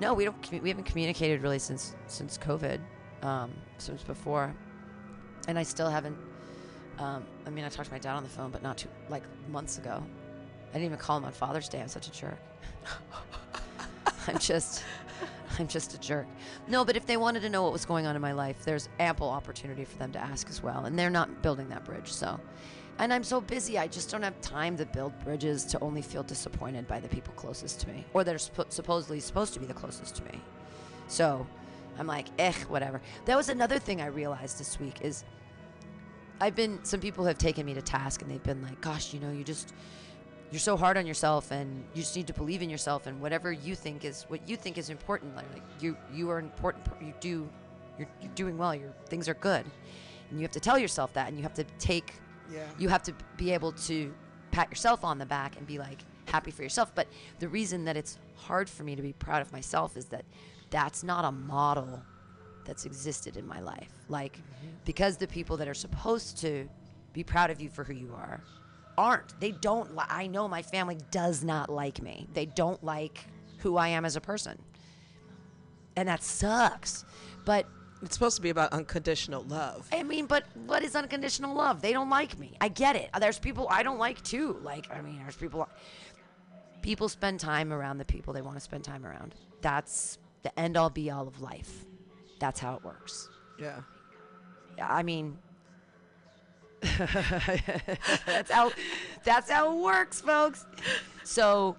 No, 0.00 0.14
we 0.14 0.24
don't. 0.24 0.62
We 0.62 0.68
haven't 0.68 0.84
communicated 0.84 1.42
really 1.42 1.58
since 1.58 1.94
since 2.06 2.38
COVID, 2.38 2.80
um, 3.22 3.52
since 3.78 4.02
before, 4.02 4.54
and 5.46 5.58
I 5.58 5.62
still 5.62 5.90
haven't. 5.90 6.16
Um, 6.98 7.24
I 7.46 7.50
mean, 7.50 7.64
I 7.64 7.68
talked 7.68 7.88
to 7.88 7.94
my 7.94 7.98
dad 7.98 8.14
on 8.14 8.22
the 8.22 8.28
phone, 8.28 8.50
but 8.50 8.62
not 8.62 8.78
too 8.78 8.88
like 9.08 9.22
months 9.50 9.78
ago. 9.78 10.02
I 10.70 10.72
didn't 10.74 10.86
even 10.86 10.98
call 10.98 11.18
him 11.18 11.24
on 11.24 11.32
Father's 11.32 11.68
Day. 11.68 11.80
I'm 11.80 11.88
such 11.88 12.06
a 12.06 12.12
jerk. 12.12 12.38
I'm 14.26 14.38
just, 14.38 14.84
I'm 15.58 15.66
just 15.66 15.94
a 15.94 16.00
jerk. 16.00 16.26
No, 16.68 16.84
but 16.84 16.96
if 16.96 17.06
they 17.06 17.16
wanted 17.16 17.40
to 17.40 17.48
know 17.48 17.62
what 17.62 17.72
was 17.72 17.84
going 17.84 18.06
on 18.06 18.14
in 18.14 18.22
my 18.22 18.32
life, 18.32 18.64
there's 18.64 18.88
ample 18.98 19.28
opportunity 19.28 19.84
for 19.84 19.98
them 19.98 20.12
to 20.12 20.18
ask 20.18 20.48
as 20.48 20.62
well, 20.62 20.84
and 20.84 20.98
they're 20.98 21.10
not 21.10 21.42
building 21.42 21.68
that 21.70 21.84
bridge. 21.84 22.12
So, 22.12 22.38
and 22.98 23.12
I'm 23.12 23.24
so 23.24 23.40
busy, 23.40 23.78
I 23.78 23.86
just 23.86 24.10
don't 24.10 24.22
have 24.22 24.38
time 24.40 24.76
to 24.76 24.86
build 24.86 25.18
bridges 25.24 25.64
to 25.66 25.80
only 25.80 26.02
feel 26.02 26.22
disappointed 26.22 26.86
by 26.86 27.00
the 27.00 27.08
people 27.08 27.32
closest 27.34 27.80
to 27.80 27.88
me, 27.88 28.04
or 28.12 28.24
that 28.24 28.34
are 28.34 28.38
suppo- 28.38 28.70
supposedly 28.70 29.20
supposed 29.20 29.54
to 29.54 29.60
be 29.60 29.66
the 29.66 29.74
closest 29.74 30.16
to 30.16 30.24
me. 30.24 30.40
So, 31.08 31.46
I'm 31.98 32.06
like, 32.06 32.26
eh, 32.38 32.52
whatever. 32.68 33.00
That 33.26 33.36
was 33.36 33.48
another 33.48 33.78
thing 33.78 34.00
I 34.00 34.06
realized 34.06 34.58
this 34.58 34.78
week 34.78 34.98
is 35.02 35.24
I've 36.40 36.54
been 36.54 36.82
some 36.82 37.00
people 37.00 37.24
have 37.26 37.36
taken 37.36 37.66
me 37.66 37.74
to 37.74 37.82
task 37.82 38.22
and 38.22 38.30
they've 38.30 38.42
been 38.42 38.62
like, 38.62 38.80
gosh, 38.80 39.12
you 39.12 39.20
know, 39.20 39.30
you 39.30 39.44
just 39.44 39.74
you're 40.50 40.58
so 40.58 40.76
hard 40.76 40.96
on 40.96 41.06
yourself 41.06 41.50
and 41.50 41.84
you 41.94 42.02
just 42.02 42.16
need 42.16 42.26
to 42.26 42.32
believe 42.32 42.62
in 42.62 42.70
yourself 42.70 43.06
and 43.06 43.20
whatever 43.20 43.52
you 43.52 43.74
think 43.74 44.04
is 44.04 44.24
what 44.28 44.46
you 44.48 44.56
think 44.56 44.78
is 44.78 44.90
important 44.90 45.36
like 45.36 45.46
like, 45.52 45.62
you 45.80 45.96
you 46.12 46.28
are 46.28 46.38
important 46.38 46.84
you 47.00 47.14
do 47.20 47.48
you're, 47.98 48.08
you're 48.20 48.32
doing 48.34 48.58
well 48.58 48.74
your 48.74 48.92
things 49.06 49.28
are 49.28 49.34
good 49.34 49.64
and 50.28 50.38
you 50.38 50.42
have 50.42 50.50
to 50.50 50.58
tell 50.58 50.78
yourself 50.78 51.12
that 51.12 51.28
and 51.28 51.36
you 51.36 51.42
have 51.42 51.54
to 51.54 51.64
take 51.78 52.14
Yeah. 52.52 52.66
you 52.78 52.88
have 52.88 53.02
to 53.04 53.14
be 53.36 53.52
able 53.52 53.72
to 53.72 54.12
pat 54.50 54.68
yourself 54.68 55.04
on 55.04 55.18
the 55.18 55.26
back 55.26 55.56
and 55.56 55.66
be 55.66 55.78
like 55.78 55.98
happy 56.26 56.50
for 56.50 56.62
yourself 56.62 56.92
but 56.94 57.08
the 57.38 57.48
reason 57.48 57.84
that 57.84 57.96
it's 57.96 58.18
hard 58.34 58.68
for 58.68 58.82
me 58.84 58.94
to 58.94 59.02
be 59.02 59.12
proud 59.12 59.42
of 59.42 59.52
myself 59.52 59.96
is 59.96 60.06
that 60.06 60.24
that's 60.70 61.02
not 61.02 61.24
a 61.24 61.32
model 61.32 62.02
that's 62.64 62.84
existed 62.84 63.36
in 63.36 63.46
my 63.46 63.60
life 63.60 63.90
like 64.08 64.34
mm-hmm. 64.36 64.68
because 64.84 65.16
the 65.16 65.26
people 65.26 65.56
that 65.56 65.68
are 65.68 65.74
supposed 65.74 66.38
to 66.38 66.68
be 67.12 67.24
proud 67.24 67.50
of 67.50 67.60
you 67.60 67.68
for 67.68 67.84
who 67.84 67.94
you 67.94 68.12
are 68.14 68.40
aren't 68.96 69.38
they 69.40 69.50
don't 69.50 69.96
li- 69.96 70.04
i 70.08 70.26
know 70.26 70.46
my 70.46 70.62
family 70.62 70.98
does 71.10 71.42
not 71.42 71.68
like 71.68 72.00
me 72.00 72.28
they 72.32 72.46
don't 72.46 72.82
like 72.84 73.26
who 73.60 73.76
I 73.76 73.88
am 73.88 74.04
as 74.04 74.16
a 74.16 74.20
person. 74.20 74.58
And 75.96 76.08
that 76.08 76.22
sucks. 76.22 77.04
But 77.44 77.66
It's 78.02 78.14
supposed 78.14 78.36
to 78.36 78.42
be 78.42 78.48
about 78.50 78.72
unconditional 78.72 79.42
love. 79.42 79.86
I 79.92 80.02
mean, 80.02 80.26
but 80.26 80.44
what 80.66 80.82
is 80.82 80.96
unconditional 80.96 81.54
love? 81.54 81.82
They 81.82 81.92
don't 81.92 82.08
like 82.08 82.38
me. 82.38 82.56
I 82.60 82.68
get 82.68 82.96
it. 82.96 83.10
There's 83.20 83.38
people 83.38 83.66
I 83.70 83.82
don't 83.82 83.98
like 83.98 84.22
too. 84.22 84.58
Like, 84.62 84.90
I 84.90 85.02
mean, 85.02 85.18
there's 85.18 85.36
people. 85.36 85.68
People 86.80 87.10
spend 87.10 87.40
time 87.40 87.72
around 87.74 87.98
the 87.98 88.06
people 88.06 88.32
they 88.32 88.40
want 88.40 88.56
to 88.56 88.60
spend 88.60 88.84
time 88.84 89.04
around. 89.04 89.34
That's 89.60 90.16
the 90.42 90.58
end 90.58 90.78
all 90.78 90.88
be 90.88 91.10
all 91.10 91.28
of 91.28 91.42
life. 91.42 91.84
That's 92.38 92.58
how 92.58 92.74
it 92.76 92.82
works. 92.82 93.28
Yeah. 93.58 93.80
I 94.80 95.02
mean, 95.02 95.36
that's 96.80 98.50
how 98.50 98.72
that's 99.24 99.50
how 99.50 99.76
it 99.76 99.82
works, 99.82 100.22
folks. 100.22 100.64
So, 101.24 101.76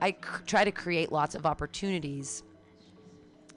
I 0.00 0.12
c- 0.12 0.16
try 0.46 0.64
to 0.64 0.70
create 0.70 1.10
lots 1.10 1.34
of 1.34 1.44
opportunities 1.46 2.44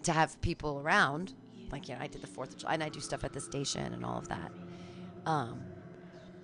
to 0.03 0.11
have 0.11 0.39
people 0.41 0.79
around. 0.79 1.33
Like, 1.71 1.87
you 1.87 1.95
know, 1.95 2.01
I 2.01 2.07
did 2.07 2.21
the 2.21 2.27
Fourth 2.27 2.51
of 2.51 2.57
July, 2.57 2.73
and 2.73 2.83
I 2.83 2.89
do 2.89 2.99
stuff 2.99 3.23
at 3.23 3.33
the 3.33 3.41
station 3.41 3.93
and 3.93 4.05
all 4.05 4.17
of 4.17 4.27
that. 4.29 4.51
Um, 5.25 5.61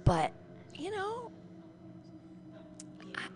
but 0.04 0.32
you 0.74 0.92
know, 0.92 1.32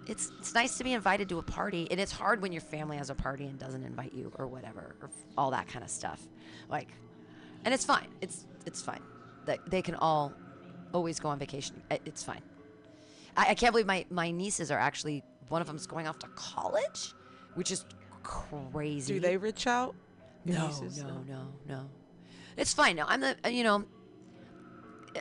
it's 0.08 0.32
it's 0.40 0.54
nice 0.54 0.78
to 0.78 0.84
be 0.84 0.94
invited 0.94 1.30
to 1.30 1.40
a 1.40 1.44
party, 1.44 1.88
and 1.92 2.00
it's 2.00 2.12
hard 2.12 2.42
when 2.42 2.52
your 2.52 2.62
family 2.62 2.98
has 2.98 3.10
a 3.10 3.16
party 3.16 3.46
and 3.46 3.58
doesn't 3.60 3.84
invite 3.84 4.14
you 4.14 4.32
or 4.38 4.48
whatever, 4.48 4.96
or 5.02 5.10
all 5.38 5.52
that 5.52 5.68
kind 5.68 5.84
of 5.84 5.92
stuff. 5.92 6.22
Like, 6.70 6.90
and 7.66 7.74
it's 7.74 7.86
fine. 7.86 8.08
It's 8.22 8.46
it's 8.66 8.82
fine. 8.82 9.02
That 9.46 9.60
they 9.70 9.82
can 9.82 9.96
all 9.96 10.34
always 10.94 11.20
go 11.20 11.30
on 11.30 11.40
vacation. 11.40 11.82
It's 12.06 12.24
fine. 12.24 12.42
I, 13.36 13.50
I 13.50 13.54
can't 13.56 13.74
believe 13.74 13.88
my 13.88 14.06
my 14.10 14.32
nieces 14.32 14.72
are 14.72 14.80
actually 14.80 15.24
one 15.50 15.62
of 15.62 15.68
them's 15.68 15.88
going 15.88 16.08
off 16.08 16.20
to 16.20 16.28
college, 16.36 17.14
which 17.56 17.72
is 17.72 17.86
crazy. 18.24 19.16
Do 19.16 19.20
they 19.20 19.38
reach 19.38 19.68
out? 19.68 19.96
No, 20.46 20.70
no, 20.98 21.24
no, 21.28 21.48
no. 21.68 21.90
It's 22.58 22.74
fine. 22.74 22.96
No, 22.96 23.06
I'm 23.08 23.22
the 23.22 23.36
uh, 23.46 23.50
you 23.50 23.64
know. 23.64 23.86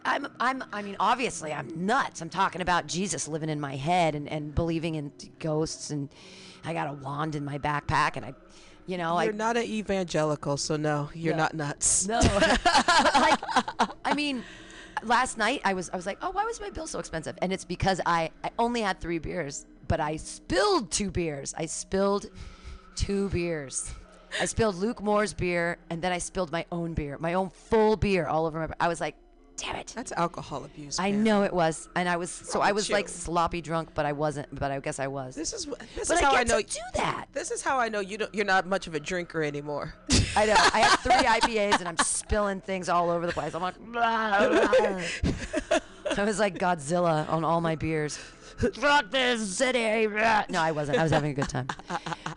I'm 0.04 0.28
I'm 0.38 0.62
I 0.72 0.82
mean 0.82 0.96
obviously 1.00 1.52
I'm 1.52 1.68
nuts. 1.86 2.22
I'm 2.22 2.30
talking 2.30 2.60
about 2.60 2.86
Jesus 2.86 3.26
living 3.26 3.48
in 3.48 3.60
my 3.60 3.74
head 3.74 4.14
and, 4.14 4.28
and 4.28 4.54
believing 4.54 4.94
in 4.94 5.10
ghosts 5.40 5.90
and 5.90 6.08
I 6.64 6.72
got 6.74 6.88
a 6.88 6.92
wand 6.92 7.34
in 7.34 7.44
my 7.44 7.58
backpack 7.58 8.12
and 8.16 8.24
I 8.24 8.34
you 8.86 8.96
know 8.98 9.20
You're 9.20 9.32
I 9.32 9.36
not 9.36 9.56
an 9.56 9.64
evangelical, 9.64 10.56
so 10.58 10.76
no, 10.76 11.10
you're 11.12 11.34
No. 11.34 11.42
not 11.42 11.54
nuts. 11.54 12.06
no 12.06 12.18
like 12.20 13.40
I 14.04 14.14
mean 14.14 14.44
last 15.02 15.36
night 15.38 15.60
I 15.64 15.74
was 15.74 15.90
I 15.90 15.96
was 15.96 16.06
like 16.06 16.18
oh 16.22 16.30
why 16.30 16.44
was 16.44 16.60
my 16.60 16.70
bill 16.70 16.86
so 16.86 17.00
expensive 17.00 17.36
and 17.42 17.52
it's 17.52 17.64
because 17.64 18.00
I 18.06 18.30
I 18.44 18.50
only 18.60 18.82
had 18.82 19.00
3 19.00 19.18
beers 19.18 19.66
but 19.88 19.98
I 19.98 20.16
spilled 20.18 20.92
2 20.92 21.10
beers. 21.10 21.52
I 21.58 21.66
spilled 21.66 22.26
2 22.94 23.28
beers. 23.30 23.90
I 24.40 24.44
spilled 24.44 24.76
Luke 24.76 25.02
Moore's 25.02 25.32
beer 25.32 25.78
and 25.88 26.02
then 26.02 26.12
I 26.12 26.18
spilled 26.18 26.52
my 26.52 26.66
own 26.70 26.94
beer, 26.94 27.16
my 27.18 27.34
own 27.34 27.50
full 27.50 27.96
beer 27.96 28.26
all 28.26 28.46
over 28.46 28.58
my 28.58 28.74
I 28.78 28.88
was 28.88 29.00
like 29.00 29.16
damn 29.60 29.76
it. 29.76 29.92
That's 29.94 30.12
alcohol 30.12 30.64
abuse. 30.64 30.98
I 30.98 31.12
man. 31.12 31.24
know 31.24 31.42
it 31.42 31.52
was, 31.52 31.88
and 31.94 32.08
I 32.08 32.16
was 32.16 32.30
so 32.30 32.60
I 32.60 32.72
was 32.72 32.90
like 32.90 33.08
sloppy 33.08 33.60
drunk, 33.60 33.90
but 33.94 34.06
I 34.06 34.12
wasn't. 34.12 34.52
But 34.54 34.70
I 34.70 34.80
guess 34.80 34.98
I 34.98 35.06
was. 35.06 35.34
This 35.34 35.52
is 35.52 35.66
this 35.66 36.08
but 36.08 36.16
is 36.16 36.22
I 36.22 36.24
how 36.24 36.34
I 36.34 36.44
know. 36.44 36.60
to 36.60 36.66
do 36.66 36.80
that. 36.94 37.26
This 37.32 37.50
is 37.50 37.62
how 37.62 37.78
I 37.78 37.88
know 37.88 38.00
you 38.00 38.18
don't. 38.18 38.34
You're 38.34 38.44
not 38.44 38.66
much 38.66 38.86
of 38.86 38.94
a 38.94 39.00
drinker 39.00 39.42
anymore. 39.42 39.94
I 40.36 40.46
know. 40.46 40.54
I 40.56 40.80
have 40.80 41.00
three 41.00 41.12
IPAs, 41.12 41.80
and 41.80 41.88
I'm 41.88 41.98
spilling 41.98 42.60
things 42.60 42.88
all 42.88 43.10
over 43.10 43.26
the 43.26 43.32
place. 43.32 43.54
I'm 43.54 43.62
like, 43.62 43.78
blah, 43.78 44.48
blah. 44.48 45.80
I 46.16 46.24
was 46.24 46.38
like 46.38 46.58
Godzilla 46.58 47.28
on 47.28 47.44
all 47.44 47.60
my 47.60 47.76
beers. 47.76 48.18
Fuck 48.74 49.10
this 49.10 49.56
city. 49.56 50.06
No, 50.06 50.60
I 50.60 50.72
wasn't. 50.72 50.98
I 50.98 51.02
was 51.02 51.12
having 51.12 51.30
a 51.30 51.34
good 51.34 51.48
time. 51.48 51.66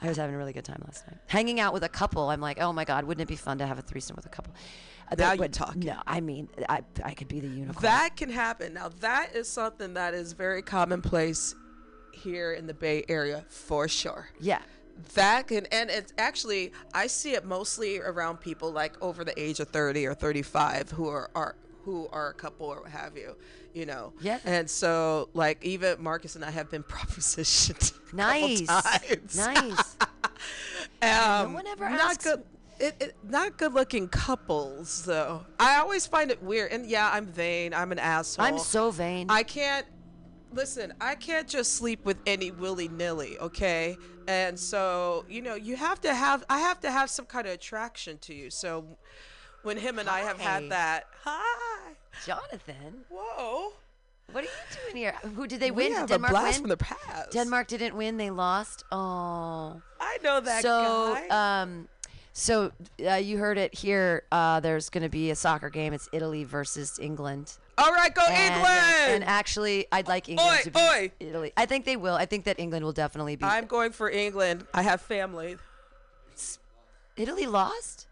I 0.02 0.08
was 0.08 0.18
having 0.18 0.36
a 0.36 0.38
really 0.38 0.54
good 0.54 0.66
time 0.66 0.82
last 0.86 1.06
night. 1.08 1.18
Hanging 1.28 1.60
out 1.60 1.74
with 1.74 1.84
a 1.84 1.90
couple. 1.90 2.30
I'm 2.30 2.42
like, 2.42 2.60
oh 2.62 2.74
my 2.74 2.86
god, 2.86 3.06
wouldn't 3.06 3.22
it 3.22 3.28
be 3.28 3.36
fun 3.36 3.58
to 3.60 3.66
have 3.68 3.78
a 3.80 3.82
threesome 3.82 4.16
with 4.16 4.26
a 4.26 4.30
couple? 4.30 4.54
Uh, 5.12 5.16
Now 5.18 5.30
that 5.30 5.38
you're 5.40 5.48
talking. 5.50 5.82
No, 5.82 6.00
I 6.08 6.22
mean, 6.22 6.48
I 6.70 6.82
I 7.04 7.14
could 7.14 7.28
be 7.28 7.40
the 7.40 7.48
unicorn. 7.48 7.82
that 7.82 8.16
can 8.16 8.30
happen. 8.30 8.74
Now 8.74 8.90
that 9.02 9.36
is 9.36 9.48
something 9.50 9.94
that 9.96 10.14
is 10.14 10.34
very 10.34 10.62
commonplace 10.62 11.56
here 12.14 12.54
in 12.54 12.68
the 12.68 12.74
Bay 12.74 13.04
Area 13.10 13.44
for 13.50 13.88
sure. 13.88 14.30
yeah. 14.40 14.60
That 15.16 15.48
can, 15.48 15.66
and 15.72 15.90
it's 15.90 16.14
actually, 16.20 16.72
I 16.94 17.08
see 17.08 17.34
it 17.34 17.44
mostly 17.46 18.00
around 18.00 18.38
people 18.40 18.72
like 18.72 18.94
over 19.02 19.24
the 19.24 19.34
age 19.42 19.60
of 19.60 19.70
30 19.70 20.06
or 20.06 20.14
35 20.14 20.92
who 20.92 21.08
are, 21.10 21.32
are 21.34 21.56
who 21.84 22.08
are 22.12 22.30
a 22.30 22.34
couple 22.34 22.68
or 22.68 22.82
what 22.82 22.92
have 22.92 23.18
you, 23.18 23.36
you 23.74 23.86
know. 23.86 24.14
Yeah. 24.22 24.40
And 24.46 24.70
so, 24.70 25.30
like, 25.34 25.64
even 25.64 26.02
Marcus 26.02 26.36
and 26.36 26.44
I 26.44 26.52
have 26.52 26.70
been 26.70 26.84
propositioned. 26.84 27.94
Nice. 28.14 28.68
Nice. 29.36 29.98
Um, 31.02 31.54
one 31.54 31.68
ever 31.68 31.90
not 31.90 32.00
asks 32.00 32.24
good. 32.24 32.44
It, 32.80 32.96
it, 33.00 33.16
not 33.24 33.58
good 33.58 33.74
looking 33.74 34.08
couples 34.08 35.04
though. 35.06 35.46
I 35.60 35.78
always 35.80 36.08
find 36.08 36.32
it 36.32 36.42
weird. 36.42 36.72
And 36.72 36.86
yeah, 36.86 37.10
I'm 37.12 37.26
vain. 37.26 37.74
I'm 37.74 37.92
an 37.92 38.00
asshole. 38.00 38.46
I'm 38.46 38.58
so 38.58 38.90
vain. 38.90 39.28
I 39.30 39.44
can't 39.44 39.86
listen. 40.54 40.94
I 41.00 41.16
can't 41.16 41.48
just 41.48 41.74
sleep 41.74 42.06
with 42.06 42.18
any 42.26 42.52
willy 42.52 42.88
nilly. 42.88 43.38
Okay. 43.40 43.98
And 44.28 44.58
so 44.58 45.26
you 45.30 45.42
know, 45.42 45.56
you 45.56 45.76
have 45.76 46.00
to 46.02 46.14
have. 46.14 46.46
I 46.50 46.60
have 46.60 46.80
to 46.82 46.92
have 46.92 47.10
some 47.10 47.26
kind 47.26 47.48
of 47.48 47.54
attraction 47.54 48.18
to 48.20 48.34
you. 48.34 48.50
So 48.50 48.86
when 49.64 49.78
him 49.78 50.00
and 50.00 50.08
I 50.10 50.20
have 50.20 50.40
had 50.40 50.70
that, 50.70 51.08
hi, 51.24 51.94
Jonathan, 52.26 53.06
whoa, 53.10 53.74
what 54.32 54.44
are 54.44 54.48
you 54.48 54.78
doing 54.84 54.98
here? 54.98 55.16
Who 55.36 55.48
did 55.48 55.60
they 55.60 55.72
we 55.72 55.84
win? 55.84 55.92
Did 55.92 55.98
have 56.00 56.08
Denmark 56.10 56.32
a 56.32 56.34
blast 56.34 56.56
win? 56.56 56.62
from 56.62 56.70
the 56.70 56.78
past. 56.78 57.32
Denmark 57.32 57.68
didn't 57.68 57.96
win. 57.96 58.18
They 58.18 58.30
lost. 58.30 58.84
Oh. 58.92 59.82
I 60.00 60.18
know 60.24 60.40
that 60.40 60.62
so, 60.64 61.18
guy. 61.30 61.62
um, 61.62 61.88
so 62.32 62.72
uh, 63.08 63.14
you 63.16 63.38
heard 63.38 63.58
it 63.58 63.76
here. 63.76 64.24
Uh, 64.32 64.60
there's 64.60 64.90
going 64.90 65.04
to 65.04 65.10
be 65.10 65.30
a 65.30 65.36
soccer 65.36 65.70
game. 65.70 65.94
It's 65.94 66.10
Italy 66.12 66.44
versus 66.46 66.98
England. 67.00 67.54
All 67.78 67.92
right, 67.92 68.14
go 68.14 68.24
And, 68.28 68.56
England. 68.56 68.76
And 69.10 69.24
actually, 69.24 69.86
I'd 69.92 70.08
like 70.08 70.30
England 70.30 70.58
Oi, 70.60 70.64
to 70.64 70.72
be 70.72 70.80
oi. 70.80 71.12
Italy. 71.20 71.54
I 71.58 71.66
think 71.66 71.86
they 71.86 71.98
will. 71.98 72.16
I 72.16 72.26
think 72.26 72.46
that 72.46 72.60
England 72.60 72.86
will 72.86 72.92
definitely 72.92 73.36
be. 73.36 73.46
I'm 73.46 73.66
going 73.66 73.92
for 73.92 74.10
England. 74.10 74.66
I 74.74 74.82
have 74.82 75.02
family. 75.02 75.58
Italy 77.18 77.46
lost. 77.46 78.08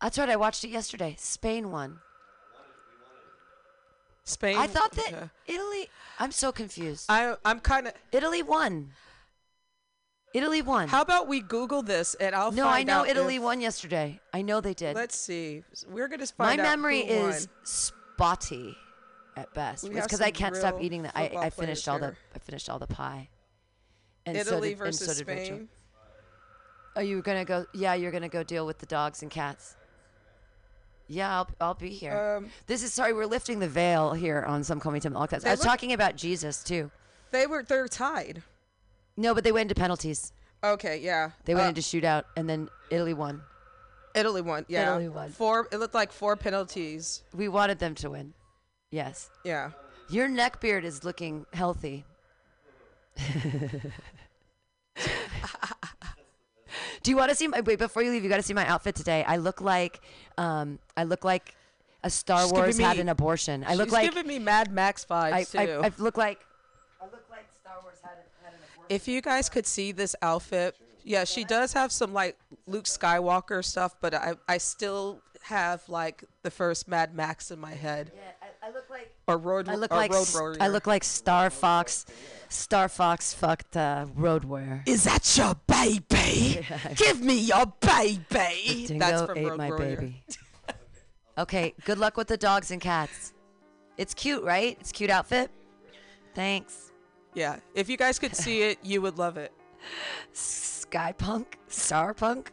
That's 0.00 0.18
right. 0.18 0.28
I 0.28 0.36
watched 0.36 0.64
it 0.64 0.68
yesterday. 0.68 1.16
Spain 1.18 1.70
won. 1.70 2.00
Spain. 4.24 4.56
I 4.56 4.66
thought 4.66 4.92
that 4.92 5.12
okay. 5.12 5.30
Italy. 5.46 5.88
I'm 6.18 6.32
so 6.32 6.52
confused. 6.52 7.06
I 7.08 7.36
I'm 7.44 7.60
kind 7.60 7.86
of. 7.88 7.94
Italy 8.12 8.42
won. 8.42 8.90
Italy 10.34 10.60
won. 10.62 10.88
How 10.88 11.00
about 11.00 11.28
we 11.28 11.40
Google 11.40 11.82
this 11.82 12.14
and 12.16 12.34
I'll 12.34 12.52
no, 12.52 12.68
I 12.68 12.82
know 12.82 13.06
Italy 13.06 13.36
if- 13.36 13.42
won 13.42 13.60
yesterday. 13.60 14.20
I 14.34 14.42
know 14.42 14.60
they 14.60 14.74
did. 14.74 14.96
Let's 14.96 15.16
see. 15.16 15.62
We're 15.88 16.08
gonna 16.08 16.26
My 16.38 16.48
find 16.48 16.60
out 16.60 16.64
memory 16.64 17.06
who 17.06 17.20
won. 17.20 17.30
is 17.30 17.48
spotty 17.62 18.76
at 19.36 19.54
best. 19.54 19.84
It's 19.84 19.94
because 19.94 20.20
I 20.20 20.30
can't 20.30 20.56
stop 20.56 20.82
eating 20.82 21.02
the. 21.02 21.16
I, 21.16 21.46
I 21.46 21.50
finished 21.50 21.88
all 21.88 21.98
the. 21.98 22.14
I 22.34 22.38
finished 22.40 22.68
all 22.68 22.78
the 22.78 22.86
pie. 22.86 23.28
And 24.26 24.36
so 24.36 24.40
Italy 24.54 24.70
did, 24.70 24.78
versus 24.78 25.08
and 25.08 25.16
so 25.16 25.24
did 25.24 25.28
Rachel. 25.28 25.56
Spain. 25.56 25.68
Are 26.96 27.02
you 27.02 27.22
gonna 27.22 27.44
go? 27.44 27.64
Yeah, 27.72 27.94
you're 27.94 28.10
gonna 28.10 28.28
go 28.28 28.42
deal 28.42 28.66
with 28.66 28.78
the 28.78 28.86
dogs 28.86 29.22
and 29.22 29.30
cats. 29.30 29.76
Yeah, 31.08 31.36
I'll, 31.36 31.48
I'll 31.60 31.74
be 31.74 31.90
here. 31.90 32.36
Um, 32.38 32.48
this 32.66 32.82
is 32.82 32.92
sorry, 32.92 33.12
we're 33.12 33.26
lifting 33.26 33.58
the 33.60 33.68
veil 33.68 34.12
here 34.12 34.42
on 34.46 34.62
SomeCallMeTim 34.62 35.14
All. 35.14 35.22
I 35.30 35.36
was 35.36 35.44
look- 35.44 35.60
talking 35.60 35.92
about 35.92 36.16
Jesus 36.16 36.62
too. 36.62 36.90
They 37.30 37.46
were 37.46 37.62
they're 37.62 37.88
tied. 37.88 38.42
No, 39.16 39.34
but 39.34 39.44
they 39.44 39.52
went 39.52 39.70
into 39.70 39.80
penalties. 39.80 40.32
Okay, 40.64 40.98
yeah. 40.98 41.30
They 41.44 41.54
went 41.54 41.66
Uh, 41.66 41.68
into 41.70 41.80
shootout, 41.80 42.24
and 42.36 42.48
then 42.48 42.68
Italy 42.90 43.14
won. 43.14 43.42
Italy 44.14 44.40
won. 44.40 44.64
Yeah. 44.68 44.90
Italy 44.92 45.08
won. 45.08 45.30
Four. 45.30 45.68
It 45.70 45.76
looked 45.78 45.94
like 45.94 46.10
four 46.12 46.36
penalties. 46.36 47.22
We 47.34 47.48
wanted 47.48 47.78
them 47.78 47.94
to 47.96 48.10
win. 48.10 48.32
Yes. 48.90 49.30
Yeah. 49.44 49.70
Your 50.08 50.28
neck 50.28 50.60
beard 50.60 50.84
is 50.84 51.04
looking 51.04 51.44
healthy. 51.52 52.04
Do 57.06 57.12
you 57.12 57.16
want 57.16 57.30
to 57.30 57.36
see 57.36 57.46
my 57.46 57.60
wait 57.60 57.78
before 57.78 58.02
you 58.02 58.10
leave? 58.10 58.24
You 58.24 58.28
got 58.28 58.38
to 58.38 58.42
see 58.42 58.52
my 58.52 58.66
outfit 58.66 58.96
today. 58.96 59.22
I 59.22 59.36
look 59.36 59.60
like 59.60 60.00
um, 60.38 60.80
I 60.96 61.04
look 61.04 61.24
like 61.24 61.54
a 62.02 62.10
Star 62.10 62.42
She's 62.42 62.52
Wars 62.52 62.66
giving 62.78 62.84
had 62.84 62.98
an 62.98 63.08
abortion. 63.08 63.64
I 63.64 63.76
look 63.76 63.86
She's 63.86 63.92
like 63.92 64.12
giving 64.12 64.26
me 64.26 64.40
Mad 64.40 64.72
Max 64.72 65.06
I, 65.08 65.30
vibes 65.30 65.56
I, 65.56 65.66
too. 65.66 65.80
I 65.84 65.92
look 65.98 66.16
like 66.16 66.40
I 67.00 67.04
look 67.04 67.22
like 67.30 67.46
Star 67.60 67.74
Wars 67.84 67.98
had, 68.02 68.10
had 68.42 68.54
an 68.54 68.58
abortion. 68.74 68.86
if 68.88 69.06
you 69.06 69.20
guys 69.20 69.48
could 69.48 69.68
see 69.68 69.92
this 69.92 70.16
outfit, 70.20 70.74
yeah, 71.04 71.22
she 71.22 71.44
does 71.44 71.74
have 71.74 71.92
some 71.92 72.12
like 72.12 72.36
Luke 72.66 72.86
Skywalker 72.86 73.64
stuff, 73.64 73.94
but 74.00 74.12
I 74.12 74.34
I 74.48 74.58
still 74.58 75.22
have 75.44 75.88
like 75.88 76.24
the 76.42 76.50
first 76.50 76.88
Mad 76.88 77.14
Max 77.14 77.52
in 77.52 77.60
my 77.60 77.74
head 77.74 78.10
Yeah, 78.16 78.22
I, 78.66 78.68
I 78.68 78.72
look 78.72 78.90
like 78.90 79.14
or 79.28 79.38
Road 79.38 79.68
I 79.68 79.74
look 79.76 79.92
or 79.92 79.96
like 79.96 80.12
Road 80.12 80.28
Warrior. 80.34 80.58
I 80.60 80.68
look 80.68 80.86
like 80.86 81.04
Star 81.04 81.50
Fox. 81.50 82.06
Star 82.48 82.88
Fox 82.88 83.32
fucked 83.32 83.76
uh, 83.76 84.06
Roadwear. 84.16 84.86
Is 84.86 85.04
that 85.04 85.36
your 85.36 85.54
baby? 85.66 86.66
Give 86.96 87.20
me 87.20 87.38
your 87.38 87.66
baby. 87.80 88.86
Dingo 88.86 88.98
That's 88.98 89.22
from 89.22 89.38
ate 89.38 89.48
Road 89.48 89.58
my 89.58 89.68
Warrior. 89.68 89.96
baby. 89.96 90.22
okay, 91.38 91.74
good 91.84 91.98
luck 91.98 92.16
with 92.16 92.28
the 92.28 92.36
dogs 92.36 92.70
and 92.70 92.80
cats. 92.80 93.32
It's 93.96 94.14
cute, 94.14 94.42
right? 94.42 94.76
It's 94.80 94.90
a 94.90 94.94
cute 94.94 95.10
outfit. 95.10 95.50
Thanks. 96.34 96.92
Yeah, 97.34 97.56
if 97.74 97.88
you 97.88 97.96
guys 97.96 98.18
could 98.18 98.34
see 98.44 98.62
it, 98.62 98.78
you 98.82 99.00
would 99.02 99.18
love 99.18 99.36
it. 99.36 99.52
Skypunk, 100.34 101.46
Starpunk, 101.68 102.48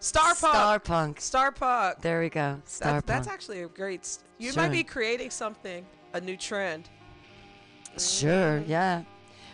Star 0.00 0.34
Punk. 0.34 0.80
Starpunk. 0.84 1.20
Star 1.20 1.50
Punk. 1.50 2.00
There 2.00 2.20
we 2.20 2.28
go. 2.28 2.56
That's, 2.56 2.80
Starpunk. 2.80 3.06
that's 3.06 3.28
actually 3.28 3.62
a 3.62 3.68
great. 3.68 4.18
You 4.44 4.52
Sure. 4.52 4.62
might 4.62 4.72
be 4.72 4.84
creating 4.84 5.30
something, 5.30 5.86
a 6.12 6.20
new 6.20 6.36
trend. 6.36 6.90
Sure, 7.96 8.60
mm. 8.60 8.68
yeah. 8.68 9.02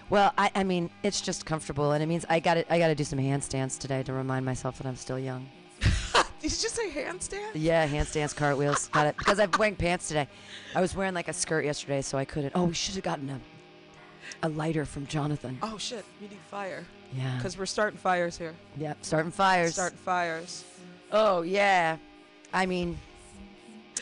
Well, 0.08 0.32
I, 0.36 0.50
I 0.56 0.64
mean, 0.64 0.90
it's 1.04 1.20
just 1.20 1.46
comfortable, 1.46 1.92
and 1.92 2.02
it 2.02 2.06
means 2.06 2.24
I 2.28 2.40
got 2.40 2.54
to 2.54 2.72
I 2.72 2.78
got 2.80 2.88
to 2.88 2.96
do 2.96 3.04
some 3.04 3.20
handstands 3.20 3.78
today 3.78 4.02
to 4.02 4.12
remind 4.12 4.44
myself 4.44 4.78
that 4.78 4.86
I'm 4.88 4.96
still 4.96 5.18
young. 5.18 5.48
Did 5.80 6.50
you 6.50 6.58
just 6.58 6.74
say 6.74 6.90
handstand? 6.90 7.50
Yeah, 7.54 7.86
handstands, 7.86 8.34
cartwheels, 8.34 8.88
got 8.88 9.06
it. 9.06 9.16
Because 9.16 9.38
I'm 9.38 9.50
wearing 9.56 9.76
pants 9.76 10.08
today. 10.08 10.26
I 10.74 10.80
was 10.80 10.96
wearing 10.96 11.14
like 11.14 11.28
a 11.28 11.32
skirt 11.32 11.64
yesterday, 11.64 12.02
so 12.02 12.18
I 12.18 12.24
couldn't. 12.24 12.52
Oh, 12.56 12.64
we 12.64 12.74
should 12.74 12.96
have 12.96 13.04
gotten 13.04 13.30
a 13.30 13.40
a 14.42 14.48
lighter 14.48 14.84
from 14.84 15.06
Jonathan. 15.06 15.56
Oh 15.62 15.78
shit, 15.78 16.04
we 16.20 16.26
need 16.26 16.38
fire. 16.50 16.84
Yeah. 17.12 17.36
Because 17.36 17.56
we're 17.56 17.66
starting 17.66 17.98
fires 17.98 18.36
here. 18.36 18.54
Yep, 18.78 18.98
starting 19.02 19.30
fires. 19.30 19.74
Starting 19.74 19.98
fires. 19.98 20.64
Oh 21.12 21.42
yeah. 21.42 21.98
I 22.52 22.66
mean, 22.66 22.98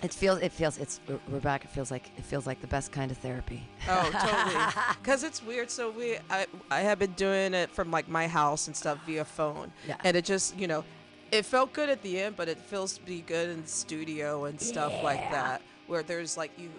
it 0.02 0.12
feels 0.12 0.40
it 0.40 0.52
feels 0.52 0.78
it's 0.78 1.00
we're- 1.08 1.40
back. 1.40 1.64
It 1.64 1.70
feels 1.70 1.90
like 1.90 2.10
it 2.16 2.24
feels 2.24 2.46
like 2.46 2.60
the 2.60 2.66
best 2.66 2.92
kind 2.92 3.10
of 3.10 3.18
therapy. 3.18 3.62
Oh, 3.88 4.10
totally. 4.12 4.64
Because 5.02 5.24
it's 5.24 5.42
weird. 5.42 5.70
So 5.70 5.90
we, 5.90 6.18
I, 6.30 6.46
I 6.70 6.80
have 6.80 6.98
been 6.98 7.12
doing 7.12 7.54
it 7.54 7.70
from 7.70 7.90
like 7.90 8.08
my 8.08 8.26
house 8.26 8.66
and 8.66 8.76
stuff 8.76 8.98
via 9.06 9.24
phone. 9.24 9.72
Yeah. 9.86 9.96
And 10.04 10.16
it 10.16 10.24
just, 10.24 10.56
you 10.58 10.66
know, 10.66 10.84
it 11.32 11.44
felt 11.44 11.72
good 11.72 11.88
at 11.88 12.02
the 12.02 12.20
end, 12.20 12.36
but 12.36 12.48
it 12.48 12.58
feels 12.58 12.98
to 12.98 13.02
be 13.04 13.20
good 13.22 13.50
in 13.50 13.66
studio 13.66 14.44
and 14.46 14.60
stuff 14.60 14.92
like 15.02 15.30
that, 15.30 15.62
where 15.86 16.02
there's 16.02 16.36
like 16.36 16.50
you. 16.58 16.70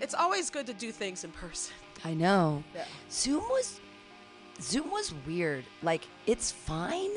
It's 0.00 0.14
always 0.14 0.50
good 0.50 0.66
to 0.66 0.74
do 0.74 0.92
things 0.92 1.24
in 1.24 1.30
person. 1.30 1.74
I 2.04 2.14
know. 2.14 2.62
Yeah. 2.74 2.84
Zoom 3.10 3.42
was 3.48 3.80
Zoom 4.60 4.90
was 4.90 5.12
weird. 5.26 5.64
Like 5.82 6.04
it's 6.26 6.50
fine. 6.52 7.10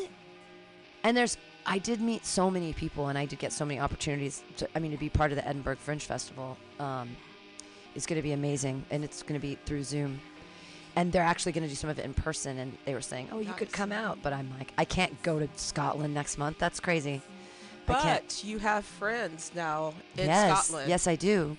And 1.04 1.16
there's 1.16 1.38
I 1.70 1.78
did 1.78 2.02
meet 2.02 2.26
so 2.26 2.50
many 2.50 2.74
people 2.74 3.10
and 3.10 3.18
I 3.18 3.26
did 3.26 3.38
get 3.38 3.54
so 3.54 3.64
many 3.64 3.80
opportunities 3.80 4.42
to 4.58 4.68
I 4.76 4.80
mean 4.80 4.92
to 4.92 4.98
be 4.98 5.08
part 5.08 5.32
of 5.32 5.36
the 5.36 5.48
Edinburgh 5.48 5.76
Fringe 5.76 6.04
Festival. 6.04 6.58
Um 6.80 7.16
it's 7.96 8.08
going 8.08 8.18
to 8.18 8.24
be 8.24 8.32
amazing 8.32 8.84
and 8.90 9.04
it's 9.04 9.22
going 9.24 9.40
to 9.40 9.48
be 9.48 9.58
through 9.66 9.84
Zoom. 9.84 10.20
And 10.96 11.12
they're 11.12 11.22
actually 11.24 11.52
going 11.52 11.64
to 11.64 11.70
do 11.70 11.76
some 11.76 11.90
of 11.90 12.00
it 12.00 12.06
in 12.06 12.14
person 12.14 12.58
and 12.58 12.76
they 12.86 12.96
were 12.96 13.02
saying, 13.02 13.30
"Oh, 13.32 13.40
you 13.40 13.54
could 13.54 13.72
come 13.72 13.92
out." 13.92 14.18
But 14.24 14.34
I'm 14.34 14.50
like, 14.58 14.74
"I 14.78 14.86
can't 14.86 15.22
go 15.22 15.40
to 15.40 15.48
Scotland 15.56 16.14
next 16.14 16.38
month. 16.40 16.58
That's 16.58 16.80
crazy." 16.80 17.22
But 17.86 18.44
you 18.44 18.58
have 18.60 18.86
friends 18.86 19.52
now 19.56 19.94
in 20.18 20.26
yes, 20.28 20.68
Scotland. 20.68 20.90
Yes, 20.90 21.08
I 21.08 21.16
do. 21.16 21.56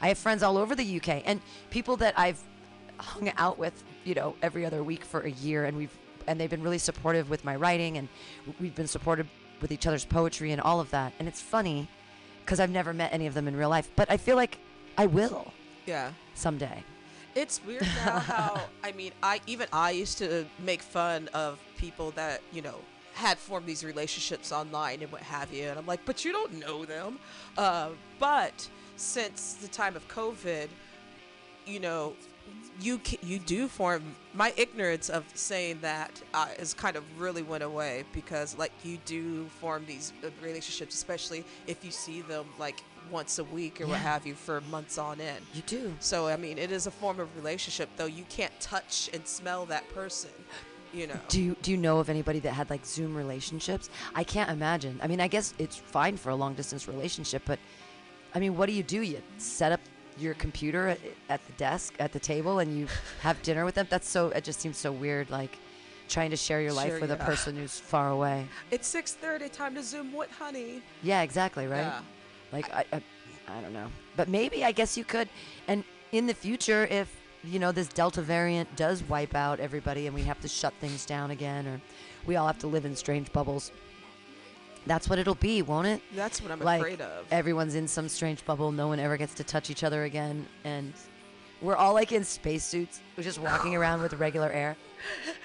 I 0.00 0.08
have 0.08 0.18
friends 0.18 0.42
all 0.42 0.56
over 0.56 0.74
the 0.74 0.96
UK 0.96 1.22
and 1.24 1.40
people 1.70 1.96
that 1.98 2.14
I've 2.16 2.40
hung 2.98 3.30
out 3.36 3.58
with, 3.58 3.84
you 4.04 4.14
know, 4.14 4.34
every 4.42 4.64
other 4.64 4.82
week 4.82 5.04
for 5.04 5.20
a 5.20 5.30
year, 5.30 5.64
and 5.64 5.76
we've 5.76 5.96
and 6.28 6.40
they've 6.40 6.50
been 6.50 6.62
really 6.62 6.78
supportive 6.78 7.30
with 7.30 7.44
my 7.44 7.56
writing, 7.56 7.98
and 7.98 8.08
we've 8.60 8.74
been 8.74 8.86
supportive 8.86 9.28
with 9.60 9.72
each 9.72 9.86
other's 9.86 10.04
poetry 10.04 10.52
and 10.52 10.60
all 10.60 10.80
of 10.80 10.90
that. 10.90 11.12
And 11.18 11.28
it's 11.28 11.40
funny 11.40 11.88
because 12.44 12.60
I've 12.60 12.70
never 12.70 12.92
met 12.94 13.12
any 13.12 13.26
of 13.26 13.34
them 13.34 13.46
in 13.48 13.56
real 13.56 13.68
life, 13.68 13.90
but 13.96 14.10
I 14.10 14.16
feel 14.16 14.36
like 14.36 14.58
I 14.96 15.06
will 15.06 15.52
Yeah. 15.86 16.12
someday. 16.34 16.84
It's 17.34 17.60
weird 17.64 17.82
now 18.04 18.18
how 18.18 18.60
I 18.82 18.92
mean 18.92 19.12
I 19.22 19.40
even 19.46 19.68
I 19.72 19.90
used 19.92 20.18
to 20.18 20.46
make 20.58 20.82
fun 20.82 21.28
of 21.34 21.58
people 21.76 22.10
that 22.12 22.40
you 22.52 22.62
know 22.62 22.76
had 23.14 23.36
formed 23.38 23.66
these 23.66 23.84
relationships 23.84 24.50
online 24.52 25.02
and 25.02 25.10
what 25.12 25.22
have 25.22 25.52
you, 25.52 25.64
and 25.68 25.78
I'm 25.78 25.86
like, 25.86 26.00
but 26.04 26.24
you 26.24 26.32
don't 26.32 26.54
know 26.60 26.84
them. 26.84 27.18
Uh, 27.56 27.90
but 28.20 28.68
since 28.96 29.54
the 29.54 29.66
time 29.68 29.96
of 29.96 30.06
COVID, 30.08 30.68
you 31.66 31.80
know, 31.80 32.14
you 32.80 33.00
you 33.22 33.38
do 33.38 33.68
form 33.68 34.02
my 34.34 34.52
ignorance 34.56 35.08
of 35.08 35.24
saying 35.34 35.78
that 35.82 36.22
uh, 36.34 36.48
is 36.58 36.74
kind 36.74 36.96
of 36.96 37.04
really 37.18 37.42
went 37.42 37.64
away 37.64 38.04
because 38.12 38.56
like 38.56 38.72
you 38.84 38.98
do 39.04 39.46
form 39.60 39.84
these 39.86 40.12
uh, 40.24 40.28
relationships, 40.42 40.94
especially 40.94 41.44
if 41.66 41.84
you 41.84 41.90
see 41.90 42.20
them 42.20 42.46
like 42.58 42.82
once 43.10 43.38
a 43.38 43.44
week 43.44 43.80
or 43.80 43.86
what 43.86 43.98
have 43.98 44.26
you 44.26 44.34
for 44.34 44.60
months 44.70 44.98
on 44.98 45.20
end. 45.20 45.44
You 45.54 45.62
do. 45.62 45.94
So 46.00 46.28
I 46.28 46.36
mean, 46.36 46.58
it 46.58 46.70
is 46.70 46.86
a 46.86 46.90
form 46.90 47.18
of 47.20 47.34
relationship, 47.36 47.88
though 47.96 48.06
you 48.06 48.24
can't 48.28 48.58
touch 48.60 49.10
and 49.12 49.26
smell 49.26 49.66
that 49.66 49.88
person. 49.92 50.30
You 50.92 51.08
know. 51.08 51.20
Do 51.28 51.42
you 51.42 51.56
do 51.62 51.70
you 51.70 51.76
know 51.76 51.98
of 51.98 52.08
anybody 52.08 52.38
that 52.40 52.52
had 52.52 52.70
like 52.70 52.86
Zoom 52.86 53.14
relationships? 53.14 53.90
I 54.14 54.24
can't 54.24 54.50
imagine. 54.50 55.00
I 55.02 55.06
mean, 55.06 55.20
I 55.20 55.28
guess 55.28 55.52
it's 55.58 55.76
fine 55.76 56.16
for 56.16 56.30
a 56.30 56.34
long 56.34 56.54
distance 56.54 56.88
relationship, 56.88 57.42
but 57.44 57.58
I 58.34 58.38
mean, 58.38 58.56
what 58.56 58.66
do 58.66 58.72
you 58.72 58.82
do? 58.82 59.02
You 59.02 59.20
set 59.36 59.72
up 59.72 59.80
your 60.20 60.34
computer 60.34 60.88
at, 60.88 61.00
at 61.28 61.44
the 61.46 61.52
desk 61.52 61.94
at 61.98 62.12
the 62.12 62.20
table 62.20 62.58
and 62.58 62.76
you 62.76 62.86
have 63.20 63.40
dinner 63.42 63.64
with 63.64 63.74
them. 63.74 63.86
That's 63.90 64.08
so. 64.08 64.28
It 64.28 64.44
just 64.44 64.60
seems 64.60 64.76
so 64.76 64.92
weird. 64.92 65.30
Like 65.30 65.58
trying 66.08 66.30
to 66.30 66.36
share 66.36 66.60
your 66.60 66.72
life 66.72 66.90
Sure, 66.90 67.00
with 67.00 67.10
a 67.10 67.16
person 67.16 67.56
who's 67.56 67.78
far 67.78 68.10
away. 68.10 68.46
It's 68.70 68.86
six 68.86 69.14
thirty. 69.14 69.48
Time 69.48 69.74
to 69.74 69.82
zoom. 69.82 70.12
What, 70.12 70.30
honey? 70.30 70.82
Yeah, 71.02 71.22
exactly. 71.22 71.66
Right. 71.66 71.80
Yeah. 71.80 72.00
Like 72.52 72.72
I, 72.72 72.84
I, 72.92 73.02
I 73.48 73.60
don't 73.60 73.72
know, 73.74 73.88
but 74.16 74.28
maybe 74.28 74.64
I 74.64 74.72
guess 74.72 74.96
you 74.96 75.04
could. 75.04 75.28
And 75.68 75.84
in 76.12 76.26
the 76.26 76.34
future, 76.34 76.86
if 76.90 77.14
you 77.44 77.58
know 77.58 77.72
this 77.72 77.88
Delta 77.88 78.22
variant 78.22 78.74
does 78.76 79.02
wipe 79.04 79.34
out 79.34 79.60
everybody, 79.60 80.06
and 80.06 80.14
we 80.14 80.22
have 80.22 80.40
to 80.40 80.48
shut 80.48 80.72
things 80.80 81.04
down 81.04 81.30
again, 81.30 81.66
or 81.66 81.80
we 82.26 82.36
all 82.36 82.46
have 82.46 82.58
to 82.60 82.66
live 82.66 82.84
in 82.84 82.96
strange 82.96 83.30
bubbles, 83.32 83.70
that's 84.86 85.08
what 85.08 85.18
it'll 85.18 85.34
be, 85.34 85.62
won't 85.62 85.86
it? 85.86 86.00
That's 86.14 86.42
what 86.42 86.50
I'm 86.50 86.60
like 86.60 86.80
afraid 86.80 87.00
of. 87.00 87.26
everyone's 87.30 87.74
in 87.74 87.88
some 87.88 88.08
strange 88.08 88.44
bubble. 88.44 88.72
No 88.72 88.88
one 88.88 88.98
ever 88.98 89.16
gets 89.16 89.34
to 89.34 89.44
touch 89.44 89.70
each 89.70 89.84
other 89.84 90.04
again, 90.04 90.46
and 90.64 90.92
we're 91.60 91.76
all 91.76 91.94
like 91.94 92.12
in 92.12 92.24
spacesuits, 92.24 93.00
we're 93.16 93.24
just 93.24 93.38
walking 93.38 93.74
around 93.76 94.02
with 94.02 94.14
regular 94.14 94.50
air. 94.50 94.76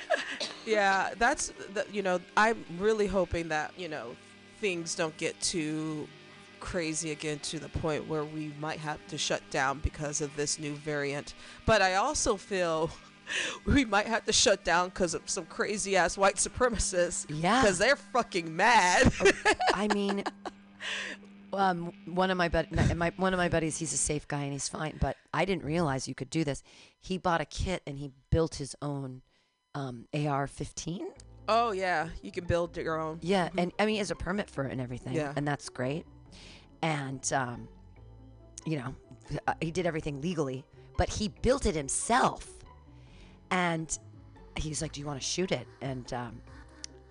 yeah, 0.65 1.11
that's 1.17 1.53
the, 1.73 1.85
you 1.91 2.01
know. 2.01 2.19
I'm 2.37 2.63
really 2.77 3.07
hoping 3.07 3.49
that 3.49 3.71
you 3.77 3.87
know 3.87 4.15
things 4.59 4.95
don't 4.95 5.15
get 5.17 5.39
too 5.41 6.07
crazy 6.59 7.11
again 7.11 7.37
to 7.39 7.59
the 7.59 7.67
point 7.67 8.07
where 8.07 8.23
we 8.23 8.53
might 8.59 8.79
have 8.79 9.05
to 9.07 9.17
shut 9.17 9.41
down 9.49 9.79
because 9.79 10.21
of 10.21 10.33
this 10.37 10.57
new 10.57 10.73
variant. 10.75 11.33
But 11.65 11.81
I 11.81 11.95
also 11.95 12.37
feel 12.37 12.89
we 13.65 13.85
might 13.85 14.07
have 14.07 14.25
to 14.25 14.33
shut 14.33 14.63
down 14.63 14.89
because 14.89 15.13
of 15.13 15.21
some 15.29 15.45
crazy 15.45 15.95
ass 15.95 16.17
white 16.17 16.35
supremacists. 16.35 17.25
Yeah. 17.29 17.61
Because 17.61 17.77
they're 17.77 17.95
fucking 17.95 18.55
mad. 18.55 19.11
I 19.73 19.87
mean, 19.93 20.23
um, 21.53 21.93
one 22.05 22.31
of 22.31 22.37
my, 22.37 22.49
bud- 22.49 22.95
my 22.95 23.11
one 23.17 23.33
of 23.33 23.37
my 23.37 23.49
buddies, 23.49 23.77
he's 23.77 23.93
a 23.93 23.97
safe 23.97 24.27
guy 24.27 24.43
and 24.43 24.53
he's 24.53 24.69
fine. 24.69 24.97
But 24.99 25.17
I 25.33 25.45
didn't 25.45 25.63
realize 25.63 26.07
you 26.07 26.15
could 26.15 26.29
do 26.29 26.43
this. 26.43 26.63
He 26.99 27.17
bought 27.17 27.41
a 27.41 27.45
kit 27.45 27.81
and 27.85 27.97
he 27.97 28.11
built 28.29 28.55
his 28.55 28.75
own 28.81 29.21
um, 29.75 30.05
AR-15. 30.13 31.01
oh 31.49 31.71
yeah, 31.71 32.09
you 32.21 32.31
can 32.31 32.45
build 32.45 32.77
your 32.77 32.99
own. 32.99 33.19
Yeah, 33.21 33.49
and 33.57 33.71
I 33.79 33.85
mean, 33.85 33.97
has 33.97 34.11
a 34.11 34.15
permit 34.15 34.49
for 34.49 34.65
it 34.65 34.71
and 34.71 34.79
everything. 34.81 35.13
Yeah. 35.13 35.33
and 35.35 35.47
that's 35.47 35.69
great. 35.69 36.05
And 36.81 37.31
um, 37.33 37.67
you 38.65 38.77
know, 38.77 38.95
uh, 39.47 39.53
he 39.61 39.71
did 39.71 39.85
everything 39.87 40.21
legally, 40.21 40.63
but 40.97 41.09
he 41.09 41.29
built 41.41 41.65
it 41.65 41.75
himself. 41.75 42.47
And 43.53 43.97
he's 44.55 44.81
like, 44.81 44.91
"Do 44.93 44.99
you 44.99 45.05
want 45.07 45.19
to 45.21 45.25
shoot 45.25 45.51
it?" 45.51 45.67
And 45.81 46.11
um, 46.13 46.41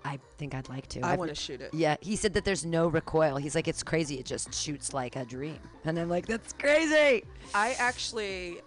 I 0.04 0.18
think 0.38 0.54
I'd 0.54 0.68
like 0.68 0.88
to. 0.88 1.00
I 1.00 1.10
I've- 1.12 1.18
want 1.18 1.30
to 1.30 1.34
shoot 1.34 1.60
it. 1.60 1.72
yeah, 1.72 1.96
he 2.00 2.16
said 2.16 2.34
that 2.34 2.44
there's 2.44 2.64
no 2.64 2.88
recoil. 2.88 3.36
He's 3.36 3.54
like, 3.54 3.68
it's 3.68 3.82
crazy. 3.84 4.16
It 4.18 4.26
just 4.26 4.52
shoots 4.52 4.92
like 4.92 5.14
a 5.16 5.24
dream. 5.24 5.60
And 5.84 5.98
I'm 5.98 6.08
like, 6.08 6.26
that's 6.26 6.52
crazy. 6.54 7.24
I 7.54 7.74
actually, 7.78 8.60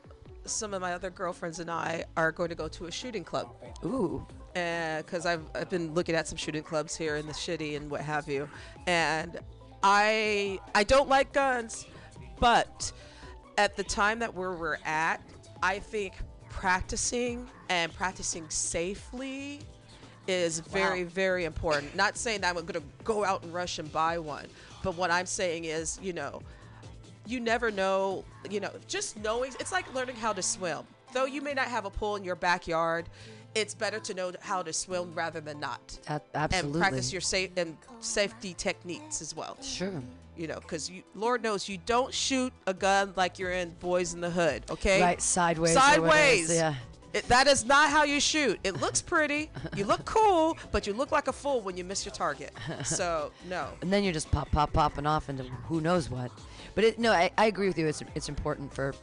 some 0.45 0.73
of 0.73 0.79
my 0.81 0.93
other 0.93 1.09
girlfriends 1.09 1.59
and 1.59 1.69
I 1.69 2.05
are 2.15 2.31
going 2.31 2.49
to 2.49 2.55
go 2.55 2.67
to 2.69 2.85
a 2.85 2.91
shooting 2.91 3.25
club. 3.25 3.53
Ooh. 3.83 4.25
because 4.53 5.25
I've, 5.25 5.43
I've 5.53 5.69
been 5.69 5.93
looking 5.93 6.15
at 6.15 6.27
some 6.29 6.37
shooting 6.37 6.63
clubs 6.63 6.95
here 6.95 7.17
in 7.17 7.27
the 7.27 7.33
city 7.33 7.75
and 7.75 7.91
what 7.91 7.99
have 7.99 8.29
you 8.29 8.47
and 8.87 9.37
i 9.83 10.57
i 10.73 10.81
don't 10.85 11.09
like 11.09 11.33
guns 11.33 11.85
but 12.39 12.89
at 13.57 13.75
the 13.75 13.83
time 13.83 14.19
that 14.19 14.33
where 14.33 14.53
we're 14.53 14.77
at 14.85 15.21
i 15.61 15.77
think 15.77 16.13
practicing 16.49 17.49
and 17.69 17.93
practicing 17.95 18.49
safely 18.49 19.59
is 20.27 20.59
very 20.59 21.03
very 21.03 21.45
important 21.45 21.95
not 21.95 22.17
saying 22.17 22.41
that 22.41 22.49
i'm 22.49 22.65
going 22.65 22.79
to 22.79 22.83
go 23.03 23.23
out 23.23 23.43
and 23.43 23.53
rush 23.53 23.77
and 23.79 23.91
buy 23.91 24.17
one 24.17 24.47
but 24.83 24.95
what 24.95 25.11
i'm 25.11 25.25
saying 25.25 25.65
is 25.65 25.99
you 26.01 26.13
know 26.13 26.41
you 27.27 27.39
never 27.39 27.71
know, 27.71 28.23
you 28.49 28.59
know, 28.59 28.71
just 28.87 29.17
knowing 29.17 29.51
it's 29.59 29.71
like 29.71 29.91
learning 29.93 30.15
how 30.15 30.33
to 30.33 30.41
swim. 30.41 30.83
Though 31.13 31.25
you 31.25 31.41
may 31.41 31.53
not 31.53 31.67
have 31.67 31.85
a 31.85 31.89
pool 31.89 32.15
in 32.15 32.23
your 32.23 32.35
backyard, 32.35 33.07
it's 33.55 33.73
better 33.73 33.99
to 33.99 34.13
know 34.13 34.31
how 34.41 34.61
to 34.61 34.73
swim 34.73 35.13
rather 35.13 35.41
than 35.41 35.59
not. 35.59 35.97
Absolutely. 36.07 36.59
And 36.59 36.73
practice 36.75 37.11
your 37.11 37.21
safe 37.21 37.51
and 37.57 37.77
safety 37.99 38.53
techniques 38.53 39.21
as 39.21 39.35
well. 39.35 39.57
Sure. 39.61 40.01
You 40.35 40.47
know, 40.47 40.59
because 40.59 40.91
Lord 41.13 41.41
knows, 41.41 41.69
you 41.69 41.77
don't 41.85 42.13
shoot 42.13 42.51
a 42.67 42.73
gun 42.73 43.13
like 43.15 43.39
you're 43.39 43.51
in 43.51 43.71
Boyz 43.81 44.13
n 44.13 44.19
the 44.19 44.29
Hood. 44.29 44.63
Okay, 44.69 45.01
Right, 45.01 45.21
sideways. 45.21 45.77
or 45.77 45.79
whatever 45.79 46.07
it 46.07 46.09
is, 46.09 46.47
Sideways. 46.47 46.55
Yeah. 46.57 46.75
It, 47.15 47.25
that 47.29 47.47
is 47.47 47.63
not 47.63 47.89
how 47.89 48.03
you 48.03 48.19
shoot. 48.19 48.59
It 48.65 48.81
looks 48.81 49.01
pretty, 49.01 49.49
you 49.77 49.85
look 49.85 50.03
cool, 50.03 50.57
but 50.73 50.85
you 50.85 50.91
look 50.91 51.13
like 51.13 51.29
a 51.29 51.33
fool 51.33 51.61
when 51.61 51.77
you 51.77 51.85
miss 51.85 52.05
your 52.05 52.13
target. 52.13 52.51
So 52.83 53.31
no. 53.49 53.69
And 53.81 53.91
then 53.91 54.03
you're 54.03 54.11
just 54.11 54.29
pop, 54.31 54.51
pop, 54.51 54.73
popping 54.73 55.07
off 55.07 55.29
into 55.29 55.43
who 55.43 55.79
knows 55.79 56.09
what. 56.09 56.29
But 56.75 56.83
it, 56.83 56.99
no, 56.99 57.13
I, 57.13 57.31
I 57.37 57.45
agree 57.45 57.67
with 57.67 57.77
you. 57.77 57.87
It's, 57.87 58.03
it's 58.15 58.27
important 58.27 58.73
for 58.73 58.93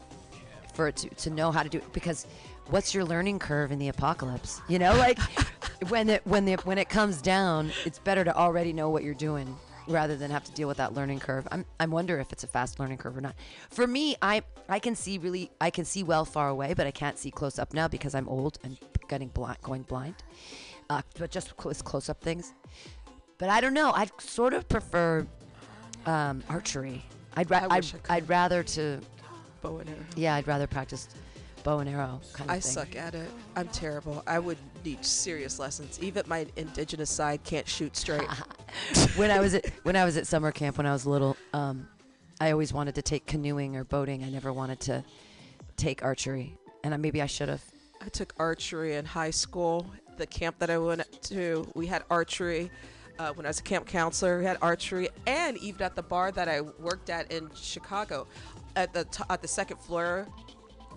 for 0.75 0.89
it 0.89 0.97
to, 0.97 1.09
to 1.11 1.31
know 1.31 1.53
how 1.53 1.63
to 1.63 1.69
do 1.69 1.79
it 1.79 1.93
because 1.93 2.27
what's 2.69 2.95
your 2.95 3.05
learning 3.05 3.39
curve 3.39 3.73
in 3.73 3.79
the 3.79 3.89
apocalypse? 3.89 4.61
You 4.69 4.79
know, 4.79 4.95
like 4.97 5.19
when 5.89 6.11
it 6.11 6.23
when 6.27 6.45
the 6.45 6.55
when 6.65 6.77
it 6.77 6.91
comes 6.91 7.23
down, 7.23 7.73
it's 7.87 7.99
better 7.99 8.25
to 8.25 8.37
already 8.37 8.75
know 8.75 8.91
what 8.91 9.05
you're 9.05 9.15
doing 9.15 9.57
rather 9.89 10.17
than 10.17 10.31
have 10.31 10.45
to 10.45 10.53
deal 10.53 10.69
with 10.69 10.77
that 10.79 10.95
learning 10.95 11.21
curve. 11.21 11.47
I'm 11.51 11.65
I 11.81 11.87
wonder 11.87 12.19
if 12.21 12.33
it's 12.33 12.45
a 12.45 12.47
fast 12.47 12.79
learning 12.81 12.99
curve 12.99 13.17
or 13.17 13.21
not. 13.21 13.35
For 13.71 13.87
me, 13.87 14.17
I 14.23 14.43
I 14.69 14.79
can 14.79 14.95
see 14.95 15.19
really 15.19 15.51
I 15.61 15.71
can 15.71 15.85
see 15.85 16.03
well 16.03 16.25
far 16.25 16.49
away, 16.49 16.75
but 16.75 16.87
I 16.87 16.91
can't 16.91 17.19
see 17.19 17.31
close 17.31 17.59
up 17.59 17.73
now 17.75 17.89
because 17.89 18.15
I'm 18.15 18.29
old 18.29 18.59
and 18.65 18.79
getting 19.09 19.29
blind, 19.29 19.61
going 19.63 19.83
blind. 19.83 20.15
Uh, 20.91 21.03
but 21.19 21.31
just 21.31 21.57
close 21.57 21.83
close 21.83 22.09
up 22.09 22.21
things. 22.21 22.53
But 23.39 23.49
I 23.49 23.61
don't 23.61 23.75
know. 23.75 23.93
I 23.93 24.09
sort 24.19 24.53
of 24.55 24.69
prefer 24.69 25.27
um, 26.07 26.43
archery. 26.49 27.05
I'd 27.37 27.51
ra- 27.51 27.67
I 27.71 27.77
I'd. 27.79 27.87
I'd 28.09 28.29
rather 28.29 28.63
to 28.63 29.01
Bow 29.63 29.79
and 29.79 29.89
arrow. 29.89 29.99
yeah 30.17 30.35
I'd 30.35 30.47
rather 30.49 30.67
practice 30.67 31.09
bow 31.63 31.79
and 31.79 31.89
arrow 31.89 32.21
kind 32.33 32.51
of 32.51 32.57
I 32.57 32.61
thing. 32.61 32.73
suck 32.73 32.97
at 32.97 33.15
it. 33.15 33.31
I'm 33.57 33.69
terrible. 33.69 34.23
I 34.27 34.39
would 34.39 34.59
need 34.85 35.05
serious 35.05 35.59
lessons. 35.59 35.99
Even 36.03 36.25
my 36.27 36.47
indigenous 36.57 37.11
side 37.11 37.43
can't 37.45 37.69
shoot 37.69 37.97
straight. 37.97 38.29
when 39.17 39.31
I 39.31 39.41
was 39.41 39.55
at 39.55 39.67
when 39.83 39.97
I 39.97 40.05
was 40.05 40.17
at 40.17 40.27
summer 40.27 40.53
camp 40.53 40.79
when 40.79 40.87
I 40.87 40.93
was 40.93 41.07
little, 41.07 41.37
um, 41.53 41.89
I 42.41 42.51
always 42.51 42.73
wanted 42.73 42.95
to 42.97 43.03
take 43.03 43.27
canoeing 43.27 43.77
or 43.77 43.85
boating. 43.85 44.25
I 44.25 44.31
never 44.31 44.53
wanted 44.53 44.81
to 44.81 45.05
take 45.77 46.03
archery, 46.03 46.57
and 46.85 46.93
I, 46.93 46.97
maybe 46.97 47.23
I 47.23 47.27
should 47.27 47.49
have. 47.49 47.63
I 48.01 48.09
took 48.09 48.35
archery 48.39 48.97
in 48.97 49.05
high 49.05 49.31
school. 49.31 49.87
The 50.17 50.27
camp 50.27 50.59
that 50.59 50.69
I 50.69 50.79
went 50.79 51.05
to, 51.23 51.67
we 51.75 51.87
had 51.87 52.05
archery. 52.11 52.71
Uh, 53.19 53.33
when 53.35 53.47
I 53.47 53.51
was 53.51 53.61
a 53.61 53.63
camp 53.63 53.87
counselor, 53.87 54.39
we 54.39 54.45
had 54.45 54.59
archery, 54.63 55.09
and 55.27 55.57
even 55.59 55.83
at 55.83 55.95
the 55.95 56.03
bar 56.03 56.33
that 56.33 56.49
I 56.49 56.63
worked 56.63 57.11
at 57.11 57.31
in 57.31 57.51
Chicago, 57.55 58.27
at 58.75 58.93
the 58.93 59.05
t- 59.05 59.23
at 59.31 59.43
the 59.43 59.49
second 59.49 59.79
floor, 59.79 60.27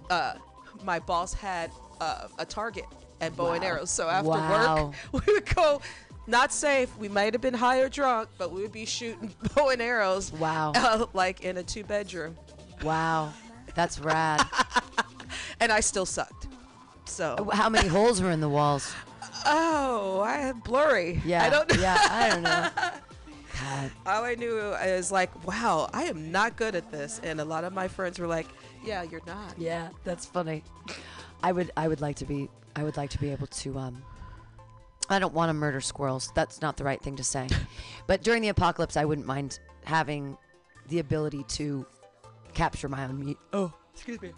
uh, 0.10 0.36
my 0.84 1.00
boss 1.00 1.34
had 1.34 1.72
uh, 2.02 2.28
a 2.38 2.46
target 2.46 2.86
and 3.22 3.36
bow 3.36 3.54
and 3.54 3.64
Wow. 3.64 3.70
arrows. 3.70 3.92
So 3.92 4.10
after 4.10 4.30
Wow. 4.30 4.86
work, 5.12 5.24
we 5.28 5.34
would 5.34 5.56
go. 5.56 5.82
Not 6.28 6.52
safe. 6.52 6.98
We 6.98 7.08
might 7.08 7.34
have 7.34 7.42
been 7.42 7.54
high 7.54 7.82
or 7.82 7.88
drunk, 7.90 8.30
but 8.40 8.52
we 8.52 8.62
would 8.64 8.72
be 8.72 8.86
shooting 8.86 9.34
bow 9.56 9.70
and 9.70 9.80
arrows. 9.82 10.34
Wow. 10.34 10.72
uh, 10.76 11.06
like 11.14 11.42
in 11.42 11.58
a 11.58 11.64
two 11.64 11.84
bedroom, 11.84 12.36
Wow, 12.82 13.32
that's 13.76 14.00
rad. 14.00 14.44
and 15.60 15.72
I 15.72 15.80
still 15.82 16.06
sucked. 16.06 16.48
So 17.06 17.48
How 17.54 17.70
many 17.70 17.88
holes 17.88 18.22
were 18.24 18.32
in 18.32 18.40
the 18.42 18.50
walls? 18.50 18.92
Oh, 19.46 20.22
I 20.26 20.38
had 20.38 20.64
blurry. 20.64 21.22
Yeah, 21.24 21.44
I 21.44 21.50
don't 21.52 21.70
know. 21.70 21.80
Yeah, 21.80 22.08
I 22.10 22.30
don't 22.30 22.44
know. 22.44 22.70
God. 23.62 23.92
All 24.08 24.24
I 24.24 24.34
knew 24.36 24.58
is 24.74 25.12
like, 25.12 25.46
wow, 25.48 25.88
I 25.94 26.04
am 26.06 26.32
not 26.32 26.56
good 26.58 26.74
at 26.76 26.92
this. 26.92 27.22
And 27.24 27.40
a 27.40 27.46
lot 27.46 27.64
of 27.64 27.72
my 27.74 27.88
friends 27.88 28.18
were 28.20 28.28
like, 28.28 28.48
yeah, 28.86 29.04
you're 29.04 29.22
not. 29.26 29.58
Yeah, 29.58 29.90
that's 30.04 30.26
funny. 30.26 30.64
I 31.44 31.52
would 31.52 31.72
I 31.76 31.88
would 31.88 32.02
like 32.02 32.16
to 32.18 32.26
be 32.26 32.50
I 32.76 32.84
would 32.84 32.98
like 32.98 33.10
to 33.12 33.20
be 33.20 33.32
able 33.32 33.48
to 33.48 33.78
um 33.78 34.04
I 35.10 35.20
don't 35.20 35.34
want 35.34 35.50
to 35.50 35.54
murder 35.54 35.82
squirrels. 35.82 36.32
That's 36.34 36.62
not 36.62 36.78
the 36.78 36.84
right 36.84 37.02
thing 37.02 37.16
to 37.18 37.24
say. 37.24 37.48
but 38.08 38.24
during 38.24 38.42
the 38.42 38.50
apocalypse 38.50 38.98
I 38.98 39.06
wouldn't 39.06 39.28
mind 39.28 39.60
having 39.84 40.38
the 40.88 41.00
ability 41.00 41.44
to 41.44 41.86
capture 42.54 42.90
my 42.90 43.06
own 43.06 43.24
meat. 43.24 43.38
Oh, 43.54 43.72
excuse 43.94 44.22
me. 44.22 44.32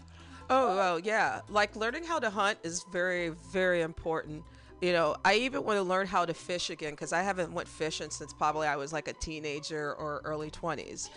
Oh, 0.49 0.75
well, 0.75 0.99
yeah. 0.99 1.41
Like 1.49 1.75
learning 1.75 2.05
how 2.05 2.19
to 2.19 2.29
hunt 2.29 2.57
is 2.63 2.85
very, 2.91 3.29
very 3.51 3.81
important. 3.81 4.43
You 4.81 4.93
know, 4.93 5.15
I 5.25 5.35
even 5.35 5.63
want 5.63 5.77
to 5.77 5.83
learn 5.83 6.07
how 6.07 6.25
to 6.25 6.33
fish 6.33 6.69
again 6.69 6.91
because 6.91 7.11
I 7.11 7.21
haven't 7.21 7.51
went 7.51 7.67
fishing 7.67 8.09
since 8.09 8.31
probably 8.31 8.67
I 8.67 8.75
was 8.75 8.93
like 8.93 9.07
a 9.07 9.13
teenager 9.13 9.93
or 9.95 10.21
early 10.23 10.51
20s. 10.51 11.09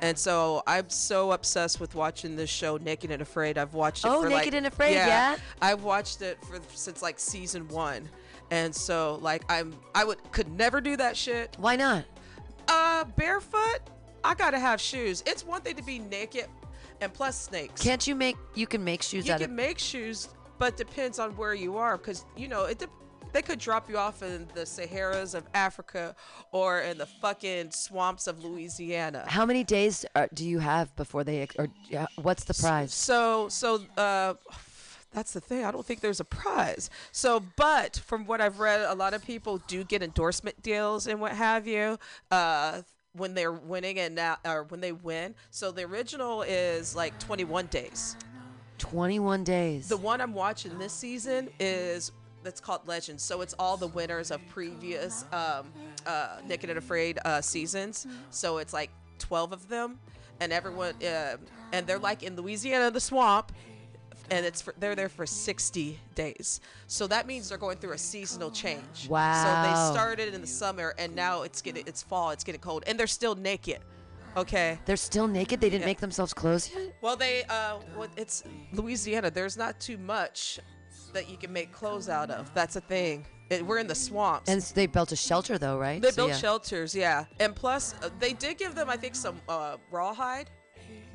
And 0.00 0.18
so 0.18 0.62
I'm 0.66 0.90
so 0.90 1.32
obsessed 1.32 1.80
with 1.80 1.94
watching 1.94 2.36
this 2.36 2.50
show, 2.50 2.76
Naked 2.76 3.10
and 3.10 3.22
Afraid. 3.22 3.56
I've 3.58 3.74
watched 3.74 4.04
it 4.04 4.08
Oh, 4.08 4.22
Naked 4.22 4.32
like, 4.32 4.54
and 4.54 4.66
Afraid, 4.66 4.94
yeah? 4.94 5.36
I've 5.62 5.82
watched 5.82 6.20
it 6.20 6.38
for 6.44 6.58
since 6.74 7.00
like 7.00 7.18
season 7.18 7.68
one, 7.68 8.08
and 8.50 8.74
so 8.74 9.18
like 9.22 9.44
I'm 9.48 9.74
I 9.94 10.04
would 10.04 10.18
could 10.32 10.50
never 10.52 10.80
do 10.80 10.96
that 10.96 11.16
shit. 11.16 11.56
Why 11.58 11.76
not? 11.76 12.04
Uh, 12.68 13.04
barefoot, 13.16 13.80
I 14.24 14.34
gotta 14.34 14.58
have 14.58 14.80
shoes. 14.80 15.22
It's 15.26 15.44
one 15.44 15.60
thing 15.62 15.76
to 15.76 15.82
be 15.82 15.98
naked, 16.00 16.46
and 17.00 17.12
plus 17.12 17.40
snakes. 17.40 17.80
Can't 17.80 18.06
you 18.06 18.14
make 18.14 18.36
you 18.54 18.66
can 18.66 18.82
make 18.82 19.02
shoes 19.02 19.26
you 19.26 19.32
out 19.32 19.40
can 19.40 19.50
of 19.50 19.56
make 19.56 19.78
shoes, 19.78 20.28
but 20.58 20.76
depends 20.76 21.18
on 21.18 21.36
where 21.36 21.54
you 21.54 21.76
are, 21.76 21.96
because 21.96 22.24
you 22.36 22.48
know 22.48 22.64
it. 22.64 22.78
De- 22.78 22.88
they 23.34 23.42
could 23.42 23.58
drop 23.58 23.90
you 23.90 23.98
off 23.98 24.22
in 24.22 24.46
the 24.54 24.64
Saharas 24.64 25.34
of 25.34 25.44
Africa 25.54 26.14
or 26.52 26.80
in 26.80 26.96
the 26.96 27.06
fucking 27.06 27.72
swamps 27.72 28.28
of 28.28 28.44
Louisiana. 28.44 29.24
How 29.26 29.44
many 29.44 29.64
days 29.64 30.06
are, 30.14 30.28
do 30.32 30.48
you 30.48 30.60
have 30.60 30.94
before 30.94 31.24
they 31.24 31.46
or 31.58 31.68
yeah, 31.90 32.06
what's 32.14 32.44
the 32.44 32.54
prize? 32.54 32.94
So, 32.94 33.48
so 33.48 33.80
uh, 33.96 34.34
that's 35.12 35.32
the 35.32 35.40
thing. 35.40 35.64
I 35.64 35.72
don't 35.72 35.84
think 35.84 36.00
there's 36.00 36.20
a 36.20 36.24
prize. 36.24 36.90
So, 37.10 37.42
but 37.56 37.96
from 38.06 38.24
what 38.24 38.40
I've 38.40 38.60
read, 38.60 38.80
a 38.82 38.94
lot 38.94 39.14
of 39.14 39.24
people 39.26 39.58
do 39.66 39.82
get 39.82 40.00
endorsement 40.00 40.62
deals 40.62 41.08
and 41.08 41.20
what 41.20 41.32
have 41.32 41.66
you. 41.66 41.98
Uh, 42.30 42.82
when 43.16 43.34
they're 43.34 43.52
winning 43.52 43.98
and 44.00 44.16
now, 44.16 44.36
or 44.44 44.64
when 44.64 44.80
they 44.80 44.90
win. 44.90 45.36
So 45.50 45.70
the 45.70 45.84
original 45.84 46.42
is 46.42 46.96
like 46.96 47.16
21 47.20 47.66
days. 47.66 48.16
21 48.78 49.44
days. 49.44 49.88
The 49.88 49.96
one 49.96 50.20
I'm 50.20 50.34
watching 50.34 50.78
this 50.78 50.92
season 50.92 51.48
is 51.60 52.10
that's 52.44 52.60
called 52.60 52.86
Legends. 52.86 53.22
So 53.22 53.40
it's 53.40 53.54
all 53.58 53.76
the 53.76 53.88
winners 53.88 54.30
of 54.30 54.46
previous 54.48 55.24
um, 55.32 55.72
uh, 56.06 56.36
Naked 56.46 56.70
and 56.70 56.78
Afraid 56.78 57.18
uh, 57.24 57.40
seasons. 57.40 58.06
So 58.30 58.58
it's 58.58 58.72
like 58.72 58.90
12 59.18 59.52
of 59.52 59.68
them, 59.68 59.98
and 60.40 60.52
everyone, 60.52 60.94
uh, 61.02 61.36
and 61.72 61.86
they're 61.86 61.98
like 61.98 62.22
in 62.22 62.36
Louisiana, 62.36 62.90
the 62.90 63.00
swamp, 63.00 63.52
and 64.30 64.46
it's 64.46 64.62
for, 64.62 64.74
they're 64.78 64.94
there 64.94 65.08
for 65.08 65.26
60 65.26 65.98
days. 66.14 66.60
So 66.86 67.06
that 67.08 67.26
means 67.26 67.48
they're 67.48 67.58
going 67.58 67.78
through 67.78 67.92
a 67.92 67.98
seasonal 67.98 68.50
change. 68.50 69.08
Wow. 69.08 69.42
So 69.42 69.68
they 69.68 69.94
started 69.94 70.34
in 70.34 70.40
the 70.40 70.46
summer, 70.46 70.94
and 70.98 71.14
now 71.14 71.42
it's 71.42 71.60
getting 71.60 71.86
it's 71.86 72.02
fall, 72.02 72.30
it's 72.30 72.44
getting 72.44 72.60
cold, 72.60 72.84
and 72.86 72.98
they're 72.98 73.06
still 73.06 73.34
naked. 73.34 73.78
Okay. 74.36 74.78
They're 74.84 74.96
still 74.96 75.28
naked. 75.28 75.60
They 75.60 75.70
didn't 75.70 75.84
make 75.84 76.00
themselves 76.00 76.34
clothes 76.34 76.70
yet. 76.74 76.96
Well, 77.00 77.16
they 77.16 77.44
uh, 77.44 77.78
well, 77.96 78.08
it's 78.16 78.42
Louisiana. 78.72 79.30
There's 79.30 79.56
not 79.56 79.78
too 79.78 79.96
much 79.96 80.58
that 81.14 81.30
you 81.30 81.36
can 81.38 81.52
make 81.52 81.72
clothes 81.72 82.08
out 82.08 82.30
of. 82.30 82.52
That's 82.54 82.76
a 82.76 82.80
thing. 82.80 83.24
It, 83.50 83.64
we're 83.66 83.78
in 83.78 83.86
the 83.86 83.94
swamps. 83.94 84.48
And 84.50 84.60
they 84.74 84.86
built 84.86 85.12
a 85.12 85.16
shelter 85.16 85.58
though, 85.58 85.78
right? 85.78 86.00
they 86.00 86.10
So, 86.10 86.16
built 86.16 86.30
yeah. 86.30 86.36
shelters, 86.36 86.94
yeah. 86.94 87.24
And 87.40 87.54
plus, 87.54 87.94
uh, 88.02 88.08
they 88.18 88.32
did 88.32 88.58
give 88.58 88.74
them, 88.74 88.88
I 88.90 88.96
think, 88.96 89.14
some 89.14 89.40
uh, 89.48 89.76
rawhide. 89.90 90.50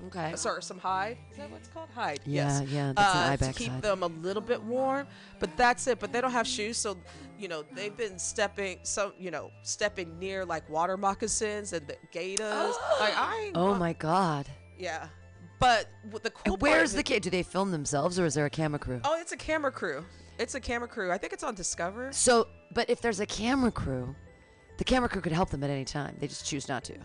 Okay. 0.08 0.32
Uh, 0.34 0.36
Sorry, 0.36 0.64
some 0.64 0.80
hide. 0.80 1.18
Is 1.32 1.38
that 1.38 1.50
what 1.52 1.60
it's 1.60 1.68
called? 1.70 1.90
Hide. 1.94 2.22
Yeah, 2.26 2.62
yes. 2.62 2.70
yeah, 2.70 2.94
that's 2.96 3.16
an 3.16 3.24
uh, 3.24 3.34
ibex 3.34 3.58
To 3.58 3.64
keep 3.64 3.72
hide. 3.74 3.82
them 3.82 4.04
a 4.04 4.08
little 4.08 4.42
bit 4.42 4.62
warm, 4.64 5.08
but 5.40 5.56
that's 5.58 5.88
it. 5.88 6.00
But 6.00 6.14
they 6.14 6.22
don't 6.22 6.32
have 6.32 6.48
shoes, 6.48 6.78
so 6.78 6.98
you 7.38 7.48
know 7.50 7.64
they've 7.74 7.96
been 7.96 8.18
stepping 8.18 8.80
some, 8.84 9.12
you 9.20 9.30
know, 9.30 9.52
stepping 9.64 10.18
near 10.18 10.46
like 10.46 10.70
water 10.70 10.96
moccasins 10.98 11.74
and 11.74 11.86
the 11.88 11.98
gators. 12.12 12.40
like 13.00 13.14
I. 13.18 13.52
Oh 13.56 13.76
my 13.76 13.94
god. 13.94 14.48
Yeah. 14.78 15.08
But 15.60 15.88
the 16.24 16.30
cool 16.30 16.54
And 16.54 16.60
part 16.60 16.62
where's 16.62 16.90
is 16.92 16.96
the 16.96 17.04
kid? 17.04 17.22
Do 17.24 17.30
they 17.30 17.44
film 17.44 17.72
themselves 17.72 18.18
or 18.20 18.26
is 18.26 18.34
there 18.34 18.46
a 18.46 18.50
camera 18.50 18.80
crew? 18.80 19.02
Oh, 19.04 19.20
it's 19.20 19.32
a 19.34 19.38
camera 19.38 19.72
crew. 19.72 20.06
It's 20.38 20.56
a 20.56 20.60
camera 20.60 20.88
crew. 20.88 21.12
I 21.12 21.18
think 21.18 21.34
it's 21.34 21.44
on 21.44 21.54
Discover. 21.54 22.14
So, 22.14 22.48
but 22.74 22.90
if 22.90 23.02
there's 23.02 23.20
a 23.20 23.26
camera 23.26 23.72
crew, 23.72 24.16
the 24.78 24.86
camera 24.86 25.10
crew 25.10 25.22
could 25.22 25.34
help 25.34 25.50
them 25.50 25.62
at 25.64 25.70
any 25.70 25.84
time. 25.84 26.16
They 26.20 26.28
just 26.28 26.46
choose 26.46 26.70
not 26.70 26.86
to. 26.86 26.96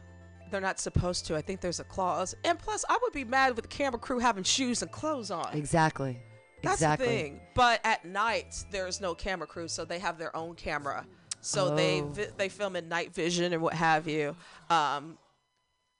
They're 0.52 0.60
not 0.60 0.78
supposed 0.78 1.26
to. 1.26 1.36
I 1.36 1.40
think 1.42 1.60
there's 1.60 1.80
a 1.80 1.84
clause. 1.84 2.36
And 2.44 2.56
plus, 2.58 2.84
I 2.88 2.96
would 3.02 3.12
be 3.12 3.24
mad 3.24 3.56
with 3.56 3.62
the 3.64 3.68
camera 3.68 3.98
crew 3.98 4.20
having 4.20 4.44
shoes 4.44 4.82
and 4.82 4.92
clothes 4.92 5.32
on. 5.32 5.52
Exactly. 5.56 6.20
That's 6.62 6.76
exactly. 6.76 7.06
the 7.08 7.12
thing. 7.12 7.40
But 7.54 7.80
at 7.82 8.04
night, 8.04 8.64
there's 8.70 9.00
no 9.00 9.16
camera 9.16 9.48
crew, 9.48 9.66
so 9.66 9.84
they 9.84 9.98
have 9.98 10.16
their 10.16 10.34
own 10.36 10.54
camera. 10.54 11.04
So 11.40 11.74
they 11.74 12.00
Oh. 12.02 12.08
vi- 12.08 12.30
they 12.36 12.48
film 12.48 12.76
in 12.76 12.88
night 12.88 13.12
vision 13.12 13.52
and 13.52 13.60
what 13.60 13.74
have 13.74 14.06
you. 14.06 14.36
Um, 14.70 15.18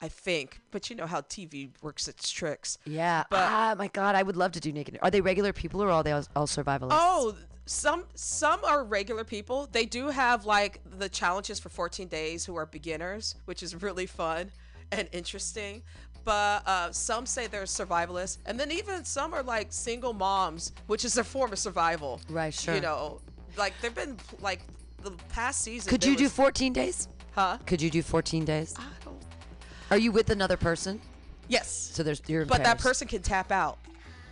I 0.04 0.08
think, 0.08 0.60
but 0.70 0.90
you 0.90 0.96
know 0.96 1.06
how 1.06 1.22
TV 1.22 1.70
works 1.80 2.08
its 2.08 2.30
tricks. 2.30 2.76
Yeah. 2.84 3.24
But- 3.30 3.40
ah, 3.40 3.74
my 3.78 3.88
God, 3.88 4.14
I 4.14 4.22
would 4.22 4.36
love 4.36 4.52
to 4.52 4.60
do 4.60 4.70
naked. 4.70 4.98
Are 5.00 5.10
they 5.10 5.22
regular 5.22 5.54
people 5.54 5.82
or 5.82 5.90
are 5.90 6.02
they 6.02 6.12
all, 6.12 6.24
all 6.36 6.46
survivalists? 6.46 6.88
Oh, 6.90 7.34
some 7.64 8.04
some 8.14 8.62
are 8.64 8.84
regular 8.84 9.24
people. 9.24 9.66
They 9.72 9.86
do 9.86 10.08
have 10.10 10.44
like 10.44 10.82
the 10.98 11.08
challenges 11.08 11.58
for 11.58 11.70
14 11.70 12.06
days 12.08 12.44
who 12.44 12.54
are 12.56 12.66
beginners, 12.66 13.36
which 13.46 13.62
is 13.62 13.80
really 13.80 14.04
fun 14.04 14.50
and 14.92 15.08
interesting. 15.12 15.82
But 16.22 16.68
uh, 16.68 16.92
some 16.92 17.24
say 17.24 17.46
they're 17.46 17.62
survivalists, 17.62 18.36
and 18.44 18.60
then 18.60 18.70
even 18.70 19.06
some 19.06 19.32
are 19.32 19.42
like 19.42 19.68
single 19.72 20.12
moms, 20.12 20.72
which 20.86 21.06
is 21.06 21.16
a 21.16 21.24
form 21.24 21.50
of 21.52 21.58
survival. 21.58 22.20
Right, 22.28 22.52
sure. 22.52 22.74
You 22.74 22.82
know, 22.82 23.22
like 23.56 23.72
there've 23.80 23.94
been 23.94 24.18
like 24.42 24.60
the 25.02 25.12
past 25.30 25.62
season. 25.62 25.88
Could 25.88 26.04
you 26.04 26.14
do 26.14 26.28
14 26.28 26.74
days? 26.74 27.08
Huh? 27.34 27.58
Could 27.66 27.82
you 27.82 27.90
do 27.90 28.00
14 28.00 28.44
days? 28.44 28.74
Are 29.90 29.98
you 29.98 30.12
with 30.12 30.30
another 30.30 30.56
person? 30.56 31.00
Yes. 31.48 31.90
So 31.92 32.02
there's 32.02 32.22
you're 32.26 32.46
but 32.46 32.62
that 32.64 32.78
person 32.78 33.06
can 33.06 33.22
tap 33.22 33.52
out, 33.52 33.78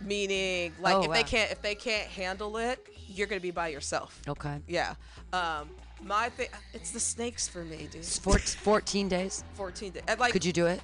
meaning 0.01 0.73
like 0.81 0.95
Oh, 0.95 1.03
if 1.03 1.11
they 1.11 1.23
can't 1.23 1.51
if 1.51 1.61
they 1.61 1.75
can't 1.75 2.07
handle 2.07 2.57
it, 2.57 2.85
you're 3.07 3.27
gonna 3.27 3.39
be 3.41 3.51
by 3.51 3.67
yourself. 3.67 4.19
Okay. 4.27 4.59
Yeah. 4.67 4.95
Um, 5.31 5.69
my 6.01 6.29
thing, 6.29 6.47
it's 6.73 6.91
the 6.91 6.99
snakes 6.99 7.47
for 7.47 7.63
me, 7.63 7.87
dude. 7.89 7.95
It's 7.95 8.17
four- 8.19 8.37
14 8.39 9.07
days. 9.07 9.43
14 9.53 9.93
days. 9.93 10.03
Like, 10.19 10.33
Could 10.33 10.43
you 10.43 10.51
do 10.51 10.65
it? 10.65 10.81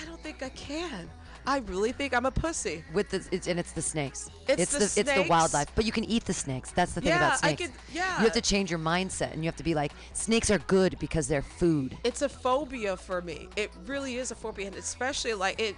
I 0.00 0.04
don't 0.06 0.20
think 0.22 0.42
I 0.42 0.48
can. 0.50 1.10
I 1.48 1.58
really 1.66 1.92
think 1.92 2.14
I'm 2.14 2.26
a 2.26 2.30
pussy. 2.30 2.84
With 2.92 3.08
the 3.08 3.26
it's 3.32 3.46
and 3.48 3.58
it's 3.58 3.72
the 3.72 3.80
snakes. 3.80 4.28
It's 4.46 4.70
the 4.72 5.00
it's 5.00 5.10
the 5.14 5.26
wildlife, 5.30 5.68
but 5.74 5.86
you 5.86 5.92
can 5.92 6.04
eat 6.04 6.26
the 6.26 6.34
snakes. 6.34 6.70
That's 6.72 6.92
the 6.92 7.00
thing 7.00 7.08
Yeah, 7.08 7.16
about 7.16 7.32
I 7.32 7.54
snakes. 7.54 7.62
could- 7.62 7.70
yeah. 7.94 8.18
You 8.18 8.24
have 8.24 8.34
to 8.34 8.42
change 8.42 8.70
your 8.70 8.78
mindset, 8.78 9.32
and 9.32 9.42
you 9.42 9.48
have 9.48 9.56
to 9.56 9.62
be 9.64 9.74
like, 9.74 9.92
snakes 10.12 10.50
are 10.50 10.58
good 10.58 10.98
because 10.98 11.26
they're 11.26 11.40
food. 11.40 11.96
It's 12.04 12.20
a 12.20 12.28
phobia 12.28 12.98
for 12.98 13.22
me. 13.22 13.48
It 13.56 13.70
really 13.86 14.16
is 14.16 14.30
a 14.30 14.34
phobia, 14.34 14.66
and 14.66 14.76
especially 14.76 15.32
like 15.32 15.58
it 15.58 15.74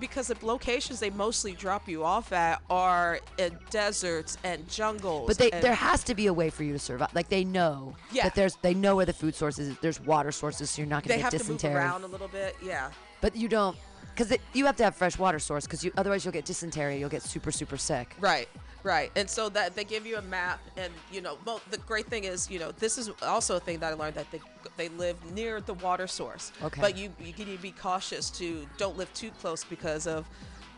because 0.00 0.28
the 0.28 0.36
locations 0.40 0.98
they 1.00 1.10
mostly 1.10 1.52
drop 1.52 1.86
you 1.86 2.02
off 2.02 2.32
at 2.32 2.62
are 2.70 3.20
in 3.36 3.58
deserts 3.68 4.38
and 4.42 4.66
jungles. 4.70 5.26
But 5.26 5.36
they, 5.36 5.50
there 5.50 5.74
has 5.74 6.02
to 6.04 6.14
be 6.14 6.28
a 6.28 6.32
way 6.32 6.48
for 6.48 6.64
you 6.64 6.72
to 6.72 6.78
survive. 6.78 7.14
Like 7.14 7.28
they 7.28 7.44
know 7.44 7.94
Yeah. 8.10 8.22
that 8.22 8.34
there's 8.34 8.56
they 8.62 8.72
know 8.72 8.96
where 8.96 9.04
the 9.04 9.12
food 9.12 9.34
source 9.34 9.58
is. 9.58 9.76
There's 9.82 10.00
water 10.00 10.32
sources, 10.32 10.70
so 10.70 10.80
you're 10.80 10.88
not 10.88 11.02
gonna 11.04 11.20
get 11.20 11.30
dysentery. 11.30 11.74
They 11.74 11.78
have 11.78 11.82
to 11.82 12.00
move 12.00 12.02
around 12.02 12.04
a 12.04 12.06
little 12.06 12.28
bit. 12.28 12.56
Yeah. 12.62 12.90
But 13.20 13.36
you 13.36 13.48
don't, 13.48 13.76
because 14.20 14.38
you 14.52 14.66
have 14.66 14.76
to 14.76 14.84
have 14.84 14.94
fresh 14.94 15.18
water 15.18 15.38
source, 15.38 15.64
because 15.64 15.82
you 15.82 15.92
otherwise 15.96 16.24
you'll 16.24 16.32
get 16.32 16.44
dysentery. 16.44 16.98
You'll 16.98 17.08
get 17.08 17.22
super 17.22 17.50
super 17.50 17.76
sick. 17.76 18.14
Right, 18.20 18.48
right. 18.82 19.10
And 19.16 19.28
so 19.28 19.48
that 19.50 19.74
they 19.74 19.84
give 19.84 20.06
you 20.06 20.18
a 20.18 20.22
map, 20.22 20.60
and 20.76 20.92
you 21.10 21.22
know, 21.22 21.38
well, 21.46 21.60
the 21.70 21.78
great 21.78 22.06
thing 22.06 22.24
is, 22.24 22.50
you 22.50 22.58
know, 22.58 22.72
this 22.72 22.98
is 22.98 23.10
also 23.22 23.56
a 23.56 23.60
thing 23.60 23.78
that 23.78 23.92
I 23.92 23.94
learned 23.94 24.16
that 24.16 24.30
they 24.30 24.40
they 24.76 24.88
live 24.90 25.16
near 25.32 25.60
the 25.60 25.74
water 25.74 26.06
source. 26.06 26.52
Okay. 26.62 26.80
But 26.80 26.96
you 26.96 27.12
you 27.18 27.32
need 27.32 27.56
to 27.56 27.62
be 27.62 27.72
cautious 27.72 28.30
to 28.30 28.66
don't 28.76 28.96
live 28.98 29.12
too 29.14 29.30
close 29.40 29.64
because 29.64 30.06
of 30.06 30.28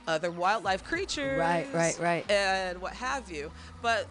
other 0.06 0.30
wildlife 0.30 0.84
creatures. 0.84 1.38
Right, 1.38 1.66
right, 1.72 1.98
right. 1.98 2.30
And 2.30 2.80
what 2.80 2.92
have 2.92 3.30
you. 3.30 3.50
But 3.80 4.06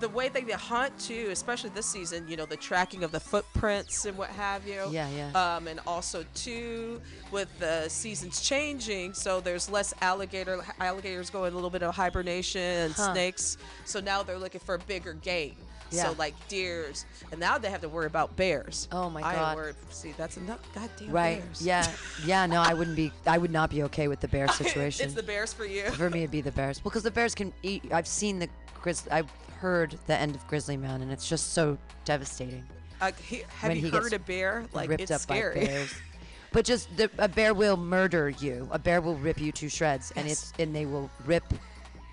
the 0.00 0.08
way 0.08 0.28
they 0.28 0.40
hunt 0.52 0.98
too, 0.98 1.28
especially 1.30 1.70
this 1.70 1.86
season, 1.86 2.26
you 2.28 2.36
know, 2.36 2.46
the 2.46 2.56
tracking 2.56 3.04
of 3.04 3.12
the 3.12 3.20
footprints 3.20 4.04
and 4.04 4.16
what 4.16 4.30
have 4.30 4.66
you. 4.66 4.82
Yeah, 4.90 5.08
yeah. 5.10 5.56
Um, 5.56 5.66
and 5.68 5.80
also 5.86 6.24
too, 6.34 7.00
with 7.30 7.48
the 7.58 7.88
seasons 7.88 8.40
changing, 8.40 9.14
so 9.14 9.40
there's 9.40 9.70
less 9.70 9.92
alligator 10.00 10.64
alligators 10.80 11.30
going 11.30 11.52
a 11.52 11.54
little 11.54 11.70
bit 11.70 11.82
of 11.82 11.94
hibernation 11.94 12.60
and 12.60 12.92
Huh. 12.94 13.12
snakes. 13.12 13.56
So 13.84 14.00
now 14.00 14.22
they're 14.22 14.38
looking 14.38 14.60
for 14.60 14.74
a 14.74 14.78
bigger 14.78 15.12
game. 15.14 15.56
Yeah. 15.90 16.04
So 16.10 16.16
like 16.18 16.34
deers, 16.48 17.06
and 17.32 17.40
now 17.40 17.56
they 17.56 17.70
have 17.70 17.80
to 17.80 17.88
worry 17.88 18.04
about 18.04 18.36
bears. 18.36 18.88
Oh, 18.92 19.08
my 19.08 19.22
god! 19.22 19.34
I 19.34 19.54
worried. 19.54 19.76
See, 19.88 20.12
that's 20.18 20.36
enough. 20.36 20.58
Goddamn 20.74 21.10
Right. 21.10 21.42
bears. 21.42 21.62
Yeah. 21.62 21.90
Yeah. 22.26 22.44
No, 22.44 22.60
I 22.60 22.74
wouldn't 22.74 22.94
be. 22.96 23.10
I 23.26 23.38
would 23.38 23.50
not 23.50 23.70
be 23.70 23.82
okay 23.84 24.06
with 24.06 24.20
the 24.20 24.28
bear 24.28 24.48
situation. 24.52 25.06
it's 25.06 25.14
the 25.14 25.22
bears 25.22 25.54
for 25.54 25.64
you. 25.64 25.84
For 25.92 26.10
me, 26.10 26.18
it'd 26.18 26.30
be 26.30 26.42
the 26.42 26.52
bears. 26.52 26.84
Well, 26.84 26.90
because 26.90 27.04
the 27.04 27.10
bears 27.10 27.34
can 27.34 27.54
eat. 27.62 27.84
I've 27.90 28.06
seen 28.06 28.38
the 28.38 28.50
grizz. 28.82 29.06
I've 29.10 29.30
heard 29.60 29.98
the 30.06 30.16
end 30.16 30.34
of 30.34 30.46
Grizzly 30.46 30.76
Man, 30.76 31.02
and 31.02 31.10
it's 31.10 31.28
just 31.28 31.52
so 31.52 31.76
devastating. 32.04 32.64
Uh, 33.00 33.12
he, 33.22 33.42
have 33.48 33.68
When 33.68 33.76
you 33.78 33.84
he 33.84 33.90
heard 33.90 34.12
a 34.12 34.18
bear? 34.18 34.64
Like 34.72 34.88
ripped 34.90 35.02
it's 35.02 35.10
up 35.12 35.20
scary. 35.20 35.60
by 35.60 35.66
bears. 35.66 35.94
But 36.50 36.64
just 36.64 36.96
the, 36.96 37.10
a 37.18 37.28
bear 37.28 37.52
will 37.52 37.76
murder 37.76 38.30
you. 38.30 38.66
A 38.72 38.78
bear 38.78 39.02
will 39.02 39.16
rip 39.16 39.38
you 39.38 39.52
to 39.52 39.68
shreds, 39.68 40.12
and 40.16 40.26
it's 40.26 40.54
and 40.58 40.74
they 40.74 40.86
will 40.86 41.10
rip, 41.26 41.44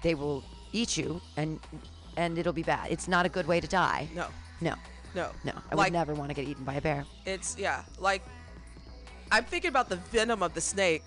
they 0.03 0.13
will 0.13 0.43
eat 0.73 0.97
you, 0.97 1.21
and 1.37 1.57
and 2.17 2.37
it'll 2.37 2.51
be 2.51 2.61
bad. 2.61 2.91
It's 2.91 3.07
not 3.07 3.25
a 3.25 3.29
good 3.29 3.47
way 3.47 3.61
to 3.61 3.67
die. 3.67 4.09
No, 4.13 4.27
No, 4.59 4.75
no, 5.13 5.29
no. 5.45 5.53
I 5.71 5.75
like, 5.75 5.85
would 5.87 5.93
never 5.93 6.13
want 6.13 6.31
to 6.31 6.33
get 6.35 6.49
eaten 6.49 6.65
by 6.65 6.73
a 6.73 6.81
bear. 6.81 7.05
It's 7.25 7.57
yeah, 7.57 7.83
like 7.97 8.23
I'm 9.31 9.45
thinking 9.45 9.69
about 9.69 9.87
the 9.87 9.95
venom 9.95 10.43
of 10.43 10.53
the 10.53 10.61
snake, 10.61 11.05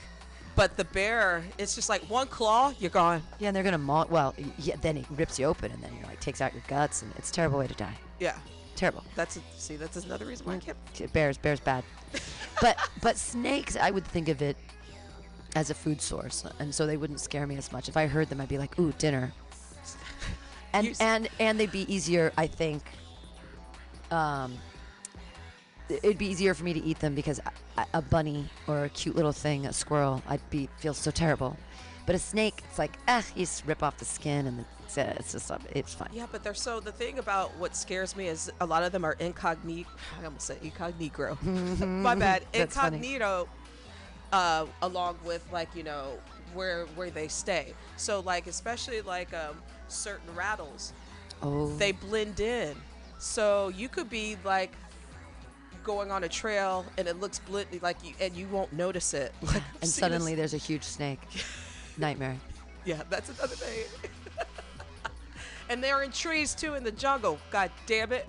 but 0.58 0.76
the 0.76 0.84
bear, 0.86 1.44
it's 1.56 1.76
just 1.76 1.88
like 1.88 2.02
one 2.10 2.26
claw, 2.26 2.74
you're 2.80 2.90
gone. 2.90 3.22
Yeah, 3.38 3.48
and 3.48 3.56
they're 3.56 3.62
gonna 3.62 3.78
maul. 3.78 4.06
Well, 4.10 4.34
yeah, 4.58 4.74
then 4.80 4.96
he 4.96 5.06
rips 5.10 5.38
you 5.38 5.46
open, 5.46 5.70
and 5.70 5.80
then 5.80 5.92
you're 5.96 6.08
like 6.08 6.18
takes 6.20 6.40
out 6.40 6.52
your 6.52 6.64
guts, 6.66 7.02
and 7.02 7.12
it's 7.16 7.30
a 7.30 7.32
terrible 7.32 7.60
way 7.60 7.68
to 7.68 7.74
die. 7.74 7.94
Yeah, 8.18 8.36
Terrible. 8.74 9.04
that's 9.14 9.36
a, 9.36 9.40
see, 9.56 9.76
that's 9.76 9.96
another 9.96 10.26
reason 10.26 10.46
why 10.46 10.56
I 10.56 10.58
can't. 10.58 11.12
Bears, 11.12 11.38
bears 11.38 11.60
bad. 11.60 11.84
but 12.60 12.76
but 13.00 13.16
snakes, 13.16 13.76
I 13.76 13.92
would 13.92 14.04
think 14.04 14.28
of 14.28 14.42
it 14.42 14.56
as 15.54 15.70
a 15.70 15.74
food 15.74 16.02
source, 16.02 16.44
and 16.58 16.74
so 16.74 16.86
they 16.86 16.96
wouldn't 16.96 17.20
scare 17.20 17.46
me 17.46 17.56
as 17.56 17.70
much. 17.70 17.88
If 17.88 17.96
I 17.96 18.08
heard 18.08 18.28
them, 18.28 18.40
I'd 18.40 18.48
be 18.48 18.58
like, 18.58 18.78
ooh, 18.78 18.92
dinner. 18.98 19.32
And 20.74 20.94
and 21.00 21.28
and 21.40 21.58
they'd 21.58 21.72
be 21.72 21.90
easier, 21.92 22.30
I 22.36 22.46
think. 22.46 22.82
Um, 24.10 24.58
it'd 25.88 26.18
be 26.18 26.26
easier 26.26 26.54
for 26.54 26.64
me 26.64 26.72
to 26.74 26.82
eat 26.84 26.98
them 27.00 27.14
because 27.14 27.40
a, 27.76 27.86
a 27.94 28.02
bunny 28.02 28.48
or 28.66 28.84
a 28.84 28.88
cute 28.88 29.16
little 29.16 29.32
thing, 29.32 29.66
a 29.66 29.72
squirrel, 29.72 30.22
I'd 30.28 30.40
be 30.50 30.68
feel 30.78 30.94
so 30.94 31.10
terrible. 31.10 31.56
But 32.06 32.14
a 32.14 32.18
snake, 32.18 32.62
it's 32.68 32.78
like, 32.78 32.92
ah, 33.06 33.22
you 33.34 33.42
just 33.42 33.66
rip 33.66 33.82
off 33.82 33.98
the 33.98 34.06
skin 34.06 34.46
and 34.46 34.64
it's, 34.84 34.96
uh, 34.96 35.14
it's 35.18 35.32
just, 35.32 35.50
uh, 35.50 35.58
it's 35.74 35.92
fine. 35.92 36.08
Yeah, 36.12 36.26
but 36.32 36.42
they're 36.42 36.54
so. 36.54 36.80
The 36.80 36.92
thing 36.92 37.18
about 37.18 37.54
what 37.58 37.76
scares 37.76 38.16
me 38.16 38.28
is 38.28 38.50
a 38.60 38.66
lot 38.66 38.82
of 38.82 38.92
them 38.92 39.04
are 39.04 39.12
incognito. 39.20 39.90
I 40.18 40.24
almost 40.24 40.46
said 40.46 40.58
incognito. 40.62 41.36
My 41.42 42.14
bad. 42.14 42.44
Incognito. 42.54 43.48
Uh, 44.32 44.66
along 44.82 45.18
with 45.24 45.42
like 45.52 45.68
you 45.74 45.82
know 45.82 46.18
where 46.54 46.86
where 46.96 47.10
they 47.10 47.28
stay. 47.28 47.74
So 47.96 48.20
like 48.20 48.46
especially 48.46 49.00
like 49.02 49.32
um, 49.34 49.56
certain 49.88 50.34
rattles, 50.34 50.92
Oh, 51.42 51.74
they 51.76 51.92
blend 51.92 52.40
in. 52.40 52.74
So 53.18 53.68
you 53.68 53.88
could 53.88 54.08
be 54.08 54.36
like 54.44 54.72
going 55.88 56.10
on 56.12 56.22
a 56.22 56.28
trail 56.28 56.84
and 56.98 57.08
it 57.08 57.18
looks 57.18 57.38
blend 57.38 57.66
like 57.80 57.96
you 58.04 58.12
and 58.20 58.36
you 58.36 58.46
won't 58.48 58.70
notice 58.74 59.14
it. 59.14 59.32
Like, 59.42 59.62
and 59.80 59.88
suddenly 59.88 60.34
this- 60.34 60.52
there's 60.52 60.62
a 60.62 60.64
huge 60.64 60.82
snake. 60.82 61.20
Nightmare. 61.96 62.36
yeah, 62.84 63.02
that's 63.08 63.30
another 63.30 63.56
thing. 63.56 63.86
and 65.70 65.82
they're 65.82 66.02
in 66.02 66.12
trees 66.12 66.54
too 66.54 66.74
in 66.74 66.84
the 66.84 66.92
jungle. 66.92 67.38
God 67.50 67.70
damn 67.86 68.12
it. 68.12 68.28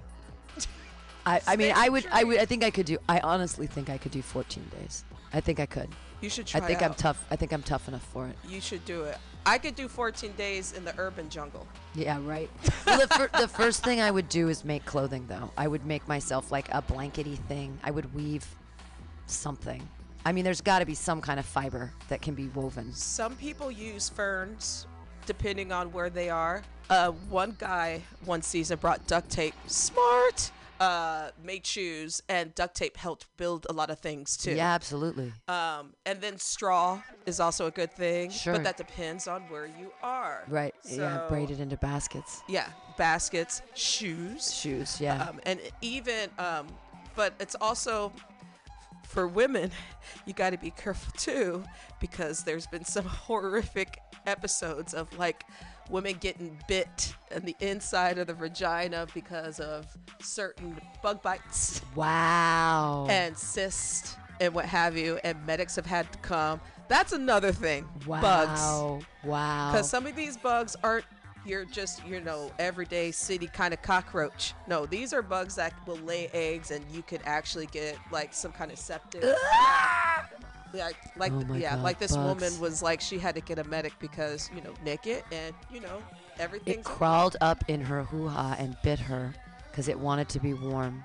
I, 1.25 1.41
I 1.45 1.57
mean, 1.57 1.73
I 1.75 1.89
would, 1.89 2.07
I 2.11 2.23
would. 2.23 2.39
I 2.39 2.45
think 2.45 2.63
I 2.63 2.71
could 2.71 2.85
do. 2.85 2.97
I 3.09 3.19
honestly 3.19 3.67
think 3.67 3.89
I 3.89 3.97
could 3.97 4.13
do 4.13 4.21
14 4.21 4.63
days. 4.79 5.03
I 5.33 5.41
think 5.41 5.59
I 5.59 5.65
could. 5.65 5.89
You 6.21 6.29
should 6.29 6.47
try 6.47 6.61
I 6.61 6.65
think 6.65 6.81
it 6.81 6.85
I'm 6.85 6.93
tough. 6.93 7.23
I 7.29 7.35
think 7.35 7.51
I'm 7.51 7.61
tough 7.61 7.89
enough 7.89 8.05
for 8.13 8.25
it. 8.27 8.35
You 8.47 8.61
should 8.61 8.83
do 8.85 9.03
it. 9.03 9.17
I 9.49 9.57
could 9.57 9.73
do 9.73 9.87
14 9.87 10.33
days 10.33 10.73
in 10.73 10.85
the 10.85 10.93
urban 10.99 11.27
jungle. 11.27 11.65
Yeah, 11.95 12.19
right. 12.23 12.51
well, 12.85 12.99
the, 12.99 13.07
fir- 13.07 13.29
the 13.33 13.47
first 13.47 13.83
thing 13.83 13.99
I 13.99 14.11
would 14.11 14.29
do 14.29 14.47
is 14.47 14.63
make 14.63 14.85
clothing, 14.85 15.25
though. 15.27 15.49
I 15.57 15.67
would 15.67 15.87
make 15.87 16.07
myself 16.07 16.51
like 16.51 16.69
a 16.71 16.83
blankety 16.83 17.35
thing. 17.35 17.79
I 17.83 17.89
would 17.89 18.13
weave 18.13 18.45
something. 19.25 19.81
I 20.23 20.33
mean, 20.33 20.43
there's 20.43 20.61
got 20.61 20.79
to 20.79 20.85
be 20.85 20.93
some 20.93 21.19
kind 21.19 21.39
of 21.39 21.47
fiber 21.47 21.91
that 22.09 22.21
can 22.21 22.35
be 22.35 22.47
woven. 22.49 22.93
Some 22.93 23.35
people 23.37 23.71
use 23.71 24.07
ferns 24.07 24.85
depending 25.25 25.71
on 25.71 25.91
where 25.91 26.11
they 26.11 26.29
are. 26.29 26.61
Uh, 26.87 27.11
one 27.29 27.55
guy 27.57 28.03
one 28.25 28.43
season 28.43 28.77
brought 28.77 29.07
duct 29.07 29.31
tape. 29.31 29.55
Smart. 29.65 30.51
Uh, 30.79 31.31
made 31.43 31.65
shoes 31.65 32.21
and 32.29 32.55
duct 32.55 32.73
tape 32.75 32.95
helped 32.95 33.27
build 33.35 33.67
a 33.69 33.73
lot 33.73 33.89
of 33.89 33.99
things 33.99 34.37
too. 34.37 34.53
Yeah, 34.53 34.73
absolutely. 34.73 35.33
Um, 35.49 35.93
and 36.05 36.21
then 36.21 36.37
straw 36.37 37.01
is 37.25 37.41
also 37.41 37.65
a 37.65 37.71
good 37.71 37.91
thing. 37.91 38.29
Sure. 38.29 38.53
But 38.53 38.63
that 38.63 38.77
depends 38.77 39.27
on 39.27 39.41
where 39.49 39.65
you 39.65 39.91
are. 40.01 40.45
Right. 40.47 40.73
yeah, 40.85 41.25
braided 41.27 41.59
into 41.59 41.75
baskets, 41.77 42.41
Yeah. 42.47 42.69
Baskets, 42.97 43.61
shoes. 43.75 44.53
shoes. 44.53 45.01
Yeah. 45.01 45.21
um, 45.23 45.39
and 45.43 45.59
even 45.81 46.29
um, 46.37 46.67
but 47.15 47.33
it's 47.41 47.55
also 47.59 48.13
for 49.03 49.27
women 49.27 49.71
you 50.25 50.33
got 50.33 50.51
to 50.51 50.57
be 50.57 50.69
careful 50.71 51.11
too 51.17 51.63
because 51.99 52.43
there's 52.43 52.67
been 52.67 52.85
some 52.85 53.05
horrific 53.27 53.99
episodes 54.27 54.93
of 54.93 55.07
like 55.17 55.43
women 55.89 56.15
getting 56.19 56.57
bit 56.67 57.15
in 57.31 57.43
the 57.45 57.55
inside 57.59 58.17
of 58.17 58.27
the 58.27 58.33
vagina 58.33 59.07
because 59.13 59.59
of 59.59 59.85
certain 60.21 60.79
bug 61.01 61.21
bites. 61.21 61.81
Wow. 61.95 63.07
and 63.09 63.37
cysts 63.37 64.15
and 64.39 64.53
what 64.53 64.65
have 64.65 64.97
you 64.97 65.19
and 65.23 65.45
medics 65.45 65.75
have 65.75 65.85
had 65.85 66.11
to 66.11 66.17
come. 66.19 66.61
That's 66.87 67.11
another 67.13 67.51
thing. 67.51 67.87
Wow. 68.05 68.21
bugs. 68.21 69.05
Wow. 69.23 69.71
because 69.71 69.89
some 69.89 70.07
of 70.07 70.15
these 70.15 70.37
bugs 70.37 70.75
aren't 70.83 71.05
you're 71.45 71.65
just 71.65 72.05
you 72.05 72.19
know 72.19 72.51
everyday 72.59 73.11
city 73.11 73.47
kind 73.47 73.73
of 73.73 73.81
cockroach. 73.81 74.53
No 74.67 74.85
these 74.85 75.13
are 75.13 75.21
bugs 75.21 75.55
that 75.55 75.73
will 75.87 75.97
lay 75.97 76.27
eggs 76.33 76.71
and 76.71 76.83
you 76.91 77.01
could 77.01 77.21
actually 77.25 77.67
get 77.67 77.97
like 78.11 78.33
some 78.33 78.51
kind 78.51 78.71
of 78.71 78.77
septic 78.77 79.23
ah! 79.25 80.29
Like 80.73 80.95
like 81.17 81.31
Oh 81.33 81.53
yeah 81.55 81.75
God, 81.75 81.83
like 81.83 81.99
this 81.99 82.15
bugs. 82.15 82.41
woman 82.43 82.59
was 82.61 82.81
like 82.81 83.01
she 83.01 83.17
had 83.19 83.35
to 83.35 83.41
get 83.41 83.59
a 83.59 83.63
medic 83.63 83.93
because 83.99 84.49
you 84.55 84.61
know 84.61 84.73
naked 84.85 85.23
and 85.31 85.53
you 85.71 85.79
know 85.81 86.01
everything's 86.39 86.77
It 86.77 86.83
crawled 86.83 87.37
up 87.41 87.63
in 87.67 87.81
her 87.81 88.03
hoo 88.03 88.27
ha 88.27 88.55
and 88.59 88.75
bit 88.83 88.99
her 88.99 89.33
because 89.69 89.87
it 89.87 89.99
wanted 89.99 90.29
to 90.29 90.39
be 90.39 90.53
warm. 90.53 91.03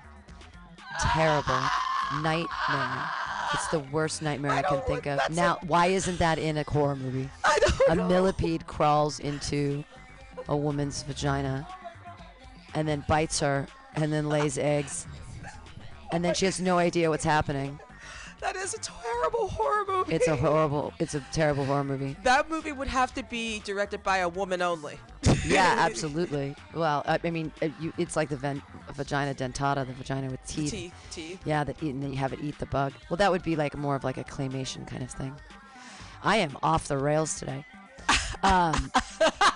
Terrible. 1.01 1.59
Nightmare. 2.21 3.09
It's 3.53 3.67
the 3.67 3.79
worst 3.91 4.21
nightmare 4.21 4.51
I, 4.51 4.61
can 4.63 4.81
think 4.81 5.05
of. 5.07 5.19
Now, 5.31 5.57
why 5.67 5.87
isn't 5.87 6.19
that 6.19 6.37
in 6.39 6.57
a 6.57 6.63
horror 6.63 6.95
movie? 6.95 7.29
I 7.45 7.57
don't 7.59 7.89
A 7.89 7.95
know. 7.95 8.07
millipede 8.07 8.65
crawls 8.67 9.19
into 9.19 9.83
a 10.49 10.55
woman's 10.57 11.03
vagina 11.03 11.67
and 12.73 12.87
then 12.87 13.03
bites 13.07 13.39
her 13.39 13.67
and 13.95 14.11
then 14.11 14.27
lays 14.29 14.57
eggs. 14.57 15.07
And 16.11 16.23
then 16.23 16.33
she 16.33 16.45
has 16.45 16.59
no 16.59 16.77
idea 16.77 17.09
what's 17.09 17.23
happening. 17.23 17.79
That 18.45 18.55
is 18.55 18.73
a 18.75 18.79
terrible 18.79 19.47
horror 19.47 19.85
movie 19.87 20.13
It's 20.15 20.27
a 20.27 20.35
horrible, 20.45 20.93
it's 20.99 21.15
a 21.15 21.19
terrible 21.31 21.65
horror 21.65 21.83
movie. 21.83 22.15
that 22.23 22.49
movie 22.49 22.71
would 22.71 22.87
have 22.87 23.13
to 23.15 23.23
be 23.23 23.59
directed 23.65 24.03
by 24.03 24.17
a 24.17 24.29
woman 24.29 24.61
only 24.61 24.99
Yeah, 25.45 25.75
absolutely. 25.79 26.55
Well, 26.73 27.03
I, 27.07 27.19
I 27.23 27.29
mean, 27.31 27.51
uh, 27.61 27.69
you, 27.79 27.91
it's 27.97 28.15
like 28.15 28.29
the 28.29 28.35
ven- 28.37 28.61
vagina 28.93 29.33
dentata, 29.33 29.85
the 29.85 29.93
vagina 29.93 30.29
with 30.29 30.43
teeth. 30.45 30.71
teeth 30.71 30.93
teeth 31.11 31.39
Yeah, 31.45 31.63
that 31.63 31.81
eat, 31.83 31.93
and 31.93 32.01
then 32.03 32.11
you 32.11 32.17
have 32.17 32.33
it 32.33 32.39
eat 32.41 32.57
the 32.59 32.65
bug. 32.67 32.93
Well, 33.09 33.17
that 33.17 33.31
would 33.31 33.43
be 33.43 33.55
like 33.55 33.75
more 33.77 33.95
of 33.95 34.03
like 34.03 34.17
a 34.17 34.23
claymation 34.23 34.87
kind 34.87 35.01
of 35.03 35.11
thing. 35.11 35.35
I 36.23 36.37
am 36.37 36.57
off 36.63 36.87
the 36.87 36.97
rails 36.97 37.37
today. 37.39 37.63
Um, 38.43 38.91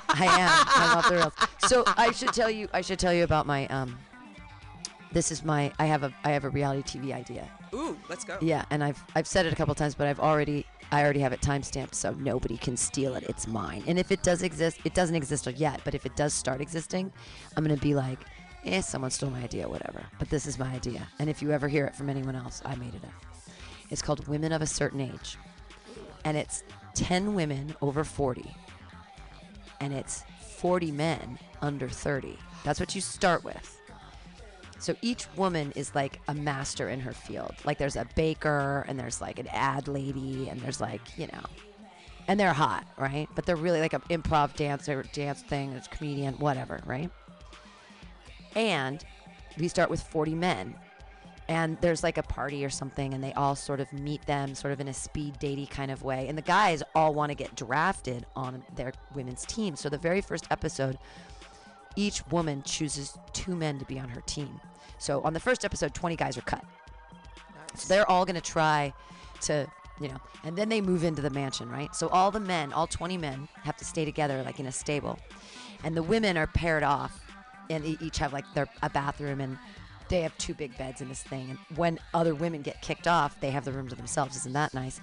I 0.10 0.26
am. 0.40 0.66
I'm 0.76 0.98
off 0.98 1.10
the 1.10 1.16
rails. 1.16 1.34
So 1.68 1.84
I 1.98 2.12
should 2.12 2.34
tell 2.34 2.50
you. 2.50 2.68
I 2.74 2.82
should 2.82 3.00
tell 3.00 3.14
you 3.14 3.24
about 3.24 3.46
my. 3.48 3.66
Um, 3.68 3.98
this 5.12 5.32
is 5.32 5.44
my. 5.44 5.72
I 5.80 5.86
have 5.86 6.04
a. 6.04 6.14
I 6.24 6.32
have 6.32 6.44
a 6.44 6.50
reality 6.50 7.00
TV 7.00 7.14
idea. 7.14 7.48
Ooh, 7.74 7.98
let's 8.10 8.24
go. 8.24 8.38
Yeah, 8.42 8.66
and 8.72 8.84
I've 8.84 9.04
I've 9.16 9.28
said 9.28 9.46
it 9.46 9.54
a 9.54 9.56
couple 9.56 9.76
times, 9.76 9.96
but 9.96 10.08
I've 10.08 10.20
already 10.20 10.66
I 10.92 11.04
already 11.04 11.20
have 11.20 11.34
it 11.34 11.42
timestamped, 11.42 11.96
so 11.96 12.12
nobody 12.14 12.58
can 12.58 12.76
steal 12.78 13.16
it. 13.16 13.24
It's 13.24 13.48
mine. 13.48 13.84
And 13.88 14.00
if 14.00 14.12
it 14.12 14.24
does 14.24 14.42
exist, 14.42 14.80
it 14.86 14.94
doesn't 14.94 15.16
exist 15.16 15.48
yet. 15.56 15.82
But 15.84 15.96
if 15.96 16.06
it 16.06 16.16
does 16.16 16.34
start 16.34 16.62
existing, 16.62 17.12
I'm 17.56 17.64
gonna 17.64 17.78
be 17.78 17.94
like, 17.96 18.20
eh, 18.66 18.82
someone 18.82 19.12
stole 19.12 19.30
my 19.30 19.44
idea, 19.44 19.68
whatever. 19.68 20.04
But 20.18 20.30
this 20.30 20.48
is 20.48 20.58
my 20.58 20.74
idea. 20.74 21.08
And 21.20 21.30
if 21.30 21.42
you 21.42 21.52
ever 21.52 21.68
hear 21.68 21.86
it 21.86 21.96
from 21.96 22.10
anyone 22.10 22.36
else, 22.36 22.62
I 22.66 22.76
made 22.76 22.96
it 22.96 23.04
up. 23.04 23.26
It's 23.90 24.02
called 24.02 24.28
Women 24.28 24.52
of 24.52 24.62
a 24.62 24.68
Certain 24.68 25.02
Age, 25.02 25.38
and 26.26 26.38
it's 26.38 26.64
ten 26.94 27.34
women 27.34 27.76
over 27.82 28.04
forty, 28.04 28.56
and 29.80 29.94
it's 29.94 30.24
forty 30.58 30.92
men 30.92 31.40
under 31.62 31.88
thirty. 31.88 32.38
That's 32.64 32.80
what 32.80 32.94
you 32.96 33.02
start 33.02 33.44
with. 33.44 33.79
So 34.80 34.96
each 35.02 35.28
woman 35.36 35.74
is 35.76 35.94
like 35.94 36.20
a 36.28 36.34
master 36.34 36.90
in 36.90 37.02
her 37.02 37.12
field. 37.12 37.54
Like 37.66 37.78
there's 37.78 37.98
a 37.98 38.08
baker 38.16 38.86
and 38.88 38.98
there's 38.98 39.22
like 39.22 39.38
an 39.38 39.48
ad 39.48 39.88
lady 39.88 40.48
and 40.50 40.60
there's 40.62 40.80
like, 40.80 41.02
you 41.18 41.28
know, 41.28 41.44
and 42.30 42.40
they're 42.40 42.54
hot, 42.54 42.86
right? 42.98 43.28
But 43.36 43.46
they're 43.46 43.56
really 43.56 43.82
like 43.82 43.94
an 43.94 44.04
improv 44.10 44.56
dancer, 44.56 45.04
dance 45.14 45.42
thing, 45.42 45.74
it's 45.74 45.88
comedian, 45.88 46.36
whatever, 46.36 46.80
right? 46.86 47.10
And 48.56 49.04
we 49.58 49.68
start 49.68 49.90
with 49.90 50.02
40 50.02 50.36
men. 50.36 50.76
And 51.50 51.80
there's 51.82 52.04
like 52.04 52.20
a 52.20 52.24
party 52.24 52.64
or 52.64 52.70
something, 52.70 53.16
and 53.16 53.24
they 53.24 53.34
all 53.34 53.56
sort 53.56 53.80
of 53.80 53.92
meet 53.92 54.24
them 54.28 54.54
sort 54.54 54.72
of 54.72 54.80
in 54.80 54.88
a 54.88 54.94
speed 54.94 55.40
datey 55.40 55.68
kind 55.68 55.90
of 55.90 56.04
way. 56.04 56.28
And 56.28 56.38
the 56.38 56.44
guys 56.44 56.84
all 56.94 57.16
want 57.16 57.32
to 57.32 57.36
get 57.36 57.56
drafted 57.56 58.28
on 58.36 58.64
their 58.76 58.94
women's 59.16 59.48
team. 59.48 59.76
So 59.76 59.90
the 59.90 59.98
very 59.98 60.22
first 60.22 60.46
episode, 60.52 61.00
each 61.96 62.26
woman 62.28 62.62
chooses 62.62 63.18
two 63.34 63.56
men 63.56 63.80
to 63.80 63.86
be 63.86 64.00
on 64.00 64.10
her 64.10 64.22
team. 64.22 64.62
So 65.00 65.22
on 65.22 65.34
the 65.34 65.40
first 65.40 65.66
episode, 65.66 65.94
20 65.94 66.16
guys 66.16 66.38
are 66.38 66.42
cut. 66.42 66.64
So 67.76 67.88
they're 67.88 68.10
all 68.10 68.26
going 68.26 68.36
to 68.36 68.42
try 68.42 68.94
to, 69.42 69.68
you 70.00 70.10
know, 70.10 70.18
and 70.44 70.56
then 70.56 70.70
they 70.70 70.82
move 70.82 71.04
into 71.04 71.22
the 71.22 71.30
mansion, 71.30 71.70
right? 71.70 71.94
So 71.96 72.10
all 72.10 72.30
the 72.32 72.40
men, 72.40 72.74
all 72.74 72.88
20 72.88 73.18
men, 73.18 73.48
have 73.64 73.78
to 73.78 73.86
stay 73.86 74.06
together 74.06 74.44
like 74.44 74.60
in 74.60 74.68
a 74.68 74.72
stable. 74.72 75.18
And 75.84 75.96
the 75.96 76.04
women 76.04 76.38
are 76.38 76.48
paired 76.48 76.84
off 76.84 77.26
and 77.70 77.84
they 77.84 77.98
each 78.02 78.18
have 78.18 78.34
like 78.34 78.46
their 78.54 78.68
a 78.84 78.90
bathroom 78.90 79.40
and 79.42 79.58
they 80.10 80.22
have 80.22 80.38
two 80.38 80.54
big 80.54 80.78
beds 80.78 81.02
in 81.02 81.08
this 81.08 81.24
thing. 81.24 81.52
And 81.52 81.78
when 81.78 82.00
other 82.14 82.36
women 82.36 82.62
get 82.62 82.82
kicked 82.82 83.08
off, 83.08 83.40
they 83.40 83.52
have 83.52 83.64
the 83.64 83.72
room 83.72 83.88
to 83.88 83.96
themselves. 83.96 84.36
Isn't 84.36 84.54
that 84.54 84.74
nice? 84.74 85.00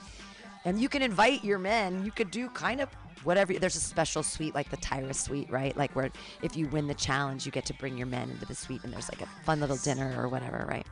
And 0.65 0.81
you 0.81 0.89
can 0.89 1.01
invite 1.01 1.45
your 1.45 1.59
men. 1.59 2.05
You 2.05 2.11
could 2.11 2.31
do 2.31 2.49
kind 2.51 2.81
of 2.81 2.89
whatever. 3.27 3.53
There's 3.55 3.77
a 3.77 3.81
special 3.81 4.23
suite 4.23 4.55
like 4.55 4.71
the 4.71 4.77
Tyra 4.77 5.15
suite, 5.15 5.51
right? 5.51 5.77
Like 5.77 5.95
where 5.97 6.11
if 6.43 6.57
you 6.57 6.69
win 6.69 6.87
the 6.87 6.95
challenge, 6.95 7.45
you 7.45 7.53
get 7.53 7.67
to 7.67 7.75
bring 7.75 7.99
your 7.99 8.07
men 8.07 8.31
into 8.31 8.47
the 8.47 8.55
suite 8.55 8.85
and 8.85 8.93
there's 8.93 9.11
like 9.11 9.21
a 9.21 9.27
fun 9.45 9.61
little 9.61 9.77
dinner 9.77 10.15
or 10.17 10.29
whatever, 10.29 10.65
right? 10.69 10.87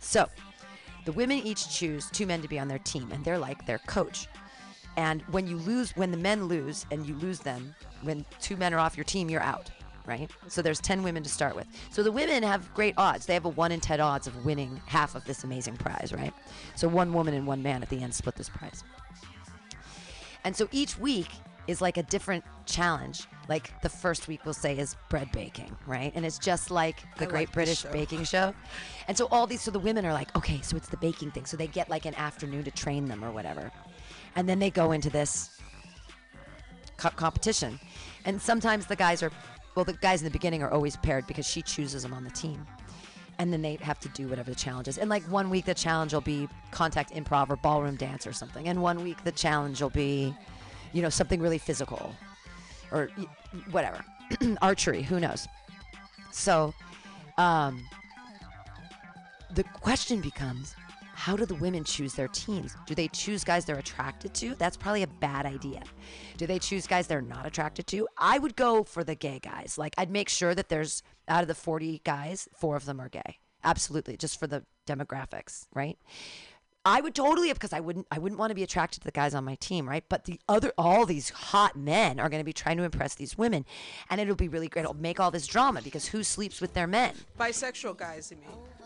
So 0.00 0.28
the 1.04 1.12
women 1.12 1.38
each 1.38 1.70
choose 1.70 2.10
two 2.10 2.26
men 2.26 2.42
to 2.42 2.48
be 2.48 2.58
on 2.58 2.66
their 2.66 2.80
team 2.80 3.08
and 3.12 3.24
they're 3.24 3.38
like 3.38 3.64
their 3.66 3.78
coach. 3.78 4.26
And 4.96 5.22
when 5.22 5.46
you 5.46 5.56
lose, 5.56 5.92
when 5.96 6.10
the 6.10 6.16
men 6.16 6.44
lose 6.46 6.86
and 6.90 7.06
you 7.06 7.14
lose 7.16 7.38
them, 7.38 7.74
when 8.02 8.24
two 8.40 8.56
men 8.56 8.74
are 8.74 8.78
off 8.78 8.96
your 8.96 9.04
team, 9.04 9.30
you're 9.30 9.40
out, 9.40 9.70
right? 10.06 10.30
So 10.48 10.60
there's 10.60 10.80
10 10.80 11.02
women 11.02 11.22
to 11.22 11.28
start 11.28 11.54
with. 11.54 11.66
So 11.90 12.02
the 12.02 12.12
women 12.12 12.42
have 12.42 12.72
great 12.74 12.94
odds. 12.96 13.26
They 13.26 13.34
have 13.34 13.44
a 13.44 13.48
1 13.48 13.72
in 13.72 13.80
10 13.80 14.00
odds 14.00 14.26
of 14.26 14.44
winning 14.44 14.80
half 14.86 15.14
of 15.14 15.24
this 15.24 15.44
amazing 15.44 15.76
prize, 15.76 16.12
right? 16.12 16.32
So 16.74 16.88
one 16.88 17.12
woman 17.12 17.34
and 17.34 17.46
one 17.46 17.62
man 17.62 17.82
at 17.82 17.88
the 17.88 18.02
end 18.02 18.14
split 18.14 18.34
this 18.34 18.48
prize. 18.48 18.82
And 20.44 20.54
so 20.54 20.68
each 20.72 20.98
week 20.98 21.28
is 21.66 21.80
like 21.80 21.96
a 21.96 22.02
different 22.04 22.44
challenge. 22.66 23.26
Like 23.48 23.80
the 23.82 23.88
first 23.88 24.28
week 24.28 24.40
we'll 24.44 24.54
say 24.54 24.78
is 24.78 24.96
bread 25.08 25.30
baking, 25.32 25.76
right? 25.86 26.12
And 26.14 26.24
it's 26.24 26.38
just 26.38 26.70
like 26.70 26.96
the 27.18 27.24
I 27.24 27.28
Great 27.28 27.48
like 27.48 27.52
British 27.52 27.80
show. 27.80 27.92
Baking 27.92 28.24
Show. 28.24 28.54
And 29.08 29.16
so 29.16 29.28
all 29.30 29.46
these, 29.46 29.62
so 29.62 29.70
the 29.70 29.78
women 29.78 30.04
are 30.06 30.12
like, 30.12 30.34
okay, 30.36 30.60
so 30.62 30.76
it's 30.76 30.88
the 30.88 30.96
baking 30.96 31.30
thing. 31.30 31.46
So 31.46 31.56
they 31.56 31.66
get 31.66 31.88
like 31.88 32.06
an 32.06 32.14
afternoon 32.14 32.64
to 32.64 32.70
train 32.70 33.06
them 33.06 33.24
or 33.24 33.30
whatever. 33.30 33.70
And 34.36 34.48
then 34.48 34.58
they 34.58 34.70
go 34.70 34.92
into 34.92 35.10
this 35.10 35.50
co- 36.96 37.10
competition. 37.10 37.78
And 38.24 38.40
sometimes 38.40 38.86
the 38.86 38.96
guys 38.96 39.22
are, 39.22 39.30
well, 39.74 39.84
the 39.84 39.92
guys 39.94 40.20
in 40.20 40.24
the 40.24 40.30
beginning 40.30 40.62
are 40.62 40.70
always 40.70 40.96
paired 40.96 41.26
because 41.26 41.46
she 41.46 41.62
chooses 41.62 42.02
them 42.02 42.12
on 42.12 42.24
the 42.24 42.30
team. 42.30 42.66
And 43.38 43.52
then 43.52 43.62
they 43.62 43.76
have 43.76 43.98
to 44.00 44.08
do 44.10 44.28
whatever 44.28 44.50
the 44.50 44.56
challenge 44.56 44.88
is. 44.88 44.98
And 44.98 45.10
like 45.10 45.22
one 45.24 45.50
week 45.50 45.64
the 45.64 45.74
challenge 45.74 46.12
will 46.12 46.20
be 46.20 46.48
contact 46.70 47.12
improv 47.12 47.50
or 47.50 47.56
ballroom 47.56 47.96
dance 47.96 48.26
or 48.26 48.32
something. 48.32 48.68
And 48.68 48.80
one 48.80 49.02
week 49.02 49.22
the 49.24 49.32
challenge 49.32 49.82
will 49.82 49.90
be, 49.90 50.34
you 50.92 51.02
know, 51.02 51.10
something 51.10 51.40
really 51.40 51.58
physical 51.58 52.14
or 52.92 53.10
whatever. 53.70 54.04
Archery, 54.62 55.02
who 55.02 55.20
knows? 55.20 55.48
So, 56.30 56.74
um, 57.38 57.84
the 59.54 59.64
question 59.64 60.20
becomes 60.20 60.74
how 61.24 61.36
do 61.36 61.46
the 61.46 61.54
women 61.54 61.84
choose 61.84 62.12
their 62.12 62.28
teams? 62.28 62.76
Do 62.84 62.94
they 62.94 63.08
choose 63.08 63.44
guys 63.44 63.64
they're 63.64 63.78
attracted 63.78 64.34
to? 64.34 64.54
That's 64.56 64.76
probably 64.76 65.04
a 65.04 65.06
bad 65.06 65.46
idea. 65.46 65.82
Do 66.36 66.46
they 66.46 66.58
choose 66.58 66.86
guys 66.86 67.06
they're 67.06 67.22
not 67.22 67.46
attracted 67.46 67.86
to? 67.86 68.06
I 68.18 68.38
would 68.38 68.56
go 68.56 68.84
for 68.84 69.02
the 69.02 69.14
gay 69.14 69.38
guys. 69.38 69.78
Like, 69.78 69.94
I'd 69.96 70.10
make 70.10 70.28
sure 70.28 70.54
that 70.54 70.68
there's, 70.68 71.02
out 71.26 71.40
of 71.40 71.48
the 71.48 71.54
40 71.54 72.02
guys, 72.04 72.46
four 72.54 72.76
of 72.76 72.84
them 72.84 73.00
are 73.00 73.08
gay. 73.08 73.38
Absolutely, 73.64 74.18
just 74.18 74.38
for 74.38 74.46
the 74.46 74.64
demographics, 74.86 75.66
right? 75.72 75.96
I 76.84 77.00
would 77.00 77.14
totally 77.14 77.50
because 77.54 77.72
I 77.72 77.80
wouldn't 77.80 78.06
I 78.10 78.18
wouldn't 78.18 78.38
want 78.38 78.50
to 78.50 78.54
be 78.54 78.62
attracted 78.62 79.00
to 79.00 79.06
the 79.06 79.10
guys 79.10 79.34
on 79.34 79.42
my 79.42 79.54
team, 79.54 79.88
right? 79.88 80.04
But 80.06 80.24
the 80.24 80.38
other 80.50 80.74
all 80.76 81.06
these 81.06 81.30
hot 81.30 81.74
men 81.74 82.20
are 82.20 82.28
going 82.28 82.42
to 82.42 82.44
be 82.44 82.52
trying 82.52 82.76
to 82.76 82.82
impress 82.82 83.14
these 83.14 83.38
women, 83.38 83.64
and 84.10 84.20
it'll 84.20 84.36
be 84.36 84.48
really 84.48 84.68
great. 84.68 84.82
It'll 84.82 84.92
make 84.92 85.18
all 85.18 85.30
this 85.30 85.46
drama 85.46 85.80
because 85.80 86.08
who 86.08 86.22
sleeps 86.22 86.60
with 86.60 86.74
their 86.74 86.86
men? 86.86 87.14
Bisexual 87.40 87.96
guys, 87.96 88.30
you 88.30 88.36
mean? 88.36 88.83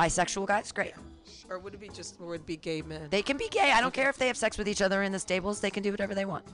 Bisexual 0.00 0.46
guys, 0.46 0.72
great. 0.72 0.94
Or 1.50 1.58
would 1.58 1.74
it 1.74 1.80
be 1.80 1.90
just, 1.90 2.18
or 2.18 2.28
would 2.28 2.40
it 2.40 2.46
be 2.46 2.56
gay 2.56 2.80
men? 2.80 3.08
They 3.10 3.20
can 3.20 3.36
be 3.36 3.48
gay. 3.50 3.70
I 3.72 3.82
don't 3.82 3.92
care 3.92 4.08
if 4.08 4.16
they 4.16 4.28
have 4.28 4.36
sex 4.36 4.56
with 4.56 4.66
each 4.66 4.80
other 4.80 5.02
in 5.02 5.12
the 5.12 5.18
stables. 5.18 5.60
They 5.60 5.70
can 5.70 5.82
do 5.82 5.90
whatever 5.90 6.14
they 6.14 6.24
want. 6.24 6.46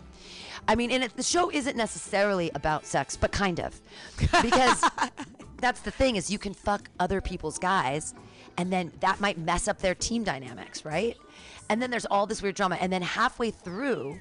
I 0.66 0.74
mean, 0.74 0.90
and 0.90 1.05
it, 1.05 1.16
the 1.16 1.23
show 1.23 1.48
isn't 1.52 1.77
necessarily 1.77 2.51
about 2.56 2.86
sex, 2.86 3.16
but 3.16 3.31
kind 3.31 3.60
of, 3.60 3.81
because 4.43 4.82
that's 5.59 5.81
the 5.82 5.93
thing 5.93 6.16
is 6.16 6.28
you 6.28 6.40
can 6.40 6.55
fuck 6.55 6.90
other 6.98 7.20
people's 7.20 7.56
guys, 7.56 8.14
and 8.56 8.73
then 8.73 8.90
that 8.98 9.20
might 9.20 9.39
mess 9.39 9.68
up 9.68 9.78
their 9.78 9.94
team 9.94 10.24
dynamics, 10.24 10.85
right? 10.85 11.16
And 11.68 11.81
then 11.81 11.93
there's 11.93 12.06
all 12.06 12.27
this 12.27 12.43
weird 12.43 12.56
drama, 12.56 12.78
and 12.81 12.93
then 12.93 13.02
halfway 13.02 13.52
through, 13.52 14.18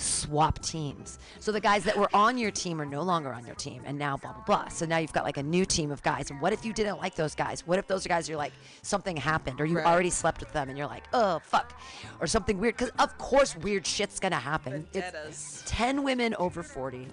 swap 0.00 0.58
teams. 0.62 1.18
So 1.38 1.52
the 1.52 1.60
guys 1.60 1.84
that 1.84 1.96
were 1.96 2.08
on 2.14 2.38
your 2.38 2.50
team 2.50 2.80
are 2.80 2.86
no 2.86 3.02
longer 3.02 3.32
on 3.32 3.44
your 3.46 3.54
team, 3.54 3.82
and 3.84 3.98
now 3.98 4.16
blah 4.16 4.32
blah 4.32 4.44
blah. 4.44 4.68
So 4.68 4.86
now 4.86 4.98
you've 4.98 5.12
got 5.12 5.24
like 5.24 5.36
a 5.36 5.42
new 5.42 5.64
team 5.64 5.90
of 5.90 6.02
guys. 6.02 6.30
And 6.30 6.40
what 6.40 6.52
if 6.52 6.64
you 6.64 6.72
didn't 6.72 6.98
like 6.98 7.14
those 7.14 7.34
guys? 7.34 7.66
What 7.66 7.78
if 7.78 7.86
those 7.86 8.06
guys 8.06 8.28
you're 8.28 8.38
like 8.38 8.52
something 8.82 9.16
happened, 9.16 9.60
or 9.60 9.64
you 9.66 9.76
Right. 9.76 9.86
already 9.86 10.10
slept 10.10 10.40
with 10.40 10.52
them, 10.52 10.68
and 10.68 10.76
you're 10.78 10.86
like, 10.86 11.04
oh 11.12 11.38
fuck, 11.40 11.78
or 12.20 12.26
something 12.26 12.58
weird? 12.58 12.76
Because 12.76 12.92
of 12.98 13.16
course 13.18 13.56
weird 13.56 13.86
shit's 13.86 14.18
gonna 14.20 14.36
happen. 14.36 14.86
It's 14.94 15.62
ten 15.66 16.02
women 16.02 16.34
over 16.38 16.62
forty. 16.62 17.08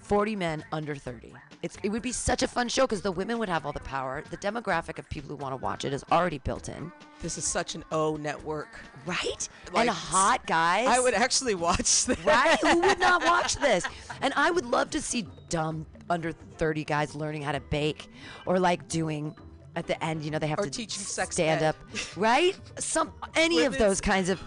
40 0.00 0.34
men 0.34 0.64
under 0.72 0.96
30. 0.96 1.32
It's, 1.62 1.76
it 1.82 1.90
would 1.90 2.00
be 2.00 2.12
such 2.12 2.42
a 2.42 2.48
fun 2.48 2.68
show 2.68 2.86
because 2.86 3.02
the 3.02 3.12
women 3.12 3.38
would 3.38 3.50
have 3.50 3.66
all 3.66 3.72
the 3.72 3.80
power. 3.80 4.24
The 4.30 4.38
demographic 4.38 4.98
of 4.98 5.08
people 5.10 5.28
who 5.28 5.36
want 5.36 5.52
to 5.52 5.56
watch 5.56 5.84
it 5.84 5.92
is 5.92 6.02
already 6.10 6.38
built 6.38 6.70
in, 6.70 6.90
This 7.20 7.36
is 7.36 7.44
such 7.44 7.74
an 7.74 7.84
O 7.92 8.16
network. 8.16 8.80
right? 9.04 9.46
Like, 9.72 9.88
and 9.88 9.90
hot 9.90 10.46
guys. 10.46 10.86
I 10.88 11.00
would 11.00 11.12
actually 11.12 11.54
watch 11.54 12.04
that. 12.06 12.24
Right? 12.24 12.58
Who 12.60 12.80
would 12.80 12.98
not 12.98 13.22
watch 13.24 13.56
this? 13.56 13.84
And 14.22 14.32
I 14.36 14.50
would 14.50 14.64
love 14.64 14.88
to 14.90 15.02
see 15.02 15.26
dumb 15.50 15.84
under 16.08 16.32
30 16.32 16.84
guys 16.84 17.14
learning 17.14 17.42
how 17.42 17.52
to 17.52 17.60
bake 17.60 18.08
or 18.46 18.58
like 18.58 18.88
doing 18.88 19.34
at 19.76 19.86
the 19.86 20.02
end, 20.02 20.22
you 20.24 20.30
know, 20.30 20.38
they 20.38 20.48
have 20.48 20.58
Or 20.58 20.66
to 20.66 20.90
sex 20.90 21.36
stand 21.36 21.62
ed. 21.62 21.68
up, 21.68 21.76
right? 22.16 22.58
Some 22.78 23.12
any 23.36 23.64
of 23.64 23.76
those 23.78 24.00
kinds 24.00 24.28
of 24.30 24.40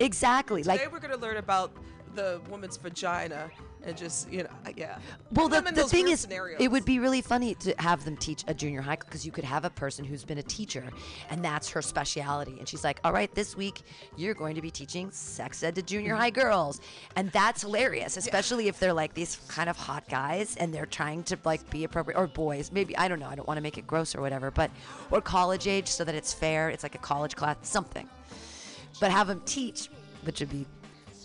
exactly 0.00 0.62
Today 0.62 0.78
like 0.82 0.92
we're 0.92 0.98
gonna 1.00 1.16
learn 1.16 1.38
about 1.38 1.72
the 2.14 2.40
woman's 2.50 2.76
vagina 2.76 3.50
and 3.86 3.96
just 3.96 4.30
you 4.30 4.42
know 4.42 4.50
yeah. 4.76 4.98
Well, 5.32 5.48
the, 5.48 5.60
the 5.60 5.84
thing 5.84 6.08
is, 6.08 6.20
scenarios. 6.20 6.60
it 6.60 6.70
would 6.70 6.84
be 6.84 6.98
really 6.98 7.22
funny 7.22 7.54
to 7.56 7.74
have 7.78 8.04
them 8.04 8.16
teach 8.16 8.44
a 8.48 8.54
junior 8.54 8.82
high 8.82 8.96
because 8.96 9.24
you 9.24 9.32
could 9.32 9.44
have 9.44 9.64
a 9.64 9.70
person 9.70 10.04
who's 10.04 10.24
been 10.24 10.38
a 10.38 10.42
teacher 10.42 10.84
and 11.30 11.44
that's 11.44 11.70
her 11.70 11.80
speciality. 11.80 12.56
And 12.58 12.68
she's 12.68 12.84
like, 12.84 13.00
all 13.04 13.12
right, 13.12 13.32
this 13.34 13.56
week 13.56 13.82
you're 14.16 14.34
going 14.34 14.54
to 14.54 14.62
be 14.62 14.70
teaching 14.70 15.10
sex 15.10 15.62
ed 15.62 15.74
to 15.76 15.82
junior 15.82 16.14
high 16.14 16.30
mm-hmm. 16.30 16.40
girls. 16.40 16.80
And 17.14 17.30
that's 17.32 17.62
hilarious, 17.62 18.16
especially 18.16 18.68
if 18.68 18.78
they're 18.78 18.92
like 18.92 19.14
these 19.14 19.38
kind 19.48 19.70
of 19.70 19.76
hot 19.76 20.08
guys 20.08 20.56
and 20.56 20.74
they're 20.74 20.86
trying 20.86 21.22
to 21.24 21.38
like 21.44 21.68
be 21.70 21.84
appropriate, 21.84 22.18
or 22.18 22.26
boys, 22.26 22.72
maybe, 22.72 22.96
I 22.96 23.08
don't 23.08 23.20
know, 23.20 23.28
I 23.28 23.34
don't 23.34 23.46
want 23.46 23.58
to 23.58 23.62
make 23.62 23.78
it 23.78 23.86
gross 23.86 24.14
or 24.14 24.20
whatever, 24.20 24.50
but, 24.50 24.70
or 25.10 25.20
college 25.20 25.66
age 25.66 25.88
so 25.88 26.04
that 26.04 26.14
it's 26.14 26.32
fair. 26.32 26.70
It's 26.70 26.82
like 26.82 26.94
a 26.94 26.98
college 26.98 27.36
class, 27.36 27.56
something. 27.62 28.08
But 29.00 29.10
have 29.10 29.28
them 29.28 29.42
teach, 29.44 29.88
which 30.24 30.40
would 30.40 30.50
be 30.50 30.66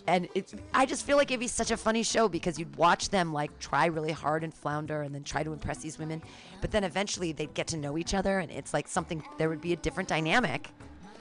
and 0.07 0.27
it's 0.35 0.53
I 0.73 0.85
just 0.85 1.05
feel 1.05 1.17
like 1.17 1.31
it'd 1.31 1.39
be 1.39 1.47
such 1.47 1.71
a 1.71 1.77
funny 1.77 2.03
show 2.03 2.27
because 2.27 2.57
you'd 2.59 2.75
watch 2.75 3.09
them 3.09 3.33
like 3.33 3.57
try 3.59 3.85
really 3.87 4.11
hard 4.11 4.43
and 4.43 4.53
flounder 4.53 5.01
and 5.01 5.13
then 5.13 5.23
try 5.23 5.43
to 5.43 5.53
impress 5.53 5.77
these 5.79 5.97
women, 5.99 6.21
but 6.61 6.71
then 6.71 6.83
eventually 6.83 7.31
they'd 7.31 7.53
get 7.53 7.67
to 7.67 7.77
know 7.77 7.97
each 7.97 8.13
other 8.13 8.39
and 8.39 8.51
it's 8.51 8.73
like 8.73 8.87
something 8.87 9.23
there 9.37 9.49
would 9.49 9.61
be 9.61 9.73
a 9.73 9.77
different 9.77 10.09
dynamic. 10.09 10.69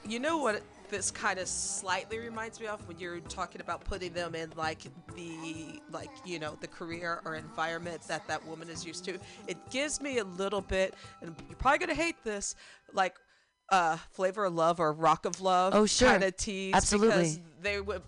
You 0.06 0.18
know 0.18 0.38
what 0.38 0.62
this 0.88 1.10
kind 1.10 1.38
of 1.38 1.46
slightly 1.46 2.18
reminds 2.18 2.58
me 2.60 2.66
of 2.66 2.86
when 2.88 2.98
you're 2.98 3.20
talking 3.20 3.60
about 3.60 3.84
putting 3.84 4.12
them 4.12 4.34
in 4.34 4.50
like 4.56 4.80
the 5.14 5.80
like 5.92 6.10
you 6.24 6.38
know 6.40 6.56
the 6.60 6.66
career 6.66 7.20
or 7.24 7.36
environment 7.36 8.02
that 8.08 8.26
that 8.26 8.44
woman 8.46 8.68
is 8.68 8.84
used 8.84 9.04
to. 9.04 9.18
It 9.46 9.56
gives 9.70 10.00
me 10.00 10.18
a 10.18 10.24
little 10.24 10.60
bit, 10.62 10.94
and 11.22 11.34
you're 11.48 11.56
probably 11.56 11.78
gonna 11.78 11.94
hate 11.94 12.16
this, 12.24 12.56
like 12.92 13.14
uh 13.68 13.98
flavor 14.10 14.46
of 14.46 14.54
love 14.54 14.80
or 14.80 14.92
rock 14.92 15.26
of 15.26 15.40
love 15.40 15.74
Oh, 15.76 15.86
sure. 15.86 16.08
kind 16.08 16.24
of 16.24 16.36
tease 16.36 16.74
Absolutely. 16.74 17.08
because 17.08 17.40
they 17.62 17.80
would 17.80 18.02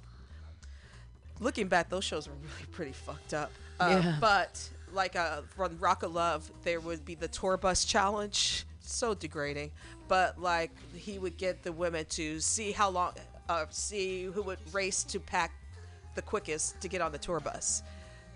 looking 1.43 1.69
back 1.69 1.89
those 1.91 2.05
shows 2.05 2.29
were 2.29 2.35
really 2.35 2.67
pretty 2.73 2.93
fucked 2.93 3.35
up. 3.35 3.51
Uh, 3.81 4.01
Yeah. 4.03 4.17
but 4.21 4.69
like 4.93 5.17
uh 5.17 5.41
from 5.57 5.79
rock 5.79 6.03
of 6.03 6.13
love 6.13 6.51
there 6.65 6.79
would 6.79 7.03
be 7.05 7.15
the 7.15 7.29
tour 7.29 7.57
bus 7.57 7.85
challenge. 7.85 8.65
So 8.81 9.15
degrading. 9.15 9.71
But 10.09 10.41
like 10.41 10.71
he 10.95 11.19
would 11.19 11.37
get 11.37 11.63
the 11.63 11.73
women 11.73 12.05
to 12.11 12.41
see 12.41 12.73
how 12.73 12.91
long 12.91 13.13
uh, 13.49 13.67
see 13.71 14.25
who 14.25 14.43
would 14.43 14.59
race 14.73 15.03
to 15.05 15.19
pack 15.21 15.53
the 16.15 16.23
quickest 16.23 16.81
to 16.81 16.89
get 16.89 17.01
on 17.01 17.11
the 17.13 17.19
tour 17.19 17.41
bus. 17.41 17.83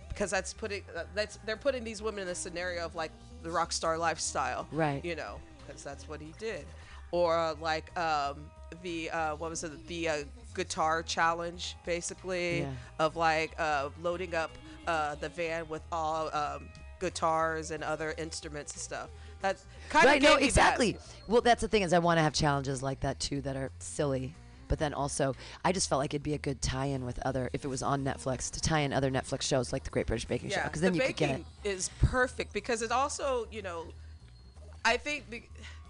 Because 0.08 0.30
that's 0.30 0.52
putting 0.54 0.82
uh, 0.96 1.04
that's 1.14 1.38
they're 1.44 1.56
putting 1.56 1.84
these 1.84 2.00
women 2.00 2.22
in 2.22 2.28
a 2.28 2.34
scenario 2.34 2.84
of 2.86 2.94
like 2.94 3.12
the 3.42 3.50
rock 3.50 3.70
star 3.72 3.98
lifestyle 3.98 4.66
Right. 4.72 5.04
you 5.04 5.14
know 5.14 5.38
because 5.66 5.82
that's 5.84 6.08
what 6.08 6.20
he 6.20 6.32
did. 6.38 6.64
Or 7.10 7.54
like 7.60 7.96
um 7.98 8.36
the 8.82 9.10
uh 9.10 9.36
what 9.36 9.50
was 9.50 9.62
it? 9.64 9.86
The 9.88 10.08
uh, 10.08 10.14
guitar 10.56 11.02
challenge 11.02 11.76
basically 11.84 12.60
Yeah. 12.62 12.70
of 12.98 13.14
like 13.14 13.52
uh 13.58 13.90
loading 14.02 14.34
up 14.34 14.50
uh 14.86 15.14
the 15.16 15.28
van 15.28 15.68
with 15.68 15.82
all 15.92 16.34
um 16.34 16.68
guitars 16.98 17.70
and 17.70 17.84
other 17.84 18.14
instruments 18.18 18.72
and 18.72 18.80
stuff 18.80 19.08
that's 19.42 19.66
kind 19.90 20.06
of 20.06 20.10
right, 20.12 20.22
no, 20.22 20.36
exactly. 20.36 20.96
Well, 21.28 21.42
that's 21.42 21.60
the 21.60 21.68
thing 21.68 21.82
is 21.82 21.92
I 21.92 21.98
want 21.98 22.16
to 22.18 22.22
have 22.22 22.32
challenges 22.32 22.82
like 22.82 23.00
that 23.00 23.20
too 23.20 23.42
that 23.42 23.54
are 23.54 23.70
silly. 23.80 24.34
But 24.66 24.78
then 24.78 24.94
also, 24.94 25.36
I 25.62 25.72
just 25.72 25.88
felt 25.90 26.00
like 26.00 26.14
it'd 26.14 26.22
be 26.22 26.32
a 26.32 26.38
good 26.38 26.60
tie-in 26.62 27.04
with 27.04 27.18
other, 27.24 27.50
if 27.52 27.62
it 27.64 27.68
was 27.68 27.82
on 27.82 28.02
Netflix, 28.02 28.50
to 28.52 28.60
tie 28.60 28.80
in 28.80 28.94
other 28.94 29.10
Netflix 29.10 29.42
shows 29.42 29.74
like 29.74 29.84
The 29.84 29.90
Great 29.90 30.06
British 30.06 30.24
Baking 30.24 30.48
Show, 30.50 30.62
because 30.64 30.80
then 30.80 30.92
the 30.94 30.98
you 30.98 31.04
could 31.04 31.16
get 31.16 31.28
baking 31.28 31.44
it. 31.64 31.68
is 31.68 31.90
perfect 32.00 32.52
because 32.54 32.80
it 32.82 32.90
also 32.90 33.46
you 33.52 33.60
know 33.62 33.84
i 34.84 34.96
think 34.96 35.28
be- 35.30 35.48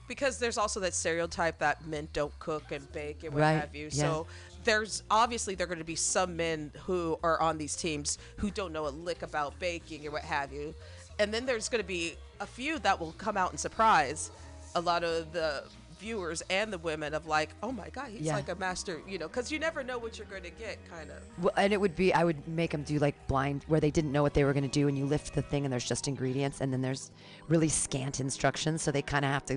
because 0.09 0.39
there's 0.39 0.59
also 0.59 0.79
that 0.81 0.95
stereotype 0.95 1.59
that 1.59 1.87
men 1.87 2.09
don't 2.13 2.37
cook 2.39 2.71
and 2.73 2.91
bake 2.93 3.25
and 3.25 3.33
what 3.33 3.41
Right, 3.41 3.53
have 3.61 3.75
you 3.75 3.85
yeah. 3.93 4.03
so 4.03 4.27
there's 4.67 5.03
obviously 5.11 5.55
there 5.55 5.65
are 5.65 5.69
going 5.69 5.79
to 5.79 5.85
be 5.85 5.95
some 5.97 6.37
men 6.37 6.71
who 6.85 7.19
are 7.23 7.41
on 7.41 7.57
these 7.57 7.75
teams 7.77 8.19
who 8.37 8.51
don't 8.51 8.73
know 8.73 8.87
a 8.87 8.91
lick 8.91 9.23
about 9.23 9.59
baking 9.59 10.07
or 10.07 10.11
what 10.11 10.23
have 10.23 10.53
you 10.53 10.75
and 11.19 11.33
then 11.33 11.47
there's 11.47 11.69
going 11.71 11.81
to 11.81 11.87
be 11.89 12.15
a 12.41 12.47
few 12.47 12.79
that 12.81 13.01
will 13.01 13.13
come 13.13 13.37
out 13.39 13.51
and 13.51 13.59
surprise 13.59 14.31
a 14.75 14.81
lot 14.81 15.03
of 15.03 15.33
the 15.33 15.63
viewers 15.99 16.43
and 16.51 16.71
the 16.71 16.79
women 16.79 17.15
of 17.15 17.27
like 17.27 17.51
oh 17.63 17.73
my 17.73 17.89
god 17.89 18.09
he's 18.11 18.21
Yeah. 18.21 18.35
like 18.35 18.51
a 18.51 18.55
master 18.57 19.01
you 19.09 19.17
know 19.19 19.29
because 19.29 19.51
you 19.51 19.59
never 19.59 19.83
know 19.83 19.97
what 19.99 20.19
you're 20.19 20.27
going 20.27 20.43
to 20.43 20.51
get 20.51 20.77
kind 20.91 21.11
of 21.11 21.17
Well, 21.43 21.55
and 21.57 21.73
it 21.73 21.81
would 21.81 21.97
be 21.97 22.13
I 22.13 22.23
would 22.25 22.47
make 22.47 22.71
them 22.73 22.83
do 22.83 22.99
like 22.99 23.15
blind 23.29 23.65
where 23.69 23.81
they 23.81 23.91
didn't 23.91 24.13
know 24.13 24.23
what 24.23 24.35
they 24.35 24.45
were 24.45 24.53
going 24.53 24.65
to 24.65 24.69
do, 24.69 24.89
and 24.89 24.99
you 24.99 25.07
lift 25.07 25.33
the 25.35 25.41
thing, 25.41 25.65
and 25.65 25.73
there's 25.73 25.89
just 25.89 26.07
ingredients, 26.07 26.61
and 26.61 26.71
then 26.71 26.83
there's 26.83 27.11
really 27.49 27.71
scant 27.71 28.21
instructions, 28.21 28.83
so 28.83 28.91
they 28.93 29.01
kind 29.01 29.25
of 29.25 29.31
have 29.31 29.47
to 29.47 29.57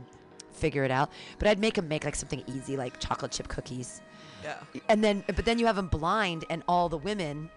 figure 0.53 0.86
it 0.86 0.91
out. 0.91 1.11
But 1.40 1.49
I'd 1.49 1.60
make 1.60 1.73
them 1.73 1.90
make 1.90 2.06
like 2.06 2.15
something 2.15 2.41
easy, 2.48 2.77
like 2.77 3.02
chocolate 3.02 3.34
chip 3.34 3.49
cookies, 3.49 4.02
yeah 4.44 4.57
and 4.90 5.03
then 5.03 5.24
but 5.28 5.45
then 5.45 5.60
you 5.60 5.66
have 5.66 5.76
them 5.76 5.88
blind, 5.88 6.45
and 6.49 6.64
all 6.68 6.90
the 6.90 6.98
women 6.98 7.49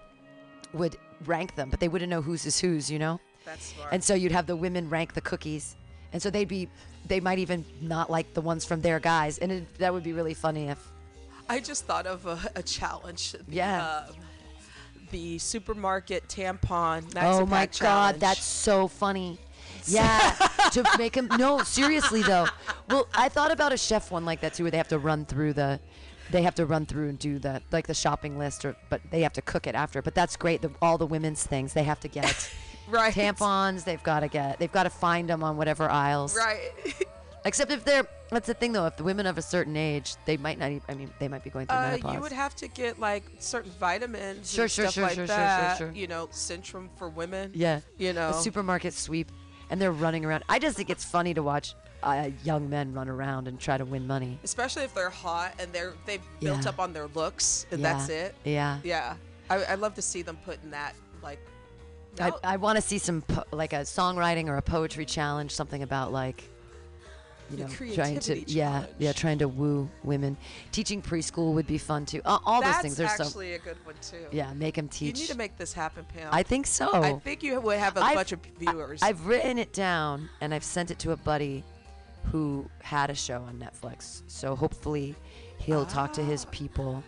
would 0.73 0.97
rank 1.27 1.55
them, 1.55 1.69
but 1.71 1.81
they 1.81 1.89
wouldn't 1.89 2.11
know 2.11 2.23
whose 2.23 2.47
is 2.47 2.59
whose, 2.61 2.91
you 2.91 2.99
know. 2.99 3.21
that's 3.45 3.67
smart 3.75 3.93
And 3.93 4.03
so 4.03 4.15
you'd 4.15 4.33
have 4.33 4.47
the 4.47 4.57
women 4.57 4.89
rank 4.89 5.13
the 5.15 5.21
cookies, 5.21 5.77
and 6.13 6.21
so 6.23 6.31
they'd 6.31 6.49
be 6.49 6.69
they 7.07 7.21
might 7.21 7.39
even 7.39 7.65
not 7.81 8.11
like 8.11 8.33
the 8.35 8.41
ones 8.41 8.65
from 8.65 8.81
their 8.81 8.99
guys, 9.01 9.39
and 9.39 9.51
it, 9.53 9.75
that 9.79 9.93
would 9.93 10.03
be 10.05 10.13
really 10.13 10.35
funny 10.35 10.69
if 10.69 10.91
I 11.49 11.61
just 11.61 11.85
thought 11.85 12.07
of 12.07 12.25
a, 12.27 12.39
a 12.57 12.63
challenge. 12.63 13.33
The, 13.33 13.45
Yeah. 13.49 14.05
um, 14.09 14.15
the 15.11 15.39
supermarket 15.39 16.27
tampon. 16.29 17.03
Maxi 17.11 17.23
Oh 17.25 17.45
my 17.45 17.67
god, 17.67 17.73
challenge. 17.73 18.19
that's 18.21 18.45
so 18.45 18.89
funny. 18.89 19.39
Yeah, 19.87 20.31
to 20.71 20.85
make 20.97 21.17
him 21.17 21.27
no 21.39 21.59
seriously 21.65 22.23
though. 22.23 22.47
Well, 22.89 23.09
I 23.15 23.29
thought 23.29 23.51
about 23.51 23.73
a 23.73 23.77
chef 23.77 24.13
one 24.13 24.25
like 24.25 24.41
that 24.43 24.55
too, 24.55 24.63
where 24.63 24.71
they 24.71 24.77
have 24.77 24.87
to 24.89 24.99
run 24.99 25.25
through 25.25 25.55
the, 25.55 25.81
they 26.33 26.43
have 26.43 26.55
to 26.57 26.67
run 26.67 26.87
through 26.87 27.09
and 27.09 27.19
do 27.19 27.39
the 27.39 27.63
like 27.71 27.87
the 27.87 27.95
shopping 27.95 28.39
list, 28.39 28.65
or 28.65 28.75
but 28.89 29.01
they 29.11 29.21
have 29.23 29.33
to 29.35 29.43
cook 29.43 29.67
it 29.67 29.75
after. 29.75 30.03
But 30.03 30.15
that's 30.15 30.37
great. 30.37 30.63
The, 30.63 30.71
all 30.81 30.99
the 30.99 31.07
women's 31.07 31.45
things 31.45 31.73
they 31.75 31.85
have 31.85 32.01
to 32.01 32.09
get 32.09 32.51
right. 32.89 33.13
tampons. 33.15 33.85
They've 33.85 34.03
got 34.03 34.21
to 34.21 34.29
get. 34.29 34.59
They've 34.59 34.73
got 34.73 34.85
to 34.85 34.91
find 34.91 35.29
them 35.29 35.45
on 35.45 35.57
whatever 35.57 35.89
aisles. 35.89 36.35
Right. 36.37 36.71
Except 37.45 37.71
if 37.71 37.85
they're. 37.85 38.07
That's 38.31 38.47
the 38.47 38.55
thing 38.55 38.73
though. 38.73 38.87
If 38.87 38.97
the 38.97 39.05
women 39.05 39.27
of 39.27 39.37
a 39.37 39.43
certain 39.43 39.77
age, 39.77 40.15
they 40.25 40.37
might 40.39 40.59
not. 40.59 40.71
I 40.89 40.95
mean, 40.95 41.11
they 41.19 41.29
might 41.29 41.45
be 41.45 41.51
going 41.51 41.67
through 41.67 41.77
Uh, 41.77 41.91
menopause. 41.91 42.15
you 42.15 42.21
would 42.21 42.33
have 42.33 42.55
to 42.57 42.69
get 42.69 42.99
like 42.99 43.25
certain 43.39 43.71
vitamins. 43.79 44.51
Sure, 44.51 44.65
and 44.65 44.71
sure, 44.71 44.85
stuff 44.87 44.95
sure, 44.95 45.03
like 45.05 45.15
sure, 45.15 45.27
sure, 45.27 45.37
sure, 45.37 45.37
that. 45.37 45.77
sure. 45.79 45.91
You 45.93 46.07
know, 46.07 46.29
Centrum 46.29 46.89
for 46.97 47.09
women. 47.11 47.51
Yeah. 47.55 47.81
You 47.99 48.13
know. 48.15 48.31
A 48.31 48.35
supermarket 48.35 48.95
sweep, 48.95 49.31
and 49.71 49.81
they're 49.81 49.93
running 49.93 50.25
around. 50.25 50.45
I 50.49 50.59
just 50.61 50.77
think 50.77 50.89
it's 50.89 51.05
funny 51.05 51.35
to 51.35 51.43
watch 51.43 51.75
uh, 52.03 52.31
young 52.45 52.69
men 52.69 52.93
run 52.93 53.09
around 53.09 53.49
and 53.49 53.59
try 53.61 53.77
to 53.79 53.85
win 53.85 54.07
money. 54.07 54.39
Especially 54.45 54.83
if 54.83 54.95
they're 54.95 55.11
hot 55.11 55.55
and 55.59 55.73
they're 55.73 55.95
they've 56.07 56.23
built 56.41 56.63
Yeah. 56.65 56.69
up 56.69 56.79
on 56.79 56.93
their 56.93 57.07
looks 57.15 57.67
and 57.71 57.81
Yeah. 57.81 57.93
that's 57.93 58.09
it. 58.09 58.35
Yeah. 58.45 58.79
Yeah. 58.85 59.15
I 59.51 59.63
I 59.65 59.75
love 59.77 59.95
to 59.95 60.03
see 60.03 60.23
them 60.23 60.37
put 60.45 60.63
in 60.63 60.71
that 60.71 60.95
like. 61.23 61.39
I, 62.21 62.31
I 62.45 62.57
want 62.57 62.77
to 62.77 62.83
see 62.83 62.99
some 62.99 63.23
po- 63.23 63.45
like 63.53 63.73
a 63.73 63.81
songwriting 63.81 64.49
or 64.49 64.57
a 64.57 64.63
poetry 64.63 65.07
challenge, 65.07 65.51
something 65.51 65.83
about 65.83 66.13
like, 66.13 66.45
you 67.51 67.57
know, 67.59 67.67
trying 67.69 67.89
to 67.91 67.95
creativity 67.97 68.45
yeah 68.53 68.85
yeah 68.99 69.13
trying 69.13 69.39
to 69.39 69.49
woo 69.49 69.89
women. 70.05 70.37
Teaching 70.73 71.01
preschool 71.01 71.55
would 71.55 71.67
be 71.67 71.79
fun 71.79 72.05
too. 72.05 72.21
Uh, 72.25 72.39
all 72.45 72.61
that's 72.61 72.77
those 72.83 72.83
things 72.97 73.01
are 73.01 73.17
so 73.17 73.25
actually 73.25 73.55
a 73.55 73.59
good 73.59 73.77
one 73.85 73.95
too. 74.03 74.27
yeah. 74.31 74.53
Make 74.53 74.75
them 74.75 74.87
You 74.87 74.91
teach. 75.13 75.21
need 75.21 75.29
to 75.29 75.37
make 75.39 75.57
this 75.57 75.73
happen, 75.73 76.05
Pam. 76.15 76.29
I 76.33 76.43
think 76.43 76.67
so. 76.67 76.93
I 76.93 77.15
think 77.15 77.43
you 77.43 77.59
would 77.61 77.79
have 77.79 77.97
a 77.97 78.01
I've- 78.03 78.15
bunch 78.17 78.33
of 78.33 78.41
viewers. 78.59 79.03
I, 79.03 79.07
have 79.09 79.27
written 79.27 79.59
it 79.59 79.73
down 79.73 80.29
and 80.43 80.53
I've 80.53 80.65
sent 80.65 80.91
it 80.91 80.99
to 81.01 81.13
a 81.13 81.17
buddy 81.17 81.65
who 82.25 82.69
had 82.83 83.11
a 83.11 83.15
show 83.15 83.43
on 83.43 83.59
Netflix. 83.59 84.23
So 84.27 84.55
hopefully 84.57 85.15
he'll 85.59 85.87
talk 85.87 86.13
to 86.15 86.23
his 86.23 86.45
people 86.47 87.03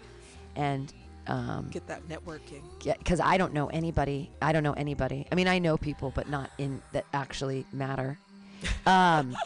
and 0.56 0.92
um, 1.26 1.68
get 1.70 1.86
that 1.86 2.06
networking. 2.08 2.62
Yeah, 2.82 2.94
because 2.98 3.20
I 3.20 3.36
don't 3.38 3.52
know 3.54 3.66
anybody. 3.68 4.30
I 4.42 4.52
don't 4.52 4.62
know 4.62 4.74
anybody. 4.74 5.26
I 5.32 5.34
mean, 5.34 5.48
I 5.48 5.58
know 5.58 5.76
people, 5.76 6.12
but 6.14 6.28
not 6.28 6.50
in 6.58 6.82
that 6.92 7.06
actually 7.12 7.64
matter 7.72 8.18
um, 8.86 9.36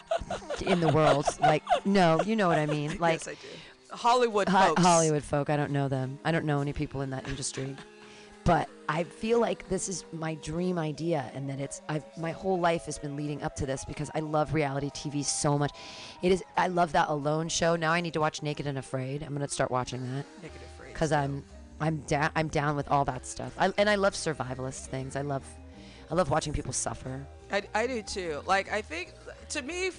in 0.62 0.80
the 0.80 0.88
world. 0.92 1.26
Like, 1.40 1.62
no, 1.84 2.20
you 2.22 2.36
know 2.36 2.48
what 2.48 2.58
I 2.58 2.66
mean. 2.66 2.96
Like 3.00 3.24
yes, 3.24 3.28
I 3.28 3.32
do. 3.32 3.48
Hollywood 3.90 4.48
Ho- 4.48 4.68
folks. 4.68 4.82
Hollywood 4.82 5.22
folk. 5.22 5.50
I 5.50 5.56
don't 5.56 5.70
know 5.70 5.88
them. 5.88 6.18
I 6.24 6.32
don't 6.32 6.44
know 6.44 6.60
any 6.60 6.72
people 6.72 7.00
in 7.02 7.10
that 7.10 7.26
industry. 7.28 7.74
But 8.48 8.68
I 8.88 9.04
feel 9.04 9.40
like 9.40 9.68
this 9.68 9.90
is 9.90 10.06
my 10.10 10.34
dream 10.36 10.78
idea, 10.78 11.30
and 11.34 11.50
that 11.50 11.60
it's 11.60 11.82
I've 11.86 12.02
my 12.16 12.30
whole 12.32 12.58
life 12.58 12.86
has 12.86 12.98
been 12.98 13.14
leading 13.14 13.42
up 13.42 13.54
to 13.56 13.66
this 13.66 13.84
because 13.84 14.10
I 14.14 14.20
love 14.20 14.54
reality 14.54 14.88
TV 14.88 15.22
so 15.22 15.58
much. 15.58 15.70
It 16.22 16.32
is 16.32 16.42
I 16.56 16.68
love 16.68 16.92
that 16.92 17.10
Alone 17.10 17.50
show. 17.50 17.76
Now 17.76 17.92
I 17.92 18.00
need 18.00 18.14
to 18.14 18.20
watch 18.20 18.42
Naked 18.42 18.66
and 18.66 18.78
Afraid. 18.78 19.22
I'm 19.22 19.34
gonna 19.34 19.48
start 19.48 19.70
watching 19.70 20.00
that 20.14 20.24
Negative 20.42 20.68
phrase. 20.78 20.92
because 20.94 21.12
I'm 21.12 21.44
I'm 21.78 21.98
down 22.06 22.30
I'm 22.34 22.48
down 22.48 22.74
with 22.74 22.88
all 22.88 23.04
that 23.04 23.26
stuff. 23.26 23.52
I, 23.58 23.70
and 23.76 23.90
I 23.90 23.96
love 23.96 24.14
survivalist 24.14 24.86
things. 24.86 25.14
I 25.14 25.20
love 25.20 25.44
I 26.10 26.14
love 26.14 26.30
watching 26.30 26.54
people 26.54 26.72
suffer. 26.72 27.26
I, 27.52 27.64
I 27.74 27.86
do 27.86 28.02
too. 28.02 28.40
Like 28.46 28.72
I 28.72 28.80
think 28.80 29.12
to 29.50 29.60
me, 29.60 29.90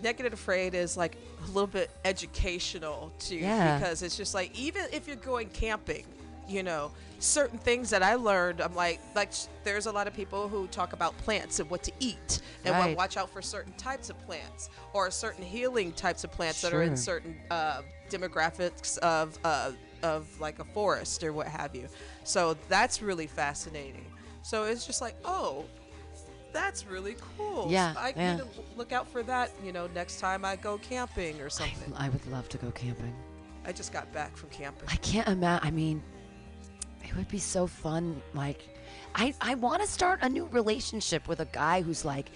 Naked 0.00 0.26
and 0.26 0.32
Afraid 0.34 0.74
is 0.74 0.96
like 0.96 1.16
a 1.42 1.46
little 1.48 1.66
bit 1.66 1.90
educational 2.04 3.12
too, 3.18 3.34
Yeah. 3.36 3.78
because 3.78 4.02
it's 4.02 4.16
just 4.16 4.32
like 4.32 4.56
even 4.56 4.84
if 4.92 5.08
you're 5.08 5.16
going 5.16 5.48
camping, 5.48 6.04
you 6.48 6.62
know, 6.62 6.90
certain 7.18 7.58
things 7.58 7.90
that 7.90 8.02
I 8.02 8.14
learned. 8.14 8.60
I'm 8.60 8.74
like, 8.74 9.00
like 9.14 9.32
there's 9.64 9.86
a 9.86 9.92
lot 9.92 10.06
of 10.06 10.14
people 10.14 10.48
who 10.48 10.66
talk 10.68 10.92
about 10.92 11.16
plants 11.18 11.60
and 11.60 11.68
what 11.70 11.82
to 11.84 11.92
eat 12.00 12.40
and 12.64 12.76
what 12.76 12.96
watch 12.96 13.16
out 13.16 13.30
for 13.30 13.42
certain 13.42 13.72
types 13.74 14.10
of 14.10 14.18
plants 14.26 14.70
or 14.92 15.10
certain 15.10 15.44
healing 15.44 15.92
types 15.92 16.24
of 16.24 16.30
plants 16.30 16.60
that 16.62 16.72
are 16.72 16.82
in 16.82 16.96
certain 16.96 17.36
uh, 17.50 17.82
demographics 18.10 18.98
of 18.98 19.38
uh, 19.44 19.72
of 20.02 20.28
like 20.40 20.58
a 20.58 20.64
forest 20.64 21.24
or 21.24 21.32
what 21.32 21.46
have 21.46 21.74
you. 21.74 21.88
So 22.24 22.56
that's 22.68 23.02
really 23.02 23.26
fascinating. 23.26 24.06
So 24.42 24.64
it's 24.64 24.86
just 24.86 25.00
like, 25.00 25.16
oh, 25.24 25.64
that's 26.52 26.86
really 26.86 27.16
cool. 27.36 27.66
Yeah, 27.70 27.94
I 27.96 28.12
yeah. 28.14 28.36
need 28.36 28.42
to 28.42 28.48
look 28.76 28.92
out 28.92 29.08
for 29.08 29.22
that, 29.24 29.50
you 29.64 29.72
know, 29.72 29.88
next 29.94 30.20
time 30.20 30.44
I 30.44 30.56
go 30.56 30.78
camping 30.78 31.40
or 31.40 31.50
something. 31.50 31.92
I 31.96 32.08
would 32.10 32.24
love 32.26 32.48
to 32.50 32.58
go 32.58 32.70
camping. 32.70 33.14
I 33.66 33.72
just 33.72 33.92
got 33.92 34.12
back 34.12 34.36
from 34.36 34.50
camping. 34.50 34.88
I 34.90 34.96
can't 34.96 35.26
imagine. 35.26 35.66
I 35.66 35.70
mean, 35.70 36.02
it 37.04 37.16
would 37.16 37.28
be 37.28 37.38
so 37.38 37.66
fun. 37.66 38.20
Like, 38.34 38.68
I 39.14 39.34
I 39.40 39.54
want 39.54 39.82
to 39.82 39.88
start 39.88 40.20
a 40.22 40.28
new 40.28 40.46
relationship 40.46 41.28
with 41.28 41.40
a 41.40 41.46
guy 41.46 41.82
who's 41.82 42.04
like, 42.04 42.30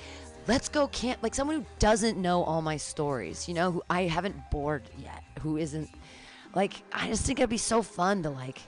let's 0.47 0.69
go 0.69 0.89
camp. 0.89 1.21
Like 1.23 1.35
someone 1.35 1.57
who 1.57 1.67
doesn't 1.79 2.17
know 2.19 2.43
all 2.43 2.63
my 2.63 2.77
stories. 2.77 3.49
You 3.49 3.55
know, 3.55 3.73
who 3.73 3.83
I 3.89 4.03
haven't 4.03 4.37
bored 4.51 4.83
yet. 4.99 5.23
Who 5.41 5.57
isn't 5.57 5.91
like. 6.55 6.75
I 6.93 7.09
just 7.09 7.25
think 7.27 7.39
it'd 7.39 7.51
be 7.51 7.59
so 7.59 7.83
fun 7.83 8.23
to 8.25 8.31
like. 8.31 8.59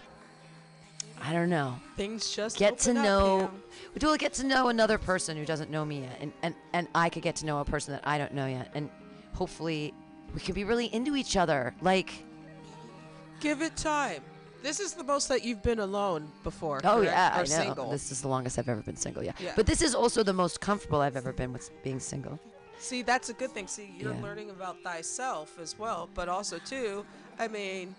I 1.22 1.34
don't 1.34 1.50
know. 1.50 1.76
Things 1.96 2.30
just 2.30 2.56
Get 2.56 2.78
to 2.78 2.92
up, 2.92 2.96
know. 2.96 3.50
Pam. 3.98 4.16
Get 4.16 4.32
to 4.34 4.46
know 4.46 4.68
another 4.68 4.96
person 4.96 5.36
who 5.36 5.44
doesn't 5.44 5.70
know 5.70 5.84
me 5.84 6.00
yet, 6.00 6.16
and, 6.20 6.32
and 6.42 6.54
and 6.72 6.88
I 6.94 7.10
could 7.10 7.22
get 7.22 7.36
to 7.36 7.46
know 7.46 7.58
a 7.60 7.64
person 7.64 7.92
that 7.92 8.06
I 8.06 8.16
don't 8.16 8.32
know 8.32 8.46
yet, 8.46 8.70
and 8.74 8.88
hopefully 9.34 9.92
we 10.34 10.40
could 10.40 10.54
be 10.54 10.64
really 10.64 10.86
into 10.86 11.16
each 11.16 11.36
other. 11.36 11.74
Like, 11.82 12.24
Give 13.40 13.62
it 13.62 13.76
time. 13.76 14.22
This 14.62 14.78
is 14.80 14.92
the 14.92 15.04
most 15.04 15.28
that 15.28 15.42
you've 15.44 15.62
been 15.62 15.78
alone 15.78 16.28
before. 16.44 16.80
Oh 16.84 16.96
correct? 16.96 17.04
yeah, 17.12 17.30
or 17.30 17.34
I 17.34 17.38
know. 17.40 17.44
single. 17.44 17.90
This 17.90 18.12
is 18.12 18.20
the 18.22 18.28
longest 18.28 18.58
I've 18.58 18.68
ever 18.68 18.82
been 18.82 18.96
single. 18.96 19.22
Yeah. 19.22 19.32
Yeah. 19.40 19.52
But 19.56 19.66
this 19.66 19.80
is 19.82 19.94
also 19.94 20.22
the 20.22 20.32
most 20.34 20.60
comfortable 20.60 21.00
I've 21.00 21.16
ever 21.16 21.32
been 21.32 21.52
with 21.52 21.70
being 21.82 21.98
single. 22.00 22.38
See, 22.78 23.02
that's 23.02 23.28
a 23.28 23.34
good 23.34 23.50
thing. 23.52 23.66
See, 23.66 23.90
you're 23.98 24.14
Yeah. 24.14 24.22
learning 24.22 24.50
about 24.50 24.76
thyself 24.82 25.58
as 25.60 25.78
well, 25.78 26.08
but 26.14 26.28
also 26.28 26.58
too. 26.58 27.04
I 27.38 27.48
mean, 27.48 27.94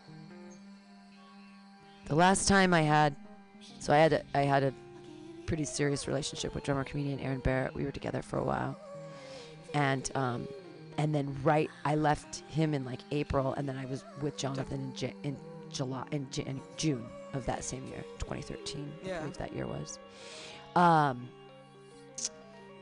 The 2.08 2.16
last 2.16 2.48
time 2.48 2.74
I 2.74 2.82
had, 2.82 3.16
so 3.80 3.94
I 3.94 3.98
had 3.98 4.14
a, 4.14 4.22
I 4.36 4.42
had 4.42 4.64
a 4.64 4.74
pretty 5.46 5.66
serious 5.66 6.08
relationship 6.08 6.54
with 6.56 6.64
drummer 6.64 6.84
comedian 6.84 7.20
Aaron 7.20 7.40
Barrett. 7.40 7.74
We 7.74 7.86
were 7.86 7.92
together 7.92 8.22
for 8.22 8.38
a 8.38 8.44
while, 8.44 8.76
and 9.74 10.10
um, 10.16 10.48
and 10.98 11.14
then 11.16 11.36
right, 11.44 11.70
I 11.86 11.96
left 11.96 12.44
him 12.50 12.74
in 12.74 12.84
like 12.86 13.00
April, 13.12 13.54
and 13.54 13.68
then 13.70 13.78
I 13.78 13.86
was 13.86 14.04
with 14.22 14.36
Jonathan 14.38 14.80
in, 14.82 14.96
J- 14.96 15.14
in 15.24 15.38
July 15.72 16.06
in, 16.12 16.28
in 16.46 16.62
June 16.78 17.06
of 17.34 17.46
that 17.46 17.64
same 17.64 17.86
year, 17.88 18.04
2013. 18.20 18.92
I 19.04 19.08
Yeah. 19.08 19.20
believe 19.20 19.38
that 19.38 19.54
year 19.54 19.68
was. 19.68 20.00
Um, 20.76 21.30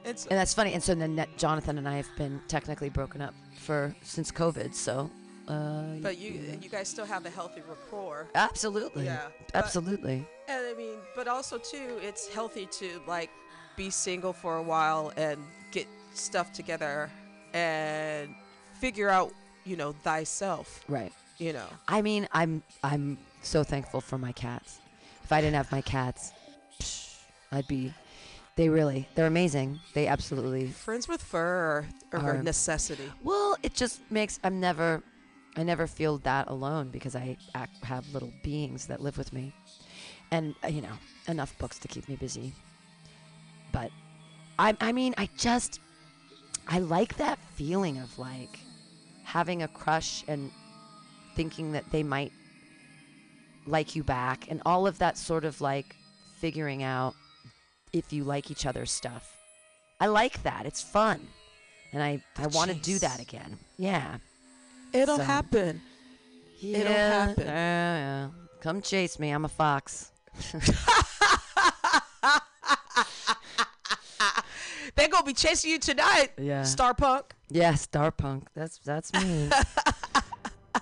it's 0.06 0.26
and 0.28 0.38
that's 0.40 0.54
funny. 0.54 0.74
And 0.74 0.84
so 0.84 0.96
then 0.96 1.16
that 1.18 1.38
Jonathan 1.38 1.78
and 1.78 1.88
I 1.88 1.98
have 1.98 2.08
been 2.18 2.42
technically 2.48 2.90
broken 2.90 3.22
up 3.22 3.34
for 3.58 3.96
since 4.02 4.32
COVID. 4.32 4.74
So, 4.74 5.10
uh, 5.48 5.84
but 6.02 6.18
you 6.18 6.58
you 6.62 6.70
guys 6.70 6.88
still 6.88 7.06
have 7.06 7.26
a 7.26 7.30
healthy 7.30 7.62
rapport. 7.68 8.28
absolutely, 8.36 9.06
Yeah. 9.06 9.28
but- 9.48 9.56
absolutely. 9.56 10.26
And 10.48 10.66
I 10.68 10.74
mean, 10.76 10.98
but 11.16 11.28
also 11.28 11.58
too, 11.58 12.00
it's 12.02 12.28
healthy 12.30 12.66
to 12.80 13.02
like 13.08 13.30
be 13.76 13.90
single 13.90 14.34
for 14.34 14.58
a 14.58 14.64
while 14.64 15.12
and 15.18 15.40
get 15.72 15.88
stuff 16.14 16.52
together 16.54 17.10
and 17.54 18.34
figure 18.80 19.10
out, 19.10 19.34
you 19.66 19.76
know, 19.76 19.92
thyself. 19.92 20.84
Right. 20.88 21.12
You 21.40 21.54
know. 21.54 21.66
I 21.88 22.02
mean, 22.02 22.28
I'm 22.32 22.62
I'm 22.84 23.18
so 23.42 23.64
thankful 23.64 24.02
for 24.02 24.18
my 24.18 24.32
cats. 24.34 24.80
If 25.24 25.32
I 25.32 25.42
didn't 25.42 25.56
have 25.56 25.72
my 25.72 25.82
cats, 25.82 26.34
psh, 26.80 27.16
I'd 27.52 27.68
be. 27.68 27.94
They 28.56 28.68
really, 28.68 29.08
they're 29.16 29.26
amazing. 29.28 29.80
They 29.94 30.08
absolutely. 30.08 30.68
Friends 30.68 31.08
with 31.08 31.24
fur 31.24 31.38
are, 31.40 32.20
are 32.20 32.20
Are- 32.20 32.34
a 32.36 32.44
necessity. 32.44 33.10
Well, 33.24 33.56
it 33.64 33.74
just 33.74 34.02
makes 34.12 34.38
I'm 34.44 34.60
never, 34.60 35.02
I 35.56 35.64
never 35.64 35.88
feel 35.88 36.18
that 36.20 36.50
alone 36.50 36.90
because 36.90 37.16
I 37.16 37.38
act, 37.56 37.82
have 37.86 38.06
little 38.14 38.34
beings 38.44 38.88
that 38.88 39.00
live 39.02 39.18
with 39.18 39.32
me, 39.32 39.54
and 40.32 40.56
uh, 40.62 40.68
you 40.68 40.82
know 40.82 40.92
enough 41.30 41.58
books 41.58 41.80
to 41.80 41.88
keep 41.88 42.10
me 42.10 42.18
busy. 42.18 42.52
But, 43.72 43.92
I 44.58 44.76
I 44.82 44.92
mean 44.92 45.14
I 45.18 45.30
just, 45.38 45.80
I 46.68 46.80
like 46.80 47.16
that 47.16 47.40
feeling 47.56 47.98
of 48.00 48.20
like 48.20 48.60
having 49.24 49.64
a 49.64 49.70
crush 49.70 50.26
and 50.28 50.52
thinking 51.40 51.72
that 51.72 51.90
they 51.90 52.04
might 52.04 52.34
like 53.66 53.96
you 53.96 54.04
back 54.04 54.46
and 54.52 54.62
all 54.66 54.86
of 54.86 54.98
that 54.98 55.18
sort 55.18 55.46
of 55.46 55.62
like 55.62 55.96
figuring 56.42 56.84
out 56.84 57.14
if 57.94 58.12
you 58.12 58.26
like 58.26 58.52
each 58.52 58.66
other's 58.66 58.92
stuff. 58.92 59.38
I 60.02 60.08
like 60.08 60.44
that. 60.44 60.66
It's 60.66 60.82
fun. 60.84 61.26
And 61.94 62.04
I, 62.04 62.22
I 62.38 62.48
want 62.48 62.72
to 62.72 62.76
do 62.76 63.00
that 63.00 63.22
again. 63.22 63.58
Yeah. 63.78 64.18
It'll 64.92 65.16
So- 65.16 65.24
happen. 65.24 65.82
yeah. 66.60 66.78
It'll 66.78 66.92
happen. 66.94 67.48
Yeah, 67.48 67.98
yeah. 67.98 68.28
Come 68.60 68.82
chase 68.82 69.18
me. 69.18 69.30
I'm 69.30 69.46
a 69.46 69.48
fox. 69.48 70.12
They're 74.96 75.08
gonna 75.08 75.24
be 75.26 75.34
chasing 75.34 75.72
you 75.72 75.80
tonight. 75.80 76.32
Yeah. 76.38 76.64
Star 76.64 76.94
Punk. 76.94 77.34
Yeah, 77.50 77.76
star 77.76 78.12
punk. 78.12 78.48
That's 78.54 78.78
that's 78.80 79.14
me. 79.14 79.50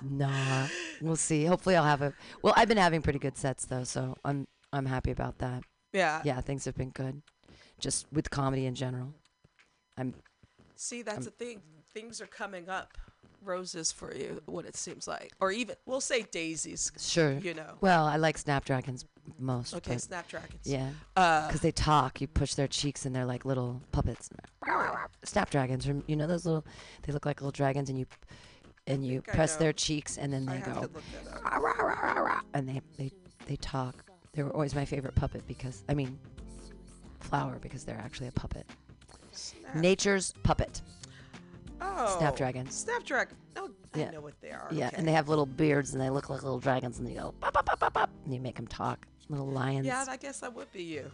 nah. 0.04 0.68
We'll 1.02 1.16
see. 1.16 1.46
Hopefully 1.46 1.76
I'll 1.76 1.84
have 1.84 2.02
a 2.02 2.14
Well, 2.42 2.54
I've 2.58 2.68
been 2.68 2.78
having 2.78 3.02
pretty 3.02 3.20
good 3.20 3.38
sets 3.38 3.66
though, 3.66 3.84
so 3.84 4.16
I'm 4.26 4.48
I'm 4.74 4.86
happy 4.86 5.12
about 5.12 5.38
that. 5.40 5.64
Yeah. 5.94 6.22
Yeah, 6.24 6.42
things 6.42 6.66
have 6.66 6.76
been 6.76 6.90
good. 6.92 7.22
Just 7.80 8.08
with 8.12 8.30
comedy 8.30 8.66
in 8.66 8.76
general. 8.76 9.14
I'm 9.98 10.14
See, 10.76 11.02
that's 11.02 11.26
the 11.26 11.32
thing. 11.32 11.62
Things 11.94 12.22
are 12.22 12.28
coming 12.28 12.70
up. 12.70 12.98
Roses 13.44 13.92
for 13.92 14.14
you, 14.16 14.42
what 14.48 14.66
it 14.66 14.76
seems 14.76 15.08
like, 15.08 15.32
or 15.40 15.52
even 15.52 15.76
we'll 15.86 16.02
say 16.02 16.24
daisies. 16.24 16.92
sure. 16.98 17.34
You 17.34 17.54
know. 17.54 17.76
Well, 17.82 18.06
I 18.06 18.18
like 18.18 18.38
snapdragons 18.38 19.06
most. 19.40 19.76
Okay, 19.76 19.98
snapdragons. 19.98 20.62
Yeah. 20.66 20.90
Uh, 21.16 21.46
because 21.46 21.62
they 21.62 21.72
talk. 21.72 22.20
You 22.20 22.28
push 22.28 22.56
their 22.56 22.68
cheeks, 22.68 23.06
and 23.06 23.16
they're 23.16 23.26
like 23.26 23.46
little 23.46 23.82
puppets. 23.92 24.30
Snapdragons, 25.24 25.88
you 26.08 26.16
know 26.16 26.28
those 26.28 26.46
little? 26.46 26.66
They 27.04 27.14
look 27.14 27.26
like 27.26 27.40
little 27.40 27.52
dragons, 27.52 27.90
and 27.90 27.98
you 27.98 28.06
and 28.88 29.06
you 29.06 29.22
press 29.22 29.56
their 29.58 29.74
cheeks, 29.74 30.18
and 30.18 30.32
then 30.34 30.46
they 30.46 30.58
go, 30.60 30.74
to 30.74 30.80
look 30.82 30.94
that 31.26 31.34
up. 31.36 31.44
"Rah, 31.44 31.58
rah, 31.58 31.72
rah, 31.84 32.14
rah, 32.14 32.22
rah," 32.22 32.42
and 32.54 32.68
they 32.68 32.82
they 32.98 33.12
they 33.46 33.56
talk. 33.58 34.04
They 34.34 34.44
were 34.44 34.52
always 34.52 34.74
my 34.76 34.86
favorite 34.86 35.16
puppet 35.16 35.46
because 35.48 35.84
I 35.90 35.94
mean, 35.94 36.18
flower 37.20 37.58
because 37.62 37.84
they're 37.84 37.98
actually 38.04 38.28
a 38.28 38.32
puppet. 38.32 38.66
Snap- 39.32 39.76
Nature's 39.76 40.34
puppet. 40.44 40.82
oh, 41.82 42.16
snapdragons. 42.18 42.74
Snapdragon. 42.76 43.36
Oh, 43.56 43.70
I 43.94 44.00
Yeah. 44.00 44.12
know 44.12 44.22
what 44.22 44.40
they 44.42 44.52
are. 44.52 44.68
Yeah, 44.72 44.88
okay. 44.88 44.96
and 44.98 45.08
they 45.08 45.12
have 45.12 45.30
little 45.30 45.46
beards, 45.46 45.94
and 45.94 46.02
they 46.02 46.10
look 46.10 46.30
like 46.30 46.44
little 46.44 46.60
dragons, 46.60 47.00
and 47.00 47.08
they 47.08 47.14
go 47.14 47.34
pop, 47.40 47.54
pop, 47.54 47.66
pop, 47.66 47.80
pop, 47.80 47.94
pop, 47.94 48.10
and 48.26 48.34
you 48.34 48.40
make 48.40 48.56
them 48.56 48.68
talk. 48.68 49.06
Little 49.30 49.48
lions. 49.48 49.86
Yeah, 49.86 50.06
I 50.08 50.18
guess 50.18 50.40
that 50.40 50.54
would 50.54 50.72
be 50.72 50.84
you. 50.84 51.12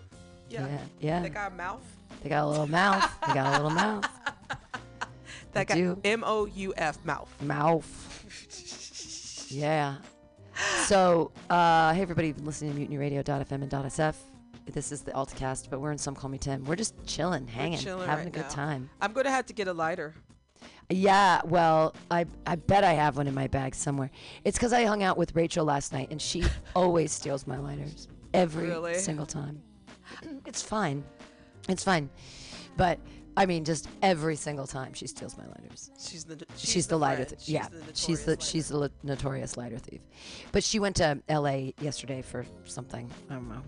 Yeah. 0.50 0.68
yeah, 0.68 0.78
yeah. 1.00 1.20
They 1.22 1.30
got 1.30 1.52
a 1.52 1.56
mouth. 1.56 1.82
They 2.22 2.30
got 2.30 2.44
a 2.44 2.48
little 2.48 2.68
mouth. 2.68 3.10
They 3.28 3.34
got 3.34 3.48
a 3.48 3.52
little 3.64 3.72
mouth. 3.72 4.06
That 5.54 5.68
do. 5.70 6.00
M 6.04 6.24
O 6.26 6.46
U 6.46 6.74
F 6.78 7.04
mouth. 7.06 7.30
Mouth. 7.42 8.10
Yeah. 9.50 9.98
So, 10.88 11.32
uh, 11.48 11.94
hey 11.94 12.02
everybody, 12.02 12.28
you've 12.30 12.38
been 12.38 12.46
listening 12.46 12.74
to 12.74 12.80
MutinyRadio.fm 12.98 13.52
and 13.52 13.70
.sf. 13.70 14.16
This 14.66 14.92
is 14.92 15.02
the 15.02 15.12
AltCast, 15.12 15.70
but 15.70 15.80
we're 15.80 15.92
in 15.92 16.00
SomeCallMeTim. 16.00 16.66
We're 16.66 16.76
just 16.76 16.96
chilling, 17.06 17.46
hanging, 17.48 17.78
chilling 17.78 18.08
having 18.08 18.26
right 18.26 18.34
a 18.34 18.40
good 18.40 18.48
now. 18.48 18.50
time. 18.50 18.90
I'm 19.00 19.14
gonna 19.14 19.30
have 19.30 19.46
to 19.48 19.54
get 19.54 19.68
a 19.68 19.74
lighter. 19.74 20.16
Yeah, 20.90 21.42
well, 21.46 21.94
I 22.10 22.26
I 22.48 22.56
bet 22.56 22.84
I 22.84 22.94
have 22.94 23.16
one 23.18 23.28
in 23.28 23.36
my 23.36 23.46
bag 23.46 23.76
somewhere. 23.76 24.10
It's 24.44 24.58
because 24.58 24.74
I 24.74 24.86
hung 24.86 25.04
out 25.04 25.18
with 25.20 25.36
Rachel 25.36 25.66
last 25.66 25.94
night, 25.94 26.08
and 26.10 26.20
she 26.20 26.44
always 26.76 27.12
steals 27.12 27.46
my 27.46 27.58
lighters 27.60 28.08
every 28.34 28.70
Really? 28.70 28.96
single 28.96 29.28
time. 29.28 29.62
It's 30.48 30.64
fine, 30.64 31.04
it's 31.70 31.84
fine, 31.84 32.10
but 32.76 32.98
I 33.36 33.46
mean, 33.46 33.66
just 33.66 33.88
every 34.02 34.36
single 34.36 34.68
time 34.68 34.94
she 34.94 35.08
steals 35.08 35.38
my 35.38 35.46
lighters. 35.46 35.90
She's 36.00 36.24
the 36.24 36.46
She's, 36.56 36.70
she's, 36.70 36.88
the, 36.88 36.98
lighter 36.98 37.26
friend. 37.26 37.30
thief. 37.30 37.40
She's 37.40 37.50
Yeah, 37.54 37.68
the 37.70 37.96
she's 37.96 38.26
the 38.26 38.32
notorious 38.32 38.50
she's 38.50 38.68
the 38.70 38.78
li- 38.78 38.90
notorious 39.04 39.58
lighter 39.58 39.78
thief. 39.80 40.02
But 40.52 40.64
she 40.64 40.80
went 40.80 40.96
to 40.98 41.20
L.A. 41.30 41.74
yesterday 41.82 42.22
for 42.22 42.46
something. 42.66 43.10
I 43.30 43.34
don't 43.34 43.50
know. 43.50 43.62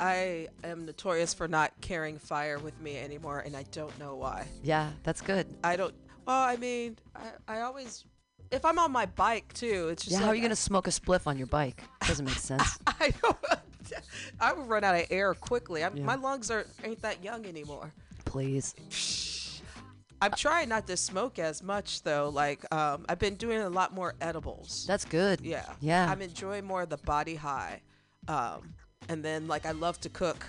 I 0.00 0.48
am 0.64 0.84
notorious 0.86 1.32
for 1.34 1.46
not 1.46 1.72
carrying 1.80 2.18
fire 2.18 2.58
with 2.58 2.80
me 2.80 2.96
anymore, 2.98 3.40
and 3.40 3.54
I 3.54 3.64
don't 3.70 3.96
know 3.98 4.16
why. 4.16 4.46
Yeah, 4.62 4.90
that's 5.04 5.20
good. 5.20 5.46
I 5.62 5.76
don't. 5.76 5.94
Well, 6.26 6.36
I 6.42 6.56
mean, 6.56 6.96
I, 7.14 7.58
I 7.58 7.60
always, 7.60 8.04
if 8.50 8.64
I'm 8.64 8.78
on 8.78 8.90
my 8.90 9.06
bike 9.06 9.52
too, 9.52 9.88
it's 9.90 10.04
just 10.04 10.12
Yeah, 10.12 10.18
like, 10.18 10.24
how 10.24 10.30
are 10.32 10.34
you 10.34 10.42
gonna 10.42 10.56
smoke 10.56 10.86
a 10.86 10.90
spliff 10.90 11.26
on 11.26 11.36
your 11.38 11.46
bike? 11.46 11.82
Doesn't 12.06 12.24
make 12.24 12.34
sense. 12.38 12.78
I 12.86 13.12
don't. 13.22 13.36
I 14.40 14.52
would 14.54 14.66
run 14.68 14.82
out 14.82 14.94
of 14.94 15.06
air 15.10 15.34
quickly. 15.34 15.80
Yeah. 15.82 15.90
My 15.90 16.14
lungs 16.14 16.50
are 16.50 16.64
ain't 16.82 17.02
that 17.02 17.22
young 17.22 17.44
anymore. 17.46 17.92
Please. 18.32 19.60
I'm 20.22 20.32
trying 20.32 20.68
not 20.70 20.86
to 20.86 20.96
smoke 20.96 21.38
as 21.38 21.62
much 21.62 22.02
though. 22.02 22.30
Like 22.30 22.72
um, 22.72 23.04
I've 23.08 23.18
been 23.18 23.34
doing 23.34 23.58
a 23.60 23.68
lot 23.68 23.92
more 23.92 24.14
edibles. 24.22 24.86
That's 24.86 25.04
good. 25.04 25.40
yeah. 25.42 25.66
Yeah. 25.80 26.10
I'm 26.10 26.22
enjoying 26.22 26.64
more 26.64 26.82
of 26.82 26.88
the 26.88 26.96
body 26.98 27.34
high. 27.34 27.82
Um, 28.28 28.72
and 29.10 29.22
then 29.22 29.48
like 29.48 29.66
I 29.66 29.72
love 29.72 30.00
to 30.00 30.08
cook 30.08 30.46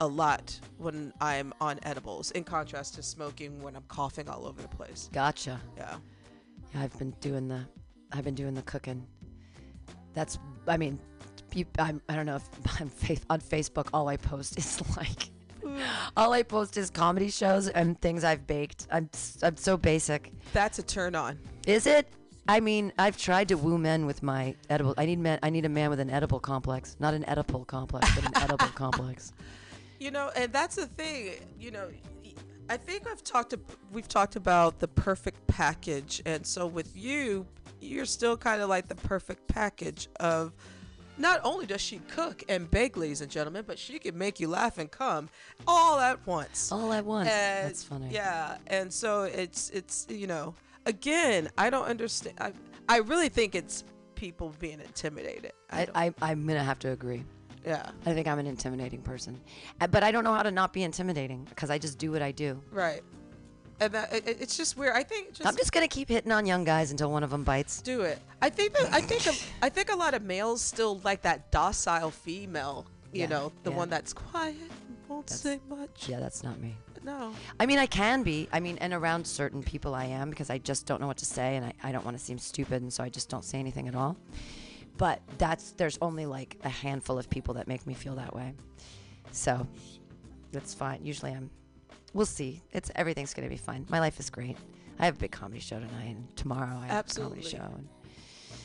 a 0.00 0.06
lot 0.06 0.58
when 0.78 1.12
I'm 1.20 1.52
on 1.60 1.80
edibles, 1.82 2.30
in 2.30 2.44
contrast 2.44 2.94
to 2.94 3.02
smoking 3.02 3.60
when 3.60 3.76
I'm 3.76 3.82
coughing 3.88 4.28
all 4.28 4.46
over 4.46 4.62
the 4.62 4.68
place. 4.68 5.10
Gotcha. 5.12 5.60
Yeah. 5.76 5.96
Yeah, 6.72 6.82
I've 6.82 6.98
been 6.98 7.10
doing 7.20 7.48
the, 7.48 7.60
I've 8.12 8.24
been 8.24 8.36
doing 8.36 8.54
the 8.54 8.62
cooking. 8.62 9.04
That's, 10.14 10.38
I 10.66 10.76
mean, 10.76 10.98
you, 11.52 11.64
I'm, 11.78 12.00
I 12.08 12.14
don't 12.14 12.26
know 12.26 12.36
if 12.36 12.48
on, 12.80 12.88
fa- 12.88 13.20
on 13.28 13.40
Facebook 13.40 13.88
all 13.92 14.08
I 14.08 14.16
post 14.16 14.56
is 14.56 14.80
like, 14.96 15.30
all 16.16 16.32
I 16.32 16.42
post 16.42 16.76
is 16.76 16.90
comedy 16.90 17.30
shows 17.30 17.68
and 17.68 18.00
things 18.00 18.24
I've 18.24 18.46
baked. 18.46 18.86
I'm, 18.90 19.08
I'm 19.42 19.56
so 19.56 19.76
basic. 19.76 20.32
That's 20.52 20.78
a 20.78 20.82
turn 20.82 21.14
on. 21.14 21.38
Is 21.66 21.86
it? 21.86 22.08
I 22.48 22.60
mean, 22.60 22.94
I've 22.98 23.18
tried 23.18 23.48
to 23.48 23.56
woo 23.56 23.76
men 23.76 24.06
with 24.06 24.22
my 24.22 24.54
edible. 24.70 24.94
I 24.96 25.04
need 25.04 25.18
men. 25.18 25.38
I 25.42 25.50
need 25.50 25.66
a 25.66 25.68
man 25.68 25.90
with 25.90 26.00
an 26.00 26.08
edible 26.08 26.40
complex, 26.40 26.96
not 26.98 27.12
an 27.12 27.28
edible 27.28 27.66
complex, 27.66 28.08
but 28.14 28.24
an 28.24 28.42
edible 28.42 28.68
complex. 28.74 29.32
You 30.00 30.10
know, 30.10 30.30
and 30.34 30.50
that's 30.50 30.76
the 30.76 30.86
thing. 30.86 31.32
You 31.60 31.72
know, 31.72 31.88
I 32.70 32.78
think 32.78 33.06
I've 33.06 33.22
talked. 33.22 33.50
To, 33.50 33.60
we've 33.92 34.08
talked 34.08 34.36
about 34.36 34.78
the 34.78 34.88
perfect 34.88 35.46
package, 35.46 36.22
and 36.24 36.46
so 36.46 36.66
with 36.66 36.96
you, 36.96 37.46
you're 37.82 38.06
still 38.06 38.36
kind 38.36 38.62
of 38.62 38.70
like 38.70 38.88
the 38.88 38.94
perfect 38.94 39.46
package 39.46 40.08
of. 40.18 40.52
Not 41.18 41.40
only 41.44 41.66
does 41.66 41.80
she 41.80 41.98
cook 42.08 42.44
and 42.48 42.70
bake, 42.70 42.96
ladies 42.96 43.20
and 43.20 43.30
gentlemen, 43.30 43.64
but 43.66 43.78
she 43.78 43.98
can 43.98 44.16
make 44.16 44.38
you 44.40 44.48
laugh 44.48 44.78
and 44.78 44.90
come 44.90 45.28
all 45.66 45.98
at 45.98 46.24
once. 46.26 46.70
All 46.70 46.92
at 46.92 47.04
once. 47.04 47.28
And, 47.28 47.68
That's 47.68 47.82
funny. 47.82 48.08
Yeah, 48.10 48.56
and 48.68 48.92
so 48.92 49.24
it's 49.24 49.70
it's 49.70 50.06
you 50.08 50.26
know 50.26 50.54
again 50.86 51.48
I 51.58 51.70
don't 51.70 51.86
understand. 51.86 52.36
I 52.40 52.52
I 52.88 52.98
really 52.98 53.28
think 53.28 53.54
it's 53.54 53.84
people 54.14 54.54
being 54.58 54.80
intimidated. 54.80 55.52
I, 55.70 55.86
I, 55.94 56.04
I 56.06 56.30
I'm 56.30 56.46
gonna 56.46 56.62
have 56.64 56.78
to 56.80 56.90
agree. 56.90 57.24
yeah. 57.66 57.90
I 58.06 58.14
think 58.14 58.26
I'm 58.28 58.38
an 58.38 58.46
intimidating 58.46 59.02
person, 59.02 59.40
Uh, 59.80 59.86
but 59.88 60.02
I 60.02 60.10
don't 60.12 60.24
know 60.24 60.32
how 60.34 60.42
to 60.42 60.50
not 60.50 60.72
be 60.72 60.82
intimidating 60.84 61.44
because 61.44 61.70
I 61.70 61.78
just 61.78 61.98
do 61.98 62.10
what 62.12 62.22
I 62.22 62.30
do. 62.32 62.62
Right. 62.70 63.02
And 63.80 63.92
that 63.94 64.12
it, 64.12 64.26
it- 64.28 64.38
it's 64.40 64.56
just 64.56 64.76
weird. 64.76 64.94
I 64.96 65.02
think 65.04 65.34
just, 65.34 65.46
I'm 65.46 65.56
just 65.56 65.72
gonna 65.72 65.88
keep 65.88 66.08
hitting 66.08 66.32
on 66.32 66.46
young 66.46 66.64
guys 66.64 66.90
until 66.90 67.10
one 67.12 67.22
of 67.22 67.30
them 67.30 67.44
bites. 67.44 67.80
do 67.82 68.00
it. 68.02 68.18
I 68.42 68.50
think 68.50 68.72
that 68.74 68.92
I 68.92 69.00
think 69.00 69.26
a, 69.26 69.32
I 69.62 69.68
think 69.68 69.92
a 69.92 69.96
lot 69.96 70.14
of 70.14 70.22
males 70.22 70.60
still 70.60 71.00
like 71.04 71.22
that 71.22 71.50
docile 71.52 72.10
female. 72.10 72.86
You 73.12 73.22
Yeah, 73.22 73.26
know, 73.28 73.52
the 73.62 73.70
yeah. 73.70 73.76
one 73.76 73.88
that's 73.88 74.12
quiet, 74.12 74.56
won't 75.08 75.26
That's- 75.28 75.40
say 75.40 75.60
much. 75.68 76.08
Yeah, 76.08 76.20
that's 76.20 76.42
not 76.42 76.60
me. 76.60 76.74
No. 77.04 77.32
I 77.58 77.64
mean, 77.64 77.78
I 77.78 77.86
can 77.86 78.22
be. 78.22 78.48
I 78.52 78.58
mean, 78.60 78.76
and 78.78 78.92
around 78.92 79.24
certain 79.26 79.62
people, 79.62 79.94
I 79.94 80.04
am 80.06 80.28
because 80.28 80.50
I 80.50 80.58
just 80.58 80.84
don't 80.84 81.00
know 81.00 81.06
what 81.06 81.16
to 81.18 81.24
say, 81.24 81.56
and 81.56 81.64
I, 81.64 81.72
I 81.82 81.92
don't 81.92 82.04
want 82.04 82.18
to 82.18 82.22
seem 82.22 82.36
stupid, 82.38 82.82
and 82.82 82.92
so 82.92 83.02
I 83.04 83.08
just 83.08 83.30
don't 83.30 83.44
say 83.44 83.58
anything 83.58 83.86
at 83.88 83.94
all. 83.94 84.16
But 84.98 85.22
that's 85.38 85.70
there's 85.72 85.96
only 86.02 86.26
like 86.26 86.58
a 86.64 86.68
handful 86.68 87.16
of 87.18 87.30
people 87.30 87.54
that 87.54 87.68
make 87.68 87.86
me 87.86 87.94
feel 87.94 88.16
that 88.16 88.34
way, 88.34 88.52
so 89.30 89.66
that's 90.52 90.74
fine. 90.74 91.04
Usually, 91.04 91.30
I'm. 91.32 91.48
We'll 92.14 92.26
see. 92.26 92.62
It's 92.72 92.90
everything's 92.94 93.34
gonna 93.34 93.48
be 93.48 93.56
fine. 93.56 93.86
My 93.88 94.00
life 94.00 94.18
is 94.18 94.30
great. 94.30 94.56
I 94.98 95.04
have 95.04 95.16
a 95.16 95.18
big 95.18 95.32
comedy 95.32 95.60
show 95.60 95.78
tonight, 95.78 96.16
and 96.16 96.36
tomorrow 96.36 96.78
I 96.82 96.86
have 96.86 96.90
a 96.90 96.98
Absolutely. 96.98 97.42
comedy 97.42 97.56
show. 97.56 97.74
And 97.76 97.88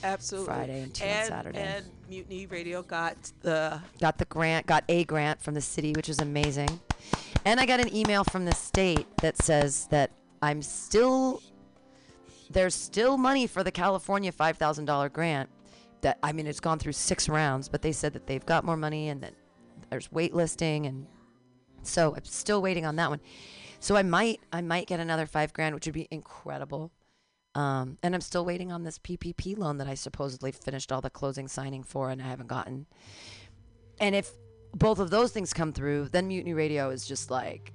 Absolutely. 0.04 0.54
Friday 0.54 0.82
and 0.82 0.94
two 0.94 1.04
on 1.04 1.10
and, 1.10 1.28
Saturday. 1.28 1.60
And 1.60 1.86
Mutiny 2.10 2.46
Radio 2.48 2.82
got 2.82 3.16
the 3.42 3.80
got 4.00 4.18
the 4.18 4.26
grant, 4.26 4.66
got 4.66 4.84
a 4.90 5.04
grant 5.06 5.42
from 5.42 5.54
the 5.54 5.62
city, 5.62 5.94
which 5.94 6.10
is 6.10 6.20
amazing. 6.20 6.80
And 7.46 7.60
I 7.60 7.66
got 7.66 7.80
an 7.80 7.94
email 7.94 8.24
from 8.24 8.46
the 8.46 8.56
state 8.56 9.06
that 9.18 9.38
says 9.38 9.88
that 9.92 10.12
I'm 10.42 10.62
still 10.62 11.42
there's 12.50 12.76
still 12.76 13.18
money 13.18 13.48
for 13.48 13.64
the 13.64 13.72
California 13.72 14.32
$5,000 14.32 15.12
grant. 15.12 15.50
That 16.02 16.20
I 16.22 16.34
mean 16.34 16.48
it's 16.48 16.60
gone 16.60 16.80
through 16.80 16.94
6 16.94 17.30
rounds, 17.30 17.70
but 17.70 17.82
they 17.82 17.92
said 17.92 18.14
that 18.14 18.28
they've 18.28 18.46
got 18.46 18.66
more 18.66 18.78
money 18.78 19.10
and 19.10 19.22
that 19.22 19.34
there's 19.90 20.10
waitlisting 20.10 20.88
and 20.88 21.08
so 21.84 22.16
I'm 22.16 22.26
still 22.26 22.62
waiting 22.62 22.86
on 22.86 22.96
that 22.98 23.10
one. 23.10 23.20
So 23.80 23.96
I 23.96 24.04
might 24.04 24.40
I 24.52 24.62
might 24.62 24.88
get 24.88 25.00
another 25.00 25.26
5 25.26 25.54
grand, 25.54 25.76
which 25.76 25.86
would 25.86 25.94
be 25.94 26.08
incredible. 26.10 26.92
Um, 27.56 27.98
and 28.02 28.16
I'm 28.16 28.22
still 28.22 28.46
waiting 28.46 28.72
on 28.72 28.84
this 28.84 28.98
PPP 28.98 29.58
loan 29.58 29.78
that 29.78 29.88
I 29.88 29.94
supposedly 29.94 30.52
finished 30.52 30.92
all 30.92 31.02
the 31.02 31.10
closing 31.10 31.48
signing 31.48 31.84
for 31.84 32.10
and 32.10 32.22
I 32.22 32.26
haven't 32.26 32.48
gotten. 32.48 32.88
And 34.00 34.16
if 34.16 34.32
both 34.74 34.98
of 35.00 35.12
those 35.12 35.32
things 35.32 35.54
come 35.54 35.72
through, 35.72 36.10
then 36.10 36.28
Mutiny 36.28 36.54
Radio 36.54 36.90
is 36.90 37.06
just 37.06 37.30
like, 37.30 37.74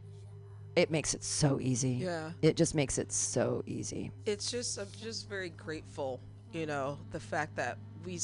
it 0.75 0.91
makes 0.91 1.15
it 1.15 1.23
so 1.23 1.61
easy. 1.61 1.93
Yeah. 1.93 2.31
It 2.43 2.57
just 2.57 2.75
makes 2.75 2.99
it 2.99 3.13
so 3.13 3.63
easy. 3.67 4.11
it's 4.27 4.51
just 4.51 4.79
I'm 4.79 4.89
just 5.01 5.29
very 5.29 5.51
grateful, 5.51 6.21
you 6.53 6.67
know, 6.67 6.99
the 7.11 7.21
fact 7.21 7.55
that 7.57 7.79
we 8.05 8.19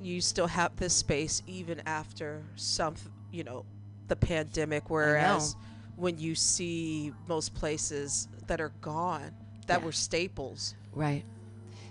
you 0.00 0.20
still 0.20 0.46
have 0.46 0.74
this 0.76 0.94
space 0.94 1.42
even 1.46 1.82
after 1.86 2.42
some, 2.56 2.94
you 3.32 3.44
know, 3.44 3.64
the 4.10 4.16
pandemic. 4.16 4.90
Whereas 4.90 5.56
when 5.96 6.18
you 6.18 6.34
see 6.34 7.12
most 7.28 7.54
places 7.54 8.28
that 8.48 8.60
are 8.60 8.72
gone, 8.82 9.30
that 9.66 9.80
Yeah. 9.80 9.84
were 9.86 9.92
staples. 9.92 10.74
Right. 10.92 11.24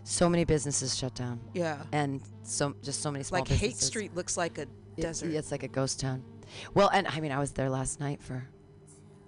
So 0.04 0.30
many 0.30 0.44
businesses 0.44 0.96
shut 0.96 1.16
down. 1.16 1.40
Yeah. 1.54 1.82
And 1.91 2.22
so 2.44 2.76
just 2.84 3.02
so 3.02 3.10
many 3.12 3.24
small 3.24 3.40
Like 3.41 3.48
Haight. 3.48 3.78
Street 3.78 4.14
looks 4.16 4.38
like 4.38 4.58
a 4.58 4.64
It- 4.64 5.02
desert. 5.02 5.32
It's 5.32 5.52
like 5.52 5.64
a 5.64 5.68
ghost 5.68 6.00
town. 6.00 6.24
Well, 6.74 6.90
and 6.94 7.08
I 7.08 7.20
mean, 7.20 7.32
I 7.32 7.40
was 7.40 7.52
there 7.52 7.70
last 7.70 8.00
night 8.00 8.22
for 8.22 8.44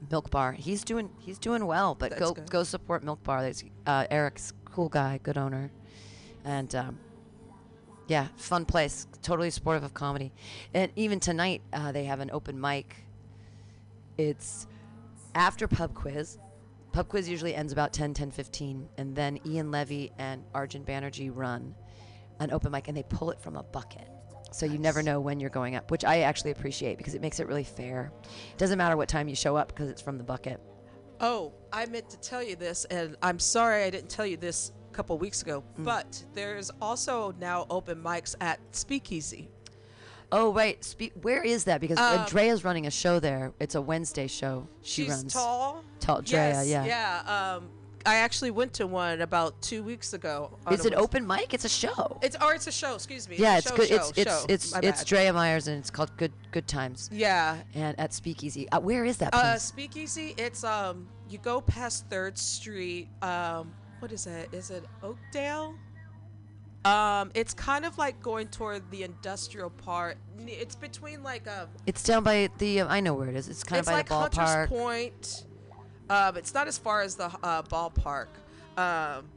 Milk 0.10 0.30
Bar. 0.32 0.54
He's 0.54 0.84
doing 0.84 1.10
he's 1.20 1.38
doing 1.40 1.66
well, 1.66 1.96
but 1.96 2.10
That's 2.10 2.20
go 2.22 2.34
good. 2.34 2.50
go 2.50 2.64
support 2.64 3.04
Milk 3.04 3.24
Bar. 3.24 3.44
There's, 3.44 3.64
uh, 3.86 4.08
Eric's 4.10 4.54
cool 4.66 4.90
guy, 4.90 5.20
good 5.22 5.38
owner, 5.38 5.72
and 6.44 6.74
um, 6.76 6.98
yeah, 8.08 8.28
fun 8.36 8.66
place. 8.66 9.08
Totally 9.22 9.50
supportive 9.50 9.84
of 9.84 9.94
comedy. 9.94 10.32
And 10.74 10.92
even 10.96 11.20
tonight, 11.20 11.62
uh, 11.74 11.92
they 11.92 12.06
have 12.06 12.20
an 12.20 12.32
open 12.32 12.60
mic. 12.60 12.96
It's 14.18 14.68
after 15.36 15.68
pub 15.68 15.94
quiz. 15.94 16.38
Pub 16.92 17.08
quiz 17.08 17.30
usually 17.30 17.56
ends 17.56 17.72
about 17.72 17.94
10, 17.94 18.14
10, 18.14 18.32
15, 18.32 18.90
and 18.98 19.16
then 19.16 19.40
Ian 19.46 19.72
Levy 19.72 20.12
and 20.18 20.44
Arjun 20.54 20.84
Banerjee 20.84 21.32
run 21.34 21.74
an 22.42 22.52
open 22.52 22.72
mic, 22.72 22.88
and 22.88 22.98
they 22.98 23.04
pull 23.04 23.32
it 23.32 23.40
from 23.40 23.56
a 23.56 23.64
bucket. 23.64 24.10
So 24.52 24.66
you 24.66 24.78
never 24.78 25.02
know 25.02 25.22
when 25.22 25.40
you're 25.40 25.50
going 25.50 25.76
up, 25.76 25.90
which 25.92 26.04
I 26.04 26.22
actually 26.22 26.52
appreciate 26.52 26.98
because 26.98 27.16
it 27.16 27.22
makes 27.22 27.40
it 27.40 27.48
really 27.48 27.64
fair. 27.64 28.12
It 28.24 28.58
doesn't 28.58 28.78
matter 28.78 28.98
what 28.98 29.08
time 29.08 29.30
you 29.30 29.36
show 29.36 29.56
up 29.56 29.70
because 29.70 29.90
it's 29.90 30.02
from 30.02 30.18
the 30.18 30.24
bucket. 30.24 30.60
Oh, 31.22 31.54
I 31.72 31.86
meant 31.86 32.10
to 32.10 32.20
tell 32.20 32.44
you 32.44 32.58
this, 32.58 32.84
and 32.86 33.16
I'm 33.22 33.40
sorry 33.40 33.84
I 33.84 33.90
didn't 33.90 34.10
tell 34.10 34.26
you 34.26 34.36
this 34.36 34.74
a 34.92 34.94
couple 34.94 35.18
weeks 35.18 35.42
ago. 35.42 35.64
Mm. 35.80 35.86
But 35.86 36.24
there's 36.34 36.70
also 36.82 37.34
now 37.40 37.66
open 37.70 38.02
mics 38.04 38.36
at 38.42 38.60
Speakeasy. 38.72 39.48
Oh 40.34 40.54
right, 40.54 40.82
Spe- 40.84 41.16
where 41.22 41.44
is 41.44 41.66
that? 41.66 41.82
Because 41.82 41.98
Um, 41.98 42.20
Andrea's 42.20 42.64
running 42.64 42.88
a 42.88 42.92
show 42.92 43.20
there. 43.20 43.54
It's 43.60 43.76
a 43.76 43.82
Wednesday 43.82 44.28
show. 44.28 44.68
She 44.82 45.04
She's 45.04 45.10
runs. 45.12 45.34
tall. 45.34 45.84
Tall 46.00 46.22
Drea, 46.22 46.64
yes, 46.64 46.68
yeah. 46.68 46.86
Yeah. 46.86 47.56
Um, 47.58 47.70
I 48.06 48.16
actually 48.16 48.50
went 48.52 48.74
to 48.76 48.88
one 48.88 49.22
about 49.22 49.62
two 49.62 49.84
weeks 49.84 50.14
ago. 50.14 50.58
Is 50.72 50.86
it 50.86 50.94
open 50.96 51.28
mic? 51.28 51.54
It's 51.54 51.66
a 51.66 51.70
show. 51.70 52.18
It's 52.24 52.36
or 52.42 52.54
it's 52.56 52.66
a 52.68 52.72
show. 52.72 52.96
Excuse 52.96 53.28
me. 53.30 53.36
yeah, 53.38 53.56
a 53.56 53.58
it's 53.60 53.70
show, 53.70 53.76
good. 53.76 53.90
Show, 53.90 53.96
it's 53.96 54.12
it's 54.18 54.32
show. 54.40 54.46
it's 54.50 54.72
My 54.74 54.80
it's 54.84 55.00
bad. 55.02 55.08
Drea 55.08 55.34
Myers 55.34 55.68
and 55.68 55.78
it's 55.78 55.92
called 55.92 56.16
Good 56.18 56.32
Good 56.52 56.68
Times. 56.68 57.10
Yeah. 57.12 57.58
And 57.76 58.00
at 58.00 58.14
Speakeasy, 58.14 58.68
uh, 58.72 58.80
where 58.80 59.06
is 59.06 59.18
that 59.18 59.34
Uh. 59.36 59.58
Speakeasy. 59.58 60.34
It's 60.38 60.64
um. 60.64 61.08
You 61.30 61.38
go 61.40 61.62
past 61.62 62.06
Third 62.10 62.38
Street. 62.38 63.10
Um. 63.22 63.74
What 64.02 64.12
is 64.12 64.26
that? 64.26 64.52
Is 64.52 64.72
it 64.72 64.84
Oakdale? 65.04 65.76
Um. 66.84 67.32
It's 67.36 67.54
kind 67.54 67.86
of 67.86 68.00
like 68.00 68.20
going 68.22 68.48
toward 68.48 68.90
the 68.90 69.04
industrial 69.04 69.70
part. 69.70 70.18
It's 70.40 70.76
between 70.76 71.22
like 71.22 71.48
um. 71.48 71.68
it's 71.86 72.02
down 72.02 72.24
by 72.24 72.50
the. 72.58 72.82
Uh, 72.82 72.88
I 72.88 73.00
know 73.00 73.14
where 73.14 73.30
it 73.30 73.36
is. 73.36 73.48
It's 73.48 73.64
kind 73.64 73.78
it's 73.78 73.88
of 73.88 73.92
by 73.92 73.98
like 74.00 74.08
the 74.10 74.16
like 74.16 74.34
Hunters. 74.34 74.70
Point. 74.70 75.46
Um. 76.10 76.36
It's 76.36 76.56
not 76.56 76.68
as 76.68 76.80
far 76.80 77.02
as 77.02 77.16
the 77.16 77.26
uh, 77.44 77.62
ballpark. 77.62 78.30
Um. 78.76 79.30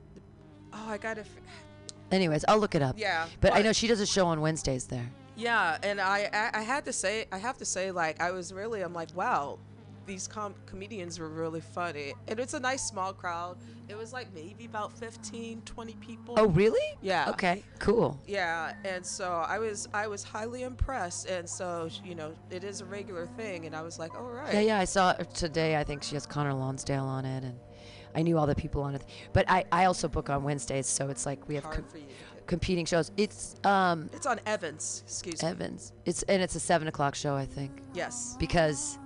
Oh, 0.72 0.88
I 0.88 0.96
gotta. 0.96 1.20
F- 1.20 1.28
Anyways, 2.10 2.46
I'll 2.48 2.58
look 2.58 2.74
it 2.74 2.80
up. 2.82 2.96
Yeah, 2.98 3.26
But, 3.40 3.54
I 3.54 3.62
know 3.62 3.72
she 3.72 3.86
does 3.88 4.00
a 4.00 4.06
show 4.06 4.26
on 4.26 4.40
Wednesdays 4.40 4.86
there. 4.86 5.10
Yeah, 5.36 5.78
and 5.82 6.00
I, 6.00 6.30
I 6.32 6.60
I 6.60 6.62
had 6.62 6.84
to 6.86 6.92
say 6.92 7.26
I 7.32 7.38
have 7.38 7.58
to 7.58 7.64
say 7.64 7.90
like 7.90 8.22
I 8.22 8.30
was 8.30 8.52
really 8.52 8.80
I'm 8.82 8.94
like 8.94 9.14
wow, 9.14 9.58
these 10.06 10.26
com- 10.28 10.54
comedians 10.66 11.18
were 11.18 11.28
really 11.28 11.60
funny 11.60 12.14
and 12.28 12.38
it's 12.38 12.54
a 12.54 12.60
nice 12.60 12.82
small 12.86 13.12
crowd. 13.12 13.56
It 13.88 13.96
was 13.96 14.12
like 14.12 14.32
maybe 14.34 14.64
about 14.64 14.92
15, 14.98 15.62
20 15.62 15.92
people. 15.94 16.34
Oh 16.38 16.46
really? 16.46 16.96
Yeah. 17.02 17.28
Okay. 17.30 17.62
Cool. 17.78 18.18
Yeah, 18.26 18.72
and 18.84 19.04
so 19.04 19.44
I 19.46 19.58
was 19.58 19.88
I 19.92 20.06
was 20.06 20.22
highly 20.24 20.62
impressed, 20.62 21.28
and 21.28 21.46
so 21.48 21.88
you 22.02 22.14
know 22.14 22.32
it 22.50 22.64
is 22.64 22.80
a 22.80 22.86
regular 22.86 23.26
thing, 23.36 23.66
and 23.66 23.76
I 23.76 23.82
was 23.82 23.98
like, 23.98 24.14
all 24.14 24.22
right. 24.30 24.54
Yeah, 24.54 24.60
yeah. 24.60 24.78
I 24.78 24.84
saw 24.84 25.10
it 25.12 25.34
today. 25.34 25.76
I 25.76 25.84
think 25.84 26.02
she 26.02 26.14
has 26.14 26.24
Connor 26.26 26.54
Lonsdale 26.54 27.04
on 27.04 27.26
it, 27.26 27.44
and 27.44 27.58
I 28.14 28.22
knew 28.22 28.38
all 28.38 28.46
the 28.46 28.54
people 28.54 28.82
on 28.82 28.94
it. 28.94 29.04
But 29.34 29.44
I, 29.50 29.64
I 29.70 29.84
also 29.84 30.08
book 30.08 30.30
on 30.30 30.44
Wednesdays, 30.44 30.86
so 30.86 31.10
it's 31.10 31.26
like 31.26 31.46
we 31.46 31.54
have 31.56 31.64
com- 31.68 31.84
competing 32.46 32.86
shows. 32.86 33.10
It's 33.18 33.54
um 33.64 34.08
It's 34.14 34.24
on 34.26 34.40
Evans. 34.46 35.02
Excuse 35.04 35.42
me. 35.42 35.48
Evans. 35.50 35.92
It's 36.06 36.22
and 36.22 36.40
it's 36.42 36.54
a 36.54 36.60
seven 36.60 36.88
o'clock 36.88 37.14
show, 37.14 37.34
I 37.34 37.44
think, 37.44 37.82
Yes. 37.92 38.34
because 38.38 38.98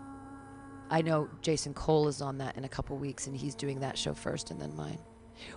I 0.91 1.03
know 1.03 1.29
Jason 1.43 1.75
Cole 1.75 2.09
is 2.09 2.21
on 2.23 2.39
that 2.39 2.57
in 2.57 2.65
a 2.65 2.69
couple 2.69 2.97
weeks, 2.97 3.27
and 3.27 3.37
he's 3.37 3.55
doing 3.55 3.81
that 3.81 3.97
show 3.99 4.15
first, 4.15 4.51
and 4.51 4.61
then 4.61 4.75
mine. 4.77 4.99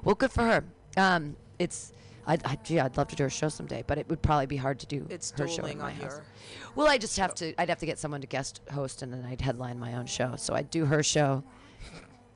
Well, 0.03 0.15
good 0.15 0.31
for 0.31 0.43
her. 0.43 0.63
Um, 0.97 1.35
it's. 1.59 1.93
I, 2.27 2.37
I, 2.45 2.55
gee, 2.63 2.79
I'd 2.79 2.97
love 2.97 3.07
to 3.07 3.15
do 3.15 3.23
her 3.23 3.29
show 3.31 3.49
someday, 3.49 3.83
but 3.87 3.97
it 3.97 4.07
would 4.07 4.21
probably 4.21 4.45
be 4.45 4.57
hard 4.57 4.79
to 4.81 4.85
do 4.85 5.07
It's 5.09 5.31
her 5.31 5.47
show 5.47 5.65
in 5.65 5.79
my 5.79 5.85
on 5.85 5.91
house. 5.93 6.01
your. 6.03 6.23
Well, 6.75 6.87
I 6.87 6.97
just 6.99 7.17
have 7.17 7.33
to. 7.35 7.53
I'd 7.59 7.69
have 7.69 7.79
to 7.79 7.85
get 7.87 7.97
someone 7.97 8.21
to 8.21 8.27
guest 8.27 8.61
host, 8.71 9.01
and 9.01 9.11
then 9.11 9.25
I'd 9.25 9.41
headline 9.41 9.79
my 9.79 9.95
own 9.95 10.05
show. 10.05 10.35
So 10.37 10.53
I'd 10.53 10.69
do 10.69 10.85
her 10.85 11.01
show, 11.01 11.43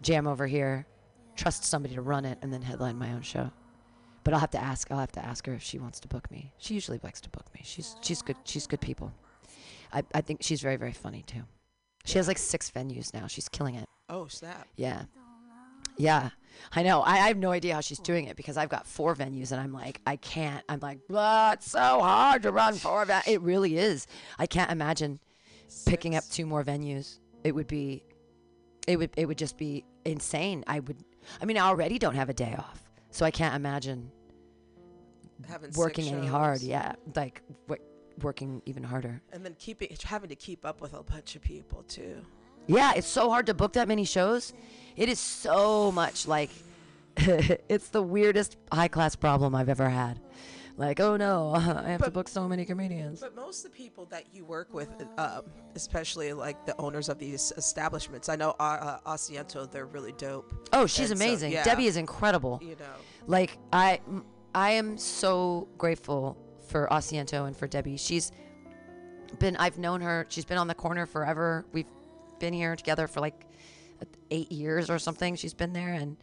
jam 0.01 0.25
over 0.25 0.47
here, 0.47 0.87
trust 1.35 1.65
somebody 1.65 1.93
to 1.95 2.01
run 2.01 2.25
it, 2.25 2.39
and 2.41 2.51
then 2.51 2.63
headline 2.63 2.97
my 2.97 3.11
own 3.11 3.21
show. 3.21 3.51
But 4.23 4.33
I'll 4.33 4.39
have 4.39 4.51
to 4.51 4.61
ask. 4.63 4.91
I'll 4.91 4.97
have 4.99 5.11
to 5.11 5.23
ask 5.23 5.45
her 5.45 5.53
if 5.53 5.61
she 5.61 5.77
wants 5.77 5.99
to 5.99 6.07
book 6.07 6.31
me. 6.31 6.51
She 6.57 6.73
usually 6.73 6.99
likes 7.03 7.21
to 7.21 7.29
book 7.29 7.45
me. 7.53 7.61
She's 7.63 7.95
she's 8.01 8.23
good. 8.23 8.37
She's 8.43 8.65
good 8.65 8.81
people. 8.81 9.13
I 9.93 10.03
I 10.15 10.21
think 10.21 10.41
she's 10.41 10.61
very 10.61 10.77
very 10.77 10.93
funny 10.93 11.21
too. 11.27 11.43
She 12.05 12.17
has 12.17 12.27
like 12.27 12.37
six 12.37 12.71
venues 12.71 13.13
now. 13.13 13.27
She's 13.27 13.49
killing 13.49 13.75
it. 13.75 13.87
Oh 14.09 14.27
snap! 14.27 14.67
Yeah. 14.75 15.03
Yeah. 15.97 16.29
I 16.73 16.83
know. 16.83 17.01
I, 17.01 17.13
I 17.13 17.27
have 17.27 17.37
no 17.37 17.51
idea 17.51 17.73
how 17.73 17.81
she's 17.81 17.99
doing 17.99 18.25
it 18.25 18.35
because 18.37 18.57
I've 18.57 18.69
got 18.69 18.87
four 18.87 19.15
venues 19.15 19.51
and 19.51 19.59
I'm 19.59 19.73
like, 19.73 19.99
I 20.05 20.15
can't. 20.15 20.63
I'm 20.69 20.79
like, 20.79 21.07
blah, 21.07 21.51
it's 21.53 21.69
so 21.69 21.79
hard 21.79 22.43
to 22.43 22.51
run 22.51 22.75
four 22.75 23.05
venues. 23.05 23.27
It 23.27 23.41
really 23.41 23.77
is. 23.77 24.07
I 24.39 24.45
can't 24.45 24.71
imagine 24.71 25.19
picking 25.85 26.15
up 26.15 26.23
two 26.29 26.45
more 26.45 26.63
venues. 26.63 27.19
It 27.43 27.53
would 27.53 27.67
be, 27.67 28.03
it 28.87 28.97
would, 28.97 29.11
it 29.17 29.25
would 29.25 29.37
just 29.37 29.57
be 29.57 29.83
insane. 30.05 30.63
I 30.67 30.79
would, 30.79 30.97
I 31.41 31.45
mean, 31.45 31.57
I 31.57 31.61
already 31.67 31.99
don't 31.99 32.15
have 32.15 32.29
a 32.29 32.33
day 32.33 32.55
off. 32.57 32.81
So 33.11 33.25
I 33.25 33.31
can't 33.31 33.55
imagine 33.55 34.11
Having 35.47 35.71
working 35.75 36.13
any 36.13 36.27
hard. 36.27 36.61
Yeah. 36.61 36.93
Like 37.15 37.41
w- 37.67 37.83
working 38.21 38.61
even 38.65 38.83
harder. 38.83 39.21
And 39.33 39.43
then 39.45 39.55
keeping 39.59 39.95
having 40.03 40.29
to 40.29 40.35
keep 40.35 40.65
up 40.65 40.81
with 40.81 40.93
a 40.93 41.03
bunch 41.03 41.35
of 41.35 41.41
people 41.41 41.83
too. 41.83 42.21
Yeah, 42.67 42.93
it's 42.95 43.07
so 43.07 43.29
hard 43.29 43.45
to 43.47 43.53
book 43.53 43.73
that 43.73 43.87
many 43.87 44.05
shows. 44.05 44.53
It 44.95 45.09
is 45.09 45.19
so 45.19 45.91
much 45.91 46.27
like 46.27 46.49
it's 47.17 47.89
the 47.89 48.01
weirdest 48.01 48.57
high 48.71 48.87
class 48.87 49.15
problem 49.15 49.55
I've 49.55 49.69
ever 49.69 49.87
had. 49.89 50.19
like, 50.77 50.99
oh 50.99 51.15
no, 51.15 51.51
I 51.55 51.59
have 51.89 52.03
to 52.03 52.11
book 52.11 52.27
so 52.27 52.47
many 52.47 52.65
comedians. 52.65 53.21
But 53.21 53.35
most 53.35 53.63
of 53.65 53.71
the 53.71 53.77
people 53.77 54.05
that 54.07 54.25
you 54.33 54.43
work 54.45 54.73
with, 54.73 54.89
um, 55.17 55.43
especially 55.75 56.33
like 56.33 56.65
the 56.65 56.75
owners 56.79 57.07
of 57.07 57.17
these 57.19 57.53
establishments, 57.55 58.27
I 58.29 58.35
know 58.35 58.55
uh, 58.59 58.99
uh, 59.05 59.11
Asiento, 59.13 59.69
they're 59.71 59.85
really 59.85 60.11
dope. 60.13 60.51
Oh, 60.73 60.85
she's 60.87 61.11
And 61.11 61.19
so, 61.19 61.25
amazing. 61.25 61.51
yeah. 61.53 61.63
Debbie 61.63 61.85
is 61.87 61.95
incredible. 61.97 62.59
You 62.61 62.75
know, 62.75 62.85
Like 63.27 63.57
I, 63.71 64.01
I 64.53 64.71
am 64.71 64.97
so 64.97 65.67
grateful 65.77 66.37
for 66.67 66.87
Asiento 66.91 67.47
and 67.47 67.55
for 67.55 67.67
Debbie. 67.67 67.97
She's 67.97 68.31
been. 69.39 69.55
I've 69.57 69.77
known 69.77 70.01
her. 70.01 70.25
She's 70.29 70.45
been 70.45 70.57
on 70.57 70.67
the 70.67 70.75
corner 70.75 71.05
forever. 71.05 71.65
We've 71.71 71.87
been 72.39 72.53
here 72.53 72.75
together 72.75 73.07
for 73.07 73.21
like 73.21 73.45
eight 74.31 74.51
years 74.51 74.89
or 74.89 74.99
something. 74.99 75.35
She's 75.35 75.53
been 75.53 75.73
there, 75.73 75.93
and 75.93 76.17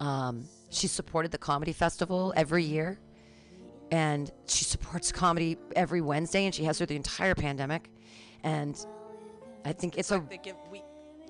um, 0.00 0.44
she 0.70 0.86
supported 0.86 1.30
the 1.32 1.38
comedy 1.38 1.72
festival 1.72 2.32
every 2.36 2.64
year, 2.64 2.98
and 3.90 4.30
she 4.46 4.64
supports 4.64 5.12
comedy 5.12 5.56
every 5.74 6.00
Wednesday, 6.00 6.44
and 6.44 6.54
she 6.54 6.64
has 6.64 6.78
through 6.78 6.86
the 6.88 6.96
entire 6.96 7.34
pandemic. 7.34 7.90
And 8.42 8.76
I 9.64 9.72
think 9.72 9.98
it's 9.98 10.10
a 10.10 10.24
they 10.28 10.38
give 10.38 10.56
we 10.70 10.82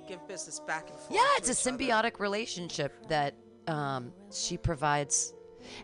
give 0.09 0.27
business 0.29 0.61
back 0.61 0.91
and 0.91 0.99
forth. 0.99 1.11
yeah, 1.11 1.27
it's 1.37 1.49
a 1.49 1.53
each 1.53 1.67
other. 1.67 1.85
symbiotic 1.85 2.21
relationship 2.21 3.07
that 3.09 3.35
um, 3.67 4.13
she 4.33 4.57
provides. 4.57 5.33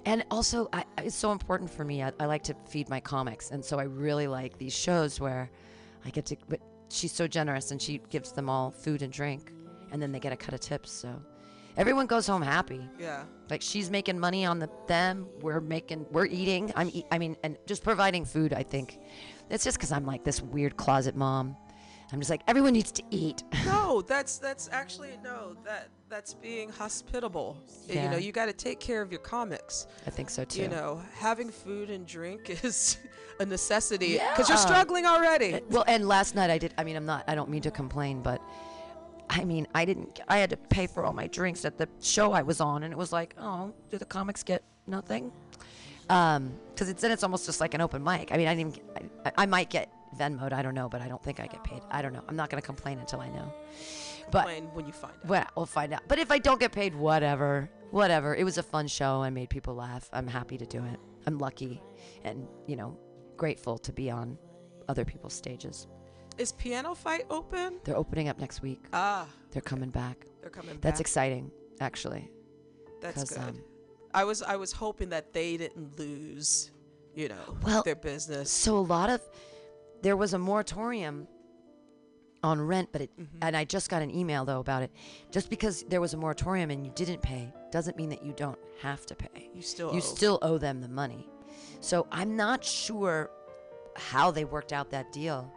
And 0.05 0.25
also, 0.31 0.69
I, 0.73 0.85
it's 0.99 1.17
so 1.17 1.33
important 1.33 1.71
for 1.71 1.85
me. 1.85 2.03
I, 2.03 2.13
I 2.19 2.27
like 2.27 2.43
to 2.45 2.55
feed 2.69 2.89
my 2.89 3.01
comics, 3.01 3.51
and 3.51 3.65
so 3.65 3.79
I 3.79 3.85
really 3.85 4.27
like 4.27 4.59
these 4.59 4.75
shows 4.75 5.21
where 5.21 5.51
I 6.05 6.11
get 6.11 6.27
to. 6.27 6.37
But 6.49 6.61
she's 6.89 7.13
so 7.13 7.27
generous, 7.27 7.71
and 7.71 7.81
she 7.81 8.01
gives 8.11 8.33
them 8.33 8.49
all 8.49 8.71
food 8.71 9.03
and 9.03 9.13
drink, 9.13 9.53
and 9.91 10.01
then 10.01 10.13
they 10.13 10.21
get 10.21 10.33
a 10.33 10.37
cut 10.37 10.55
of 10.55 10.61
tips. 10.61 10.91
So 10.91 11.21
everyone 11.77 12.07
goes 12.07 12.27
home 12.27 12.43
happy. 12.43 12.89
Yeah. 12.99 13.25
Like 13.51 13.63
she's 13.63 13.91
making 13.91 14.19
money 14.19 14.45
on 14.45 14.59
the 14.59 14.71
them. 14.87 15.27
We're 15.41 15.61
making. 15.61 16.07
We're 16.11 16.27
eating. 16.27 16.73
I'm. 16.77 16.91
Eat, 16.93 17.07
I 17.11 17.19
mean, 17.19 17.37
and 17.43 17.57
just 17.67 17.83
providing 17.83 18.25
food. 18.25 18.53
I 18.53 18.63
think 18.63 18.99
it's 19.51 19.65
just 19.65 19.77
because 19.77 19.93
I'm 19.93 20.07
like 20.07 20.25
this 20.25 20.41
weird 20.43 20.77
closet 20.77 21.17
mom. 21.17 21.57
I'm 22.13 22.21
just 22.21 22.31
like 22.31 22.43
everyone 22.47 22.75
needs 22.75 22.93
to 22.93 23.03
eat. 23.11 23.43
No, 23.65 24.01
that's 24.03 24.39
that's 24.39 24.69
actually 24.73 25.19
no 25.23 25.55
that 25.65 25.89
that's 26.09 26.35
being 26.35 26.69
hospitable. 26.71 27.59
Yeah. 27.87 28.05
You 28.05 28.11
know, 28.11 28.17
you 28.17 28.33
got 28.33 28.47
to 28.47 28.53
take 28.53 28.81
care 28.81 29.03
of 29.03 29.11
your 29.11 29.21
comics. 29.21 29.87
I 30.07 30.11
think 30.11 30.31
so 30.31 30.45
too. 30.45 30.63
You 30.63 30.69
know, 30.69 31.03
having 31.15 31.51
food 31.51 31.91
and 31.91 32.07
drink 32.07 32.51
is 32.65 32.99
a 33.41 33.47
necessity 33.47 34.15
because 34.15 34.49
you're 34.49 34.59
struggling 34.59 35.05
already. 35.07 35.61
Well, 35.71 35.85
and 35.87 36.07
last 36.09 36.35
night 36.35 36.51
I 36.51 36.59
did. 36.59 36.75
I 36.79 36.85
mean, 36.85 36.97
I'm 36.97 37.07
not. 37.07 37.25
I 37.29 37.35
don't 37.35 37.51
mean 37.51 37.63
to 37.63 37.71
complain, 37.71 38.23
but 38.23 38.41
I 39.31 39.45
mean, 39.45 39.67
I 39.75 39.85
didn't. 39.85 40.21
I 40.29 40.39
had 40.39 40.51
to 40.51 40.57
pay 40.57 40.87
for 40.87 41.05
all 41.05 41.13
my 41.13 41.27
drinks 41.27 41.65
at 41.65 41.79
the 41.79 41.89
show 42.01 42.33
I 42.33 42.43
was 42.43 42.61
on, 42.61 42.83
and 42.83 42.93
it 42.93 42.97
was 42.97 43.13
like, 43.13 43.35
oh, 43.39 43.73
do 43.91 43.99
the 43.99 44.05
comics 44.05 44.43
get 44.43 44.63
nothing? 44.87 45.33
Um, 46.11 46.53
because 46.75 46.89
it's 46.89 47.01
then 47.01 47.11
it's 47.11 47.23
almost 47.23 47.47
just 47.47 47.61
like 47.61 47.75
an 47.75 47.81
open 47.81 48.03
mic. 48.03 48.33
I 48.33 48.37
mean, 48.37 48.49
I 48.49 48.55
didn't. 48.55 48.79
Even, 48.79 49.11
I, 49.25 49.33
I 49.39 49.47
might 49.47 49.71
get 49.71 49.91
Venmoed. 50.19 50.53
I 50.53 50.63
don't 50.63 50.75
know, 50.75 50.89
but 50.89 51.01
I 51.01 51.09
don't 51.09 51.23
think 51.23 51.41
I 51.41 51.47
get 51.47 51.63
paid. 51.65 51.83
I 51.91 52.03
don't 52.03 52.13
know. 52.13 52.23
I'm 52.29 52.37
not 52.37 52.51
gonna 52.51 52.63
complain 52.63 52.99
until 52.99 53.21
I 53.21 53.29
know. 53.29 53.53
But 54.31 54.47
When 54.47 54.65
when 54.75 54.87
you 54.87 54.93
find 54.93 55.15
out. 55.23 55.27
well, 55.29 55.47
we'll 55.57 55.67
find 55.67 55.93
out. 55.93 56.03
But 56.09 56.19
if 56.19 56.31
I 56.31 56.39
don't 56.39 56.61
get 56.61 56.73
paid, 56.73 56.95
whatever, 56.95 57.69
whatever. 57.91 58.35
It 58.35 58.45
was 58.45 58.59
a 58.59 58.63
fun 58.63 58.87
show. 58.89 59.23
I 59.23 59.31
made 59.31 59.51
people 59.51 59.75
laugh. 59.75 60.09
I'm 60.13 60.27
happy 60.27 60.57
to 60.59 60.67
do 60.67 60.85
it. 60.85 60.99
I'm 61.27 61.39
lucky, 61.39 61.83
and 62.25 62.47
you 62.67 62.77
know, 62.77 62.97
grateful 63.37 63.79
to 63.79 63.93
be 63.93 64.11
on 64.11 64.39
other 64.89 65.05
people's 65.05 65.35
stages. 65.35 65.87
Is 66.39 66.53
PianoFight 66.53 67.25
open? 67.31 67.79
They're 67.85 67.97
opening 67.97 68.29
up 68.29 68.39
next 68.39 68.63
week. 68.63 68.81
Ah, 68.93 69.27
They're 69.51 69.61
coming 69.61 69.91
back. 69.91 70.27
they're 70.41 70.51
coming 70.51 70.75
back. 70.75 70.81
That's 70.81 71.01
exciting, 71.01 71.51
actually. 71.81 72.31
That's 73.03 73.17
'cause, 73.19 73.31
good. 73.31 73.39
um, 73.41 73.63
I 74.15 74.25
was 74.25 74.43
I 74.43 74.57
was 74.57 74.73
hoping 74.73 75.11
that 75.11 75.33
they 75.35 75.57
didn't 75.59 75.99
lose, 75.99 76.71
you 77.15 77.29
know, 77.29 77.57
Well, 77.63 77.83
their 77.83 77.95
business. 77.97 78.51
So 78.51 78.79
a 78.79 78.81
lot 78.97 79.11
of 79.11 79.21
there 80.03 80.17
was 80.17 80.35
a 80.35 80.39
moratorium 80.39 81.27
on 82.43 82.61
rent, 82.61 82.89
but 82.93 83.03
it 83.03 83.11
Mm-hmm. 83.19 83.39
and 83.43 83.57
I 83.57 83.65
just 83.65 83.89
got 83.89 84.03
an 84.03 84.11
email 84.11 84.45
though 84.45 84.61
about 84.61 84.83
it. 84.83 84.91
Just 85.31 85.49
because 85.49 85.85
there 85.85 86.01
was 86.01 86.13
a 86.15 86.17
moratorium 86.17 86.71
and 86.71 86.85
you 86.85 86.93
didn't 86.95 87.23
pay 87.23 87.53
doesn't 87.71 87.97
mean 87.97 88.09
that 88.11 88.25
you 88.25 88.33
don't 88.37 88.59
have 88.81 89.07
to 89.07 89.15
pay. 89.15 89.51
You 89.55 89.63
still 89.63 89.91
you 89.93 89.99
owe. 89.99 90.01
still 90.01 90.39
owe 90.43 90.59
them 90.59 90.81
the 90.81 90.89
money. 90.89 91.29
So 91.81 92.07
I'm 92.11 92.37
not 92.37 92.65
sure 92.65 93.31
how 93.97 94.31
they 94.31 94.45
worked 94.45 94.73
out 94.73 94.91
that 94.91 95.13
deal, 95.13 95.53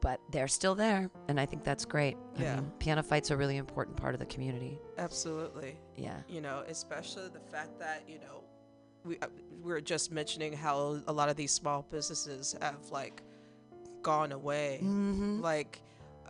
but 0.00 0.20
they're 0.30 0.48
still 0.48 0.74
there, 0.74 1.10
and 1.28 1.40
I 1.40 1.46
think 1.46 1.64
that's 1.64 1.84
great. 1.84 2.16
Yeah. 2.38 2.52
I 2.52 2.56
mean, 2.56 2.72
piano 2.78 3.02
fight's 3.02 3.30
a 3.30 3.36
really 3.36 3.56
important 3.56 3.96
part 3.96 4.14
of 4.14 4.20
the 4.20 4.26
community. 4.26 4.78
Absolutely. 4.98 5.76
Yeah. 5.96 6.18
You 6.28 6.40
know, 6.40 6.62
especially 6.68 7.28
the 7.28 7.40
fact 7.40 7.78
that 7.80 8.04
you 8.08 8.18
know, 8.20 8.44
we 9.04 9.18
uh, 9.20 9.26
we 9.62 9.72
were 9.72 9.80
just 9.80 10.10
mentioning 10.12 10.52
how 10.54 11.00
a 11.06 11.12
lot 11.12 11.28
of 11.28 11.36
these 11.36 11.52
small 11.52 11.82
businesses 11.90 12.54
have 12.62 12.90
like 12.90 13.22
gone 14.04 14.30
away. 14.30 14.78
Mm-hmm. 14.80 15.40
Like 15.40 15.80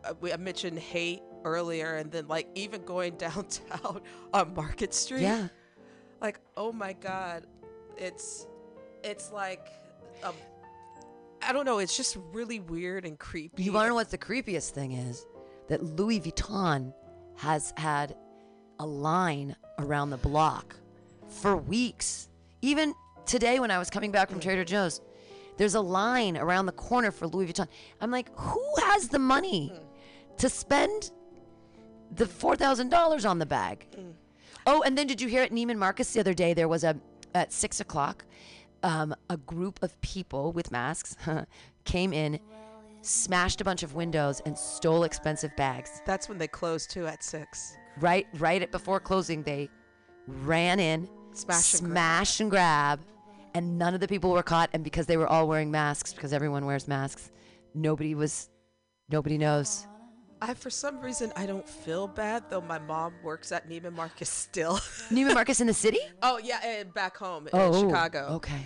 uh, 0.03 0.15
we 0.23 0.33
I 0.33 0.39
mentioned 0.39 0.79
Haight 0.79 1.21
earlier, 1.45 1.97
and 1.97 2.11
then 2.11 2.27
like 2.27 2.49
even 2.55 2.83
going 2.87 3.17
downtown 3.19 4.01
on 4.33 4.55
Market 4.55 4.95
Street. 4.95 5.23
Yeah. 5.23 5.49
like 6.23 6.41
oh 6.57 6.73
my 6.73 6.95
god 6.95 7.45
it's 7.99 8.47
it's 9.05 9.31
like 9.31 9.69
i 11.43 11.53
don't 11.53 11.65
know 11.67 11.79
it's 11.79 11.97
just 11.97 12.17
really 12.33 12.61
weird 12.61 13.05
and 13.05 13.19
creepy 13.19 13.63
You 13.63 13.73
want 13.73 13.85
to 13.85 13.89
know 13.91 13.95
what 13.95 14.11
the 14.11 14.19
creepiest 14.19 14.71
thing 14.71 14.93
is? 14.93 15.27
That 15.69 15.83
Louis 15.83 16.21
Vuitton 16.21 16.93
has 17.37 17.73
had 17.77 18.17
a 18.79 18.87
line 18.87 19.55
around 19.79 20.11
the 20.11 20.17
block 20.17 20.77
for 21.29 21.57
weeks. 21.57 22.29
Even 22.63 22.95
today, 23.27 23.61
when 23.61 23.71
I 23.71 23.79
was 23.79 23.91
coming 23.91 24.11
back 24.11 24.29
from 24.31 24.41
Trader 24.41 24.65
Joe's, 24.65 25.01
there's 25.57 25.75
a 25.75 25.81
line 25.81 26.37
around 26.37 26.67
the 26.67 26.73
corner 26.73 27.11
for 27.11 27.27
Louis 27.27 27.47
Vuitton. 27.53 27.69
I'm 28.01 28.11
like, 28.11 28.29
who 28.37 28.65
has 28.83 29.09
the 29.09 29.19
money 29.19 29.73
to 30.39 30.49
spend 30.49 31.11
the 32.11 32.25
$4,000 32.25 33.29
on 33.29 33.39
the 33.39 33.47
bag? 33.47 33.87
Oh, 34.67 34.83
and 34.83 34.97
then 34.97 35.07
did 35.07 35.21
you 35.21 35.29
hear 35.29 35.43
at 35.43 35.51
Neiman 35.53 35.77
Marcus 35.77 36.13
the 36.13 36.21
other 36.21 36.35
day? 36.35 36.55
There 36.55 36.69
was 36.69 36.85
a, 36.85 36.97
at 37.35 37.53
six 37.53 37.81
o'clock, 37.81 38.25
um, 38.83 39.15
a 39.31 39.37
group 39.37 39.83
of 39.83 40.01
people 40.01 40.53
with 40.53 40.71
masks 40.71 41.17
came 41.85 42.13
in, 42.13 42.39
smashed 43.03 43.61
a 43.61 43.65
bunch 43.65 43.83
of 43.83 43.95
windows, 43.95 44.41
and 44.47 44.57
stole 44.57 45.05
expensive 45.05 45.55
bags. 45.57 46.01
that's 46.07 46.29
when 46.29 46.39
they 46.39 46.49
closed 46.49 46.91
too 46.91 47.07
at 47.07 47.23
six 47.23 47.77
Right, 48.01 48.27
right 48.39 48.61
at 48.61 48.73
before 48.73 48.99
closing, 48.99 49.43
they 49.45 49.69
ran 50.27 50.81
in, 50.81 51.09
Smash 51.33 51.75
and 51.75 51.83
grab. 51.83 51.93
smash 51.93 52.41
and 52.41 52.51
grab, 52.51 53.01
and 53.55 53.79
none 53.79 53.95
of 53.95 54.01
the 54.01 54.09
people 54.09 54.31
were 54.31 54.43
caught. 54.43 54.71
And 54.73 54.83
because 54.85 55.07
they 55.07 55.17
were 55.17 55.27
all 55.27 55.47
wearing 55.49 55.71
masks, 55.71 56.13
because 56.13 56.33
everyone 56.33 56.67
wears 56.67 56.87
masks, 56.89 57.31
nobody 57.75 58.15
was, 58.15 58.49
nobody 59.11 59.39
knows. 59.39 59.87
i 60.43 60.53
for 60.55 60.71
some 60.71 61.01
reason 61.01 61.33
i 61.37 61.47
don't 61.47 61.69
feel 61.69 62.07
bad 62.09 62.43
though 62.51 62.61
my 62.61 62.79
mom 62.79 63.13
works 63.23 63.53
at 63.53 63.69
neiman 63.71 63.93
marcus 63.95 64.29
still 64.29 64.75
Neiman 65.15 65.35
Marcus 65.35 65.61
in 65.61 65.67
the 65.67 65.75
city? 65.87 66.01
oh 66.23 66.39
yeah 66.43 66.61
and 66.65 66.93
back 66.93 67.17
home 67.17 67.49
Oh, 67.53 67.73
in 67.73 67.89
chicago 67.89 68.21
Okay. 68.39 68.63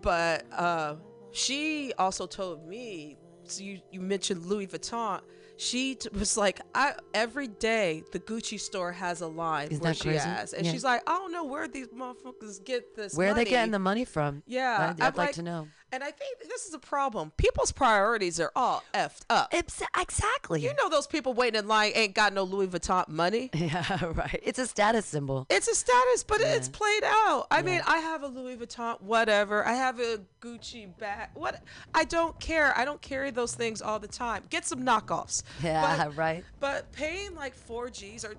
but 0.00 0.44
uh, 0.52 0.94
she 1.32 1.92
also 1.98 2.26
told 2.26 2.66
me 2.66 3.18
so 3.44 3.62
you, 3.62 3.80
you 3.90 4.00
mentioned 4.00 4.46
louis 4.46 4.66
vuitton 4.68 5.20
she 5.60 5.96
t- 5.96 6.08
was 6.12 6.36
like 6.36 6.60
I, 6.74 6.94
every 7.12 7.48
day 7.48 8.04
the 8.12 8.20
gucci 8.20 8.58
store 8.60 8.92
has 8.92 9.20
a 9.20 9.26
line 9.26 9.68
Isn't 9.68 9.82
where 9.82 9.90
that 9.92 9.96
she 9.96 10.04
crazy? 10.10 10.20
has 10.20 10.52
and 10.54 10.64
Yeah. 10.64 10.72
she's 10.72 10.84
like 10.84 11.02
i 11.06 11.18
don't 11.18 11.32
know 11.32 11.44
where 11.44 11.66
these 11.66 11.88
motherfuckers 11.88 12.64
get 12.64 12.94
this 12.94 13.14
Where 13.14 13.30
are 13.30 13.34
they 13.34 13.40
money." 13.40 13.50
getting 13.50 13.72
the 13.72 13.78
money 13.80 14.04
from? 14.04 14.42
yeah 14.46 14.94
I'd, 14.96 15.00
I'd 15.02 15.06
I'm 15.08 15.14
like, 15.16 15.32
to 15.34 15.42
know. 15.42 15.68
And 15.92 16.02
i 16.04 16.10
think 16.10 16.38
this 16.48 16.66
is 16.66 16.74
a 16.74 16.78
problem 16.78 17.32
people's 17.36 17.72
priorities 17.72 18.38
are 18.40 18.52
all 18.56 18.82
effed 18.94 19.22
up 19.30 19.48
Ex- 19.52 19.82
exactly. 19.98 20.60
you 20.62 20.72
know 20.74 20.88
those 20.88 21.06
people 21.06 21.32
waiting 21.34 21.58
in 21.58 21.68
line 21.68 21.92
ain't 21.94 22.14
got 22.14 22.32
no 22.32 22.42
louis 22.42 22.66
vuitton 22.68 23.08
money 23.08 23.50
Yeah, 23.54 24.04
right. 24.14 24.40
It's 24.42 24.58
a 24.58 24.66
status 24.66 25.06
symbol. 25.06 25.46
it's 25.50 25.68
a 25.68 25.74
status, 25.74 26.24
but 26.24 26.40
it's 26.40 26.68
played 26.68 27.02
out. 27.04 27.46
I 27.50 27.62
mean, 27.62 27.80
I 27.86 27.98
have 27.98 28.22
a 28.22 28.28
Louis 28.28 28.56
Vuitton, 28.56 29.00
whatever. 29.02 29.66
I 29.66 29.72
have 29.74 29.98
a 30.00 30.20
Gucci 30.40 30.86
bag. 30.98 31.30
What? 31.34 31.62
I 31.94 32.04
don't 32.04 32.38
care. 32.40 32.76
I 32.78 32.84
don't 32.84 33.00
carry 33.02 33.30
those 33.30 33.54
things 33.54 33.82
all 33.82 33.98
the 33.98 34.06
time. 34.08 34.44
Get 34.50 34.64
some 34.66 34.84
knockoffs. 34.84 35.42
Yeah, 35.62 36.04
But, 36.06 36.16
right. 36.16 36.44
but 36.60 36.90
paying 36.92 37.34
like 37.34 37.54
four 37.54 37.90
G's 37.90 38.24
or, 38.24 38.34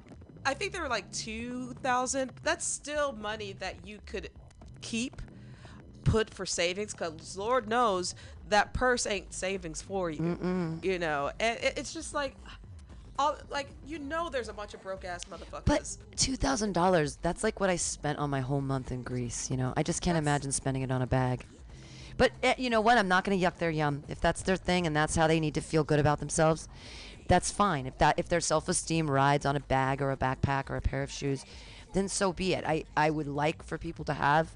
I 0.45 0.53
think 0.53 0.73
they 0.73 0.79
were 0.79 0.87
like 0.89 1.11
two 1.11 1.73
thousand. 1.83 2.31
That's 2.43 2.65
still 2.65 3.11
money 3.13 3.53
that 3.59 3.85
you 3.85 3.99
could 4.05 4.29
keep, 4.81 5.21
put 6.03 6.33
for 6.33 6.45
savings. 6.45 6.93
Cause 6.93 7.37
Lord 7.37 7.67
knows 7.67 8.15
that 8.49 8.73
purse 8.73 9.05
ain't 9.05 9.33
savings 9.33 9.81
for 9.81 10.09
you. 10.09 10.37
You 10.81 10.99
know, 10.99 11.31
and 11.39 11.57
it, 11.59 11.73
it's 11.77 11.93
just 11.93 12.13
like. 12.13 12.35
All, 13.17 13.35
like 13.49 13.67
you 13.85 13.99
know, 13.99 14.29
there's 14.29 14.47
a 14.47 14.53
bunch 14.53 14.73
of 14.73 14.81
broke 14.81 15.03
ass 15.03 15.25
motherfuckers. 15.25 15.65
But 15.65 15.97
two 16.15 16.37
thousand 16.37 16.71
dollars—that's 16.71 17.43
like 17.43 17.59
what 17.59 17.69
I 17.69 17.75
spent 17.75 18.17
on 18.17 18.29
my 18.29 18.39
whole 18.39 18.61
month 18.61 18.93
in 18.93 19.03
Greece. 19.03 19.51
You 19.51 19.57
know, 19.57 19.73
I 19.75 19.83
just 19.83 20.01
can't 20.01 20.17
imagine 20.17 20.53
spending 20.53 20.83
it 20.83 20.89
on 20.89 21.01
a 21.01 21.05
bag. 21.05 21.45
But 22.15 22.31
eh, 22.43 22.53
you 22.57 22.69
know 22.69 22.79
what? 22.79 22.97
I'm 22.97 23.09
not 23.09 23.25
going 23.25 23.37
to 23.37 23.45
yuck 23.45 23.57
their 23.57 23.71
yum. 23.71 24.03
If 24.07 24.21
that's 24.21 24.41
their 24.43 24.55
thing 24.55 24.87
and 24.87 24.95
that's 24.95 25.17
how 25.17 25.27
they 25.27 25.41
need 25.41 25.55
to 25.55 25.61
feel 25.61 25.83
good 25.83 25.99
about 25.99 26.21
themselves, 26.21 26.69
that's 27.27 27.51
fine. 27.51 27.85
If 27.85 27.97
that 27.97 28.15
if 28.17 28.29
their 28.29 28.39
self-esteem 28.39 29.11
rides 29.11 29.45
on 29.45 29.57
a 29.57 29.59
bag 29.59 30.01
or 30.01 30.11
a 30.11 30.17
backpack 30.17 30.69
or 30.69 30.77
a 30.77 30.81
pair 30.81 31.03
of 31.03 31.11
shoes, 31.11 31.43
then 31.91 32.07
so 32.07 32.31
be 32.31 32.53
it. 32.53 32.63
I 32.65 32.85
I 32.95 33.09
would 33.09 33.27
like 33.27 33.63
for 33.63 33.77
people 33.77 34.05
to 34.05 34.13
have 34.13 34.55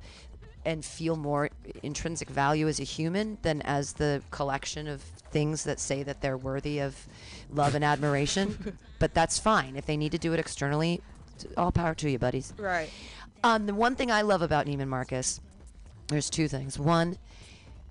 and 0.66 0.84
feel 0.84 1.16
more 1.16 1.50
intrinsic 1.82 2.30
value 2.30 2.68
as 2.68 2.80
a 2.80 2.84
human 2.84 3.38
than 3.42 3.62
as 3.64 3.94
the 3.94 4.22
collection 4.32 4.88
of 4.88 5.02
things 5.02 5.64
that 5.64 5.80
say 5.80 6.04
that 6.04 6.22
they're 6.22 6.38
worthy 6.38 6.80
of 6.80 7.08
love 7.52 7.76
and 7.76 7.84
admiration. 7.84 8.78
but 9.00 9.14
that's 9.14 9.40
fine 9.40 9.76
if 9.76 9.86
they 9.86 9.98
need 9.98 10.12
to 10.12 10.18
do 10.18 10.34
it 10.34 10.40
externally. 10.40 11.02
All 11.58 11.72
power 11.72 11.94
to 11.96 12.10
you, 12.10 12.20
buddies. 12.20 12.54
Right. 12.58 12.90
Um, 13.44 13.66
the 13.66 13.74
one 13.74 13.96
thing 13.96 14.12
I 14.12 14.22
love 14.22 14.42
about 14.42 14.66
Neiman 14.66 14.88
Marcus, 14.88 15.42
there's 16.08 16.30
two 16.30 16.48
things. 16.48 16.80
One, 16.80 17.18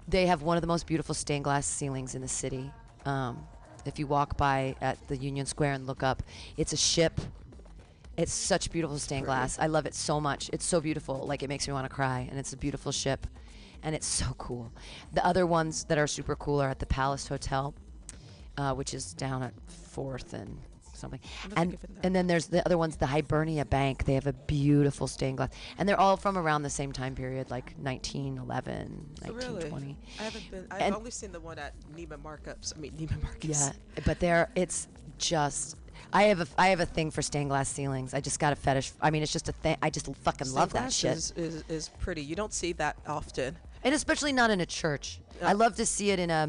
they 0.08 0.26
have 0.26 0.42
one 0.42 0.56
of 0.56 0.62
the 0.62 0.66
most 0.66 0.86
beautiful 0.86 1.14
stained 1.14 1.44
glass 1.44 1.66
ceilings 1.66 2.14
in 2.14 2.22
the 2.22 2.28
city. 2.28 2.70
Um, 3.04 3.46
if 3.84 3.98
you 3.98 4.06
walk 4.06 4.36
by 4.36 4.76
at 4.80 4.96
the 5.08 5.16
Union 5.16 5.44
Square 5.44 5.72
and 5.72 5.86
look 5.86 6.02
up, 6.02 6.22
it's 6.56 6.72
a 6.72 6.76
ship. 6.76 7.20
It's 8.16 8.32
such 8.32 8.70
beautiful 8.70 8.98
stained 8.98 9.24
glass. 9.26 9.58
I 9.58 9.66
love 9.68 9.86
it 9.86 9.94
so 9.94 10.20
much. 10.20 10.50
It's 10.52 10.64
so 10.64 10.80
beautiful. 10.80 11.26
Like 11.26 11.42
it 11.42 11.48
makes 11.48 11.66
me 11.66 11.72
want 11.74 11.86
to 11.88 11.94
cry. 11.94 12.26
And 12.30 12.38
it's 12.38 12.52
a 12.52 12.56
beautiful 12.56 12.92
ship, 12.92 13.26
and 13.82 13.94
it's 13.94 14.06
so 14.06 14.34
cool. 14.38 14.70
The 15.12 15.24
other 15.24 15.46
ones 15.46 15.84
that 15.84 15.98
are 15.98 16.06
super 16.06 16.36
cool 16.36 16.60
are 16.60 16.68
at 16.68 16.78
the 16.78 16.86
Palace 16.86 17.26
Hotel, 17.28 17.74
uh, 18.58 18.74
which 18.74 18.92
is 18.94 19.14
down 19.14 19.42
at 19.42 19.54
Fourth 19.68 20.32
and 20.34 20.58
something. 20.94 21.20
And 21.56 21.70
think 21.70 21.74
of 21.74 21.84
it 21.84 21.90
now. 21.94 22.00
and 22.04 22.14
then 22.14 22.26
there's 22.26 22.46
the 22.46 22.64
other 22.64 22.78
ones, 22.78 22.96
the 22.96 23.06
Hibernia 23.06 23.64
Bank. 23.64 24.04
They 24.04 24.14
have 24.14 24.26
a 24.26 24.32
beautiful 24.34 25.06
stained 25.06 25.38
glass, 25.38 25.50
and 25.78 25.88
they're 25.88 25.98
all 25.98 26.16
from 26.18 26.36
around 26.38 26.62
the 26.62 26.70
same 26.70 26.92
time 26.92 27.14
period, 27.14 27.50
like 27.50 27.74
1911, 27.78 29.06
Really? 29.22 29.34
1920. 29.34 29.96
I 30.18 30.22
haven't 30.22 30.50
been. 30.50 30.66
I've 30.70 30.80
And- 30.82 30.94
only 30.94 31.10
seen 31.10 31.32
the 31.32 31.40
one 31.40 31.58
at 31.58 31.72
Neiman 31.96 32.22
Markups. 32.22 32.74
I 32.76 32.80
mean 32.80 32.92
Neiman 32.92 33.22
Marcus. 33.22 33.48
Yeah, 33.68 34.02
but 34.04 34.20
they're 34.20 34.50
it's 34.54 34.88
just. 35.18 35.76
I 36.12 36.24
have 36.24 36.40
a 36.40 36.46
I 36.56 36.68
have 36.68 36.80
a 36.80 36.86
thing 36.86 37.10
for 37.10 37.22
stained 37.22 37.50
glass 37.50 37.68
ceilings. 37.68 38.14
I 38.14 38.20
just 38.20 38.38
got 38.38 38.52
a 38.52 38.56
fetish. 38.56 38.92
I 39.00 39.10
mean, 39.10 39.22
it's 39.22 39.32
just 39.32 39.48
a 39.48 39.52
thing. 39.52 39.76
I 39.82 39.90
just 39.90 40.06
fucking 40.16 40.46
Stained 40.46 40.54
love 40.54 40.72
that 40.74 40.92
shit, 40.92 41.16
Is, 41.16 41.32
is 41.36 41.64
is 41.68 41.88
pretty. 42.00 42.22
You 42.22 42.36
don't 42.36 42.52
see 42.52 42.72
that 42.74 42.96
often. 43.06 43.56
and 43.84 43.94
especially 43.94 44.32
not 44.32 44.50
in 44.50 44.60
a 44.60 44.66
church. 44.66 45.20
I 45.42 45.54
love 45.54 45.76
to 45.76 45.86
see 45.86 46.10
it 46.10 46.18
in 46.18 46.30
a 46.30 46.48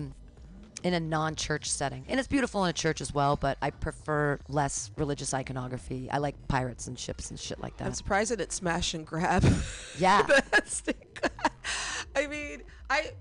in 0.84 0.94
a 0.94 1.00
non-church 1.00 1.70
setting, 1.72 2.04
and 2.10 2.20
it's 2.20 2.28
beautiful 2.28 2.64
in 2.66 2.70
a 2.70 2.74
church 2.74 3.00
as 3.00 3.14
well. 3.14 3.38
But 3.38 3.58
I 3.62 3.70
prefer 3.70 4.38
less 4.50 4.92
religious 4.98 5.34
iconography. 5.34 6.10
I 6.12 6.18
like 6.18 6.36
pirates 6.50 6.88
and 6.88 7.00
ships 7.00 7.30
and 7.32 7.40
shit 7.40 7.62
like 7.62 7.78
that. 7.78 7.86
I'm 7.88 7.94
surprised 7.94 8.32
that 8.32 8.42
it's 8.42 8.56
smash 8.56 8.94
and 8.94 9.06
grab. 9.06 9.46
Yeah. 9.98 10.26
I 12.16 12.28
mean, 12.28 12.64
I 12.90 13.12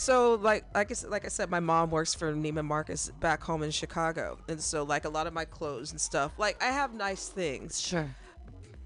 so 0.00 0.34
like 0.36 0.64
like 0.74 0.90
I 0.90 0.94
said, 0.94 1.10
like 1.10 1.24
I 1.24 1.28
said, 1.28 1.50
my 1.50 1.60
mom 1.60 1.90
works 1.90 2.14
for 2.14 2.32
Neiman 2.32 2.64
Marcus 2.64 3.10
back 3.20 3.42
home 3.42 3.62
in 3.62 3.70
Chicago, 3.70 4.38
and 4.48 4.60
so 4.60 4.82
like 4.82 5.04
a 5.04 5.10
lot 5.10 5.26
of 5.26 5.32
my 5.34 5.44
clothes 5.44 5.90
and 5.90 6.00
stuff, 6.00 6.32
like 6.38 6.62
I 6.62 6.68
have 6.68 6.94
nice 6.94 7.28
things, 7.28 7.78
Sure. 7.80 8.08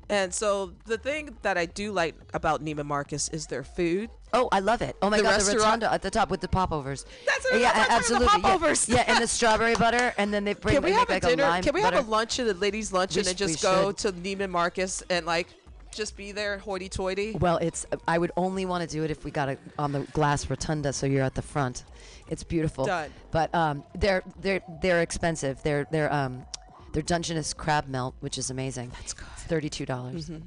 and 0.08 0.34
so 0.34 0.72
the 0.86 0.98
thing 0.98 1.36
that 1.42 1.56
I 1.56 1.66
do 1.66 1.92
like 1.92 2.14
about 2.34 2.64
Neiman 2.64 2.86
Marcus 2.86 3.28
is 3.28 3.46
their 3.46 3.62
food. 3.62 4.10
Oh, 4.32 4.48
I 4.50 4.58
love 4.58 4.82
it. 4.82 4.96
Oh 5.00 5.08
my 5.10 5.18
The 5.18 5.22
god, 5.22 5.30
the 5.40 5.44
restaurant- 5.44 5.64
rotunda 5.82 5.92
at 5.92 6.02
the 6.02 6.10
top 6.10 6.28
with 6.30 6.40
the 6.40 6.48
popovers. 6.48 7.06
That's 7.24 7.44
what- 7.52 7.60
yeah, 7.60 7.72
that's 7.72 7.90
absolutely. 7.90 8.26
the 8.26 8.32
yeah. 8.32 8.38
popovers. 8.42 8.88
Yeah, 8.88 9.04
and 9.06 9.22
the 9.22 9.28
strawberry 9.28 9.76
butter, 9.76 10.12
and 10.18 10.34
then 10.34 10.42
they 10.44 10.54
bring 10.54 10.74
Can 10.74 10.82
we 10.82 10.90
have 10.90 11.08
a 11.08 11.12
like 11.12 11.22
dinner? 11.22 11.62
Can 11.62 11.72
we 11.74 11.82
butter. 11.82 11.96
have 11.96 12.08
a 12.08 12.10
luncheon, 12.10 12.48
a 12.48 12.52
ladies' 12.54 12.92
luncheon, 12.92 13.22
We 13.22 13.28
and 13.30 13.38
sh- 13.38 13.46
just 13.46 13.62
go 13.62 13.90
should. 13.90 13.98
to 13.98 14.12
Neiman 14.12 14.50
Marcus 14.50 15.04
and 15.08 15.24
like 15.26 15.46
just 15.94 16.16
be 16.16 16.32
there, 16.32 16.58
hoity-toity? 16.58 17.36
Well, 17.40 17.58
it's 17.58 17.86
I 18.06 18.18
would 18.18 18.32
only 18.36 18.66
want 18.66 18.88
to 18.88 18.92
do 18.96 19.04
it 19.04 19.10
if 19.10 19.24
we 19.24 19.30
got 19.30 19.48
it 19.48 19.58
on 19.78 19.92
the 19.92 20.00
glass 20.12 20.48
rotunda, 20.50 20.92
so 20.92 21.06
you're 21.06 21.22
at 21.22 21.34
the 21.34 21.42
front. 21.42 21.84
It's 22.28 22.42
beautiful. 22.42 22.84
Done. 22.84 23.10
But 23.30 23.54
um, 23.54 23.84
they're 23.94 24.22
they're 24.40 24.62
they're 24.82 25.02
expensive. 25.02 25.62
They're 25.62 25.86
they're 25.90 26.12
um, 26.12 26.44
they're 26.92 27.02
Dungeness 27.02 27.52
crab 27.54 27.88
melt, 27.88 28.14
which 28.20 28.38
is 28.38 28.50
amazing. 28.50 28.90
That's 28.90 29.12
good. 29.12 29.26
Thirty-two 29.36 29.86
dollars. 29.86 30.28
Mm-hmm. 30.30 30.46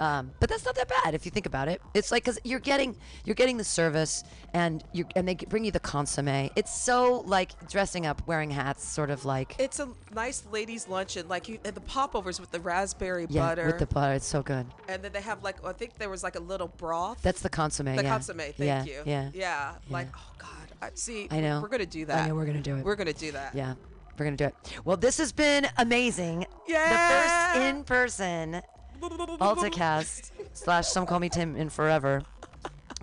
Um, 0.00 0.32
but 0.38 0.48
that's 0.48 0.64
not 0.64 0.74
that 0.76 0.88
bad 0.88 1.14
if 1.14 1.24
you 1.24 1.30
think 1.30 1.46
about 1.46 1.68
it. 1.68 1.82
It's 1.94 2.12
like 2.12 2.24
because 2.24 2.38
you're 2.44 2.60
getting 2.60 2.96
you're 3.24 3.34
getting 3.34 3.56
the 3.56 3.64
service 3.64 4.24
and 4.54 4.84
you 4.92 5.04
and 5.16 5.26
they 5.26 5.34
bring 5.34 5.64
you 5.64 5.70
the 5.70 5.80
consomme. 5.80 6.50
It's 6.56 6.74
so 6.74 7.20
like 7.26 7.68
dressing 7.68 8.06
up, 8.06 8.22
wearing 8.26 8.50
hats, 8.50 8.86
sort 8.86 9.10
of 9.10 9.24
like 9.24 9.56
It's 9.58 9.80
a 9.80 9.88
nice 10.14 10.44
ladies' 10.50 10.88
luncheon, 10.88 11.28
like 11.28 11.48
you, 11.48 11.58
and 11.64 11.74
the 11.74 11.80
popovers 11.80 12.40
with 12.40 12.50
the 12.50 12.60
raspberry 12.60 13.26
yeah, 13.28 13.48
butter, 13.48 13.66
with 13.66 13.78
the 13.78 13.86
butter. 13.86 14.14
It's 14.14 14.26
so 14.26 14.42
good. 14.42 14.66
and 14.88 15.02
then 15.02 15.12
they 15.12 15.20
have 15.20 15.42
like 15.42 15.64
I 15.64 15.72
think 15.72 15.98
there 15.98 16.10
was 16.10 16.22
like 16.22 16.36
a 16.36 16.40
little 16.40 16.68
broth. 16.68 17.22
That's 17.22 17.40
the 17.40 17.48
consomme. 17.50 17.96
the 17.96 18.02
yeah. 18.02 18.08
consomme. 18.08 18.38
Thank 18.38 18.58
yeah, 18.58 18.84
you. 18.84 19.02
Yeah. 19.04 19.30
Yeah. 19.34 19.74
Like 19.90 20.08
oh 20.16 20.32
god. 20.38 20.48
I 20.80 20.90
see. 20.94 21.28
I 21.30 21.40
know. 21.40 21.60
We're 21.60 21.68
gonna 21.68 21.86
do 21.86 22.04
that. 22.06 22.24
I 22.24 22.28
know 22.28 22.34
we're 22.34 22.46
gonna 22.46 22.60
do 22.60 22.76
it. 22.76 22.84
We're 22.84 22.96
gonna 22.96 23.12
do 23.12 23.32
that. 23.32 23.54
Yeah, 23.54 23.74
we're 24.16 24.24
gonna 24.26 24.36
do 24.36 24.44
it. 24.44 24.54
Well, 24.84 24.96
this 24.96 25.18
has 25.18 25.32
been 25.32 25.66
amazing. 25.76 26.46
Yeah. 26.68 27.52
The 27.52 27.58
first 27.58 27.66
in-person 27.68 28.62
AltCast 29.00 30.30
slash 30.52 30.84
SomeCallMeTim 30.86 31.56
in 31.56 31.68
Forever 31.68 32.22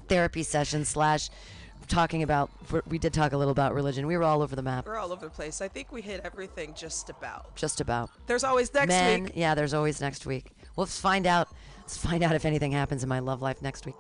therapy 0.08 0.44
session 0.44 0.86
slash 0.86 1.30
talking 1.88 2.24
about. 2.24 2.50
We 2.88 2.98
did 3.00 3.14
talk 3.14 3.34
a 3.34 3.38
little 3.38 3.52
about 3.52 3.74
religion. 3.74 4.08
We 4.08 4.18
were 4.18 4.24
all 4.24 4.42
over 4.42 4.56
the 4.56 4.62
map, 4.62 4.86
We're 4.86 4.98
all 4.98 5.12
over 5.12 5.26
the 5.26 5.32
place. 5.32 5.62
I 5.62 5.68
think 5.68 5.92
we 5.92 6.02
hit 6.02 6.22
everything 6.24 6.74
just 6.76 7.10
about. 7.10 7.56
just 7.56 7.82
about. 7.82 8.10
There's 8.28 8.44
always 8.44 8.74
next 8.74 8.90
Men, 8.90 9.24
week. 9.26 9.34
yeah. 9.36 9.56
There's 9.56 9.74
always 9.74 10.02
next 10.02 10.26
week. 10.26 10.52
Well, 10.76 10.86
find 10.86 11.26
out. 11.28 11.50
Let's 11.80 11.98
find 11.98 12.24
out 12.24 12.34
if 12.34 12.46
anything 12.46 12.72
happens 12.72 13.04
in 13.04 13.10
my 13.10 13.20
love 13.20 13.44
life 13.44 13.62
next 13.62 13.86
week. 13.86 13.94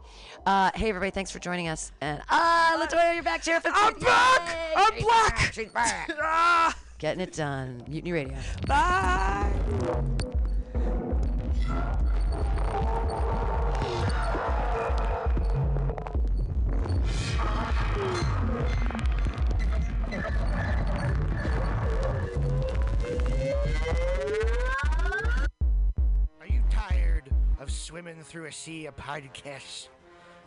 Uh, 0.44 0.72
hey, 0.74 0.90
everybody! 0.90 1.12
Thanks 1.12 1.30
for 1.30 1.38
joining 1.38 1.68
us. 1.68 1.92
And 2.02 2.20
ah, 2.30 2.84
Latoya, 2.84 3.14
you're 3.14 3.22
back, 3.24 3.44
Sheriff. 3.44 3.64
I'm 3.68 3.94
back! 4.00 4.58
I'm 4.76 4.94
She's 4.94 5.04
black! 5.04 5.38
She's 5.54 5.70
back. 5.72 6.10
Ah, 6.20 6.76
Getting 6.98 7.22
it 7.22 7.34
done. 7.34 7.84
Mutiny 7.88 8.12
Radio. 8.12 8.38
bye. 8.66 9.52
Swimming 27.96 28.24
through 28.24 28.46
a 28.46 28.52
sea 28.52 28.88
of 28.88 28.96
podcasts? 28.98 29.88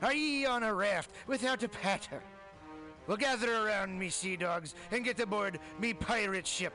Are 0.02 0.12
ye 0.12 0.44
on 0.44 0.64
a 0.64 0.74
raft 0.74 1.10
without 1.26 1.62
a 1.62 1.68
paddle? 1.68 2.20
Well, 3.06 3.16
gather 3.16 3.64
around 3.64 3.98
me, 3.98 4.10
sea 4.10 4.36
dogs, 4.36 4.74
and 4.90 5.02
get 5.04 5.18
aboard 5.18 5.58
me 5.80 5.94
pirate 5.94 6.46
ship 6.46 6.74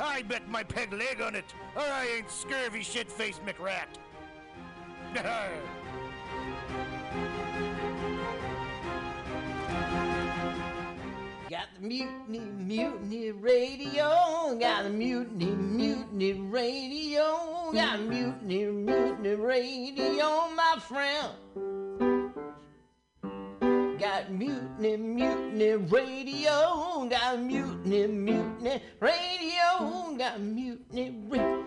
I 0.00 0.22
bet 0.22 0.48
my 0.48 0.62
peg 0.62 0.92
leg 0.92 1.20
on 1.20 1.34
it, 1.34 1.44
or 1.76 1.82
I 1.82 2.06
ain't 2.16 2.30
scurvy 2.30 2.82
shit-faced 2.82 3.44
McRat. 3.44 3.86
Got 11.50 11.66
the 11.80 11.86
mutiny, 11.86 12.38
mutiny 12.38 13.32
radio. 13.32 14.56
Got 14.60 14.84
the 14.84 14.90
mutiny, 14.90 15.46
mutiny 15.46 16.32
radio. 16.34 17.70
Got 17.72 17.98
the 17.98 18.04
mutiny, 18.04 18.66
mutiny 18.66 19.34
radio, 19.34 20.48
my 20.54 20.76
friend. 20.80 21.30
Got 24.20 24.32
mutiny, 24.32 24.96
mutiny 24.98 25.70
radio. 25.76 27.08
Got 27.08 27.40
mutiny, 27.40 28.06
mutiny 28.06 28.82
radio. 29.00 30.14
Got 30.18 30.40
mutiny 30.40 31.16
ra- 31.26 31.64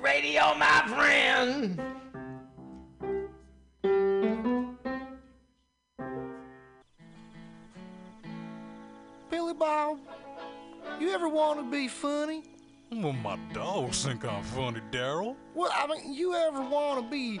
radio, 0.00 0.54
my 0.54 0.84
friend. 0.86 1.82
Billy 9.28 9.54
Bob, 9.54 9.98
you 11.00 11.10
ever 11.10 11.28
want 11.28 11.58
to 11.58 11.68
be 11.68 11.88
funny? 11.88 12.44
Well, 12.92 13.12
my 13.12 13.36
dogs 13.52 14.04
think 14.04 14.24
I'm 14.24 14.44
funny, 14.44 14.80
Daryl. 14.92 15.34
Well, 15.56 15.72
I 15.74 15.88
mean, 15.88 16.14
you 16.14 16.32
ever 16.32 16.60
want 16.60 17.04
to 17.04 17.10
be 17.10 17.40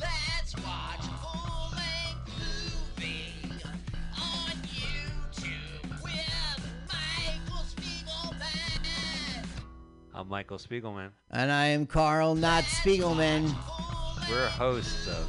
Let's 0.00 0.56
watch 0.64 1.00
a 1.00 1.14
full-length 1.20 2.30
movie 2.96 3.34
on 4.16 4.52
YouTube 4.72 6.02
with 6.02 6.62
Michael 6.88 7.64
Spiegelman. 7.66 9.44
I'm 10.14 10.28
Michael 10.28 10.58
Spiegelman. 10.58 11.10
And 11.30 11.52
I 11.52 11.66
am 11.66 11.84
Carl, 11.86 12.34
not 12.34 12.64
Spiegelman. 12.64 13.54
We're 14.30 14.48
hosts 14.48 15.06
of 15.06 15.28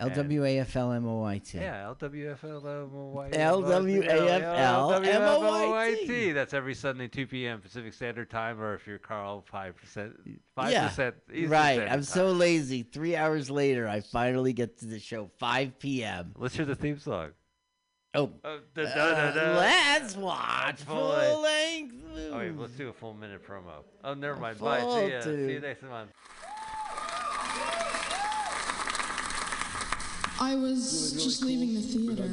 LWAFLMOYT. 0.00 1.54
Yeah, 1.54 1.92
LWFLMOYT. 1.98 3.32
LWAFLMOYT. 5.02 6.34
That's 6.34 6.54
every 6.54 6.74
Sunday, 6.74 7.08
2 7.08 7.26
p.m. 7.26 7.60
Pacific 7.60 7.92
Standard 7.92 8.30
Time, 8.30 8.60
or 8.60 8.74
if 8.74 8.86
you're 8.86 8.98
Carl, 8.98 9.44
5%. 9.52 9.74
5% 10.56 11.14
Yeah, 11.32 11.46
right. 11.48 11.80
I'm 11.90 12.02
so 12.02 12.32
lazy. 12.32 12.82
Three 12.82 13.16
hours 13.16 13.50
later, 13.50 13.88
I 13.88 14.00
finally 14.00 14.52
get 14.52 14.78
to 14.78 14.86
the 14.86 14.98
show, 14.98 15.30
5 15.38 15.78
p.m. 15.78 16.34
Let's 16.36 16.54
hear 16.56 16.64
the 16.66 16.76
theme 16.76 16.98
song. 16.98 17.30
Oh, 18.14 18.30
Uh, 18.44 18.56
da, 18.74 18.82
da, 18.82 18.88
uh, 18.90 19.32
da, 19.32 19.32
da. 19.32 19.56
let's 19.58 20.16
watch 20.16 20.82
Full 20.82 21.08
length. 21.08 21.30
full 21.32 21.42
length. 21.42 21.94
Oh, 22.30 22.38
wait, 22.38 22.58
let's 22.58 22.74
do 22.74 22.88
a 22.90 22.92
full 22.92 23.14
minute 23.14 23.42
promo. 23.46 23.84
Oh, 24.04 24.12
never 24.12 24.38
mind. 24.38 24.58
Bye. 24.58 24.80
See 24.80 25.10
ya. 25.12 25.20
See 25.22 25.52
you 25.52 25.60
next 25.60 25.82
month. 25.82 26.10
I 30.42 30.56
was 30.56 31.12
just 31.12 31.44
leaving 31.44 31.74
the 31.74 31.80
theater. 31.80 32.24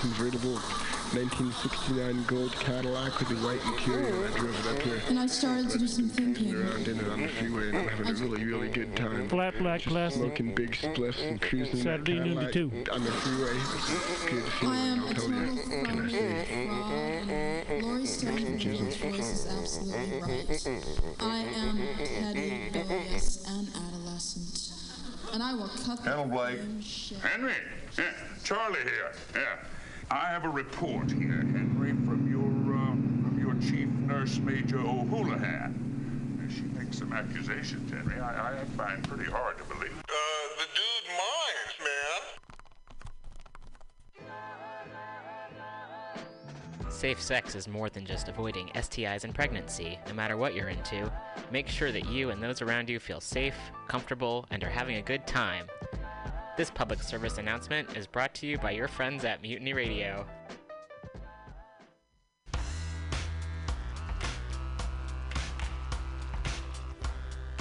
convertible 0.00 0.54
1969 1.12 2.24
gold 2.26 2.52
Cadillac 2.52 3.18
with 3.18 3.28
the 3.28 3.34
white 3.46 3.60
interior. 3.66 4.14
Oh, 4.14 4.24
I 4.24 4.38
drove 4.38 4.66
it 4.66 4.72
up 4.74 4.82
here 4.82 5.02
And 5.10 5.18
I 5.18 5.26
started 5.26 5.68
to 5.68 5.78
do 5.78 5.86
some 5.86 6.08
thinking. 6.08 6.54
around 6.54 6.88
in 6.88 6.98
it 6.98 7.06
on 7.06 7.20
the 7.20 7.28
freeway 7.28 7.68
and 7.68 7.76
I'm 7.76 7.88
having 7.88 8.08
a 8.08 8.14
really, 8.14 8.44
really 8.46 8.68
good 8.68 8.96
time. 8.96 9.28
Flat 9.28 9.58
black 9.58 9.82
classic. 9.82 10.20
Smoking 10.22 10.54
big 10.54 10.70
spliffs 10.72 11.20
and 11.20 11.38
cruising 11.38 11.74
that 11.80 11.82
Saturday 11.82 12.14
noon 12.18 12.36
to 12.36 12.50
Cadillac 12.50 12.52
two. 12.86 12.92
on 12.92 13.04
the 13.04 13.10
freeway. 13.12 13.52
It's 13.52 14.24
good 14.24 14.42
I 14.42 14.48
feeling, 14.58 14.78
am 14.78 15.00
I'll 15.00 15.10
a 15.10 15.14
tell 15.14 15.28
you. 15.28 15.34
total 15.36 15.54
What 15.54 15.68
can 15.68 15.86
I 15.86 15.92
phony 15.92 16.12
say? 16.12 17.66
fraud. 17.68 17.82
Laurie 17.82 18.06
Stone's 18.06 18.96
voice 18.96 19.30
is 19.32 19.46
absolutely 19.60 20.20
right. 20.22 20.66
I 21.20 21.38
am 21.60 21.76
petty, 21.98 22.70
rebellious, 22.72 23.44
and 23.46 23.68
adolescent. 23.68 24.61
And 25.32 25.42
I 25.42 25.54
will 25.54 25.68
cut 25.68 26.02
the 26.04 26.10
Hello, 26.10 26.24
Blake. 26.26 26.58
damn 26.58 26.80
shit. 26.82 27.18
Henry, 27.18 27.54
yeah, 27.96 28.12
Charlie 28.44 28.80
here. 28.80 29.12
Yeah, 29.34 29.56
I 30.10 30.26
have 30.28 30.44
a 30.44 30.48
report 30.48 31.10
here, 31.10 31.30
Henry, 31.30 31.90
from 32.06 32.28
your 32.30 32.42
um, 32.76 33.20
from 33.24 33.38
your 33.40 33.54
chief 33.62 33.88
nurse, 33.88 34.38
Major 34.38 34.78
O'Houlihan. 34.78 35.78
Uh, 36.44 36.52
She 36.52 36.62
makes 36.78 36.98
some 36.98 37.12
accusations, 37.14 37.90
Henry. 37.90 38.20
I, 38.20 38.60
I 38.60 38.64
find 38.76 39.02
pretty 39.08 39.30
hard 39.30 39.56
to 39.58 39.64
believe. 39.64 39.92
Uh, 40.00 40.12
the 40.58 40.66
dude 40.74 41.08
minds, 41.16 41.78
man. 46.82 46.90
Safe 46.90 47.20
sex 47.22 47.54
is 47.54 47.66
more 47.68 47.88
than 47.88 48.04
just 48.04 48.28
avoiding 48.28 48.68
STIs 48.74 49.24
and 49.24 49.34
pregnancy, 49.34 49.98
no 50.08 50.12
matter 50.14 50.36
what 50.36 50.54
you're 50.54 50.68
into. 50.68 51.10
Make 51.52 51.68
sure 51.68 51.92
that 51.92 52.06
you 52.06 52.30
and 52.30 52.42
those 52.42 52.62
around 52.62 52.88
you 52.88 52.98
feel 52.98 53.20
safe, 53.20 53.54
comfortable, 53.86 54.46
and 54.50 54.64
are 54.64 54.70
having 54.70 54.96
a 54.96 55.02
good 55.02 55.26
time. 55.26 55.66
This 56.56 56.70
public 56.70 57.02
service 57.02 57.36
announcement 57.36 57.94
is 57.94 58.06
brought 58.06 58.32
to 58.36 58.46
you 58.46 58.56
by 58.56 58.70
your 58.70 58.88
friends 58.88 59.22
at 59.26 59.42
Mutiny 59.42 59.74
Radio. 59.74 60.24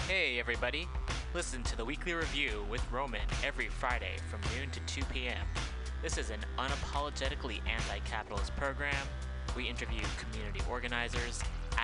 Hey, 0.07 0.39
everybody. 0.39 0.87
Listen 1.33 1.61
to 1.63 1.75
the 1.75 1.83
weekly 1.83 2.13
review 2.13 2.65
with 2.69 2.89
Roman 2.93 3.27
every 3.43 3.67
Friday 3.67 4.15
from 4.29 4.39
noon 4.57 4.69
to 4.69 4.79
2 4.85 5.03
p.m. 5.11 5.45
This 6.01 6.17
is 6.17 6.29
an 6.29 6.39
unapologetically 6.57 7.59
anti 7.67 7.99
capitalist 8.05 8.55
program. 8.55 8.95
We 9.53 9.67
interview 9.67 9.99
community 10.17 10.61
organizers, 10.69 11.43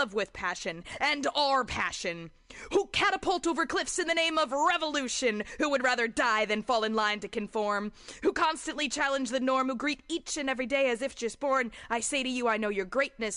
love 0.00 0.14
with 0.14 0.32
passion 0.32 0.82
and 0.98 1.26
are 1.34 1.62
passion. 1.62 2.30
Who 2.72 2.86
catapult 2.86 3.46
over 3.46 3.66
cliffs 3.66 3.98
in 3.98 4.08
the 4.08 4.14
name 4.14 4.38
of 4.38 4.50
revolution, 4.50 5.44
who 5.58 5.68
would 5.70 5.84
rather 5.84 6.08
die 6.08 6.46
than 6.46 6.62
fall 6.62 6.84
in 6.84 6.94
line 6.94 7.20
to 7.20 7.28
conform, 7.28 7.92
who 8.22 8.32
constantly 8.32 8.88
challenge 8.88 9.28
the 9.28 9.40
norm, 9.40 9.68
who 9.68 9.76
greet 9.76 10.02
each 10.08 10.38
and 10.38 10.48
every 10.48 10.66
day 10.66 10.88
as 10.88 11.02
if 11.02 11.14
just 11.14 11.38
born. 11.38 11.70
I 11.90 12.00
say 12.00 12.22
to 12.22 12.28
you, 12.28 12.48
I 12.48 12.56
know 12.56 12.70
your 12.70 12.86
greatness, 12.86 13.20